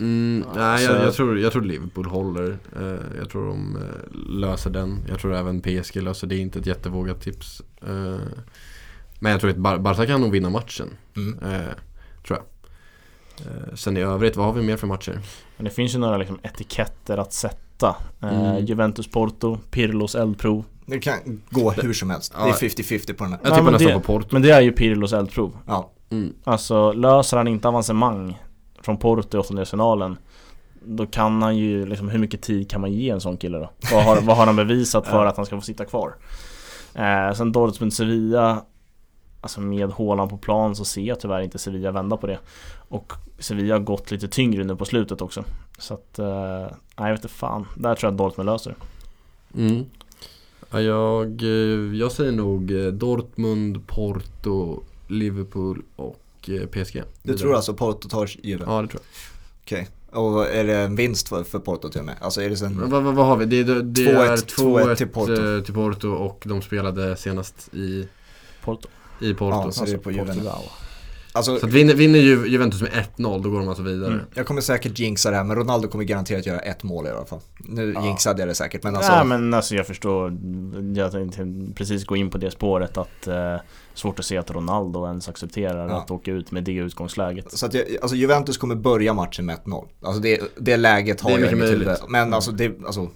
Mm, 0.00 0.44
nej, 0.54 0.62
Alltså- 0.62 0.92
jag, 0.92 1.04
jag, 1.06 1.14
tror, 1.14 1.38
jag 1.38 1.52
tror 1.52 1.62
Liverpool 1.62 2.06
håller. 2.06 2.58
Eh, 2.80 3.18
jag 3.18 3.30
tror 3.30 3.46
de 3.48 3.76
eh, 3.76 4.18
löser 4.28 4.70
den. 4.70 4.98
Jag 5.08 5.18
tror 5.18 5.34
även 5.34 5.60
PSG 5.60 5.96
löser 6.02 6.26
det. 6.26 6.34
är 6.34 6.38
inte 6.38 6.58
ett 6.58 6.66
jättevågat 6.66 7.20
tips. 7.22 7.62
Eh, 7.86 8.18
men 9.24 9.32
jag 9.32 9.40
tror 9.40 9.50
att 9.50 9.56
Bar- 9.56 9.78
Barca 9.78 10.06
kan 10.06 10.20
nog 10.20 10.30
vinna 10.32 10.50
matchen. 10.50 10.90
Mm. 11.16 11.38
Eh, 11.54 11.60
tror 12.26 12.38
jag. 12.38 12.42
Eh, 13.46 13.74
sen 13.74 13.96
i 13.96 14.00
övrigt, 14.00 14.36
vad 14.36 14.46
har 14.46 14.52
vi 14.52 14.62
mer 14.62 14.76
för 14.76 14.86
matcher? 14.86 15.18
Men 15.56 15.64
det 15.64 15.70
finns 15.70 15.94
ju 15.94 15.98
några 15.98 16.16
liksom 16.16 16.38
etiketter 16.42 17.18
att 17.18 17.32
sätta 17.32 17.96
eh, 18.22 18.40
Mm. 18.40 18.64
Juventus 18.66 19.10
Porto, 19.10 19.58
Pirlos 19.70 20.14
eldprov 20.14 20.64
Det 20.86 20.98
kan 20.98 21.42
gå 21.50 21.70
hur 21.70 21.92
som 21.92 22.10
helst. 22.10 22.32
Det 22.32 22.38
Ja. 22.40 22.48
är 22.48 22.52
50-50 22.52 23.12
på 23.14 23.24
den 23.24 23.32
här. 23.32 23.40
Jag 23.42 23.50
Ja, 23.50 23.54
tippar 23.54 23.62
men 23.64 23.72
nästan 23.72 23.88
det- 23.88 23.94
på 23.94 24.00
Porto. 24.00 24.28
Men 24.32 24.42
det 24.42 24.50
är 24.50 24.60
ju 24.60 24.72
Pirlos 24.72 25.12
eldprov 25.12 25.56
Ja. 25.66 25.90
Mm. 26.10 26.32
Alltså 26.44 26.92
löser 26.92 27.36
han 27.36 27.48
inte 27.48 27.68
avancemang 27.68 28.38
från 28.82 28.96
Porto 28.96 29.36
i 29.36 29.40
åttondelsfinalen 29.40 30.16
Då 30.86 31.06
kan 31.06 31.42
han 31.42 31.56
ju 31.56 31.86
liksom, 31.86 32.08
hur 32.08 32.18
mycket 32.18 32.42
tid 32.42 32.70
kan 32.70 32.80
man 32.80 32.92
ge 32.92 33.10
en 33.10 33.20
sån 33.20 33.36
kille 33.36 33.58
då? 33.58 33.70
Vad 33.92 34.04
har, 34.04 34.20
vad 34.20 34.36
har 34.36 34.46
han 34.46 34.56
bevisat 34.56 35.06
för 35.06 35.26
att 35.26 35.36
han 35.36 35.46
ska 35.46 35.56
få 35.56 35.62
sitta 35.62 35.84
kvar? 35.84 36.14
Eh, 36.94 37.32
sen 37.34 37.52
Dortmund-Sevilla 37.52 38.62
Alltså 39.44 39.60
med 39.60 39.92
Haaland 39.92 40.30
på 40.30 40.36
plan 40.36 40.76
så 40.76 40.84
ser 40.84 41.02
jag 41.02 41.20
tyvärr 41.20 41.40
inte 41.40 41.58
Sevilla 41.58 41.90
vända 41.90 42.16
på 42.16 42.26
det 42.26 42.38
Och 42.88 43.12
Sevilla 43.38 43.74
har 43.74 43.80
gått 43.80 44.10
lite 44.10 44.28
tyngre 44.28 44.64
nu 44.64 44.76
på 44.76 44.84
slutet 44.84 45.22
också 45.22 45.44
Så 45.78 45.94
att, 45.94 46.18
eh, 46.18 46.26
nej 46.26 46.70
jag 46.96 47.10
vet 47.10 47.24
inte 47.24 47.34
fan 47.34 47.66
Där 47.76 47.94
tror 47.94 48.08
jag 48.08 48.12
att 48.12 48.18
Dortmund 48.18 48.46
löser 48.46 48.74
Mm. 49.54 49.84
Ja, 50.70 50.80
jag, 50.80 51.42
eh, 51.42 51.96
jag 51.96 52.12
säger 52.12 52.32
nog 52.32 52.70
eh, 52.70 52.86
Dortmund, 52.86 53.86
Porto, 53.86 54.82
Liverpool 55.08 55.82
och 55.96 56.50
PSG. 56.70 57.02
Du 57.22 57.38
tror 57.38 57.54
alltså 57.54 57.74
Porto 57.74 58.08
tar 58.08 58.30
Juve? 58.42 58.64
Ja, 58.66 58.82
det 58.82 58.88
tror 58.88 59.00
Okej. 59.62 59.88
Och 60.10 60.46
är 60.46 60.64
det 60.64 60.76
en 60.76 60.96
vinst 60.96 61.28
för, 61.28 61.44
för 61.44 61.58
Porto 61.58 61.88
till 61.88 62.00
och 62.00 62.06
med? 62.06 62.16
Alltså 62.20 62.40
är 62.40 62.44
det 62.44 62.50
jag. 62.50 62.58
sen... 62.58 62.90
Vad, 62.90 63.02
vad, 63.02 63.14
vad 63.14 63.26
har 63.26 63.36
vi? 63.36 63.44
Det, 63.44 63.64
det, 63.64 63.82
det 63.82 64.02
2-1 64.02 64.32
är 64.32 64.36
2-1 64.36 64.94
till 64.94 65.08
Porto. 65.08 65.64
till 65.64 65.74
Porto 65.74 66.08
och 66.08 66.44
de 66.46 66.62
spelade 66.62 67.16
senast 67.16 67.74
i, 67.74 68.08
Porto 68.64 68.88
i 69.24 69.34
Porto. 69.34 69.62
Ja, 69.64 69.70
så 69.70 69.84
det 69.84 69.92
är 69.92 69.96
på 69.98 70.10
Juve 70.10 70.22
nu. 70.24 70.28
Portugal. 70.28 70.62
Alltså, 71.36 71.58
Så 71.58 71.66
att 71.66 71.72
vinner, 71.72 71.94
vinner 71.94 72.18
Ju- 72.18 72.46
Juventus 72.48 72.80
med 72.82 72.90
1-0 72.92 73.42
då 73.42 73.50
går 73.50 73.58
de 73.58 73.68
alltså 73.68 73.82
vidare. 73.82 74.12
Mm. 74.12 74.24
jag 74.34 74.46
kommer 74.46 74.60
säkert 74.60 74.98
jinxa 74.98 75.30
det 75.30 75.36
här 75.36 75.44
men 75.44 75.56
Ronaldo 75.56 75.88
kommer 75.88 76.04
garanterat 76.04 76.46
göra 76.46 76.58
ett 76.58 76.82
mål 76.82 77.06
i 77.06 77.10
alla 77.10 77.24
fall. 77.26 77.40
Nu 77.58 77.92
Ja. 77.94 78.06
jinxade 78.06 78.40
jag 78.42 78.48
det 78.48 78.54
säkert 78.54 78.82
men 78.82 78.96
alltså. 78.96 79.12
Nej 79.12 79.24
men 79.24 79.54
alltså 79.54 79.74
jag 79.74 79.86
förstår 79.86 80.36
Jag 80.96 81.12
tänkte 81.12 81.46
precis 81.74 82.04
gå 82.06 82.16
in 82.16 82.30
på 82.30 82.38
det 82.38 82.50
spåret 82.50 82.96
att 82.98 83.26
eh, 83.26 83.56
Svårt 83.94 84.18
att 84.18 84.24
se 84.24 84.36
att 84.36 84.50
Ronaldo 84.50 85.06
ens 85.06 85.28
accepterar 85.28 85.88
Ja. 85.88 85.96
att 85.98 86.10
åka 86.10 86.30
ut 86.30 86.50
med 86.50 86.64
det 86.64 86.72
utgångsläget 86.72 87.52
Så 87.58 87.66
att 87.66 87.74
jag, 87.74 87.84
alltså 88.02 88.16
Juventus 88.16 88.58
kommer 88.58 88.74
börja 88.74 89.14
matchen 89.14 89.46
med 89.46 89.56
1-0. 89.64 89.84
Alltså 90.02 90.20
det, 90.22 90.40
det 90.58 90.76
läget 90.76 91.20
har 91.20 91.30
Det 91.30 91.36
är 91.36 91.40
jag 91.40 91.52
i 91.52 91.54
mycket 91.54 91.58
mitt 91.58 91.68
huvud. 91.74 91.86
möjligt. 91.86 92.04
Men 92.08 92.34
alltså, 92.34 92.50
det, 92.52 92.72
alltså 92.86 93.08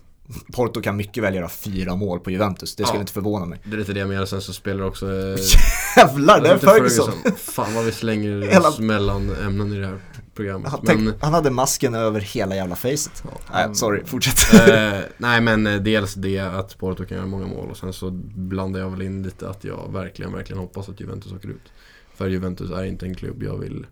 Porto 0.53 0.81
kan 0.83 0.97
mycket 0.97 1.23
väl 1.23 1.35
göra 1.35 1.49
fyra 1.49 1.97
mål 1.97 2.21
på 2.21 2.31
Juventus. 2.31 2.77
Det 2.77 2.85
skulle 2.85 2.97
Ja. 2.99 3.01
inte 3.01 3.13
förvåna 3.13 3.47
mig. 3.47 3.61
Det 3.65 3.75
är 3.75 3.79
lite 3.79 3.93
det 3.93 4.01
jag 4.01 4.09
menar, 4.09 4.27
sen 4.27 4.41
så 4.43 4.53
spelar 4.53 4.85
också 4.85 5.07
eh, 5.07 5.37
Jävlar, 5.97 6.41
det 6.41 6.49
är 6.49 6.59
Ferguson! 6.59 7.13
Fan 7.37 7.75
vad 7.75 7.85
vi 7.85 7.93
slänger 7.93 8.41
Hela- 8.53 8.69
oss 8.69 8.79
mellan 8.79 9.31
ämnen 9.37 9.73
i 9.73 9.79
det 9.79 9.87
här 9.87 9.99
programmet. 10.35 10.71
Han, 10.71 10.81
Men, 10.83 10.97
tänk, 11.07 11.23
han 11.23 11.35
hade 11.35 11.51
masken 11.51 11.95
över 11.95 12.21
hela 12.21 12.57
jävla 12.57 12.77
facet. 12.77 13.23
Nej, 13.53 13.75
sorry, 13.75 14.05
fortsätt. 14.05 14.69
eh, 14.69 14.99
nej 15.19 15.41
men 15.41 15.67
eh, 15.67 15.77
dels 15.81 16.15
det 16.15 16.39
att 16.39 16.79
Porto 16.79 17.05
kan 17.05 17.17
göra 17.17 17.27
många 17.27 17.47
mål 17.47 17.71
och 17.71 17.77
sen 17.77 17.93
så 17.93 18.11
blandar 18.35 18.81
jag 18.81 18.91
väl 18.91 19.03
in 19.03 19.23
lite 19.23 19.49
att 19.49 19.65
jag 19.65 19.93
verkligen, 19.93 20.33
verkligen 20.33 20.61
hoppas 20.61 20.89
att 20.89 21.01
Juventus 21.01 21.33
åker 21.33 21.49
ut. 21.49 21.73
För 22.17 22.29
Juventus 22.29 22.71
är 22.71 22.85
inte 22.85 23.07
en 23.07 23.15
klubb 23.15 23.43
jag 23.43 23.59
vill 23.59 23.87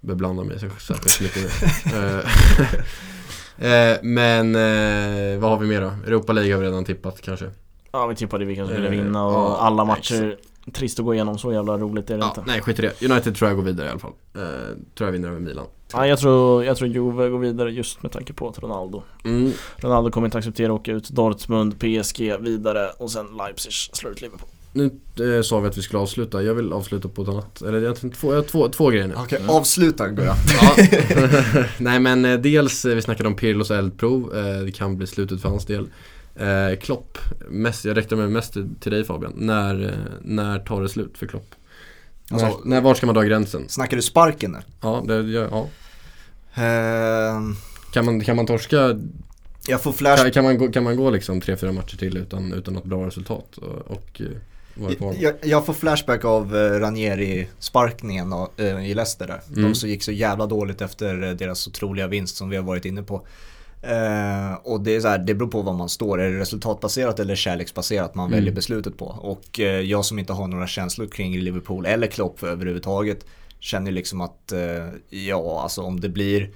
beblanda 0.00 0.44
mig 0.44 0.58
särskilt 0.80 1.20
mycket 1.20 1.62
med. 1.84 2.24
Eh, 3.58 3.96
men 4.02 4.54
eh, 4.54 5.38
vad 5.40 5.50
har 5.50 5.58
vi 5.58 5.66
mer 5.66 5.80
då? 5.80 5.86
Europa 6.06 6.32
League 6.32 6.52
har 6.54 6.60
vi 6.60 6.66
redan 6.66 6.84
tippat 6.84 7.20
kanske. 7.20 7.50
Ja 7.92 8.06
vi 8.06 8.14
tippade 8.14 8.44
vilka 8.44 8.62
som 8.64 8.74
skulle 8.74 8.86
Eh, 8.88 8.90
vinna 8.90 9.26
och 9.26 9.32
ja, 9.32 9.56
alla 9.60 9.84
nej, 9.84 9.96
matcher 9.96 10.36
Trist 10.72 10.98
att 10.98 11.04
gå 11.04 11.14
igenom, 11.14 11.38
så 11.38 11.52
jävla 11.52 11.78
roligt 11.78 12.10
är 12.10 12.14
det 12.14 12.20
Ja, 12.20 12.28
inte 12.28 12.42
nej 12.46 12.60
skit 12.60 12.78
i 12.78 12.82
det. 12.82 13.02
United 13.10 13.36
tror 13.36 13.50
jag 13.50 13.56
går 13.56 13.64
vidare 13.64 13.86
i 13.86 13.90
alla 13.90 13.98
fall. 13.98 14.12
Eh, 14.34 14.40
tror 14.98 15.08
jag 15.08 15.12
vinner 15.12 15.28
över 15.28 15.40
Milan. 15.40 15.66
Ja, 15.92 16.06
jag 16.06 16.18
tror, 16.18 16.64
jag 16.64 16.76
tror 16.76 16.88
Juve 16.90 17.28
går 17.28 17.38
vidare 17.38 17.72
just 17.72 18.02
med 18.02 18.12
tanke 18.12 18.32
på 18.32 18.48
att 18.48 18.58
Ronaldo 18.58 19.02
Mm. 19.24 19.52
Ronaldo 19.76 20.10
kommer 20.10 20.26
inte 20.26 20.38
acceptera 20.38 20.72
att 20.74 20.80
åka 20.80 20.92
ut 20.92 21.08
Dortmund, 21.10 21.78
PSG 21.78 22.36
vidare 22.40 22.90
och 22.98 23.10
sen 23.10 23.26
Leipzig 23.38 23.72
slår 23.72 24.12
ut 24.12 24.20
Liverpool 24.22 24.48
Nu 24.72 24.90
eh, 25.36 25.42
sa 25.42 25.60
vi 25.60 25.68
att 25.68 25.78
vi 25.78 25.82
skulle 25.82 26.00
avsluta. 26.00 26.42
Jag 26.42 26.54
vill 26.54 26.72
avsluta 26.72 27.08
på 27.08 27.22
ett 27.22 27.28
annat. 27.28 27.62
Eller 27.62 28.10
två, 28.10 28.32
jag 28.32 28.38
har 28.38 28.42
två, 28.42 28.68
två 28.68 28.90
grejer 28.90 29.06
nu. 29.06 29.14
Okej, 29.16 29.40
avsluta 29.48 30.08
Gurra. 30.08 30.34
Ja. 30.60 30.76
Nej 31.78 32.00
men 32.00 32.24
eh, 32.24 32.38
dels, 32.38 32.84
eh, 32.84 32.94
vi 32.94 33.02
snackade 33.02 33.28
om 33.28 33.36
Pirlos 33.36 33.70
eldprov. 33.70 34.36
Eh, 34.36 34.64
det 34.64 34.72
kan 34.72 34.96
bli 34.96 35.06
slutet 35.06 35.42
för 35.42 35.48
hans 35.48 35.66
del. 35.66 35.88
Eh, 36.36 36.78
Klopp, 36.80 37.18
mest, 37.48 37.84
jag 37.84 37.96
räknar 37.96 38.18
med 38.18 38.30
mest 38.30 38.52
till 38.52 38.68
till 38.80 38.92
dig 38.92 39.04
Fabian. 39.04 39.32
När, 39.36 39.84
eh, 39.84 39.90
när 40.22 40.58
tar 40.58 40.82
det 40.82 40.88
slut 40.88 41.18
för 41.18 41.26
Klopp? 41.26 41.54
Alltså- 42.30 42.46
när, 42.46 42.56
när, 42.64 42.80
var 42.80 42.94
ska 42.94 43.06
man 43.06 43.14
dra 43.14 43.22
gränsen? 43.22 43.68
Snackar 43.68 43.96
du 43.96 44.02
sparken 44.02 44.52
nu? 44.52 44.58
Ja, 44.80 45.04
det, 45.06 45.14
ja, 45.14 45.46
ja. 45.50 45.68
Ehm, 46.62 47.56
Kan, 47.92 48.04
man, 48.04 48.20
kan 48.20 48.36
man 48.36 48.46
torska, 48.46 48.98
jag 49.66 49.82
får 49.82 49.92
flash... 49.92 50.22
kan, 50.22 50.30
kan, 50.30 50.44
man 50.44 50.58
gå, 50.58 50.68
kan 50.68 50.84
man 50.84 50.96
gå 50.96 51.10
liksom 51.10 51.40
tre, 51.40 51.56
fyra 51.56 51.72
matcher 51.72 51.96
till 51.96 52.16
utan, 52.16 52.52
utan 52.52 52.74
något 52.74 52.84
bra 52.84 53.06
resultat? 53.06 53.58
Och, 53.58 53.90
och. 53.96 54.20
Jag, 55.18 55.34
jag 55.42 55.66
får 55.66 55.72
flashback 55.74 56.24
av 56.24 56.56
eh, 56.56 56.80
Ranieri-sparkningen 56.80 58.32
eh, 58.56 58.90
i 58.90 58.94
Leicester 58.94 59.26
där. 59.26 59.40
De 59.48 59.60
Mm. 59.60 59.74
som 59.74 59.88
gick 59.88 60.02
så 60.02 60.12
jävla 60.12 60.46
dåligt 60.46 60.80
efter 60.80 61.22
eh, 61.22 61.30
deras 61.30 61.66
otroliga 61.68 62.06
vinst 62.06 62.36
som 62.36 62.48
vi 62.48 62.56
har 62.56 62.62
varit 62.64 62.84
inne 62.84 63.02
på. 63.02 63.26
Eh, 63.82 64.54
och 64.64 64.80
det 64.80 64.96
är 64.96 65.00
så 65.00 65.08
här, 65.08 65.18
det 65.18 65.34
beror 65.34 65.48
på 65.48 65.62
vad 65.62 65.74
man 65.74 65.88
står. 65.88 66.20
Är 66.20 66.30
det 66.30 66.38
resultatbaserat 66.38 67.20
eller 67.20 67.34
kärleksbaserat 67.36 68.14
man 68.14 68.26
Mm. 68.26 68.38
väljer 68.38 68.54
beslutet 68.54 68.96
på? 68.98 69.06
Och 69.06 69.60
eh, 69.60 69.80
jag 69.80 70.04
som 70.04 70.18
inte 70.18 70.32
har 70.32 70.46
några 70.48 70.66
känslor 70.66 71.06
kring 71.06 71.38
Liverpool 71.38 71.86
eller 71.86 72.06
Klopp 72.06 72.42
överhuvudtaget 72.42 73.24
känner 73.60 73.90
liksom 73.92 74.20
att 74.20 74.52
eh, 74.52 74.88
ja, 75.10 75.60
alltså 75.62 75.82
om 75.82 76.00
det 76.00 76.08
blir 76.08 76.50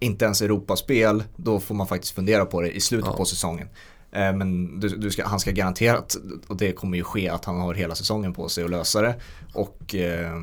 inte 0.00 0.24
ens 0.24 0.42
Europaspel, 0.42 1.24
då 1.36 1.60
får 1.60 1.74
man 1.74 1.86
faktiskt 1.86 2.14
fundera 2.14 2.46
på 2.46 2.60
det 2.60 2.70
i 2.76 2.80
slutet 2.80 3.08
Ja. 3.10 3.16
på 3.16 3.24
säsongen. 3.24 3.68
Eh, 4.12 4.32
men 4.32 4.80
du, 4.80 4.88
du 4.88 5.10
ska, 5.10 5.26
han 5.26 5.40
ska 5.40 5.50
garanterat, 5.50 6.16
och 6.46 6.56
det 6.56 6.72
kommer 6.72 6.96
ju 6.96 7.04
ske, 7.04 7.28
att 7.28 7.44
han 7.44 7.60
har 7.60 7.74
hela 7.74 7.94
säsongen 7.94 8.34
på 8.34 8.48
sig 8.48 8.64
att 8.64 8.70
lösa 8.70 9.02
det. 9.02 9.14
Och 9.54 9.94
eh, 9.94 10.40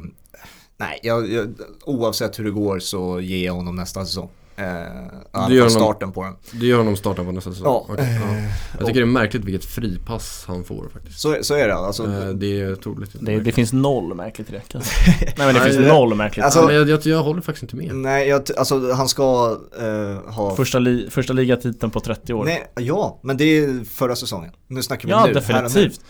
nej, 0.77 0.99
jag, 1.03 1.31
jag, 1.31 1.53
oavsett 1.85 2.39
hur 2.39 2.43
det 2.43 2.51
går 2.51 2.79
så 2.79 3.19
ger 3.19 3.45
jag 3.45 3.53
honom 3.53 3.75
nästa 3.75 4.05
säsong. 4.05 4.29
Eh, 4.55 5.47
Du 5.49 5.55
gör 5.55 5.69
starten 5.69 6.11
på 6.11 6.23
den. 6.23 6.35
Det 6.59 6.65
gör 6.65 6.77
honom 6.77 6.95
starten 6.95 7.25
på 7.25 7.31
nästa 7.31 7.49
säsong. 7.51 7.65
Ja, 7.65 7.85
Okej, 7.89 8.19
ja. 8.21 8.37
Jag 8.77 8.87
tycker 8.87 8.99
det 8.99 9.05
är 9.05 9.05
märkligt 9.05 9.43
vilket 9.43 9.65
fripass 9.65 10.43
han 10.47 10.63
får 10.63 10.89
faktiskt. 10.93 11.19
Så, 11.19 11.37
så 11.41 11.53
är 11.55 11.67
det 11.67 11.75
alltså. 11.75 12.03
Eh, 12.03 12.27
Det 12.27 12.61
är 12.61 12.73
otroligt. 12.73 13.11
Det, 13.19 13.39
det 13.39 13.51
finns 13.51 13.73
noll 13.73 14.13
märkligt 14.15 14.49
i 14.49 14.51
det. 14.51 14.61
säga. 14.83 14.83
Nej 15.19 15.33
men 15.37 15.47
det 15.55 15.59
Nej, 15.61 15.71
finns 15.73 15.87
noll 15.87 16.15
märkligt. 16.15 16.45
Alltså- 16.45 16.59
Ja, 16.59 16.65
men 16.67 16.75
jag, 16.75 16.89
jag, 16.89 17.05
jag 17.05 17.23
håller 17.23 17.41
faktiskt 17.41 17.63
inte 17.63 17.75
med. 17.75 17.95
Nej, 17.95 18.27
jag, 18.29 18.41
alltså 18.57 18.91
han 18.91 19.07
ska 19.07 19.57
eh, 19.79 20.31
ha... 20.33 20.55
Första, 20.55 20.79
li, 20.79 21.07
första 21.09 21.33
ligatiteln 21.33 21.91
på 21.91 21.99
30 21.99 22.33
år. 22.33 22.45
Nej, 22.45 22.71
ja, 22.75 23.19
men 23.23 23.37
det 23.37 23.43
är 23.57 23.85
förra 23.85 24.15
säsongen. 24.15 24.51
Nu 24.67 24.81
snackar 24.83 25.07
vi 25.07 25.11
ja, 25.11 25.21
nu, 25.21 25.27
nu. 25.27 25.33
definitivt. 25.33 26.01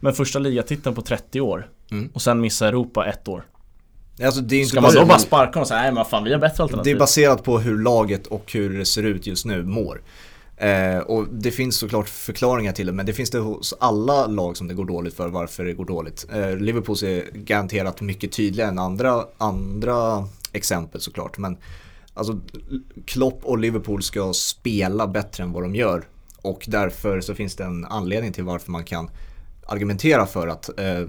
Men 0.00 0.12
första 0.12 0.38
ligatiteln 0.38 0.94
på 0.94 1.02
30 1.02 1.40
år. 1.40 1.68
Mm. 1.90 2.10
Och 2.14 2.22
sen 2.22 2.40
missa 2.40 2.68
Europa 2.68 3.06
ett 3.06 3.28
år. 3.28 3.44
Alltså, 4.22 4.40
det 4.40 4.56
är 4.56 4.58
inte 4.58 4.70
Ska 4.70 4.80
man 4.80 4.94
då 4.94 5.04
bara 5.04 5.18
sparka 5.18 5.50
honom 5.50 5.60
och 5.60 5.68
säga 5.68 5.80
nej 5.80 5.92
men 5.92 6.04
fan 6.04 6.24
vi 6.24 6.32
har 6.32 6.40
bättre 6.40 6.56
Det 6.56 6.62
alternativ? 6.62 6.96
är 6.96 6.98
baserat 6.98 7.44
på 7.44 7.58
hur 7.58 7.78
laget 7.78 8.26
och 8.26 8.52
hur 8.52 8.78
det 8.78 8.84
ser 8.86 9.02
ut 9.02 9.26
just 9.26 9.44
nu 9.44 9.62
mår. 9.62 10.02
Eh, 10.56 10.98
och 10.98 11.26
det 11.32 11.50
finns 11.50 11.76
såklart 11.76 12.08
förklaringar 12.08 12.72
till 12.72 12.86
det, 12.86 12.92
men 12.92 13.06
det 13.06 13.12
finns 13.12 13.30
det 13.30 13.38
hos 13.38 13.74
alla 13.80 14.26
lag 14.26 14.56
som 14.56 14.68
det 14.68 14.74
går 14.74 14.84
dåligt 14.84 15.14
för 15.14 15.28
varför 15.28 15.64
det 15.64 15.72
går 15.72 15.84
dåligt. 15.84 16.26
Eh, 16.32 16.56
Liverpool 16.56 16.96
är 17.04 17.24
garanterat 17.32 18.00
mycket 18.00 18.32
tydligare 18.32 18.70
än 18.70 18.78
andra, 18.78 19.24
andra 19.38 20.28
exempel 20.52 21.00
såklart, 21.00 21.38
men 21.38 21.56
alltså 22.14 22.40
Klopp 23.06 23.40
och 23.42 23.58
Liverpool 23.58 24.02
ska 24.02 24.32
spela 24.32 25.06
bättre 25.06 25.42
än 25.42 25.52
vad 25.52 25.62
de 25.62 25.74
gör. 25.74 26.04
Och 26.42 26.64
därför 26.68 27.20
så 27.20 27.34
finns 27.34 27.56
det 27.56 27.64
en 27.64 27.84
anledning 27.84 28.32
till 28.32 28.44
varför 28.44 28.70
man 28.70 28.84
kan 28.84 29.10
argumentera 29.66 30.26
för 30.26 30.48
att 30.48 30.78
eh, 30.80 31.08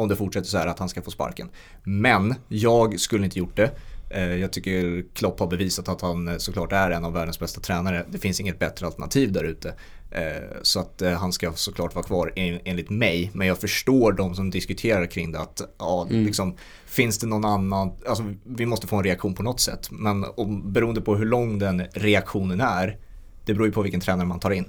om 0.00 0.08
det 0.08 0.16
fortsätter 0.16 0.48
så 0.48 0.58
här 0.58 0.66
att 0.66 0.78
han 0.78 0.88
ska 0.88 1.02
få 1.02 1.10
sparken. 1.10 1.48
Men 1.84 2.34
jag 2.48 3.00
skulle 3.00 3.24
inte 3.24 3.38
gjort 3.38 3.56
det. 3.56 3.70
Eh, 4.10 4.34
Jag 4.36 4.52
tycker 4.52 5.04
Klopp 5.14 5.40
har 5.40 5.46
bevisat 5.46 5.88
att 5.88 6.00
han 6.00 6.28
eh, 6.28 6.36
såklart 6.36 6.72
är 6.72 6.90
en 6.90 7.04
av 7.04 7.12
världens 7.12 7.38
bästa 7.40 7.60
tränare. 7.60 8.06
Det 8.10 8.18
finns 8.18 8.40
inget 8.40 8.58
bättre 8.58 8.86
alternativ 8.86 9.32
där 9.32 9.44
ute. 9.44 9.74
Eh, 10.10 10.22
Så 10.62 10.80
att 10.80 11.02
han 11.18 11.32
ska 11.32 11.52
såklart 11.52 11.94
vara 11.94 12.04
kvar 12.04 12.32
en- 12.36 12.60
enligt 12.64 12.90
mig. 12.90 13.30
Men 13.34 13.46
jag 13.46 13.58
förstår 13.58 14.12
de 14.12 14.34
som 14.34 14.50
diskuterar 14.50 15.06
kring 15.06 15.32
det 15.32 15.38
att 15.40 15.60
ja, 15.78 16.06
liksom, 16.10 16.56
finns 16.86 17.18
det 17.18 17.26
någon 17.26 17.44
annan, 17.44 17.92
alltså 18.08 18.24
vi 18.44 18.66
måste 18.66 18.86
få 18.86 18.96
en 18.96 19.04
reaktion 19.04 19.34
på 19.34 19.42
något 19.42 19.60
sätt. 19.60 19.88
Men 19.90 20.24
om, 20.36 20.72
beroende 20.72 21.00
på 21.00 21.16
hur 21.16 21.26
lång 21.26 21.58
den 21.58 21.82
reaktionen 21.92 22.60
är, 22.60 22.98
det 23.44 23.54
beror 23.54 23.66
ju 23.66 23.72
på 23.72 23.82
vilken 23.82 24.00
tränare 24.00 24.26
man 24.26 24.40
tar 24.40 24.50
in. 24.50 24.64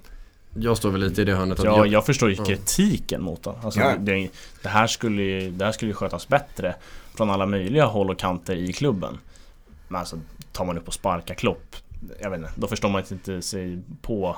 Jag 0.54 0.78
står 0.78 0.92
väl 0.92 1.02
lite 1.02 1.22
i 1.22 1.26
det 1.26 1.36
hörnet 1.36 1.60
att 1.60 1.66
Ja, 1.66 1.78
jag, 1.78 1.88
jag 1.88 2.06
förstår 2.06 2.30
ju 2.30 2.36
kritiken 2.36 3.22
mot 3.24 3.46
honom. 3.46 3.62
Alltså, 3.66 3.80
Ja. 3.80 3.96
det, 4.00 4.30
det, 4.64 4.70
här 4.70 4.88
skulle 4.88 5.50
det 5.50 5.66
här 5.66 5.72
skulle 5.72 5.90
ju 5.92 5.96
skötas 5.96 6.28
bättre 6.28 6.76
från 7.16 7.30
alla 7.30 7.46
möjliga 7.46 7.86
håll 7.86 8.10
och 8.10 8.20
kanter 8.20 8.56
i 8.56 8.74
klubben. 8.74 9.18
Men 9.88 10.00
alltså, 10.00 10.16
tar 10.52 10.66
man 10.66 10.78
upp 10.78 10.88
och 10.88 10.94
sparkar 10.94 11.36
Klopp, 11.36 11.76
jag 12.22 12.30
vet 12.30 12.40
inte, 12.40 12.52
då 12.56 12.68
förstår 12.68 12.90
man 12.90 13.04
inte 13.12 13.42
sig 13.42 13.80
på 14.02 14.36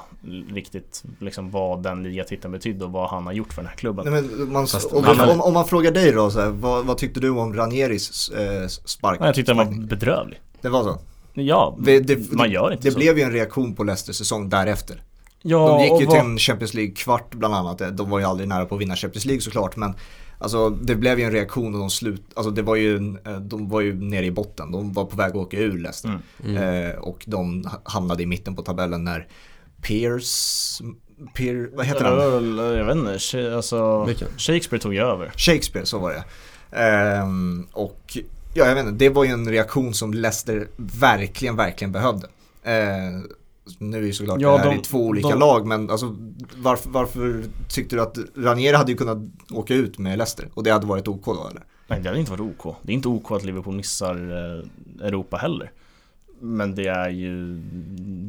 riktigt 0.54 1.04
liksom 1.20 1.52
vad 1.52 1.84
den 1.84 2.04
ligatiteln 2.04 2.52
betydde 2.52 2.86
och 2.86 2.92
vad 2.92 3.10
han 3.10 3.26
har 3.26 3.34
gjort 3.34 3.54
för 3.54 3.62
den 3.62 3.70
här 3.70 3.76
klubben. 3.76 4.12
Nej, 4.14 4.22
men 4.24 4.52
man, 4.54 4.68
Fast- 4.68 4.94
om, 4.94 5.04
men- 5.18 5.30
om, 5.30 5.42
om 5.42 5.54
man 5.54 5.66
frågar 5.68 5.92
dig 5.92 6.12
då, 6.12 6.32
så 6.32 6.40
här, 6.40 6.50
vad, 6.50 6.86
vad 6.86 6.98
tyckte 6.98 7.20
du 7.20 7.30
om 7.30 7.54
Ranieris 7.56 8.30
eh, 8.30 8.68
spark? 8.68 9.18
Ja, 9.22 9.26
jag 9.26 9.36
tyckte 9.36 9.54
den 9.54 9.58
var 9.58 9.88
bedrövlig. 9.88 10.42
Det 10.62 10.70
var 10.70 10.84
så? 10.84 10.98
Ja, 11.34 11.78
Det, 11.82 12.00
det, 12.00 12.32
man 12.32 12.52
gör 12.52 12.72
inte 12.72 12.88
det 12.88 12.92
så. 12.92 12.98
blev 13.00 13.18
ju 13.18 13.24
en 13.24 13.32
reaktion 13.32 13.76
på 13.76 13.84
Leicesters 13.84 14.16
säsong 14.16 14.50
därefter. 14.50 15.02
Ja, 15.44 15.68
De 15.68 15.84
gick 15.84 16.00
ju 16.02 16.06
vad- 16.06 16.16
till 16.16 16.26
en 16.32 16.38
Champions 16.38 16.74
League-kvart 16.74 17.34
bland 17.36 17.56
annat. 17.56 17.98
De 17.98 18.10
var 18.10 18.20
ju 18.20 18.26
aldrig 18.26 18.50
nära 18.50 18.66
på 18.66 18.76
att 18.76 18.82
vinna 18.82 18.96
Champions 18.96 19.26
League 19.26 19.42
såklart. 19.42 19.76
Men 19.76 19.94
alltså, 20.40 20.70
det 20.70 20.96
blev 20.96 21.20
ju 21.20 21.26
en 21.26 21.32
reaktion 21.32 21.74
och 21.74 21.80
de 21.80 21.90
slut, 21.90 22.24
alltså 22.36 22.52
det 22.52 22.62
var 22.62 22.76
ju, 22.76 22.98
en- 22.98 23.20
eh, 23.26 23.40
de 23.40 23.70
var 23.70 23.82
ju 23.82 23.94
nere 23.94 24.26
i 24.26 24.32
botten. 24.32 24.72
De 24.72 24.94
var 24.94 25.06
på 25.06 25.16
väg 25.18 25.30
att 25.30 25.36
åka 25.36 25.58
ur 25.58 25.78
Leicester. 25.80 26.20
Mm. 26.46 26.58
Eh, 26.90 26.96
och 26.96 27.24
de 27.28 27.70
hamnade 27.84 28.24
i 28.24 28.26
mitten 28.26 28.56
på 28.56 28.62
tabellen 28.62 29.04
när 29.04 29.28
Pierce, 29.82 30.82
Pier, 31.34 31.70
vad 31.74 31.86
heter 31.86 32.06
han? 32.06 32.18
Ja, 32.58 32.74
Jag 32.78 32.86
vet 32.86 32.96
inte, 32.96 33.56
alltså 33.56 34.04
Vilken? 34.06 34.28
Shakespeare 34.38 34.82
tog 34.82 34.94
ju 34.94 35.00
över. 35.02 35.32
Shakespeare, 35.38 35.86
så 35.86 36.00
var 36.00 36.12
det. 36.14 36.24
Ehm, 36.78 37.68
och 37.74 38.18
ja, 38.54 38.66
jag 38.68 38.76
vet 38.76 38.86
inte, 38.86 39.06
det 39.06 39.10
var 39.10 39.24
ju 39.24 39.32
en 39.32 39.50
reaktion 39.50 39.94
som 39.94 40.14
Leicester 40.14 40.68
verkligen, 40.78 41.56
verkligen 41.56 41.92
behövde. 41.92 42.28
Ehm, 42.64 43.28
nu 43.78 43.98
är 43.98 44.02
ju 44.02 44.14
såklart 44.14 44.42
Ja, 44.42 44.52
det 44.52 44.58
här 44.58 44.70
de- 44.70 44.76
i 44.76 44.82
två 44.82 44.98
olika 45.06 45.30
de- 45.30 45.40
lag, 45.40 45.68
men 45.68 45.90
alltså, 45.90 46.16
varför, 46.56 46.90
varför 46.90 47.44
tyckte 47.70 47.96
du 47.96 48.02
att 48.02 48.18
Ranieri 48.38 48.76
hade 48.76 48.92
ju 48.92 48.98
kunnat 48.98 49.18
åka 49.52 49.76
ut 49.76 49.98
med 49.98 50.18
Leicester? 50.18 50.48
Och 50.54 50.64
det 50.64 50.70
hade 50.72 50.86
varit 50.88 51.08
OK 51.08 51.26
då 51.26 51.48
eller? 51.52 51.64
Nej, 51.88 52.00
det 52.00 52.08
hade 52.10 52.20
inte 52.20 52.32
varit 52.32 52.56
OK. 52.60 52.76
Det 52.82 52.92
är 52.92 52.94
inte 52.94 53.08
OK 53.08 53.32
att 53.32 53.44
Liverpool 53.44 53.76
missar 53.76 54.16
eh, 54.16 55.08
Europa 55.08 55.38
heller. 55.38 55.72
Men 56.40 56.76
det 56.76 56.88
är 56.88 57.10
ju 57.10 57.58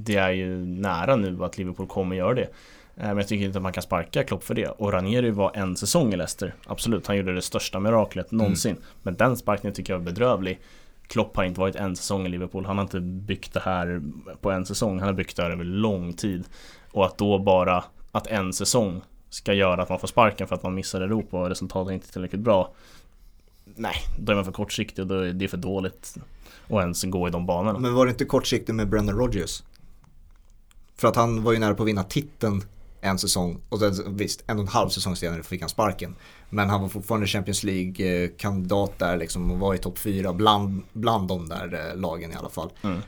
Det 0.05 0.17
är 0.17 0.31
ju 0.31 0.57
nära 0.67 1.17
nu 1.17 1.45
att 1.45 1.59
Liverpool 1.59 1.87
kommer 1.87 2.17
göra 2.17 2.35
det. 2.35 2.43
Eh, 2.43 2.49
Men 2.97 3.17
jag 3.17 3.29
tycker 3.29 3.45
inte 3.45 3.59
att 3.59 3.63
man 3.63 3.73
kan 3.73 3.83
sparka 3.83 4.23
Klopp 4.25 4.45
för 4.45 4.55
det. 4.55 4.69
Och 4.69 4.93
Ranieri 4.93 5.31
var 5.31 5.51
en 5.55 5.77
säsong 5.77 6.13
i 6.13 6.17
Leicester. 6.17 6.55
Absolut, 6.67 7.07
han 7.07 7.17
gjorde 7.17 7.35
det 7.35 7.43
största 7.43 7.81
miraklet 7.81 8.31
någonsin. 8.31 8.77
Men 9.03 9.17
den 9.17 9.37
sparkningen 9.37 9.75
tycker 9.75 9.93
jag 9.93 10.01
är 10.01 10.05
bedrövlig. 10.05 10.61
Klopp 11.07 11.37
har 11.37 11.45
inte 11.45 11.61
varit 11.61 11.77
en 11.77 11.97
säsong 11.97 12.27
i 12.27 12.29
Liverpool. 12.29 12.67
Han 12.67 12.79
har 12.79 12.85
inte 12.85 13.01
byggt 13.01 13.53
det 13.53 13.61
här 13.61 14.03
på 14.41 14.51
en 14.51 14.67
säsong. 14.67 14.99
Han 14.99 15.09
har 15.09 15.15
byggt 15.15 15.37
det 15.37 15.43
här 15.43 15.51
över 15.51 15.65
lång 15.65 16.13
tid. 16.13 16.45
Och 16.93 17.07
att 17.07 17.19
då 17.19 17.39
bara 17.39 17.85
att 18.13 18.27
en 18.27 18.53
säsong 18.53 19.03
ska 19.31 19.53
göra 19.53 19.83
att 19.83 19.89
man 19.89 19.99
får 19.99 20.09
sparken 20.09 20.49
för 20.49 20.55
att 20.55 20.63
man 20.63 20.75
missar 20.75 21.01
Europa 21.01 21.41
och 21.41 21.49
resultatet 21.49 21.91
är 21.91 21.95
inte 21.95 22.13
tillräckligt 22.13 22.41
bra. 22.41 22.73
Nej, 23.65 23.95
då 24.19 24.33
är 24.33 24.37
man 24.37 24.45
för 24.45 24.53
kortsiktig 24.53 25.03
och 25.03 25.09
då 25.09 25.15
är 25.15 25.33
det 25.33 25.49
för 25.49 25.57
dåligt 25.57 26.17
att 26.69 26.73
ens 26.73 27.05
gå 27.05 27.29
i 27.29 27.31
de 27.31 27.47
banorna. 27.47 27.79
Men 27.79 27.95
var 27.95 28.07
det 28.07 28.11
inte 28.11 28.25
kortsiktigt 28.25 28.75
med 28.75 28.89
Brendan 28.89 29.19
Rodgers? 29.19 29.63
För 30.97 31.09
att 31.09 31.17
han 31.17 31.43
var 31.43 31.53
ju 31.53 31.59
nära 31.59 31.75
på 31.75 31.83
att 31.83 31.89
vinna 31.89 32.05
titeln 32.05 32.63
en 33.05 33.19
säsong 33.19 33.61
och 33.69 33.79
sen, 33.79 34.17
visst, 34.17 34.45
en 34.47 34.57
och 34.57 34.63
en 34.63 34.69
halv 34.69 34.89
säsong 34.89 35.17
senare 35.17 35.43
fick 35.43 35.61
han 35.61 35.69
sparken. 35.69 36.15
Men 36.51 36.71
han 36.71 36.83
var 36.83 36.89
fortfarande 36.89 37.27
Champions 37.27 37.65
League-kandidat 37.65 38.99
där 38.99 39.17
liksom 39.17 39.51
och 39.51 39.59
var 39.59 39.75
i 39.75 39.79
topp 39.79 39.99
fyra 39.99 40.33
bland, 40.33 40.83
bland 40.93 41.29
de 41.29 41.49
där 41.49 41.91
eh, 41.91 42.01
lagen 42.01 42.33
i 42.33 42.35
alla 42.35 42.49
fall. 42.49 42.71
Mm. 42.83 42.99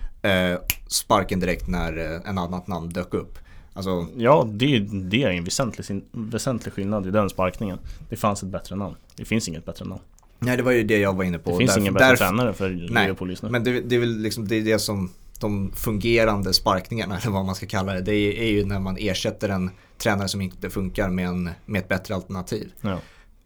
Eh, 0.52 0.58
sparken 0.88 1.40
direkt 1.40 1.68
när 1.68 1.98
eh, 2.14 2.30
en 2.30 2.38
annat 2.38 2.66
namn 2.66 2.88
dök 2.88 3.14
upp. 3.14 3.38
Alltså, 3.74 4.06
Ja, 4.16 4.48
det, 4.52 4.78
det 4.78 5.22
är 5.22 5.30
en 5.30 5.44
väsentlig, 5.44 6.02
väsentlig 6.12 6.74
skillnad 6.74 7.06
i 7.06 7.10
den 7.10 7.30
sparkningen. 7.30 7.78
Det 8.08 8.16
fanns 8.16 8.42
ett 8.42 8.48
bättre 8.48 8.76
namn. 8.76 8.94
Det 9.16 9.24
finns 9.24 9.48
inget 9.48 9.64
bättre 9.64 9.84
namn. 9.84 10.00
nej 10.38 10.56
det 10.56 10.62
var 10.62 10.72
ju 10.72 10.82
det 10.84 10.98
jag 10.98 11.12
var 11.16 11.24
inne 11.24 11.38
på. 11.38 11.50
Det 11.50 11.56
finns 11.58 11.68
Därför- 11.70 11.80
ingen 11.80 11.94
bättre 11.94 12.06
därför- 12.08 12.24
tränare 12.24 12.52
för 12.52 12.68
Nej, 12.68 12.78
Liverpool 13.04 13.30
just 13.30 13.42
nu. 13.42 13.48
men 13.50 13.64
det, 13.64 13.80
det 13.80 13.94
är 13.96 14.00
väl 14.00 14.18
liksom 14.18 14.48
det, 14.48 14.56
är 14.56 14.62
det 14.64 14.78
som 14.78 15.10
de 15.38 15.72
fungerande 15.72 16.54
sparkningarna 16.54 17.18
eller 17.18 17.30
vad 17.32 17.44
man 17.46 17.54
ska 17.54 17.66
kalla 17.66 17.92
det. 17.94 18.00
Det 18.00 18.14
är, 18.42 18.50
ju 18.50 18.64
när 18.64 18.80
man 18.80 18.96
ersätter 19.00 19.48
en 19.48 19.70
tränare 19.98 20.28
som 20.28 20.40
inte 20.40 20.70
funkar 20.70 21.08
med, 21.10 21.26
en, 21.28 21.50
med 21.66 21.80
ett 21.80 21.88
bättre 21.88 22.14
alternativ. 22.14 22.72
Ja. 22.80 22.92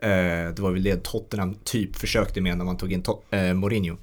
Eh, 0.09 0.55
det 0.55 0.59
var 0.59 0.70
väl 0.70 0.82
det 0.82 1.03
Tottenham 1.05 1.55
typ 1.64 1.97
försökte 1.97 2.41
med 2.41 2.59
när 2.59 2.64
man 2.64 2.76
tog 2.76 2.93
in 2.93 3.03
to- 3.03 3.18
eh, 3.49 3.55
Mourinho. 3.55 3.97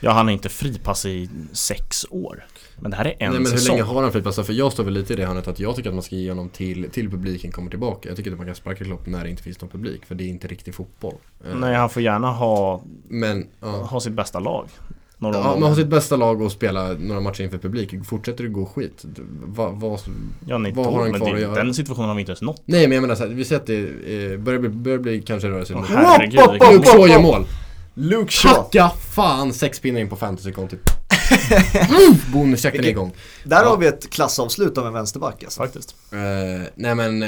ja, 0.00 0.10
han 0.12 0.28
är 0.28 0.32
inte 0.32 0.48
fripass 0.48 1.06
i 1.06 1.28
sex 1.52 2.06
år. 2.10 2.46
Men 2.80 2.90
det 2.90 2.96
här 2.96 3.04
är 3.04 3.10
en 3.10 3.16
Nej 3.18 3.28
men 3.40 3.52
hur 3.52 3.58
säsong. 3.58 3.76
länge 3.76 3.88
har 3.88 4.02
han 4.02 4.12
fripass? 4.12 4.36
För 4.46 4.52
jag 4.52 4.72
står 4.72 4.84
väl 4.84 4.94
lite 4.94 5.12
i 5.12 5.16
det 5.16 5.26
hörnet 5.26 5.48
att 5.48 5.58
jag 5.60 5.76
tycker 5.76 5.88
att 5.90 5.94
man 5.94 6.02
ska 6.02 6.16
ge 6.16 6.28
honom 6.30 6.48
till, 6.48 6.90
till 6.90 7.10
publiken 7.10 7.52
kommer 7.52 7.70
tillbaka. 7.70 8.08
Jag 8.08 8.16
tycker 8.16 8.30
inte 8.30 8.36
man 8.38 8.46
kan 8.46 8.54
sparka 8.54 8.84
Klopp 8.84 9.06
när 9.06 9.24
det 9.24 9.30
inte 9.30 9.42
finns 9.42 9.60
någon 9.60 9.70
publik. 9.70 10.06
För 10.06 10.14
det 10.14 10.24
är 10.24 10.28
inte 10.28 10.48
riktig 10.48 10.74
fotboll. 10.74 11.14
Eh, 11.46 11.54
Nej, 11.56 11.74
han 11.74 11.90
får 11.90 12.02
gärna 12.02 12.32
ha, 12.32 12.82
Men, 13.08 13.46
ja. 13.60 13.66
ha 13.68 14.00
sitt 14.00 14.12
bästa 14.12 14.38
lag. 14.40 14.68
Några 15.22 15.38
Ja, 15.38 15.56
man 15.58 15.68
har 15.68 15.76
sitt 15.76 15.86
bästa 15.86 16.16
lag 16.16 16.42
och 16.42 16.52
spela 16.52 16.92
några 16.92 17.20
matcher 17.20 17.42
inför 17.44 17.58
publik. 17.58 17.94
Fortsätter 18.04 18.44
det 18.44 18.50
gå 18.50 18.66
skit, 18.66 19.04
vad, 19.44 19.80
vad, 19.80 20.00
Ja, 20.46 20.58
nej, 20.58 20.72
vad 20.72 20.86
då, 20.86 20.90
har 20.90 21.00
han 21.00 21.12
kvar 21.14 21.28
det, 21.28 21.34
att 21.34 21.40
göra? 21.40 21.54
Den 21.54 21.74
situationen 21.74 22.08
har 22.08 22.14
vi 22.14 22.20
inte 22.20 22.30
ens 22.30 22.42
nått. 22.42 22.62
Nej 22.64 22.88
men 22.88 22.94
jag 22.94 23.02
menar 23.02 23.14
såhär, 23.14 23.30
vi 23.30 23.44
ser 23.44 23.56
att 23.56 23.66
det 23.66 23.78
eh, 23.78 24.38
börjar, 24.38 24.60
bli, 24.60 24.68
börjar 24.68 24.98
bli 24.98 25.22
kanske 25.22 25.48
röra 25.48 25.64
sig 25.64 25.76
Åh, 25.76 25.80
mot 25.82 25.90
hopp, 25.90 26.52
Luke 26.52 26.76
mål. 26.76 26.84
Shaw 26.84 27.08
gör 27.08 27.22
mål! 27.22 27.46
Luke 27.94 28.32
Shaw. 28.32 28.56
Hacka 28.56 28.90
fan 29.14 29.52
sex 29.52 29.80
pinnar 29.80 30.00
in 30.00 30.08
på 30.08 30.16
50 30.16 30.42
sekunder 30.42 30.70
typ. 30.70 30.80
mm, 31.90 32.14
Bonusjakten 32.32 32.84
är 32.84 32.88
igång. 32.88 33.12
Där 33.44 33.62
Ja. 33.62 33.68
har 33.68 33.76
vi 33.76 33.86
ett 33.86 34.10
klassavslut 34.10 34.78
av 34.78 34.86
en 34.86 34.92
vänsterback 34.92 35.44
alltså. 35.44 35.60
Faktiskt. 35.62 35.94
Eh, 36.12 36.18
nej 36.74 36.94
men, 36.94 37.22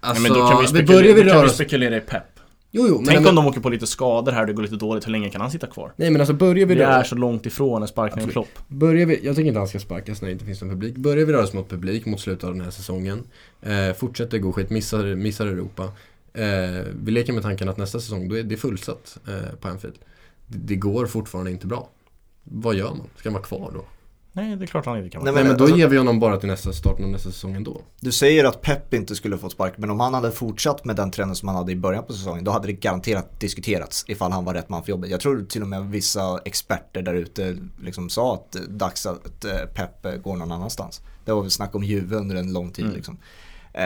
Alltså, 0.00 0.22
Nej, 0.22 0.30
men 0.32 0.40
då 0.40 0.48
kan 0.48 0.56
vi 0.56 0.62
vi 0.62 0.68
spekulera, 0.68 1.02
börjar 1.02 1.14
vi 1.14 1.22
då 1.22 1.30
kan 1.30 1.42
vi 1.42 1.48
spekulera 1.48 1.96
i 1.96 2.00
pepp. 2.00 2.35
Jo, 2.76 2.86
jo, 2.88 2.96
men, 2.96 3.04
Tänk 3.04 3.20
men, 3.20 3.28
om 3.28 3.34
de 3.34 3.46
åker 3.46 3.60
på 3.60 3.68
lite 3.68 3.86
skador 3.86 4.32
här 4.32 4.40
och 4.40 4.46
det 4.46 4.52
går 4.52 4.62
lite 4.62 4.76
dåligt, 4.76 5.06
hur 5.06 5.12
länge 5.12 5.30
kan 5.30 5.40
han 5.40 5.50
sitta 5.50 5.66
kvar? 5.66 5.92
Nej 5.96 6.10
men 6.10 6.20
alltså 6.20 6.34
börjar 6.34 6.54
vi 6.54 6.64
Vi 6.64 6.80
röra 6.80 6.94
är 6.94 7.04
så 7.04 7.14
långt 7.14 7.46
ifrån 7.46 7.82
en 7.82 7.88
sparkning 7.88 8.24
av. 8.24 8.28
Klopp. 8.28 8.48
Börjar 8.68 9.06
vi, 9.06 9.20
jag 9.26 9.36
tycker 9.36 9.48
inte 9.48 9.58
han 9.58 9.68
ska 9.68 9.78
sparkas 9.78 10.22
när 10.22 10.28
det 10.28 10.32
inte 10.32 10.44
finns 10.44 10.60
någon 10.60 10.70
publik. 10.70 10.96
Börjar 10.96 11.26
vi 11.26 11.32
röra 11.32 11.42
oss 11.42 11.52
mot 11.52 11.68
publik 11.68 12.06
mot 12.06 12.20
slutet 12.20 12.44
av 12.44 12.52
den 12.52 12.60
här 12.60 12.70
säsongen. 12.70 13.22
Eh, 13.62 13.92
fortsätter 13.96 14.38
gå 14.38 14.52
skit, 14.52 14.70
missar, 14.70 15.14
missar 15.14 15.46
Europa. 15.46 15.84
Eh, 16.32 16.84
vi 17.04 17.10
leker 17.10 17.32
med 17.32 17.42
tanken 17.42 17.68
att 17.68 17.76
nästa 17.76 18.00
säsong, 18.00 18.28
då 18.28 18.38
är 18.38 18.42
det 18.42 18.56
fullsatt 18.56 19.18
eh, 19.28 19.56
på 19.60 19.68
Anfield. 19.68 19.96
Det, 20.46 20.58
det 20.58 20.76
går 20.76 21.06
fortfarande 21.06 21.50
inte 21.50 21.66
bra. 21.66 21.88
Vad 22.44 22.74
gör 22.74 22.90
man? 22.90 23.06
Ska 23.16 23.28
han 23.28 23.34
vara 23.34 23.44
kvar 23.44 23.70
då? 23.74 23.84
Nej, 24.36 24.56
det 24.56 24.64
är 24.64 24.66
klart 24.66 24.86
han 24.86 24.98
inte 24.98 25.10
kan 25.10 25.24
Nej, 25.24 25.32
vara. 25.32 25.42
Nej 25.42 25.50
men 25.50 25.58
då 25.58 25.64
alltså- 25.64 25.78
ger 25.78 25.88
vi 25.88 25.96
honom 25.96 26.20
bara 26.20 26.36
till 26.36 26.48
nästa 26.48 26.72
starten 26.72 27.04
av 27.04 27.10
nästa 27.10 27.30
säsong 27.30 27.54
ändå. 27.54 27.80
Du 28.00 28.12
säger 28.12 28.44
att 28.44 28.62
Pep 28.62 28.94
inte 28.94 29.14
skulle 29.14 29.38
fått 29.38 29.52
spark, 29.52 29.74
men 29.76 29.90
om 29.90 30.00
han 30.00 30.14
hade 30.14 30.30
fortsatt 30.30 30.84
med 30.84 30.96
den 30.96 31.10
trenden 31.10 31.36
som 31.36 31.48
han 31.48 31.56
hade 31.56 31.72
i 31.72 31.76
början 31.76 32.04
på 32.04 32.12
säsongen, 32.12 32.44
då 32.44 32.50
hade 32.50 32.66
det 32.66 32.72
garanterat 32.72 33.40
diskuterats 33.40 34.04
ifall 34.08 34.32
han 34.32 34.44
var 34.44 34.54
rätt 34.54 34.68
man 34.68 34.82
för 34.82 34.90
jobbet. 34.90 35.10
Jag 35.10 35.20
tror 35.20 35.44
till 35.48 35.62
och 35.62 35.68
med 35.68 35.84
vissa 35.90 36.38
experter 36.44 37.02
där 37.02 37.14
ute 37.14 37.56
liksom 37.82 38.08
sa 38.10 38.34
att 38.34 38.52
dags 38.52 39.06
att 39.06 39.44
eh, 39.44 39.52
Pep 39.74 40.06
eh, 40.06 40.12
går 40.12 40.36
någon 40.36 40.52
annanstans. 40.52 41.00
Det 41.24 41.32
var 41.32 41.42
väl 41.42 41.50
snack 41.50 41.74
om 41.74 41.84
Juve 41.84 42.16
under 42.16 42.36
en 42.36 42.52
lång 42.52 42.70
tid 42.70 42.84
Mm. 42.84 42.96
liksom. 42.96 43.18
Eh, 43.72 43.82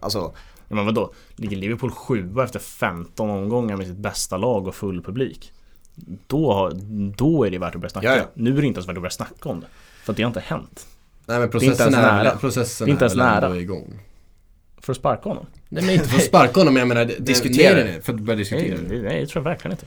alltså, 0.00 0.32
Ja, 0.68 0.76
men 0.76 0.86
vadå? 0.86 1.12
Ligger 1.36 1.56
Liverpool 1.56 1.90
sjua 1.90 2.44
efter 2.44 2.58
15 2.58 3.30
omgångar 3.30 3.76
med 3.76 3.86
sitt 3.86 3.96
bästa 3.96 4.36
lag 4.36 4.66
och 4.66 4.74
full 4.74 5.02
publik? 5.02 5.52
Då, 6.26 6.70
då 7.16 7.44
är 7.46 7.50
det 7.50 7.58
värt 7.58 7.74
att 7.74 7.80
börja 7.80 7.90
snacka. 7.90 8.06
Ja, 8.08 8.16
ja. 8.16 8.24
Nu 8.34 8.56
är 8.56 8.60
det 8.60 8.66
inte 8.66 8.78
ens 8.78 8.88
värt 8.88 8.96
att 8.96 9.02
börja 9.02 9.10
snacka 9.10 9.48
om 9.48 9.60
det. 9.60 9.66
För 10.04 10.12
att 10.12 10.16
det 10.16 10.22
har 10.22 10.28
inte 10.28 10.40
hänt. 10.40 10.86
Nej 11.26 11.38
men 11.38 11.48
är 11.48 11.50
processen 11.52 11.94
är, 11.94 12.02
nära. 12.24 12.36
processen 12.36 12.84
Det 12.86 12.90
är 12.90 12.92
inte 12.92 13.04
är 13.04 13.08
ens 13.08 13.16
nära. 13.16 13.56
igång. 13.56 14.00
För 14.80 14.92
att 14.92 14.96
sparka 14.96 15.28
honom? 15.28 15.46
Nej 15.68 15.84
men 15.84 15.94
inte 15.94 16.08
för 16.08 16.16
att 16.16 16.22
sparka 16.32 16.60
honom, 16.60 16.74
men 16.74 16.80
jag 16.80 16.88
menar 16.88 17.04
det- 17.04 17.14
det- 17.18 17.24
Diskutera. 17.24 17.84
Nej, 17.84 18.02
för 18.02 18.12
att 18.14 18.20
börja 18.20 18.36
diskutera 18.38 18.76
Nej, 18.76 18.86
det. 18.88 18.96
det, 18.96 19.02
nej, 19.02 19.20
det 19.20 19.26
tror 19.26 19.44
jag 19.44 19.50
verkligen 19.50 19.72
inte. 19.72 19.86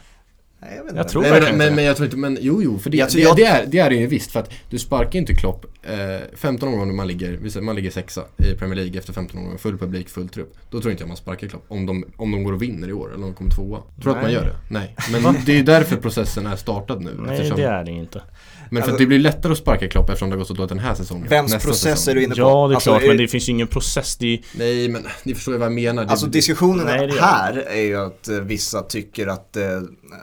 Nej, 0.70 0.78
jag 0.78 0.84
vet 0.84 0.96
Jag 0.96 1.08
tror 1.10 1.22
men, 1.22 1.32
men, 1.58 1.58
det. 1.70 1.72
men 1.76 1.84
jag 1.86 1.96
tror 1.96 2.06
inte, 2.06 2.18
men 2.18 2.38
jo 2.42 2.64
jo, 2.64 2.80
för 2.80 2.90
det, 2.90 2.98
Jag 2.98 3.10
det, 3.12 3.20
jag- 3.20 3.36
det, 3.36 3.44
är, 3.46 3.66
det 3.66 3.80
är 3.80 3.90
det 3.90 3.96
ju 3.96 4.08
visst. 4.08 4.32
För 4.32 4.40
att 4.40 4.52
du 4.70 4.80
sparkar 4.80 5.20
inte 5.20 5.34
Klopp 5.36 5.66
eh, 5.84 5.94
15 6.36 6.70
omgångar 6.70 6.94
man 6.94 7.08
ligger, 7.08 7.62
man 7.62 7.76
ligger 7.76 7.92
sexa 7.92 8.22
i 8.38 8.54
Premier 8.56 8.76
League 8.76 9.00
efter 9.00 9.14
15 9.14 9.38
omgångar, 9.38 9.58
full 9.58 9.78
publik, 9.78 10.10
full 10.10 10.30
trupp. 10.30 10.54
Då 10.70 10.82
tror 10.82 10.92
inte 10.92 11.04
jag 11.04 11.08
man 11.08 11.18
sparkar 11.18 11.48
Klopp. 11.48 11.66
Om 11.68 11.86
de, 11.86 12.06
om 12.18 12.32
de 12.32 12.44
går 12.44 12.54
och 12.54 12.62
vinner 12.62 12.88
i 12.90 12.94
år, 12.94 13.08
eller 13.08 13.16
om 13.16 13.22
de 13.22 13.34
kommer 13.34 13.52
tvåa. 13.52 13.80
Tror 14.02 14.14
du 14.14 14.18
att 14.18 14.24
man 14.24 14.32
gör 14.32 14.44
det? 14.44 14.56
Nej. 14.70 14.96
Men 15.22 15.36
det 15.46 15.60
är 15.60 15.64
därför 15.64 15.96
processen 15.96 16.46
är 16.46 16.56
startad 16.56 17.02
nu. 17.02 17.12
Nej, 17.20 17.36
eftersom, 17.36 17.58
det 17.58 17.64
är 17.68 17.84
det 17.84 17.92
inte. 17.92 18.22
Men 18.70 18.70
för 18.70 18.78
Alltså- 18.78 18.92
att 18.94 19.00
det 19.00 19.06
blir 19.06 19.20
lättare 19.20 19.52
att 19.52 19.58
sparka 19.58 19.88
Klopp 19.88 20.10
eftersom 20.10 20.30
det 20.30 20.34
har 20.36 20.38
gått 20.40 20.48
så 20.48 20.54
dåligt 20.54 20.70
den 20.70 20.80
här 20.80 20.96
säsongen. 20.96 21.28
Vems 21.30 21.52
Nästa 21.52 21.68
process 21.68 22.00
säsong. 22.00 22.12
är 22.12 22.16
du 22.16 22.24
inne 22.24 22.36
på? 22.36 22.42
Ja, 22.42 22.68
det 22.68 22.74
är 22.74 22.76
Alltså, 22.76 22.90
klart, 22.90 23.04
är- 23.04 23.08
men 23.08 23.18
det 23.18 23.28
finns 23.28 23.48
ju 23.50 23.52
ingen 23.52 23.68
process. 23.68 24.16
Det 24.18 24.34
är, 24.34 24.40
Nej 24.54 24.90
men 24.90 25.06
ni 25.24 25.36
förstår 25.36 25.54
ju 25.54 25.58
vad 25.58 25.66
jag 25.66 25.74
menar. 25.74 26.06
Alltså 26.06 26.28
diskussionen 26.28 26.86
Nej, 26.86 27.08
gör 27.10 27.22
här 27.22 27.54
är 27.58 27.82
ju 27.82 27.96
att 27.98 28.28
eh, 28.28 28.40
vissa 28.40 28.82
tycker 28.82 29.28
att, 29.28 29.58
eh, 29.58 29.64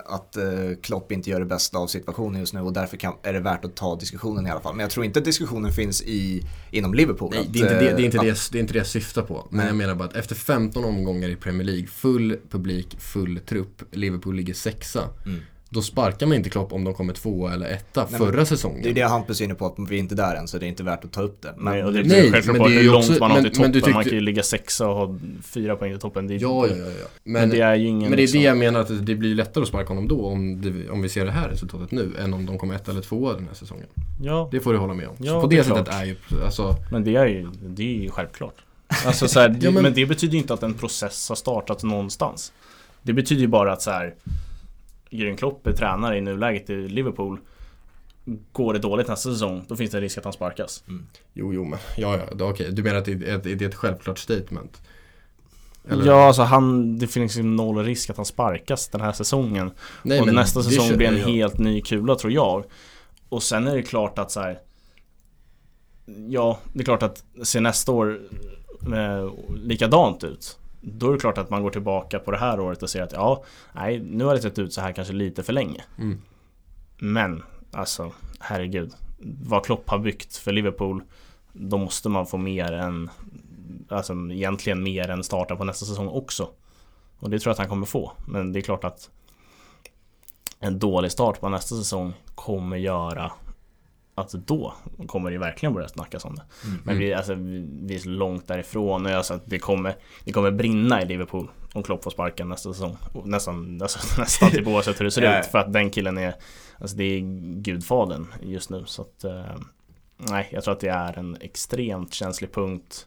att 0.06 0.36
eh, 0.36 0.42
Klopp 0.82 1.12
inte 1.12 1.30
gör 1.30 1.40
det 1.40 1.46
bästa 1.46 1.78
av 1.78 1.86
situationen 1.86 2.40
just 2.40 2.54
nu 2.54 2.60
och 2.60 2.72
därför 2.72 2.96
kan, 2.96 3.12
är 3.22 3.32
det 3.32 3.40
värt 3.40 3.64
att 3.64 3.74
ta 3.76 3.96
diskussionen 3.96 4.46
i 4.46 4.50
alla 4.50 4.60
fall. 4.60 4.74
Men 4.74 4.80
jag 4.84 4.90
tror 4.90 5.04
inte 5.06 5.18
att 5.18 5.24
diskussionen 5.24 5.72
finns 5.72 6.02
i, 6.02 6.42
inom 6.70 6.94
Liverpool. 6.94 7.30
Nej, 7.32 7.40
att, 7.40 7.52
det 7.52 7.58
är, 7.58 7.62
inte 7.62 7.74
det, 7.74 7.80
det, 7.96 8.02
är 8.02 8.04
inte 8.04 8.16
eh, 8.16 8.22
det, 8.22 8.48
det 8.52 8.58
är 8.58 8.60
inte 8.60 8.72
det 8.72 8.78
jag 8.78 8.86
syftar 8.86 9.22
på. 9.22 9.46
Men 9.50 9.66
jag 9.66 9.76
menar 9.76 9.94
bara 9.94 10.04
att 10.08 10.16
efter 10.16 10.34
15 10.34 10.84
omgångar 10.84 11.28
i 11.28 11.36
Premier 11.36 11.66
League, 11.66 11.86
full 11.86 12.36
publik, 12.50 12.96
full 13.00 13.40
trupp, 13.48 13.82
Liverpool 13.92 14.34
ligger 14.36 14.54
sexa. 14.54 15.08
Mm. 15.26 15.40
Då 15.72 15.82
sparkar 15.82 16.26
man 16.26 16.36
inte 16.36 16.50
Klopp 16.50 16.72
om 16.72 16.84
de 16.84 16.94
kommer 16.94 17.12
tvåa 17.12 17.52
eller 17.54 17.66
etta 17.66 18.06
Nej, 18.10 18.18
förra 18.18 18.44
säsongen. 18.44 18.82
Det 18.82 18.90
är 18.90 18.94
det 18.94 19.02
Hampus 19.02 19.40
är 19.40 19.44
inne 19.44 19.54
på, 19.54 19.66
att 19.66 19.74
vi 19.90 19.96
är 19.96 20.00
inte 20.00 20.14
där 20.14 20.34
än 20.34 20.48
så 20.48 20.58
det 20.58 20.66
är 20.66 20.68
inte 20.68 20.82
värt 20.82 21.04
att 21.04 21.12
ta 21.12 21.22
upp 21.22 21.42
det. 21.42 21.54
Men, 21.56 21.72
nej, 21.74 21.84
och 21.84 21.92
det 21.92 22.02
Nej, 22.02 22.30
men 22.30 22.58
det 22.58 22.64
är 22.64 22.68
hur 22.68 22.84
långt 22.92 23.08
också- 23.10 23.20
man 23.20 23.30
har 23.30 23.36
men- 23.36 23.44
till 23.44 23.52
toppen. 23.52 23.70
Man 23.70 23.72
tyckte- 23.82 23.92
kan 24.10 24.18
ju 24.18 24.20
ligga 24.20 24.42
sexa 24.42 24.88
och 24.88 24.94
ha 24.96 25.18
fyra 25.42 25.76
poäng 25.76 25.92
till 25.92 26.00
toppen. 26.00 26.26
Det 26.26 26.34
är, 26.34 26.38
Ja, 26.38 26.66
ja, 26.66 26.76
ja. 26.76 26.84
ja. 26.84 26.90
Men, 27.24 27.32
Men, 27.32 27.50
det 27.50 27.60
är 27.60 27.74
ju 27.74 27.86
ingen... 27.86 28.00
men 28.00 28.10
det 28.10 28.16
är 28.16 28.16
liksom- 28.16 28.40
det 28.40 28.46
jag 28.46 28.56
menar 28.56 28.80
att 28.80 29.06
det 29.06 29.14
blir 29.14 29.34
lättare 29.34 29.62
att 29.62 29.68
sparka 29.68 29.88
honom 29.88 30.08
då 30.08 30.26
om, 30.26 30.62
det, 30.62 30.90
om 30.90 31.02
vi 31.02 31.08
ser 31.08 31.24
det 31.24 31.30
här 31.32 31.48
resultatet 31.48 31.90
nu 31.90 32.10
än 32.20 32.34
om 32.34 32.46
de 32.46 32.58
kommer 32.58 32.74
ett 32.74 32.88
eller 32.88 33.00
tvåa 33.00 33.34
den 33.34 33.46
här 33.46 33.54
säsongen. 33.54 33.86
Ja, 34.22 34.48
Det 34.52 34.60
får 34.60 34.72
du 34.72 34.78
hålla 34.78 34.94
med 34.94 35.08
om. 35.08 35.14
Ja, 35.18 35.32
så 35.32 35.40
på 35.40 35.46
det 35.46 35.56
det, 35.56 35.60
är 35.60 35.64
sättet 35.64 35.84
klart. 35.84 36.00
är 36.02 36.04
ju, 36.04 36.16
alltså, 36.44 36.76
men 36.90 37.04
det 37.04 37.16
är 37.16 37.26
ju, 37.26 37.48
det 37.66 37.82
är 37.98 38.02
ju 38.02 38.10
självklart. 38.10 38.54
Alltså 39.06 39.28
så 39.28 39.40
här, 39.40 39.48
det, 39.48 39.64
Ja, 39.64 39.70
men- 39.70 39.82
men... 39.82 39.94
det 39.94 40.06
betyder 40.06 40.32
ju 40.32 40.38
inte 40.38 40.54
att 40.54 40.62
en 40.62 40.74
process 40.74 41.28
har 41.28 41.36
startat 41.36 41.82
någonstans. 41.82 42.52
Det 43.02 43.12
betyder 43.12 43.40
ju 43.42 43.48
bara 43.48 43.72
att 43.72 43.82
så 43.82 43.90
här 43.90 44.14
Jürgen 45.12 45.36
Klopp 45.36 45.66
är 45.66 45.72
tränare 45.72 46.18
i 46.18 46.20
nuläget 46.20 46.70
i 46.70 46.88
Liverpool. 46.88 47.38
Går 48.52 48.72
det 48.72 48.78
dåligt 48.78 49.08
nästa 49.08 49.30
säsong, 49.32 49.64
då 49.68 49.76
finns 49.76 49.90
det 49.90 49.96
en 49.98 50.02
risk 50.02 50.18
att 50.18 50.24
han 50.24 50.32
sparkas. 50.32 50.84
jo, 51.34 51.52
jo, 51.54 51.64
men 51.64 51.78
ja, 51.96 52.16
ja, 52.16 52.34
det- 52.34 52.44
okej. 52.44 52.72
Du 52.72 52.82
menar 52.82 52.98
att 52.98 53.04
det 53.04 53.12
är, 53.12 53.36
ett- 53.36 53.42
det 53.44 53.62
är 53.62 53.68
ett 53.68 53.74
självklart 53.74 54.18
statement? 54.18 54.82
Eller? 55.88 56.06
Ja, 56.06 56.26
alltså 56.26 56.42
han, 56.42 56.98
det 56.98 57.06
finns 57.06 57.36
ju 57.38 57.42
noll 57.42 57.84
risk 57.84 58.10
att 58.10 58.16
han 58.16 58.24
sparkas 58.26 58.88
den 58.88 59.00
här 59.00 59.12
säsongen. 59.12 59.70
Nej, 60.02 60.20
och 60.20 60.34
nästa 60.34 60.58
det 60.60 60.64
säsong 60.64 60.84
känner 60.84 60.96
blir 60.96 61.08
en 61.08 61.18
jag. 61.18 61.26
helt 61.26 61.58
ny 61.58 61.80
kula 61.80 62.14
tror 62.14 62.32
jag. 62.32 62.64
Och 63.28 63.42
sen 63.42 63.66
är 63.66 63.74
det 63.76 63.82
klart 63.82 64.18
att 64.18 64.30
så 64.30 64.40
här. 64.40 64.58
Ja, 66.28 66.58
det 66.72 66.80
är 66.80 66.84
klart 66.84 67.02
att 67.02 67.24
ser 67.42 67.60
nästa 67.60 67.92
år 67.92 68.20
eh, 68.94 69.30
likadant 69.54 70.24
ut. 70.24 70.58
Då 70.84 71.08
är 71.08 71.12
det 71.12 71.18
klart 71.18 71.38
att 71.38 71.50
man 71.50 71.62
går 71.62 71.70
tillbaka 71.70 72.18
på 72.18 72.30
det 72.30 72.36
här 72.36 72.60
året 72.60 72.82
och 72.82 72.90
ser 72.90 73.02
att 73.02 73.12
ja, 73.12 73.44
nej, 73.72 74.00
nu 74.00 74.24
har 74.24 74.34
det 74.34 74.40
sett 74.40 74.58
ut 74.58 74.72
så 74.72 74.80
här 74.80 74.92
kanske 74.92 75.14
lite 75.14 75.42
för 75.42 75.52
länge. 75.52 75.84
Mm. 75.98 76.20
Men, 76.98 77.42
alltså, 77.70 78.12
herregud. 78.40 78.92
Vad 79.42 79.64
Klopp 79.64 79.90
har 79.90 79.98
byggt 79.98 80.36
för 80.36 80.52
Liverpool, 80.52 81.02
då 81.52 81.78
måste 81.78 82.08
man 82.08 82.26
få 82.26 82.36
mer 82.36 82.72
än, 82.72 83.10
alltså 83.88 84.12
egentligen 84.12 84.82
mer 84.82 85.10
än 85.10 85.24
starta 85.24 85.56
på 85.56 85.64
nästa 85.64 85.86
säsong 85.86 86.08
också. 86.08 86.48
Och 87.18 87.30
det 87.30 87.38
tror 87.38 87.50
jag 87.50 87.52
att 87.52 87.58
han 87.58 87.68
kommer 87.68 87.86
få. 87.86 88.12
Men 88.26 88.52
det 88.52 88.58
är 88.58 88.62
klart 88.62 88.84
att 88.84 89.10
en 90.60 90.78
dålig 90.78 91.12
start 91.12 91.40
på 91.40 91.48
nästa 91.48 91.76
säsong 91.76 92.14
kommer 92.34 92.76
göra 92.76 93.32
att 94.14 94.30
då 94.30 94.74
kommer 95.06 95.30
det 95.30 95.38
verkligen 95.38 95.74
börja 95.74 95.88
snackas 95.88 96.24
om 96.24 96.34
det. 96.34 96.42
Mm. 96.64 96.80
Men 96.84 96.98
vi, 96.98 97.14
alltså, 97.14 97.34
vi, 97.34 97.68
vi 97.82 97.94
är 97.94 97.98
så 97.98 98.08
långt 98.08 98.48
därifrån 98.48 99.06
och 99.06 99.12
alltså, 99.12 99.40
det, 99.44 99.58
kommer, 99.58 99.96
det 100.24 100.32
kommer 100.32 100.50
brinna 100.50 101.02
i 101.02 101.06
Liverpool 101.06 101.50
om 101.72 101.82
Klopp 101.82 102.04
får 102.04 102.10
sparken 102.10 102.48
nästa 102.48 102.72
säsong. 102.72 102.96
Nästan, 103.24 103.82
alltså, 103.82 103.98
nästan 104.20 104.50
typ 104.50 104.66
oavsett 104.66 105.00
hur 105.00 105.04
det 105.04 105.10
ser 105.10 105.38
ut. 105.40 105.46
För 105.46 105.58
att 105.58 105.72
den 105.72 105.90
killen 105.90 106.18
är, 106.18 106.34
alltså 106.78 106.96
det 106.96 107.04
är 107.04 107.20
gudfadern 107.60 108.26
just 108.42 108.70
nu. 108.70 108.82
Så 108.86 109.02
att, 109.02 109.24
eh, 109.24 109.56
nej, 110.16 110.48
jag 110.52 110.64
tror 110.64 110.74
att 110.74 110.80
det 110.80 110.88
är 110.88 111.18
en 111.18 111.36
extremt 111.40 112.14
känslig 112.14 112.52
punkt 112.52 113.06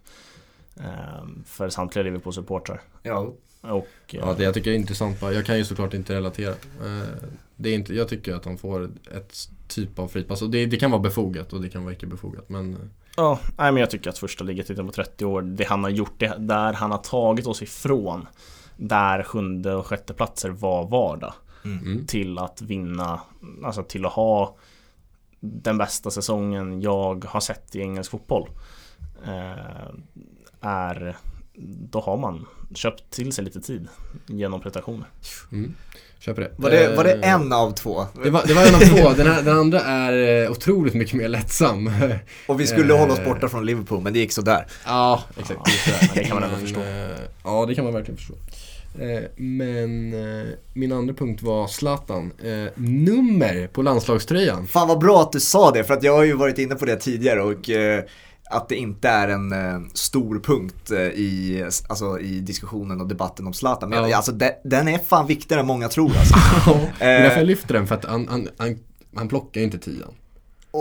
eh, 0.80 1.28
för 1.46 1.70
samtliga 1.70 2.04
Liverpool-supportrar. 2.04 2.82
Ja, 3.04 3.34
Och 3.62 3.88
eh, 4.08 4.20
Ja, 4.20 4.34
det 4.38 4.44
jag 4.44 4.54
tycker 4.54 4.72
är 4.72 4.76
intressant 4.76 5.22
jag 5.22 5.46
kan 5.46 5.58
ju 5.58 5.66
såklart 5.66 5.94
inte 5.94 6.16
relatera. 6.16 6.54
Det 7.56 7.70
är 7.70 7.76
inte, 7.76 7.94
jag 7.94 8.08
tycker 8.08 8.34
att 8.34 8.46
han 8.46 8.58
får 8.58 8.92
ett 9.12 9.50
typ 9.68 10.00
av 10.00 10.08
fripass 10.08 10.42
och 10.42 10.50
det, 10.50 10.66
det 10.66 10.78
kan 10.78 10.92
vara 10.92 11.02
befogat 11.02 11.54
och 11.54 11.62
det 11.62 11.70
kan 11.70 11.84
vara 11.84 11.94
icke 11.94 12.08
befogat 12.08 12.50
men 12.50 12.74
eh, 12.74 12.80
Ja, 13.18 13.40
nej 13.58 13.72
men 13.72 13.82
jag 13.82 13.90
tycker 13.90 14.10
att 14.10 14.18
första 14.18 14.44
ligatiteln 14.44 14.88
på 14.88 14.94
30 14.94 15.26
år, 15.26 15.42
det 15.42 15.64
han 15.64 15.84
har 15.84 15.92
gjort, 15.92 16.20
det, 16.20 16.36
där 16.40 16.74
han 16.74 16.92
har 16.92 16.98
tagit 16.98 17.48
oss 17.48 17.62
ifrån 17.62 18.28
där 18.78 19.24
sjunde 19.24 19.76
och 19.76 19.88
sjätte 19.88 20.14
platser 20.14 20.50
var 20.50 20.88
vardag 20.88 21.34
mm. 21.66 22.06
till 22.06 22.38
att 22.38 22.62
vinna, 22.62 23.22
alltså 23.64 23.84
till 23.84 24.06
att 24.06 24.14
ha 24.14 24.58
den 25.40 25.78
bästa 25.78 26.12
säsongen 26.12 26.82
jag 26.82 27.26
har 27.26 27.40
sett 27.40 27.76
i 27.76 27.80
engelsk 27.80 28.12
fotboll. 28.12 28.50
Eh, 29.26 29.90
är, 30.62 31.18
då 31.92 32.00
har 32.00 32.18
man 32.18 32.46
köpt 32.76 33.10
till 33.10 33.34
sig 33.34 33.46
lite 33.46 33.62
tid 33.62 33.88
genom 34.26 34.62
prestationer. 34.62 35.08
Mm. 35.52 35.74
Köper 36.26 36.42
det. 36.42 36.52
var, 36.58 36.70
det, 36.70 36.96
var 36.96 37.04
det 37.04 37.14
Eh, 37.14 37.34
en 37.34 37.54
av 37.54 37.72
två? 37.72 38.06
Det 38.24 38.30
var, 38.30 38.44
det 38.48 38.54
var 38.54 38.62
en 38.66 38.76
av 38.76 38.80
två, 38.80 39.14
den, 39.24 39.28
här, 39.28 39.42
den 39.42 39.58
andra 39.58 39.80
är 39.82 40.44
eh, 40.46 40.52
otroligt 40.52 40.94
mycket 40.94 41.14
mer 41.16 41.28
lättsam. 41.28 41.92
Och 42.48 42.60
vi 42.60 42.68
skulle 42.68 42.94
eh, 42.94 43.00
hålla 43.00 43.14
oss 43.14 43.24
borta 43.26 43.50
från 43.50 43.66
Liverpool 43.66 44.02
men 44.02 44.14
det 44.14 44.20
gick 44.20 44.32
sådär. 44.32 44.66
ja, 44.86 45.24
exakt. 45.40 45.60
Ja, 45.88 45.94
men 46.02 46.10
det 46.16 46.24
kan 46.24 46.36
man 46.40 46.44
ändå 46.44 46.56
förstå. 46.58 46.80
eh, 46.80 47.20
Ja, 47.44 47.66
det 47.68 47.76
kan 47.76 47.84
man 47.84 47.94
verkligen 47.94 48.18
förstå. 48.18 48.34
Eh, 49.02 49.24
Men 49.38 50.14
eh, 50.14 50.46
min 50.74 50.92
andra 50.92 51.14
punkt 51.14 51.42
var 51.44 51.68
Zlatan. 51.68 52.32
Eh, 52.44 52.72
Nummer 52.76 53.68
på 53.68 53.82
landslagströjan. 53.82 54.68
Fan 54.68 54.88
vad 54.88 55.00
bra 55.00 55.22
att 55.22 55.32
du 55.32 55.40
sa 55.40 55.72
det 55.72 55.84
för 55.84 55.94
att 55.94 56.04
jag 56.04 56.14
har 56.16 56.24
ju 56.24 56.34
varit 56.34 56.58
inne 56.58 56.76
på 56.76 56.86
det 56.86 56.96
tidigare 56.96 57.42
och 57.42 57.70
eh, 57.70 58.04
att 58.50 58.70
det 58.70 58.76
inte 58.76 59.10
är 59.10 59.28
en 59.28 59.52
eh, 59.52 59.80
stor 59.94 60.40
punkt 60.40 60.92
eh, 60.92 60.98
i, 61.00 61.64
alltså, 61.90 62.20
i 62.20 62.40
diskussionen 62.40 63.02
och 63.02 63.08
debatten 63.08 63.48
om 63.48 63.54
Zlatan. 63.54 63.90
Men 63.90 64.10
Ja. 64.10 64.16
alltså, 64.18 64.32
de, 64.32 64.52
den 64.64 64.88
är 64.88 64.98
fan 64.98 65.28
viktigare 65.28 65.62
än 65.62 65.68
många 65.68 65.90
tror 65.90 66.12
alltså. 66.18 66.36
Det 67.00 67.06
är 67.06 67.22
därför 67.22 67.36
jag 67.36 67.42
eh, 67.42 67.46
lyfter 67.48 67.74
den 67.74 67.88
för 67.88 67.96
att 67.96 68.06
han, 68.06 68.28
han, 68.28 68.48
han, 68.58 68.76
han 69.16 69.28
plockar 69.28 69.62
ju 69.62 69.66
inte 69.66 69.78
tian. 69.78 70.14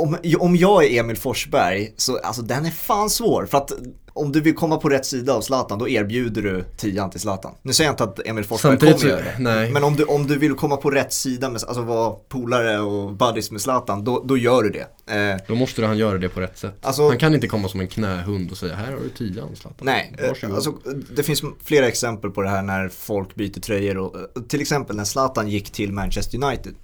Om, 0.03 0.17
om 0.39 0.57
jag 0.57 0.85
är 0.85 1.01
Emil 1.01 1.17
Forsberg 1.17 1.93
så 1.97 2.19
alltså 2.19 2.43
den 2.43 2.67
är 2.67 2.71
fan 2.71 3.11
svår 3.11 3.47
för 3.47 3.59
att 3.59 3.73
om 4.17 4.33
du 4.33 4.41
vill 4.41 4.55
komma 4.55 4.77
på 4.77 4.89
rätt 4.89 5.07
sida 5.07 5.33
av 5.35 5.41
Zlatan 5.41 5.79
då 5.79 5.89
erbjuder 5.89 6.43
du 6.43 6.65
tian 6.77 7.11
till 7.11 7.21
Zlatan. 7.21 7.55
Nu 7.63 7.73
säger 7.73 7.89
jag 7.89 7.93
inte 7.93 8.05
att 8.05 8.27
Emil 8.27 8.45
Forsberg 8.45 8.71
Samtidigt 8.73 8.97
kommer 9.01 9.11
göra 9.13 9.23
det. 9.25 9.35
nej. 9.39 9.71
Men 9.73 9.85
om 9.85 9.97
du, 9.97 10.05
om 10.05 10.27
du 10.27 10.39
vill 10.39 10.55
komma 10.55 10.77
på 10.77 10.91
rätt 10.91 11.13
sida, 11.13 11.51
med, 11.51 11.63
alltså 11.65 11.83
vara 11.83 12.11
polare 12.29 12.79
och 12.81 13.13
buddies 13.13 13.51
med 13.51 13.61
Zlatan, 13.61 14.05
då, 14.05 14.23
då 14.25 14.37
gör 14.37 14.63
du 14.63 14.71
det. 14.71 15.15
Eh, 15.15 15.41
Då 15.49 15.55
måste 15.55 15.87
han 15.87 15.99
göra 15.99 16.19
det 16.19 16.29
på 16.29 16.41
rätt 16.41 16.59
sätt. 16.59 16.75
Alltså- 16.83 17.09
han 17.09 17.19
kan 17.19 17.35
inte 17.35 17.49
komma 17.49 17.69
som 17.69 17.81
en 17.81 17.89
knähund 17.89 18.51
och 18.51 18.57
säga 18.57 18.75
här 18.75 18.93
har 18.93 18.99
du 19.01 19.09
tian 19.09 19.57
Zlatan. 19.57 19.79
Nej, 19.87 20.15
eh, 20.19 20.29
Varsågod. 20.29 20.55
alltså, 20.57 20.73
det 21.17 21.23
finns 21.23 21.43
flera 21.65 21.89
exempel 21.89 22.31
på 22.31 22.43
det 22.43 22.49
här 22.49 22.63
när 22.63 22.89
folk 22.89 23.35
byter 23.35 23.61
tröjor. 23.61 23.97
Och, 23.99 24.17
eh, 24.17 24.43
till 24.49 24.61
exempel 24.61 24.97
när 24.97 25.05
Zlatan 25.05 25.49
gick 25.49 25.71
till 25.71 25.93
Manchester 25.93 26.45
United. 26.45 26.75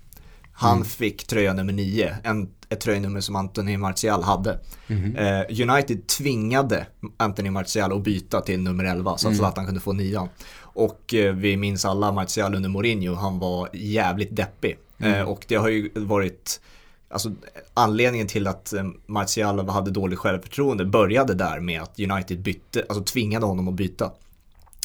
Han 0.52 0.76
Mm. 0.76 0.84
fick 0.88 1.26
tröja 1.26 1.52
nummer 1.52 1.72
9, 1.72 2.16
en, 2.24 2.48
ett 2.70 2.80
tröjnummer 2.80 3.20
som 3.20 3.36
Anthony 3.36 3.76
Martial 3.76 4.22
hade. 4.22 4.58
Mhm. 4.86 5.16
Eh, 5.16 5.70
United 5.70 6.06
tvingade 6.06 6.86
Anthony 7.16 7.50
Martial 7.50 7.92
att 7.92 8.02
byta 8.02 8.40
till 8.40 8.60
nummer 8.60 8.84
11 8.84 9.10
så 9.10 9.28
att 9.28 9.32
Mm. 9.32 9.38
Zlatan 9.38 9.66
kunde 9.66 9.80
få 9.80 9.92
nian. 9.92 10.28
Och 10.58 11.14
eh, 11.14 11.34
vi 11.34 11.56
minns 11.56 11.84
alla 11.84 12.12
Martial 12.12 12.54
under 12.54 12.68
Mourinho, 12.68 13.14
han 13.14 13.38
var 13.38 13.68
jävligt 13.72 14.36
deppig. 14.36 14.78
Mm. 14.98 15.14
Eh, 15.14 15.22
och 15.22 15.44
det 15.48 15.54
har 15.54 15.68
ju 15.68 15.90
varit 15.94 16.60
Alltså 17.12 17.32
anledningen 17.74 18.26
till 18.26 18.46
att 18.46 18.72
eh, 18.72 18.84
Martial 19.06 19.68
hade 19.68 19.90
dåligt 19.90 20.18
självförtroende 20.18 20.84
började 20.84 21.34
där 21.34 21.60
med 21.60 21.82
att 21.82 22.00
United 22.00 22.42
bytte, 22.42 22.84
alltså 22.88 23.04
tvingade 23.04 23.46
honom 23.46 23.68
att 23.68 23.74
byta 23.74 24.10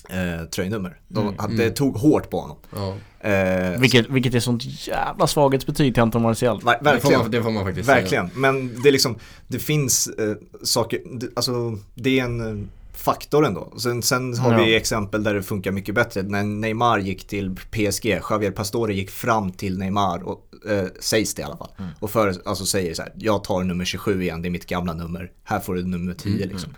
eh, 0.10 0.46
tröjnummer. 0.46 1.00
De, 1.08 1.36
Mm, 1.40 1.58
Det 1.58 1.70
tog 1.72 1.98
hårt 1.98 2.30
på 2.30 2.40
honom. 2.40 2.58
Ja, 2.76 2.96
Eh, 3.30 3.80
Vilket, 3.80 4.10
vilket 4.10 4.34
är 4.34 4.40
sånt 4.40 4.88
jävla 4.88 5.28
svaghetsbetyg 5.28 5.94
till 5.94 6.04
Anton 6.04 6.22
Martial. 6.22 6.62
ver- 6.62 6.72
det 6.72 6.78
får, 6.80 6.84
verkligen. 6.84 7.20
man, 7.22 7.32
det 7.32 7.44
får 7.44 7.52
man 7.52 7.64
faktiskt 7.66 7.86
säga. 7.86 8.02
Verkligen, 8.02 8.30
men 8.34 8.82
det 8.82 8.90
är 8.90 8.92
liksom, 8.92 9.16
det 9.48 9.60
finns 9.60 10.08
eh, 10.08 10.36
saker, 10.64 11.00
det, 11.20 11.28
alltså 11.36 11.78
det 11.96 12.20
är 12.20 12.24
en 12.24 12.60
eh, 12.62 12.68
faktor 12.94 13.46
ändå. 13.46 13.74
Sen, 13.78 14.02
sen 14.02 14.38
har 14.38 14.52
Ja. 14.60 14.64
vi 14.66 14.76
exempel 14.76 15.24
där 15.24 15.34
det 15.34 15.44
funkar 15.44 15.72
mycket 15.72 15.96
bättre. 15.96 16.22
När 16.24 16.44
Neymar 16.44 16.98
gick 17.00 17.28
till 17.28 17.56
PSG, 17.72 18.22
Javier 18.30 18.52
Pastore 18.52 18.94
gick 18.94 19.10
fram 19.10 19.52
till 19.52 19.78
Neymar, 19.78 20.24
och, 20.24 20.42
eh, 20.70 20.86
sägs 21.00 21.34
det 21.34 21.42
i 21.42 21.46
alla 21.46 21.58
fall. 21.58 21.72
Mm. 21.80 21.92
Och 22.00 22.12
för, 22.12 22.34
alltså 22.46 22.66
säger 22.66 22.94
så 22.94 23.02
här, 23.02 23.12
jag 23.16 23.44
tar 23.44 23.64
nummer 23.64 23.86
27 23.86 24.22
igen, 24.22 24.42
det 24.42 24.48
är 24.48 24.52
mitt 24.52 24.66
gamla 24.68 24.94
nummer, 24.94 25.32
här 25.44 25.60
får 25.60 25.76
du 25.76 25.84
nummer 25.84 26.14
10 26.14 26.36
Mm. 26.36 26.50
liksom. 26.50 26.72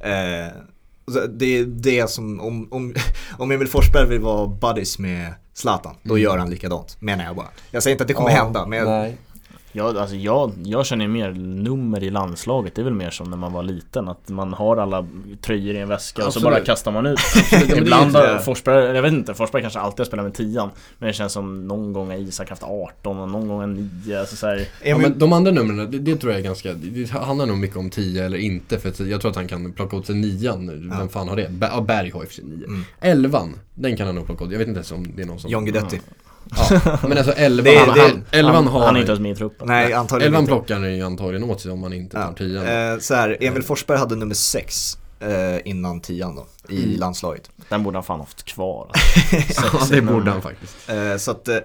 Eh, 0.00 0.52
så 0.52 0.75
det 1.28 1.58
är 1.58 1.64
det 1.64 2.10
som, 2.10 2.40
om, 2.40 2.68
om, 2.72 2.94
om 3.38 3.50
Emil 3.50 3.68
Forsberg 3.68 4.06
vill 4.06 4.20
vara 4.20 4.46
buddies 4.46 4.98
med 4.98 5.34
Zlatan, 5.54 5.94
då 6.02 6.14
Mm. 6.14 6.22
gör 6.22 6.38
han 6.38 6.50
likadant, 6.50 6.96
menar 7.00 7.24
jag 7.24 7.36
bara. 7.36 7.46
Jag 7.70 7.82
säger 7.82 7.94
inte 7.94 8.04
att 8.04 8.08
det 8.08 8.14
kommer 8.14 8.30
Ja, 8.30 8.36
hända, 8.44 8.66
men 8.66 8.78
jag, 8.78 9.12
Jag, 9.76 9.96
alltså 9.96 10.16
jag, 10.16 10.52
jag 10.64 10.86
känner 10.86 11.08
mer 11.08 11.30
nummer 11.32 12.02
i 12.02 12.10
landslaget, 12.10 12.74
det 12.74 12.82
är 12.82 12.84
väl 12.84 12.94
mer 12.94 13.10
som 13.10 13.30
när 13.30 13.36
man 13.36 13.52
var 13.52 13.62
liten 13.62 14.08
Att 14.08 14.28
man 14.28 14.52
har 14.52 14.76
alla 14.76 15.06
tröjor 15.40 15.74
i 15.74 15.78
en 15.78 15.88
väska 15.88 16.26
och 16.26 16.32
så 16.32 16.38
Absolut. 16.38 16.56
bara 16.56 16.64
kastar 16.64 16.92
man 16.92 17.06
ut 17.06 17.18
Ibland 17.76 18.16
har 18.16 18.38
Forsberg, 18.38 18.96
jag 18.96 19.02
vet 19.02 19.12
inte, 19.12 19.34
Forsberg 19.34 19.62
kanske 19.62 19.78
alltid 19.78 19.98
har 20.00 20.04
spelat 20.04 20.24
med 20.24 20.34
tian 20.34 20.70
Men 20.98 21.06
det 21.06 21.12
känns 21.12 21.32
som 21.32 21.68
någon 21.68 21.92
gång 21.92 22.10
har 22.10 22.16
Isak 22.16 22.50
haft 22.50 22.62
18 22.62 23.18
och 23.18 23.28
någon 23.28 23.48
gång 23.48 23.60
har 23.60 23.66
9 23.66 24.20
alltså 24.20 24.36
så 24.36 24.46
här, 24.46 24.68
Ja, 24.84 24.98
men 24.98 25.18
de 25.18 25.32
andra 25.32 25.52
numren, 25.52 25.90
det, 25.90 25.98
det 25.98 26.16
tror 26.16 26.32
jag 26.32 26.40
är 26.40 26.44
ganska, 26.44 26.72
det 26.74 27.10
handlar 27.10 27.46
nog 27.46 27.58
mycket 27.58 27.76
om 27.76 27.90
10 27.90 28.24
eller 28.24 28.38
inte 28.38 28.78
för 28.78 29.08
jag 29.08 29.20
tror 29.20 29.30
att 29.30 29.36
han 29.36 29.48
kan 29.48 29.72
plocka 29.72 29.96
åt 29.96 30.06
sig 30.06 30.14
nian, 30.14 30.90
vem 30.98 31.08
fan 31.08 31.28
har 31.28 31.36
det? 31.36 31.48
Ber- 31.50 31.68
Ja, 31.72 31.80
Berg 31.80 32.10
har 32.10 32.22
i 32.22 32.24
och 32.24 32.28
för 32.28 32.34
sig 32.34 32.44
9. 32.44 32.64
Mm. 32.66 32.84
Elvan, 33.00 33.54
den 33.74 33.96
kan 33.96 34.06
han 34.06 34.14
nog 34.14 34.26
plocka 34.26 34.44
åt, 34.44 34.50
jag 34.52 34.58
vet 34.58 34.68
inte 34.68 34.78
ens 34.78 34.92
om 34.92 35.16
det 35.16 35.22
är 35.22 35.26
någon 35.26 35.38
som... 35.38 35.50
John 35.50 35.64
Guidetti. 35.64 36.00
Ja, 36.70 36.98
men 37.02 37.18
alltså 37.18 37.32
elvan, 37.32 37.64
Det- 37.64 37.78
han, 37.78 37.94
det- 37.94 38.00
han, 38.00 38.24
elvan 38.30 38.54
han, 38.54 38.66
har... 38.66 38.86
han 38.86 38.96
är 38.96 39.00
inte 39.00 39.12
ens 39.12 39.20
med 39.20 39.32
i 39.32 39.34
truppen 39.34 39.68
Nej, 39.68 39.92
antagligen 39.92 40.32
elvan 40.32 40.40
inte. 40.42 40.50
plockar 40.52 40.74
han 40.74 40.94
ju 40.96 41.02
antagligen 41.02 41.50
åt 41.50 41.60
sig 41.60 41.70
om 41.72 41.80
man 41.80 41.92
inte 41.92 42.16
tar 42.16 42.32
tian. 42.32 42.66
Eh, 42.92 42.98
så 42.98 43.14
här, 43.14 43.36
Emil 43.40 43.62
Forsberg 43.62 43.98
hade 43.98 44.16
nummer 44.16 44.34
6 44.34 44.98
eh, 45.20 45.28
innan 45.68 46.00
tian 46.00 46.36
då, 46.36 46.46
i 46.74 46.84
Mm. 46.84 46.98
landslaget. 47.00 47.50
Den 47.68 47.82
borde 47.82 47.96
han 47.96 48.04
fan 48.04 48.20
haft 48.20 48.44
kvar 48.44 48.90
ja, 49.72 49.80
det 49.90 50.02
borde 50.02 50.30
han 50.30 50.42
faktiskt. 50.42 50.74
Eh, 50.90 51.16
så 51.16 51.30
att, 51.30 51.48
eh, 51.48 51.56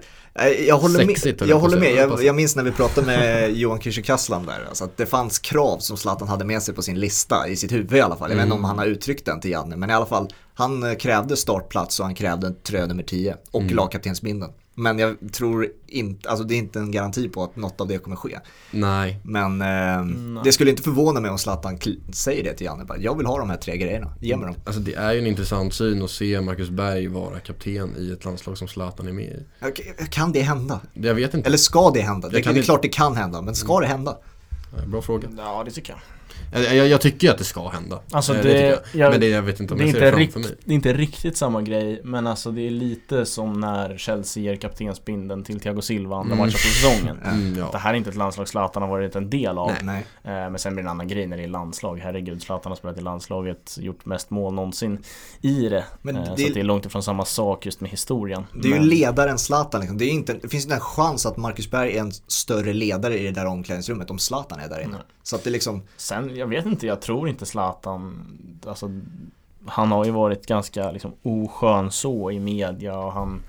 jag 0.68 0.78
håller 0.78 1.06
Sexigt, 1.06 1.40
med. 1.40 1.48
Jag, 1.48 1.58
håller 1.58 1.80
med. 1.80 1.94
Jag, 1.94 2.24
jag 2.24 2.34
minns 2.34 2.56
när 2.56 2.62
vi 2.62 2.70
pratade 2.72 3.06
med 3.06 3.52
Johan 3.56 3.78
Kücükaslan 3.80 4.46
där, 4.46 4.64
alltså 4.68 4.84
att 4.84 4.96
det 4.96 5.06
fanns 5.06 5.38
krav 5.38 5.78
som 5.78 5.96
Zlatan 5.96 6.28
hade 6.28 6.44
med 6.44 6.62
sig 6.62 6.74
på 6.74 6.82
sin 6.82 7.00
lista, 7.00 7.48
i 7.48 7.56
sitt 7.56 7.72
huvud 7.72 7.92
i 7.92 8.00
alla 8.00 8.16
fall. 8.16 8.30
Jag 8.30 8.36
vet 8.36 8.44
inte 8.44 8.54
om 8.54 8.58
Mm. 8.60 8.68
han 8.68 8.78
har 8.78 8.86
uttryckt 8.86 9.24
den 9.26 9.40
till 9.40 9.50
Janne, 9.50 9.76
men 9.76 9.90
i 9.90 9.92
alla 9.92 10.06
fall, 10.06 10.28
han 10.54 10.82
eh, 10.82 10.94
krävde 10.94 11.36
startplats 11.36 12.00
och 12.00 12.06
han 12.06 12.14
krävde 12.14 12.50
tröja 12.52 12.86
nummer 12.86 13.02
10 13.02 13.36
och 13.50 13.60
Mm. 13.62 13.76
lagkaptensbindeln. 13.76 14.52
Men 14.74 14.98
jag 14.98 15.16
tror 15.32 15.68
inte, 15.86 16.28
alltså 16.30 16.44
det 16.44 16.54
är 16.54 16.58
inte 16.58 16.78
en 16.78 16.90
garanti 16.90 17.28
på 17.28 17.44
att 17.44 17.56
något 17.56 17.80
av 17.80 17.88
det 17.88 17.98
kommer 17.98 18.16
ske. 18.16 18.38
Nej. 18.70 19.20
Men 19.24 19.60
eh, 19.62 20.04
Nej. 20.04 20.42
det 20.44 20.52
skulle 20.52 20.70
inte 20.70 20.82
förvåna 20.82 21.20
mig 21.20 21.30
om 21.30 21.38
Zlatan 21.38 21.78
säger 22.12 22.44
det 22.44 22.54
till 22.54 22.64
Janne. 22.66 22.84
Bara, 22.84 22.98
jag 22.98 23.16
vill 23.18 23.26
ha 23.26 23.38
de 23.38 23.50
här 23.50 23.56
tre 23.56 23.76
grejerna, 23.76 24.14
ge 24.20 24.36
mig 24.36 24.46
dem. 24.46 24.54
Alltså 24.64 24.80
det 24.80 24.94
är 24.94 25.12
ju 25.12 25.18
en 25.18 25.26
intressant 25.26 25.74
syn 25.74 26.02
att 26.02 26.10
se 26.10 26.40
Marcus 26.40 26.70
Berg 26.70 27.06
vara 27.08 27.38
kapten 27.40 27.94
i 27.98 28.10
ett 28.12 28.24
landslag 28.24 28.58
som 28.58 28.68
Zlatan 28.68 29.08
är 29.08 29.12
med 29.12 29.24
i. 29.24 30.04
Kan 30.10 30.32
det 30.32 30.40
hända? 30.40 30.80
Jag 30.94 31.14
vet 31.14 31.34
inte. 31.34 31.46
Eller 31.46 31.58
ska 31.58 31.90
det 31.90 32.00
hända? 32.00 32.28
Det, 32.28 32.36
det 32.38 32.46
är 32.46 32.50
inte- 32.50 32.62
klart 32.62 32.82
det 32.82 32.88
kan 32.88 33.16
hända, 33.16 33.42
men 33.42 33.54
ska 33.54 33.80
det 33.80 33.86
hända? 33.86 34.16
Bra 34.86 35.02
fråga. 35.02 35.28
Ja 35.36 35.62
det 35.64 35.70
tycker 35.70 35.92
jag 35.92 36.00
Jag, 36.52 36.76
jag, 36.76 36.88
jag 36.88 37.00
tycker 37.00 37.30
att 37.30 37.38
det 37.38 37.44
ska 37.44 37.68
hända. 37.68 38.00
Alltså 38.10 38.32
Eh, 38.34 38.42
det- 38.42 38.42
tycker 38.52 38.64
jag. 38.66 38.78
jag- 38.92 39.10
Men 39.10 39.20
det, 39.20 39.28
jag 39.28 39.42
vet 39.42 39.60
inte 39.60 39.74
om 39.74 39.78
det 39.78 39.84
är, 39.84 39.86
jag 39.86 39.94
ser 39.94 40.06
inte 40.06 40.10
det 40.16 40.22
rikt, 40.22 40.32
framför 40.32 40.48
mig. 40.50 40.58
det 40.64 40.72
är 40.72 40.74
inte 40.74 40.92
riktigt 40.92 41.36
samma 41.36 41.62
grej 41.62 42.00
Men 42.04 42.26
alltså 42.26 42.50
det 42.50 42.66
är 42.66 42.70
lite 42.70 43.26
som 43.26 43.60
när 43.60 43.96
Chelsea 43.98 44.42
ger 44.42 44.56
kaptensbindeln 44.56 45.44
till 45.44 45.60
Thiago 45.60 45.80
Silva 45.82 46.16
andra 46.16 46.34
Mm. 46.34 46.38
matchen 46.38 46.52
på 46.52 46.58
säsongen 46.58 47.18
Mm, 47.24 47.54
Det 47.54 47.60
ja. 47.72 47.78
här 47.78 47.92
är 47.92 47.96
inte 47.96 48.10
ett 48.10 48.16
landslag 48.16 48.48
Zlatan 48.48 48.82
har 48.82 48.90
varit 48.90 49.16
en 49.16 49.30
del 49.30 49.58
av 49.58 49.72
Nej. 49.82 50.06
Eh, 50.24 50.30
Men 50.32 50.58
sen 50.58 50.74
blir 50.74 50.82
det 50.82 50.86
en 50.86 50.90
annan 50.90 51.08
grej 51.08 51.26
när 51.26 51.36
det 51.36 51.42
är 51.44 51.48
landslag 51.48 51.98
Herregud, 52.02 52.42
Zlatan 52.42 52.70
har 52.72 52.76
spelat 52.76 52.98
i 52.98 53.00
landslaget 53.00 53.76
Gjort 53.80 54.04
mest 54.06 54.30
mål 54.30 54.54
någonsin 54.54 54.98
i 55.40 55.68
det 55.68 55.84
Men 56.02 56.16
Eh, 56.16 56.20
det- 56.22 56.26
Så 56.26 56.32
att 56.48 56.54
det 56.54 56.60
är 56.60 56.64
långt 56.64 56.86
ifrån 56.86 57.02
samma 57.02 57.24
sak 57.24 57.66
just 57.66 57.80
med 57.80 57.90
historien 57.90 58.44
Det 58.54 58.68
är 58.68 58.72
ju 58.72 58.78
Men- 58.78 58.88
ledaren 58.88 59.38
Zlatan 59.38 59.80
liksom. 59.80 59.98
det, 59.98 60.04
är 60.04 60.10
inte, 60.10 60.34
det 60.42 60.48
finns 60.48 60.64
inte 60.64 60.74
en 60.74 60.80
chans 60.80 61.26
att 61.26 61.36
Marcus 61.36 61.70
Berg 61.70 61.96
är 61.96 62.00
en 62.00 62.12
större 62.26 62.72
ledare 62.72 63.18
i 63.18 63.22
det 63.24 63.30
där 63.30 63.46
omklädningsrummet 63.46 64.10
om 64.10 64.18
Zlatan 64.18 64.60
är 64.60 64.68
där 64.68 64.80
inne. 64.80 64.90
Nej. 64.92 65.00
Så 65.22 65.36
att 65.36 65.44
det 65.44 65.50
liksom, 65.50 65.82
Sen, 65.96 66.36
jag 66.36 66.46
vet 66.46 66.66
inte, 66.66 66.86
jag 66.86 67.00
tror 67.00 67.28
inte 67.28 67.46
Zlatan 67.46 68.26
Alltså 68.66 68.90
Han 69.66 69.92
har 69.92 70.04
ju 70.04 70.10
varit 70.10 70.46
ganska 70.46 70.90
liksom 70.90 71.12
oskön 71.22 71.90
så 71.90 72.30
i 72.30 72.40
media 72.40 72.98
och 72.98 73.12
han 73.12 73.40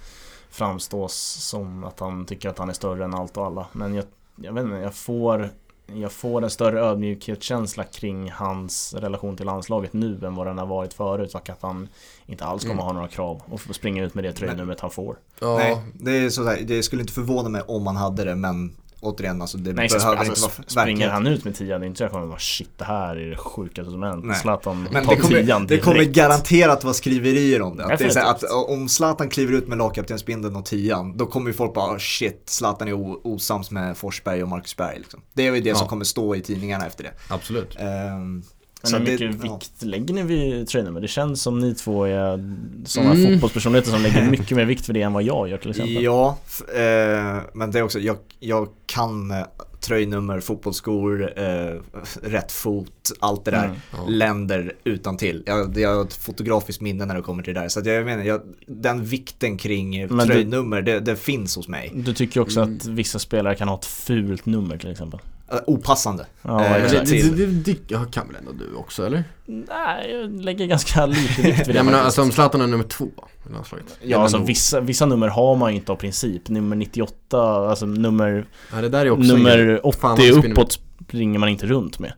Framstås 0.50 1.14
som 1.40 1.84
att 1.84 2.00
han 2.00 2.26
tycker 2.26 2.50
att 2.50 2.58
han 2.58 2.70
är 2.70 2.74
större 2.74 3.04
än 3.04 3.14
allt 3.14 3.38
och 3.38 3.46
alla. 3.46 3.68
Men 3.72 3.94
jag, 3.94 4.06
jag 4.36 4.54
vet 4.54 4.64
inte, 4.64 4.76
jag 4.76 4.96
får 4.96 5.50
Jag 5.86 6.12
får 6.12 6.44
en 6.44 6.50
större 6.50 6.82
ödmjukhetskänsla 6.82 7.84
kring 7.84 8.32
hans 8.32 8.94
relation 8.94 9.38
till 9.38 9.46
landslaget 9.46 9.94
nu 9.94 10.20
än 10.26 10.36
vad 10.36 10.48
den 10.48 10.58
har 10.58 10.66
varit 10.66 10.94
förut 10.94 11.36
och 11.36 11.50
att 11.50 11.62
han 11.62 11.88
inte 12.26 12.46
alls 12.46 12.64
kommer 12.64 12.74
Mm. 12.74 12.86
ha 12.86 12.94
några 12.94 13.08
krav 13.08 13.42
och 13.46 13.60
springa 13.60 14.04
ut 14.04 14.14
med 14.14 14.24
det 14.24 14.34
tröjnumret 14.34 14.80
han 14.80 14.92
får. 14.92 15.18
Ja, 15.40 15.58
nej, 15.58 15.82
det, 15.94 16.12
är 16.12 16.30
så 16.30 16.44
här, 16.44 16.62
det 16.62 16.84
skulle 16.84 17.02
inte 17.02 17.14
förvåna 17.14 17.50
mig 17.50 17.62
om 17.62 17.84
man 17.84 17.96
hade 17.96 18.24
det 18.24 18.36
men 18.36 18.76
återigen 19.04 19.42
alltså 19.42 19.58
det 19.58 19.74
Nej, 19.74 19.90
så 19.90 19.98
behöver 19.98 20.18
alltså, 20.18 20.32
inte 20.32 20.42
vara 20.42 20.52
sp- 20.68 20.82
springer 20.84 21.10
han 21.10 21.28
ut 21.28 21.46
med 21.46 21.56
tian, 21.56 21.80
det 21.82 21.86
är 21.86 21.88
inte 21.88 21.98
så 21.98 22.04
jag 22.04 22.12
kommer 22.12 22.28
bara 22.28 22.40
shit 22.40 22.70
det 22.78 22.86
här 22.86 23.16
är 23.16 23.30
det 23.30 23.38
sjukaste 23.38 23.92
som 23.92 24.04
hänt. 24.04 24.38
Zlatan 24.38 24.88
Men 24.92 25.06
tar 25.06 25.16
det 25.16 25.22
kommer, 25.22 25.42
tian 25.44 25.62
det 25.62 25.68
direkt 25.68 25.84
kommer 25.86 26.04
garanterat 26.04 26.84
vara 26.84 26.94
skriverier 26.94 27.62
om 27.62 27.78
det. 27.78 27.86
Att 27.86 28.00
det 28.00 28.06
är 28.06 28.10
så 28.10 28.20
här, 28.20 28.32
att 28.32 28.40
Definitivt. 28.42 28.70
om 28.70 28.90
Zlatan 28.90 29.30
kliver 29.30 29.54
ut 29.54 29.68
med 29.68 29.78
lagkaptensbindeln 29.78 30.56
och 30.56 30.66
tian, 30.66 31.18
då 31.18 31.26
kommer 31.26 31.48
ju 31.50 31.54
folk 31.54 31.74
bara 31.74 31.94
"Oh, 31.94 31.98
shit, 31.98 32.44
Zlatan 32.46 32.88
är 32.88 32.94
osams 33.28 33.72
med 33.72 33.98
Forsberg 33.98 34.44
och 34.44 34.50
Marcus 34.50 34.76
Berg. 34.78 34.98
Liksom. 35.00 35.22
Det 35.34 35.48
är 35.48 35.56
ju 35.56 35.62
det 35.62 35.70
Ja. 35.70 35.76
som 35.76 35.88
kommer 35.88 36.06
stå 36.06 36.36
i 36.36 36.42
tidningarna 36.42 36.86
efter 36.86 37.04
det. 37.04 37.12
absolut. 37.30 37.76
Ehm, 37.80 38.44
Men 38.84 38.90
så 38.92 38.98
hur 38.98 39.06
det- 39.06 39.12
mycket 39.28 39.46
ja. 39.46 39.54
vikt 39.54 39.84
lägger 39.84 40.14
ni 40.14 40.24
vid 40.24 40.68
tröjnummer? 40.68 41.02
Det 41.02 41.08
känns 41.08 41.42
som 41.42 41.60
ni 41.60 41.76
två 41.76 42.04
är 42.06 42.56
sådana 42.86 43.14
Mm. 43.14 43.32
fotbollspersonligheter 43.34 43.92
som 43.92 44.02
lägger 44.02 44.30
mycket 44.32 44.58
mer 44.58 44.66
vikt 44.66 44.90
vid 44.90 44.96
det 44.96 45.02
än 45.02 45.14
vad 45.14 45.24
jag 45.24 45.50
gör 45.50 45.58
till 45.58 45.70
exempel. 45.70 46.04
Ja, 46.04 46.38
eh, 46.76 47.42
men 47.54 47.72
det 47.72 47.80
är 47.80 47.84
också, 47.84 48.00
jag, 48.00 48.18
jag 48.40 48.68
kan 48.86 49.32
eh, 49.32 49.38
tröjnummer, 49.80 50.40
fotbollsskor, 50.40 51.40
eh, 51.40 51.80
rätt 52.22 52.52
fot, 52.52 53.12
allt 53.20 53.46
det 53.46 53.52
där. 53.52 53.66
Mm. 53.66 53.76
Ja. 53.92 53.98
Länder 54.08 54.74
utan 54.84 55.18
till. 55.18 55.44
Jag, 55.46 55.78
jag 55.78 55.96
har 55.96 56.04
ett 56.06 56.14
fotografiskt 56.14 56.82
minne 56.82 57.06
när 57.06 57.16
det 57.16 57.22
kommer 57.22 57.44
till 57.44 57.54
det 57.54 57.60
där. 57.60 57.70
Så 57.70 57.82
jag 57.86 58.06
menar, 58.06 58.24
jag, 58.24 58.42
den 58.68 59.06
vikten 59.06 59.58
kring 59.58 60.08
Men 60.08 60.18
du- 60.28 60.34
tröjnummer, 60.34 60.82
det, 60.82 61.00
det 61.00 61.16
finns 61.16 61.56
hos 61.56 61.68
mig. 61.68 61.92
Du 61.96 62.14
tycker 62.14 62.40
också 62.40 62.62
Mm. 62.62 62.76
att 62.78 62.86
vissa 62.86 63.20
spelare 63.20 63.56
kan 63.56 63.68
ha 63.68 63.76
ett 63.76 63.86
fult 63.86 64.46
nummer 64.46 64.78
till 64.78 64.92
exempel? 64.92 65.20
Eh, 65.54 65.60
opassande. 65.68 66.26
Ja, 66.42 66.66
Eh, 66.66 66.72
Men 66.72 66.82
det, 66.92 67.00
det, 67.06 67.46
det, 67.46 67.46
det, 67.46 67.78
ja, 67.88 68.06
kan 68.12 68.28
väl 68.28 68.36
ändå 68.36 68.52
du 68.52 68.76
också 68.76 69.06
eller? 69.06 69.24
Nej, 69.46 70.12
jag 70.12 70.42
lägger 70.46 70.66
ganska 70.66 71.06
lite 71.06 71.42
vikt 71.42 71.60
vid 71.60 71.66
det 71.68 71.74
Jag 71.74 71.86
menar 71.86 71.98
faktiskt. 72.00 72.06
alltså 72.06 72.22
om 72.22 72.32
Zlatan 72.32 72.62
är 72.62 72.68
nummer 72.68 72.84
två 72.84 73.06
i 73.50 73.54
landslaget. 73.54 73.86
Ja, 74.02 74.18
alltså 74.18 74.38
nog. 74.38 74.48
vissa, 74.48 74.80
vissa 74.82 75.06
nummer 75.06 75.28
har 75.28 75.56
man 75.56 75.72
ju 75.72 75.76
inte 75.80 75.92
av 75.92 75.96
princip. 75.96 76.50
Nummer 76.50 76.76
98, 76.76 77.70
alltså 77.70 77.86
nummer, 77.86 78.46
Ja, 78.74 78.82
det 78.82 78.90
där 78.90 79.06
är 79.06 79.10
också 79.10 79.34
nummer 79.36 79.58
grej. 79.58 79.80
80 79.80 80.00
Fan, 80.00 80.18
det 80.18 80.32
uppåt 80.32 80.72
springer 80.72 81.40
man 81.40 81.50
inte 81.50 81.66
runt 81.66 82.00
med. 82.00 82.14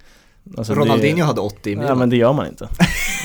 Alltså, 0.58 0.74
det- 0.74 0.80
Ronaldinho 0.82 1.24
hade 1.26 1.42
80 1.42 1.70
i 1.72 1.76
Milan. 1.76 1.98
men 1.98 2.10
det 2.10 2.16
gör 2.18 2.34
man 2.34 2.48
inte. 2.48 2.70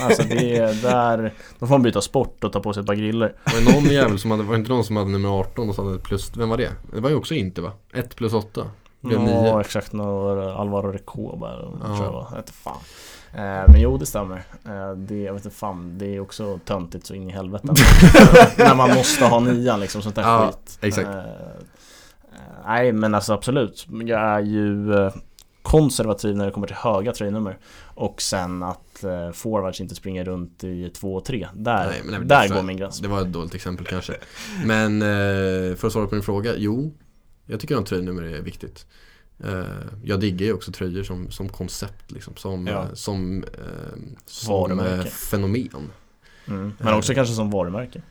Alltså 0.03 0.23
det 0.23 0.57
är 0.57 0.75
där, 0.83 1.35
då 1.59 1.67
får 1.67 1.75
man 1.75 1.83
byta 1.83 2.01
sport 2.01 2.45
och 2.45 2.53
ta 2.53 2.61
på 2.61 2.73
sig 2.73 2.81
ett 2.81 2.87
par 2.87 2.95
griller. 2.95 3.35
Var 3.45 3.61
det 3.61 3.73
någon 3.81 3.85
jävel 3.93 4.19
som 4.19 4.31
hade, 4.31 4.43
var 4.43 4.53
det 4.53 4.59
inte 4.59 4.71
någon 4.73 4.85
som 4.85 4.97
hade 4.97 5.11
nummer 5.11 5.29
18 5.41 5.69
och 5.69 5.75
så 5.75 5.85
hade 5.85 5.99
plus, 5.99 6.33
vem 6.37 6.49
var 6.49 6.57
det? 6.57 6.71
Det 6.95 7.01
var 7.01 7.11
ju 7.11 7.17
också 7.17 7.35
inte 7.35 7.61
va? 7.61 7.73
1 7.95 8.17
plus 8.17 8.33
8. 8.33 8.67
Ja, 9.01 9.61
exakt. 9.61 9.93
Några 9.93 10.55
Alvaro 10.55 10.93
Recoba 10.93 11.53
Ja. 11.81 11.87
tror 11.87 12.05
jag 12.05 12.13
var. 12.13 12.27
Jag 12.31 12.37
vet 12.37 12.51
fan. 12.51 12.77
Eh, 13.35 13.41
men 13.73 13.81
jo, 13.81 13.97
det 13.99 14.07
stämmer. 14.07 14.37
Eh, 14.67 14.91
det, 14.97 15.23
jag 15.23 15.33
vet 15.35 15.45
inte 15.45 15.57
fan, 15.57 15.99
det 15.99 16.17
är 16.17 16.21
också 16.21 16.59
töntigt 16.65 17.07
så 17.07 17.15
in 17.15 17.29
i 17.29 17.33
helvete. 17.33 17.67
När 18.59 18.75
man 18.75 18.95
måste 18.95 19.25
ha 19.25 19.41
nian 19.41 19.81
liksom, 19.81 20.03
sånt 20.03 20.15
där 20.15 20.23
Ja, 20.23 20.47
skit. 20.47 20.79
exakt. 20.81 21.09
Eh, 21.09 21.23
nej, 22.67 22.93
men 22.93 23.15
alltså 23.15 23.33
absolut. 23.33 23.87
Jag 24.05 24.21
är 24.21 24.41
ju 24.41 24.95
eh, 24.95 25.13
konservativ 25.63 26.37
när 26.37 26.47
det 26.47 26.51
kommer 26.53 26.67
till 26.67 26.77
höga 26.77 27.13
tröjnummer. 27.13 27.59
Och 27.95 28.23
sen 28.23 28.63
att 28.63 29.05
eh, 29.05 29.31
forwards 29.31 29.81
inte 29.81 29.95
springer 29.95 30.25
runt 30.25 30.65
i 30.65 30.91
2 30.91 31.15
och 31.15 31.25
3. 31.25 31.49
Där, 31.55 31.87
Nej, 31.87 32.19
det- 32.19 32.25
där 32.25 32.49
går 32.49 32.63
min 32.63 32.77
gräns. 32.77 32.99
Det 33.01 33.09
var 33.09 33.21
ett 33.21 33.33
dåligt 33.33 33.55
exempel 33.55 33.87
kanske. 33.87 34.15
Men 34.65 35.03
eh, 35.03 35.77
för 35.77 35.87
att 35.87 35.93
svara 35.93 36.07
på 36.07 36.15
din 36.15 36.25
fråga, 36.25 36.53
jo. 36.57 36.93
Jag 37.51 37.61
tycker 37.61 37.77
att 37.77 37.87
tröjnummer 37.87 38.23
är 38.23 38.41
viktigt. 38.41 38.87
Eh, 39.45 39.65
jag 40.05 40.21
diggar 40.21 40.47
ju 40.47 40.53
också 40.53 40.73
tröjor 40.73 41.03
som, 41.03 41.31
som 41.31 41.49
koncept 41.49 42.11
liksom. 42.11 42.37
Som, 42.37 42.67
Ja. 42.67 42.83
eh, 42.83 42.95
som, 42.95 43.45
eh, 43.45 43.51
som 44.27 44.55
Varumärke. 44.55 45.11
fenomen. 45.11 45.91
Mm. 46.47 46.73
Men 46.79 46.95
också 46.95 47.15
kanske 47.15 47.35
som 47.35 47.51
varumärke. 47.51 48.03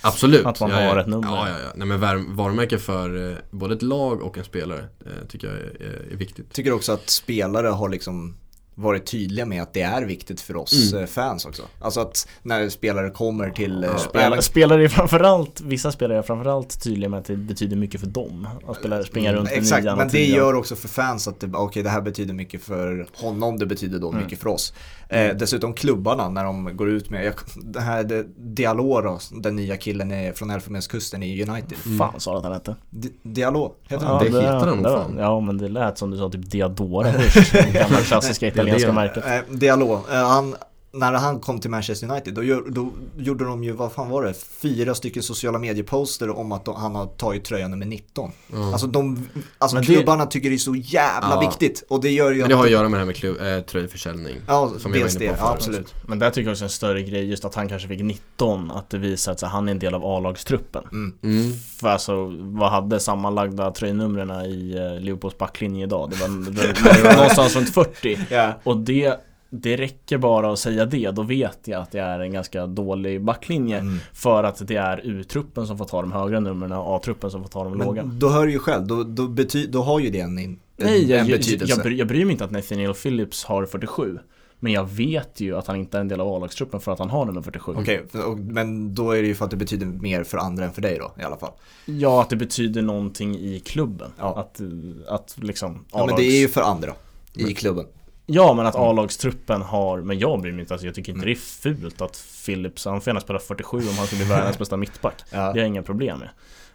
Absolut. 0.00 0.46
Att 0.46 0.60
man 0.60 0.70
ja, 0.70 0.76
har 0.76 0.82
ja. 0.82 1.00
ett 1.00 1.06
nummer. 1.06 1.28
Ja, 1.28 1.48
ja, 1.48 1.58
ja. 1.64 1.72
Nej, 1.74 1.86
men 1.86 2.00
var, 2.00 2.34
varumärke 2.34 2.78
för 2.78 3.38
både 3.50 3.74
ett 3.74 3.82
lag 3.82 4.22
och 4.22 4.38
en 4.38 4.44
spelare 4.44 4.88
tycker 5.28 5.46
jag 5.48 5.56
är, 5.56 6.12
är 6.12 6.16
viktigt. 6.16 6.52
Tycker 6.52 6.72
också 6.72 6.92
att 6.92 7.10
spelare 7.10 7.66
har 7.66 7.88
liksom 7.88 8.34
varit 8.78 9.06
tydliga 9.06 9.46
med 9.46 9.62
att 9.62 9.74
det 9.74 9.82
är 9.82 10.02
viktigt 10.02 10.40
för 10.40 10.56
oss 10.56 10.92
Mm. 10.92 11.04
eh, 11.04 11.08
fans 11.08 11.44
också. 11.46 11.62
Alltså 11.80 12.00
att 12.00 12.28
när 12.42 12.68
spelare 12.68 13.10
kommer 13.10 13.50
till 13.50 13.84
eh, 13.84 13.96
Spelare, 13.96 14.42
spelare 14.42 14.84
är 14.84 14.88
framförallt, 14.88 15.60
vissa 15.60 15.92
spelare 15.92 16.18
är 16.18 16.22
framförallt 16.22 16.82
tydliga 16.82 17.08
med 17.10 17.18
att 17.18 17.24
det 17.24 17.36
betyder 17.36 17.76
mycket 17.76 18.00
för 18.00 18.06
dem. 18.06 18.48
Att 18.68 18.76
spela, 18.76 19.02
springa 19.02 19.32
runt 19.32 19.48
Mm, 19.48 19.60
Exakt, 19.62 19.84
men 19.84 19.98
det 19.98 20.08
tian. 20.10 20.36
gör 20.36 20.54
också 20.54 20.76
för 20.76 20.88
fans 20.88 21.28
att 21.28 21.40
det, 21.40 21.50
okej 21.54 21.82
det 21.82 21.90
här 21.90 22.00
betyder 22.00 22.34
mycket 22.34 22.62
för 22.62 23.06
honom, 23.14 23.58
det 23.58 23.66
betyder 23.66 23.98
då 23.98 24.08
Mm. 24.10 24.22
mycket 24.22 24.38
för 24.38 24.48
oss. 24.48 24.72
Eh, 25.08 25.36
dessutom 25.36 25.74
klubbarna 25.74 26.28
när 26.28 26.44
de 26.44 26.76
går 26.76 26.88
ut 26.88 27.10
med, 27.10 27.24
jag, 27.26 27.34
det 27.56 27.80
här 27.80 28.04
det, 28.04 28.26
Diallo 28.36 29.18
den 29.30 29.56
nya 29.56 29.76
killen 29.76 30.12
är 30.12 30.32
från 30.32 30.50
Elfenbenskusten 30.50 31.22
i 31.22 31.42
United. 31.42 31.78
Fan 31.98 32.20
sa 32.20 32.32
du 32.32 32.36
att 32.38 32.44
han 32.44 32.52
hette? 32.52 32.76
Di, 32.90 33.12
Diallo, 33.22 33.74
heter 33.88 34.04
Ja, 34.06 34.12
han? 34.12 34.24
det 34.24 34.30
heter 34.30 34.52
han 34.52 34.68
nog 34.68 34.82
det, 34.84 34.88
fan. 34.90 35.16
Ja 35.18 35.40
men 35.40 35.58
det 35.58 35.68
lät 35.68 35.98
som 35.98 36.10
du 36.10 36.18
sa 36.18 36.28
typ 36.30 36.50
Diadora 36.50 37.12
först. 37.18 37.52
Det 37.52 37.70
gamla 37.74 37.98
klassiska 37.98 38.46
Det 38.46 38.52
italienska 38.68 38.88
det. 38.88 38.94
märket. 38.94 39.50
Eh, 39.50 39.56
Diallo, 39.56 39.94
eh, 39.94 40.28
han, 40.28 40.56
när 40.92 41.12
han 41.12 41.40
kom 41.40 41.60
till 41.60 41.70
Manchester 41.70 42.10
United 42.10 42.34
då, 42.34 42.42
gör, 42.42 42.64
då 42.68 42.92
gjorde 43.16 43.44
de 43.44 43.64
ju, 43.64 43.72
vad 43.72 43.92
fan 43.92 44.10
var 44.10 44.22
det, 44.24 44.34
fyra 44.34 44.94
stycken 44.94 45.22
sociala 45.22 45.58
medieposter 45.58 46.30
om 46.38 46.52
att 46.52 46.64
de, 46.64 46.74
han 46.76 46.94
har 46.94 47.06
tagit 47.06 47.44
tröja 47.44 47.68
nummer 47.68 47.86
19. 47.86 48.30
Ja. 48.52 48.72
Alltså, 48.72 48.86
de, 48.86 49.28
alltså 49.58 49.74
Men 49.76 49.84
det- 49.86 49.94
klubbarna 49.94 50.26
tycker 50.26 50.48
det 50.50 50.56
är 50.56 50.58
så 50.58 50.74
jävla 50.74 51.30
Ja. 51.30 51.40
viktigt 51.40 51.84
och 51.88 52.00
det 52.00 52.10
gör 52.10 52.30
ju 52.32 52.38
men 52.40 52.48
det 52.48 52.54
att 52.54 52.58
har 52.58 52.64
att 52.66 52.70
göra 52.72 52.88
med 52.88 52.92
det 52.92 52.98
här 52.98 53.06
med 53.06 53.16
klubb, 53.16 53.36
äh, 53.40 53.60
tröjförsäljning. 53.60 54.36
Ja, 54.46 54.72
som 54.78 54.92
dels 54.92 55.14
det, 55.14 55.24
ja, 55.24 55.34
absolut. 55.54 55.94
Men 56.06 56.18
där 56.18 56.30
tycker 56.30 56.46
jag 56.48 56.52
också 56.52 56.64
en 56.64 56.70
större 56.70 57.02
grej 57.02 57.24
just 57.30 57.44
att 57.44 57.54
han 57.54 57.68
kanske 57.68 57.88
fick 57.88 58.00
19 58.00 58.70
Att 58.70 58.90
det 58.90 58.98
visar 58.98 59.32
att 59.32 59.40
så, 59.40 59.46
han 59.46 59.68
är 59.68 59.72
en 59.72 59.78
del 59.78 59.94
av 59.94 60.04
A-lagstruppen 60.04 60.84
Mm. 60.92 61.14
Mm. 61.22 61.52
För 61.80 61.88
alltså 61.88 62.26
vad 62.40 62.70
hade 62.70 63.00
sammanlagda 63.00 63.70
tröjnumren 63.70 64.30
i 64.30 64.74
eh, 64.76 65.00
Liverpools 65.04 65.38
backlinje 65.38 65.84
idag? 65.86 66.10
Det 66.10 66.16
var, 66.16 66.28
det 66.50 67.02
var 67.04 67.12
någonstans 67.16 67.56
runt 67.56 67.74
40 67.74 68.18
Ja. 68.30 68.52
Och 68.64 68.76
det 68.76 69.20
det 69.50 69.76
räcker 69.76 70.18
bara 70.18 70.52
att 70.52 70.58
säga 70.58 70.84
det, 70.86 71.10
då 71.10 71.22
vet 71.22 71.58
jag 71.64 71.82
att 71.82 71.90
det 71.90 71.98
är 72.00 72.20
en 72.20 72.32
ganska 72.32 72.66
dålig 72.66 73.24
backlinje 73.24 73.78
Mm. 73.78 73.98
För 74.12 74.44
att 74.44 74.66
det 74.68 74.76
är 74.76 75.00
U-truppen 75.04 75.66
som 75.66 75.78
får 75.78 75.84
ta 75.84 76.00
de 76.02 76.12
högra 76.12 76.40
numren 76.40 76.72
och 76.72 76.96
A-truppen 76.96 77.30
som 77.30 77.42
får 77.42 77.48
ta 77.48 77.64
de 77.64 77.78
låga 77.78 78.04
Men 78.04 78.18
då 78.18 78.28
hör 78.28 78.46
du 78.46 78.52
ju 78.52 78.58
själv, 78.58 78.86
då, 78.86 79.02
då, 79.04 79.28
bety, 79.28 79.66
då 79.66 79.82
har 79.82 80.00
ju 80.00 80.10
det 80.10 80.20
en, 80.20 80.38
en, 80.38 80.58
Nej, 80.76 81.02
en 81.02 81.08
jag, 81.08 81.18
jag, 81.20 81.26
betydelse. 81.26 81.74
jag, 81.74 81.82
bryr, 81.82 81.98
jag 81.98 82.08
bryr 82.08 82.24
mig 82.24 82.32
inte 82.32 82.44
att 82.44 82.50
Nathaniel 82.50 82.94
Phillips 82.94 83.44
har 83.44 83.66
47 83.66 84.18
Men 84.60 84.72
jag 84.72 84.88
vet 84.90 85.40
ju 85.40 85.56
att 85.56 85.66
han 85.66 85.76
inte 85.76 85.96
är 85.96 86.00
en 86.00 86.08
del 86.08 86.20
av 86.20 86.28
A-lagstruppen 86.34 86.80
för 86.80 86.92
att 86.92 86.98
han 86.98 87.10
har 87.10 87.24
nummer 87.24 87.42
47 87.42 87.74
Okej, 87.78 88.02
och- 88.26 88.38
men 88.38 88.94
då 88.94 89.10
är 89.12 89.22
det 89.22 89.28
ju 89.28 89.34
för 89.34 89.44
att 89.44 89.50
det 89.50 89.56
betyder 89.56 89.86
mer 89.86 90.24
för 90.24 90.38
andra 90.38 90.64
än 90.64 90.72
för 90.72 90.82
dig 90.82 90.98
då 90.98 91.22
i 91.22 91.24
alla 91.24 91.36
fall. 91.36 91.52
Ja, 91.86 92.22
att 92.22 92.30
det 92.30 92.36
betyder 92.36 92.82
någonting 92.82 93.34
i 93.38 93.60
klubben 93.60 94.10
Ja. 94.18 94.38
Att, 94.40 94.60
att 95.08 95.36
liksom 95.42 95.84
Ja, 95.92 96.06
men 96.06 96.16
det 96.16 96.22
är 96.24 96.40
ju 96.40 96.48
för 96.48 96.60
andra 96.60 96.92
i 97.34 97.54
klubben. 97.54 97.86
Ja 98.30 98.54
men 98.54 98.66
att 98.66 98.74
A-lagstruppen 98.76 99.62
har, 99.62 100.00
men 100.00 100.18
jag 100.18 100.40
bryr 100.40 100.52
mig 100.52 100.60
inte, 100.60 100.74
alltså 100.74 100.86
jag 100.86 100.94
tycker 100.94 101.12
inte 101.12 101.18
Mm. 101.24 101.34
det 101.34 101.40
är 101.40 101.72
fult 101.74 102.00
att 102.00 102.24
Phillips, 102.46 102.84
han 102.84 103.00
får 103.00 103.10
gärna 103.10 103.20
spela 103.20 103.38
47 103.38 103.78
om 103.78 103.84
han 103.98 104.06
ska 104.06 104.16
bli 104.16 104.24
världens 104.28 104.58
bästa 104.58 104.76
mittback 104.76 105.14
Ja. 105.30 105.36
Det 105.38 105.44
har 105.44 105.56
jag 105.56 105.66
inga 105.66 105.82
problem 105.82 106.18
med 106.18 106.28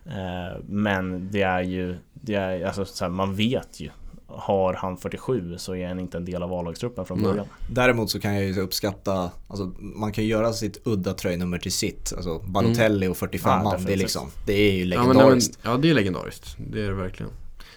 eh, 0.06 0.58
Men 0.68 1.32
det 1.32 1.42
är 1.42 1.62
ju, 1.62 1.96
det 2.14 2.36
är, 2.36 2.66
alltså 2.66 2.86
så 2.86 3.06
här, 3.06 3.12
man 3.12 3.36
vet 3.36 3.80
ju 3.80 3.90
Har 4.28 4.74
han 4.74 4.98
47 4.98 5.58
så 5.58 5.76
är 5.76 5.88
han 5.88 6.00
inte 6.00 6.18
en 6.18 6.26
del 6.26 6.44
av 6.44 6.54
A-lagstruppen 6.54 7.06
från 7.06 7.18
Nej. 7.18 7.28
början 7.28 7.46
Däremot 7.72 8.10
så 8.10 8.20
kan 8.20 8.36
jag 8.36 8.44
ju 8.44 8.60
uppskatta, 8.62 9.32
alltså 9.48 9.72
man 9.80 10.12
kan 10.12 10.26
göra 10.26 10.54
sitt 10.54 10.82
udda 10.88 11.14
tröjnummer 11.14 11.58
till 11.58 11.72
sitt. 11.72 12.14
Alltså 12.16 12.40
Balotelli 12.40 13.08
och 13.08 13.18
45 13.18 13.52
Ja, 13.52 13.64
man, 13.64 13.84
det 13.86 13.94
är 13.94 13.98
liksom, 13.98 14.30
det 14.46 14.54
är 14.54 14.72
ju 14.72 14.84
Ja, 14.86 14.86
men, 14.86 14.98
nej, 14.98 15.08
men, 15.08 15.16
legendariskt. 15.16 15.60
ja 15.64 15.78
det 15.78 15.90
är 15.90 15.94
legendariskt. 15.94 16.56
Det 16.72 16.82
är 16.82 16.88
det 16.88 16.94
verkligen. 16.94 17.32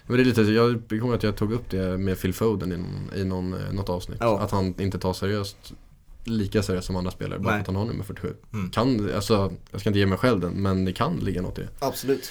Men 0.07 0.17
det 0.17 0.23
är 0.23 0.25
lite, 0.25 0.43
jag 0.43 0.83
kommer 0.89 1.15
att 1.15 1.23
jag 1.23 1.37
tog 1.37 1.53
upp 1.53 1.71
det 1.71 1.99
med 1.99 2.21
Phil 2.21 2.35
Foden 2.35 2.73
i, 2.73 2.77
någon, 2.77 3.11
i 3.17 3.25
någon, 3.25 3.53
eh, 3.53 3.73
något 3.73 3.89
avsnitt. 3.89 4.19
Ja. 4.21 4.41
Att 4.41 4.51
han 4.51 4.75
inte 4.79 4.99
tar 4.99 5.13
seriöst 5.13 5.73
lika 6.25 6.63
seriöst 6.63 6.87
som 6.87 6.97
andra 6.97 7.11
spelare 7.11 7.39
bara 7.39 7.53
för 7.53 7.61
att 7.61 7.67
han 7.67 7.77
har 7.77 7.85
nummer 7.85 8.05
47. 8.05 8.35
Mm. 8.53 8.71
Kan, 8.71 9.15
alltså, 9.15 9.53
jag 9.71 9.81
ska 9.81 9.91
inte 9.91 9.99
ge 9.99 10.07
mig 10.07 10.19
själv 10.19 10.41
den, 10.41 10.53
men 10.53 10.85
det 10.85 10.93
kan 10.93 11.17
ligga 11.17 11.43
något 11.43 11.59
i 11.59 11.63
det. 11.63 11.69
Absolut. 11.79 12.31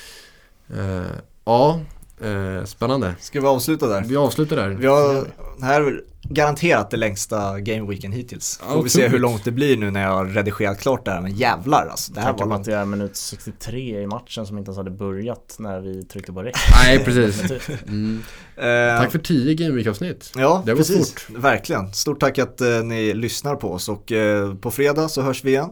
Eh, 0.73 1.01
ja, 1.45 1.79
eh, 2.21 2.63
spännande. 2.63 3.15
Ska 3.19 3.41
vi 3.41 3.47
avsluta 3.47 3.87
där? 3.87 4.01
Vi 4.01 4.15
avslutar 4.15 4.55
där. 4.55 4.69
Vi 4.69 4.87
har, 4.87 5.27
här 5.61 5.81
är 5.81 6.03
garanterat 6.29 6.89
det 6.91 6.97
längsta 6.97 7.59
gameweeken 7.59 8.11
hittills. 8.11 8.57
Får 8.57 8.83
vi 8.83 8.89
se 8.89 9.07
hur 9.07 9.19
långt 9.19 9.43
det 9.43 9.51
blir 9.51 9.77
nu 9.77 9.91
när 9.91 10.01
jag 10.01 10.09
har 10.09 10.25
redigerat 10.25 10.79
klart 10.79 11.05
det 11.05 11.11
här. 11.11 11.21
Men 11.21 11.35
jävlar 11.35 11.87
alltså. 11.87 12.13
Det 12.13 12.19
här 12.19 12.27
Tänk 12.27 12.39
var 12.39 12.47
långt. 12.47 12.65
det 12.65 12.75
är 12.75 12.85
minut 12.85 13.15
63 13.15 14.01
i 14.01 14.07
matchen 14.07 14.45
som 14.45 14.57
inte 14.57 14.69
ens 14.69 14.77
hade 14.77 14.91
börjat 14.91 15.55
när 15.59 15.79
vi 15.79 16.03
tryckte 16.03 16.33
på 16.33 16.43
räck 16.43 16.55
Nej, 16.83 16.99
precis. 16.99 17.51
Mm. 17.87 18.21
Eh, 18.57 18.99
Tack 19.01 19.11
för 19.11 19.19
10 19.19 19.53
Gameweek-avsnitt. 19.55 20.31
Ja, 20.35 20.61
Det 20.65 20.71
har 20.71 20.77
gått 20.77 20.87
precis. 20.87 21.13
fort. 21.13 21.27
Verkligen. 21.37 21.93
Stort 21.93 22.19
tack 22.19 22.39
att 22.39 22.61
eh, 22.61 22.67
ni 22.83 23.13
lyssnar 23.13 23.55
på 23.55 23.71
oss 23.73 23.89
och 23.89 24.11
eh, 24.11 24.55
på 24.55 24.71
fredag 24.71 25.07
så 25.09 25.21
hörs 25.21 25.43
vi 25.43 25.51
igen. 25.51 25.69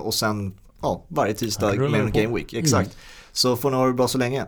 Och 0.00 0.14
sen 0.14 0.54
ja, 0.82 1.04
varje 1.08 1.34
tisdag 1.34 1.74
med 1.74 2.00
en 2.00 2.12
på. 2.12 2.18
Game 2.18 2.34
Week. 2.34 2.52
Exakt. 2.54 2.96
Så 3.32 3.56
får 3.56 3.70
ni 3.70 3.76
ha 3.76 3.86
det 3.86 3.92
bra 3.92 4.08
så 4.08 4.18
länge. 4.18 4.44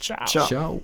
Ciao! 0.00 0.26
Ciao. 0.28 0.46
Ciao. 0.46 0.80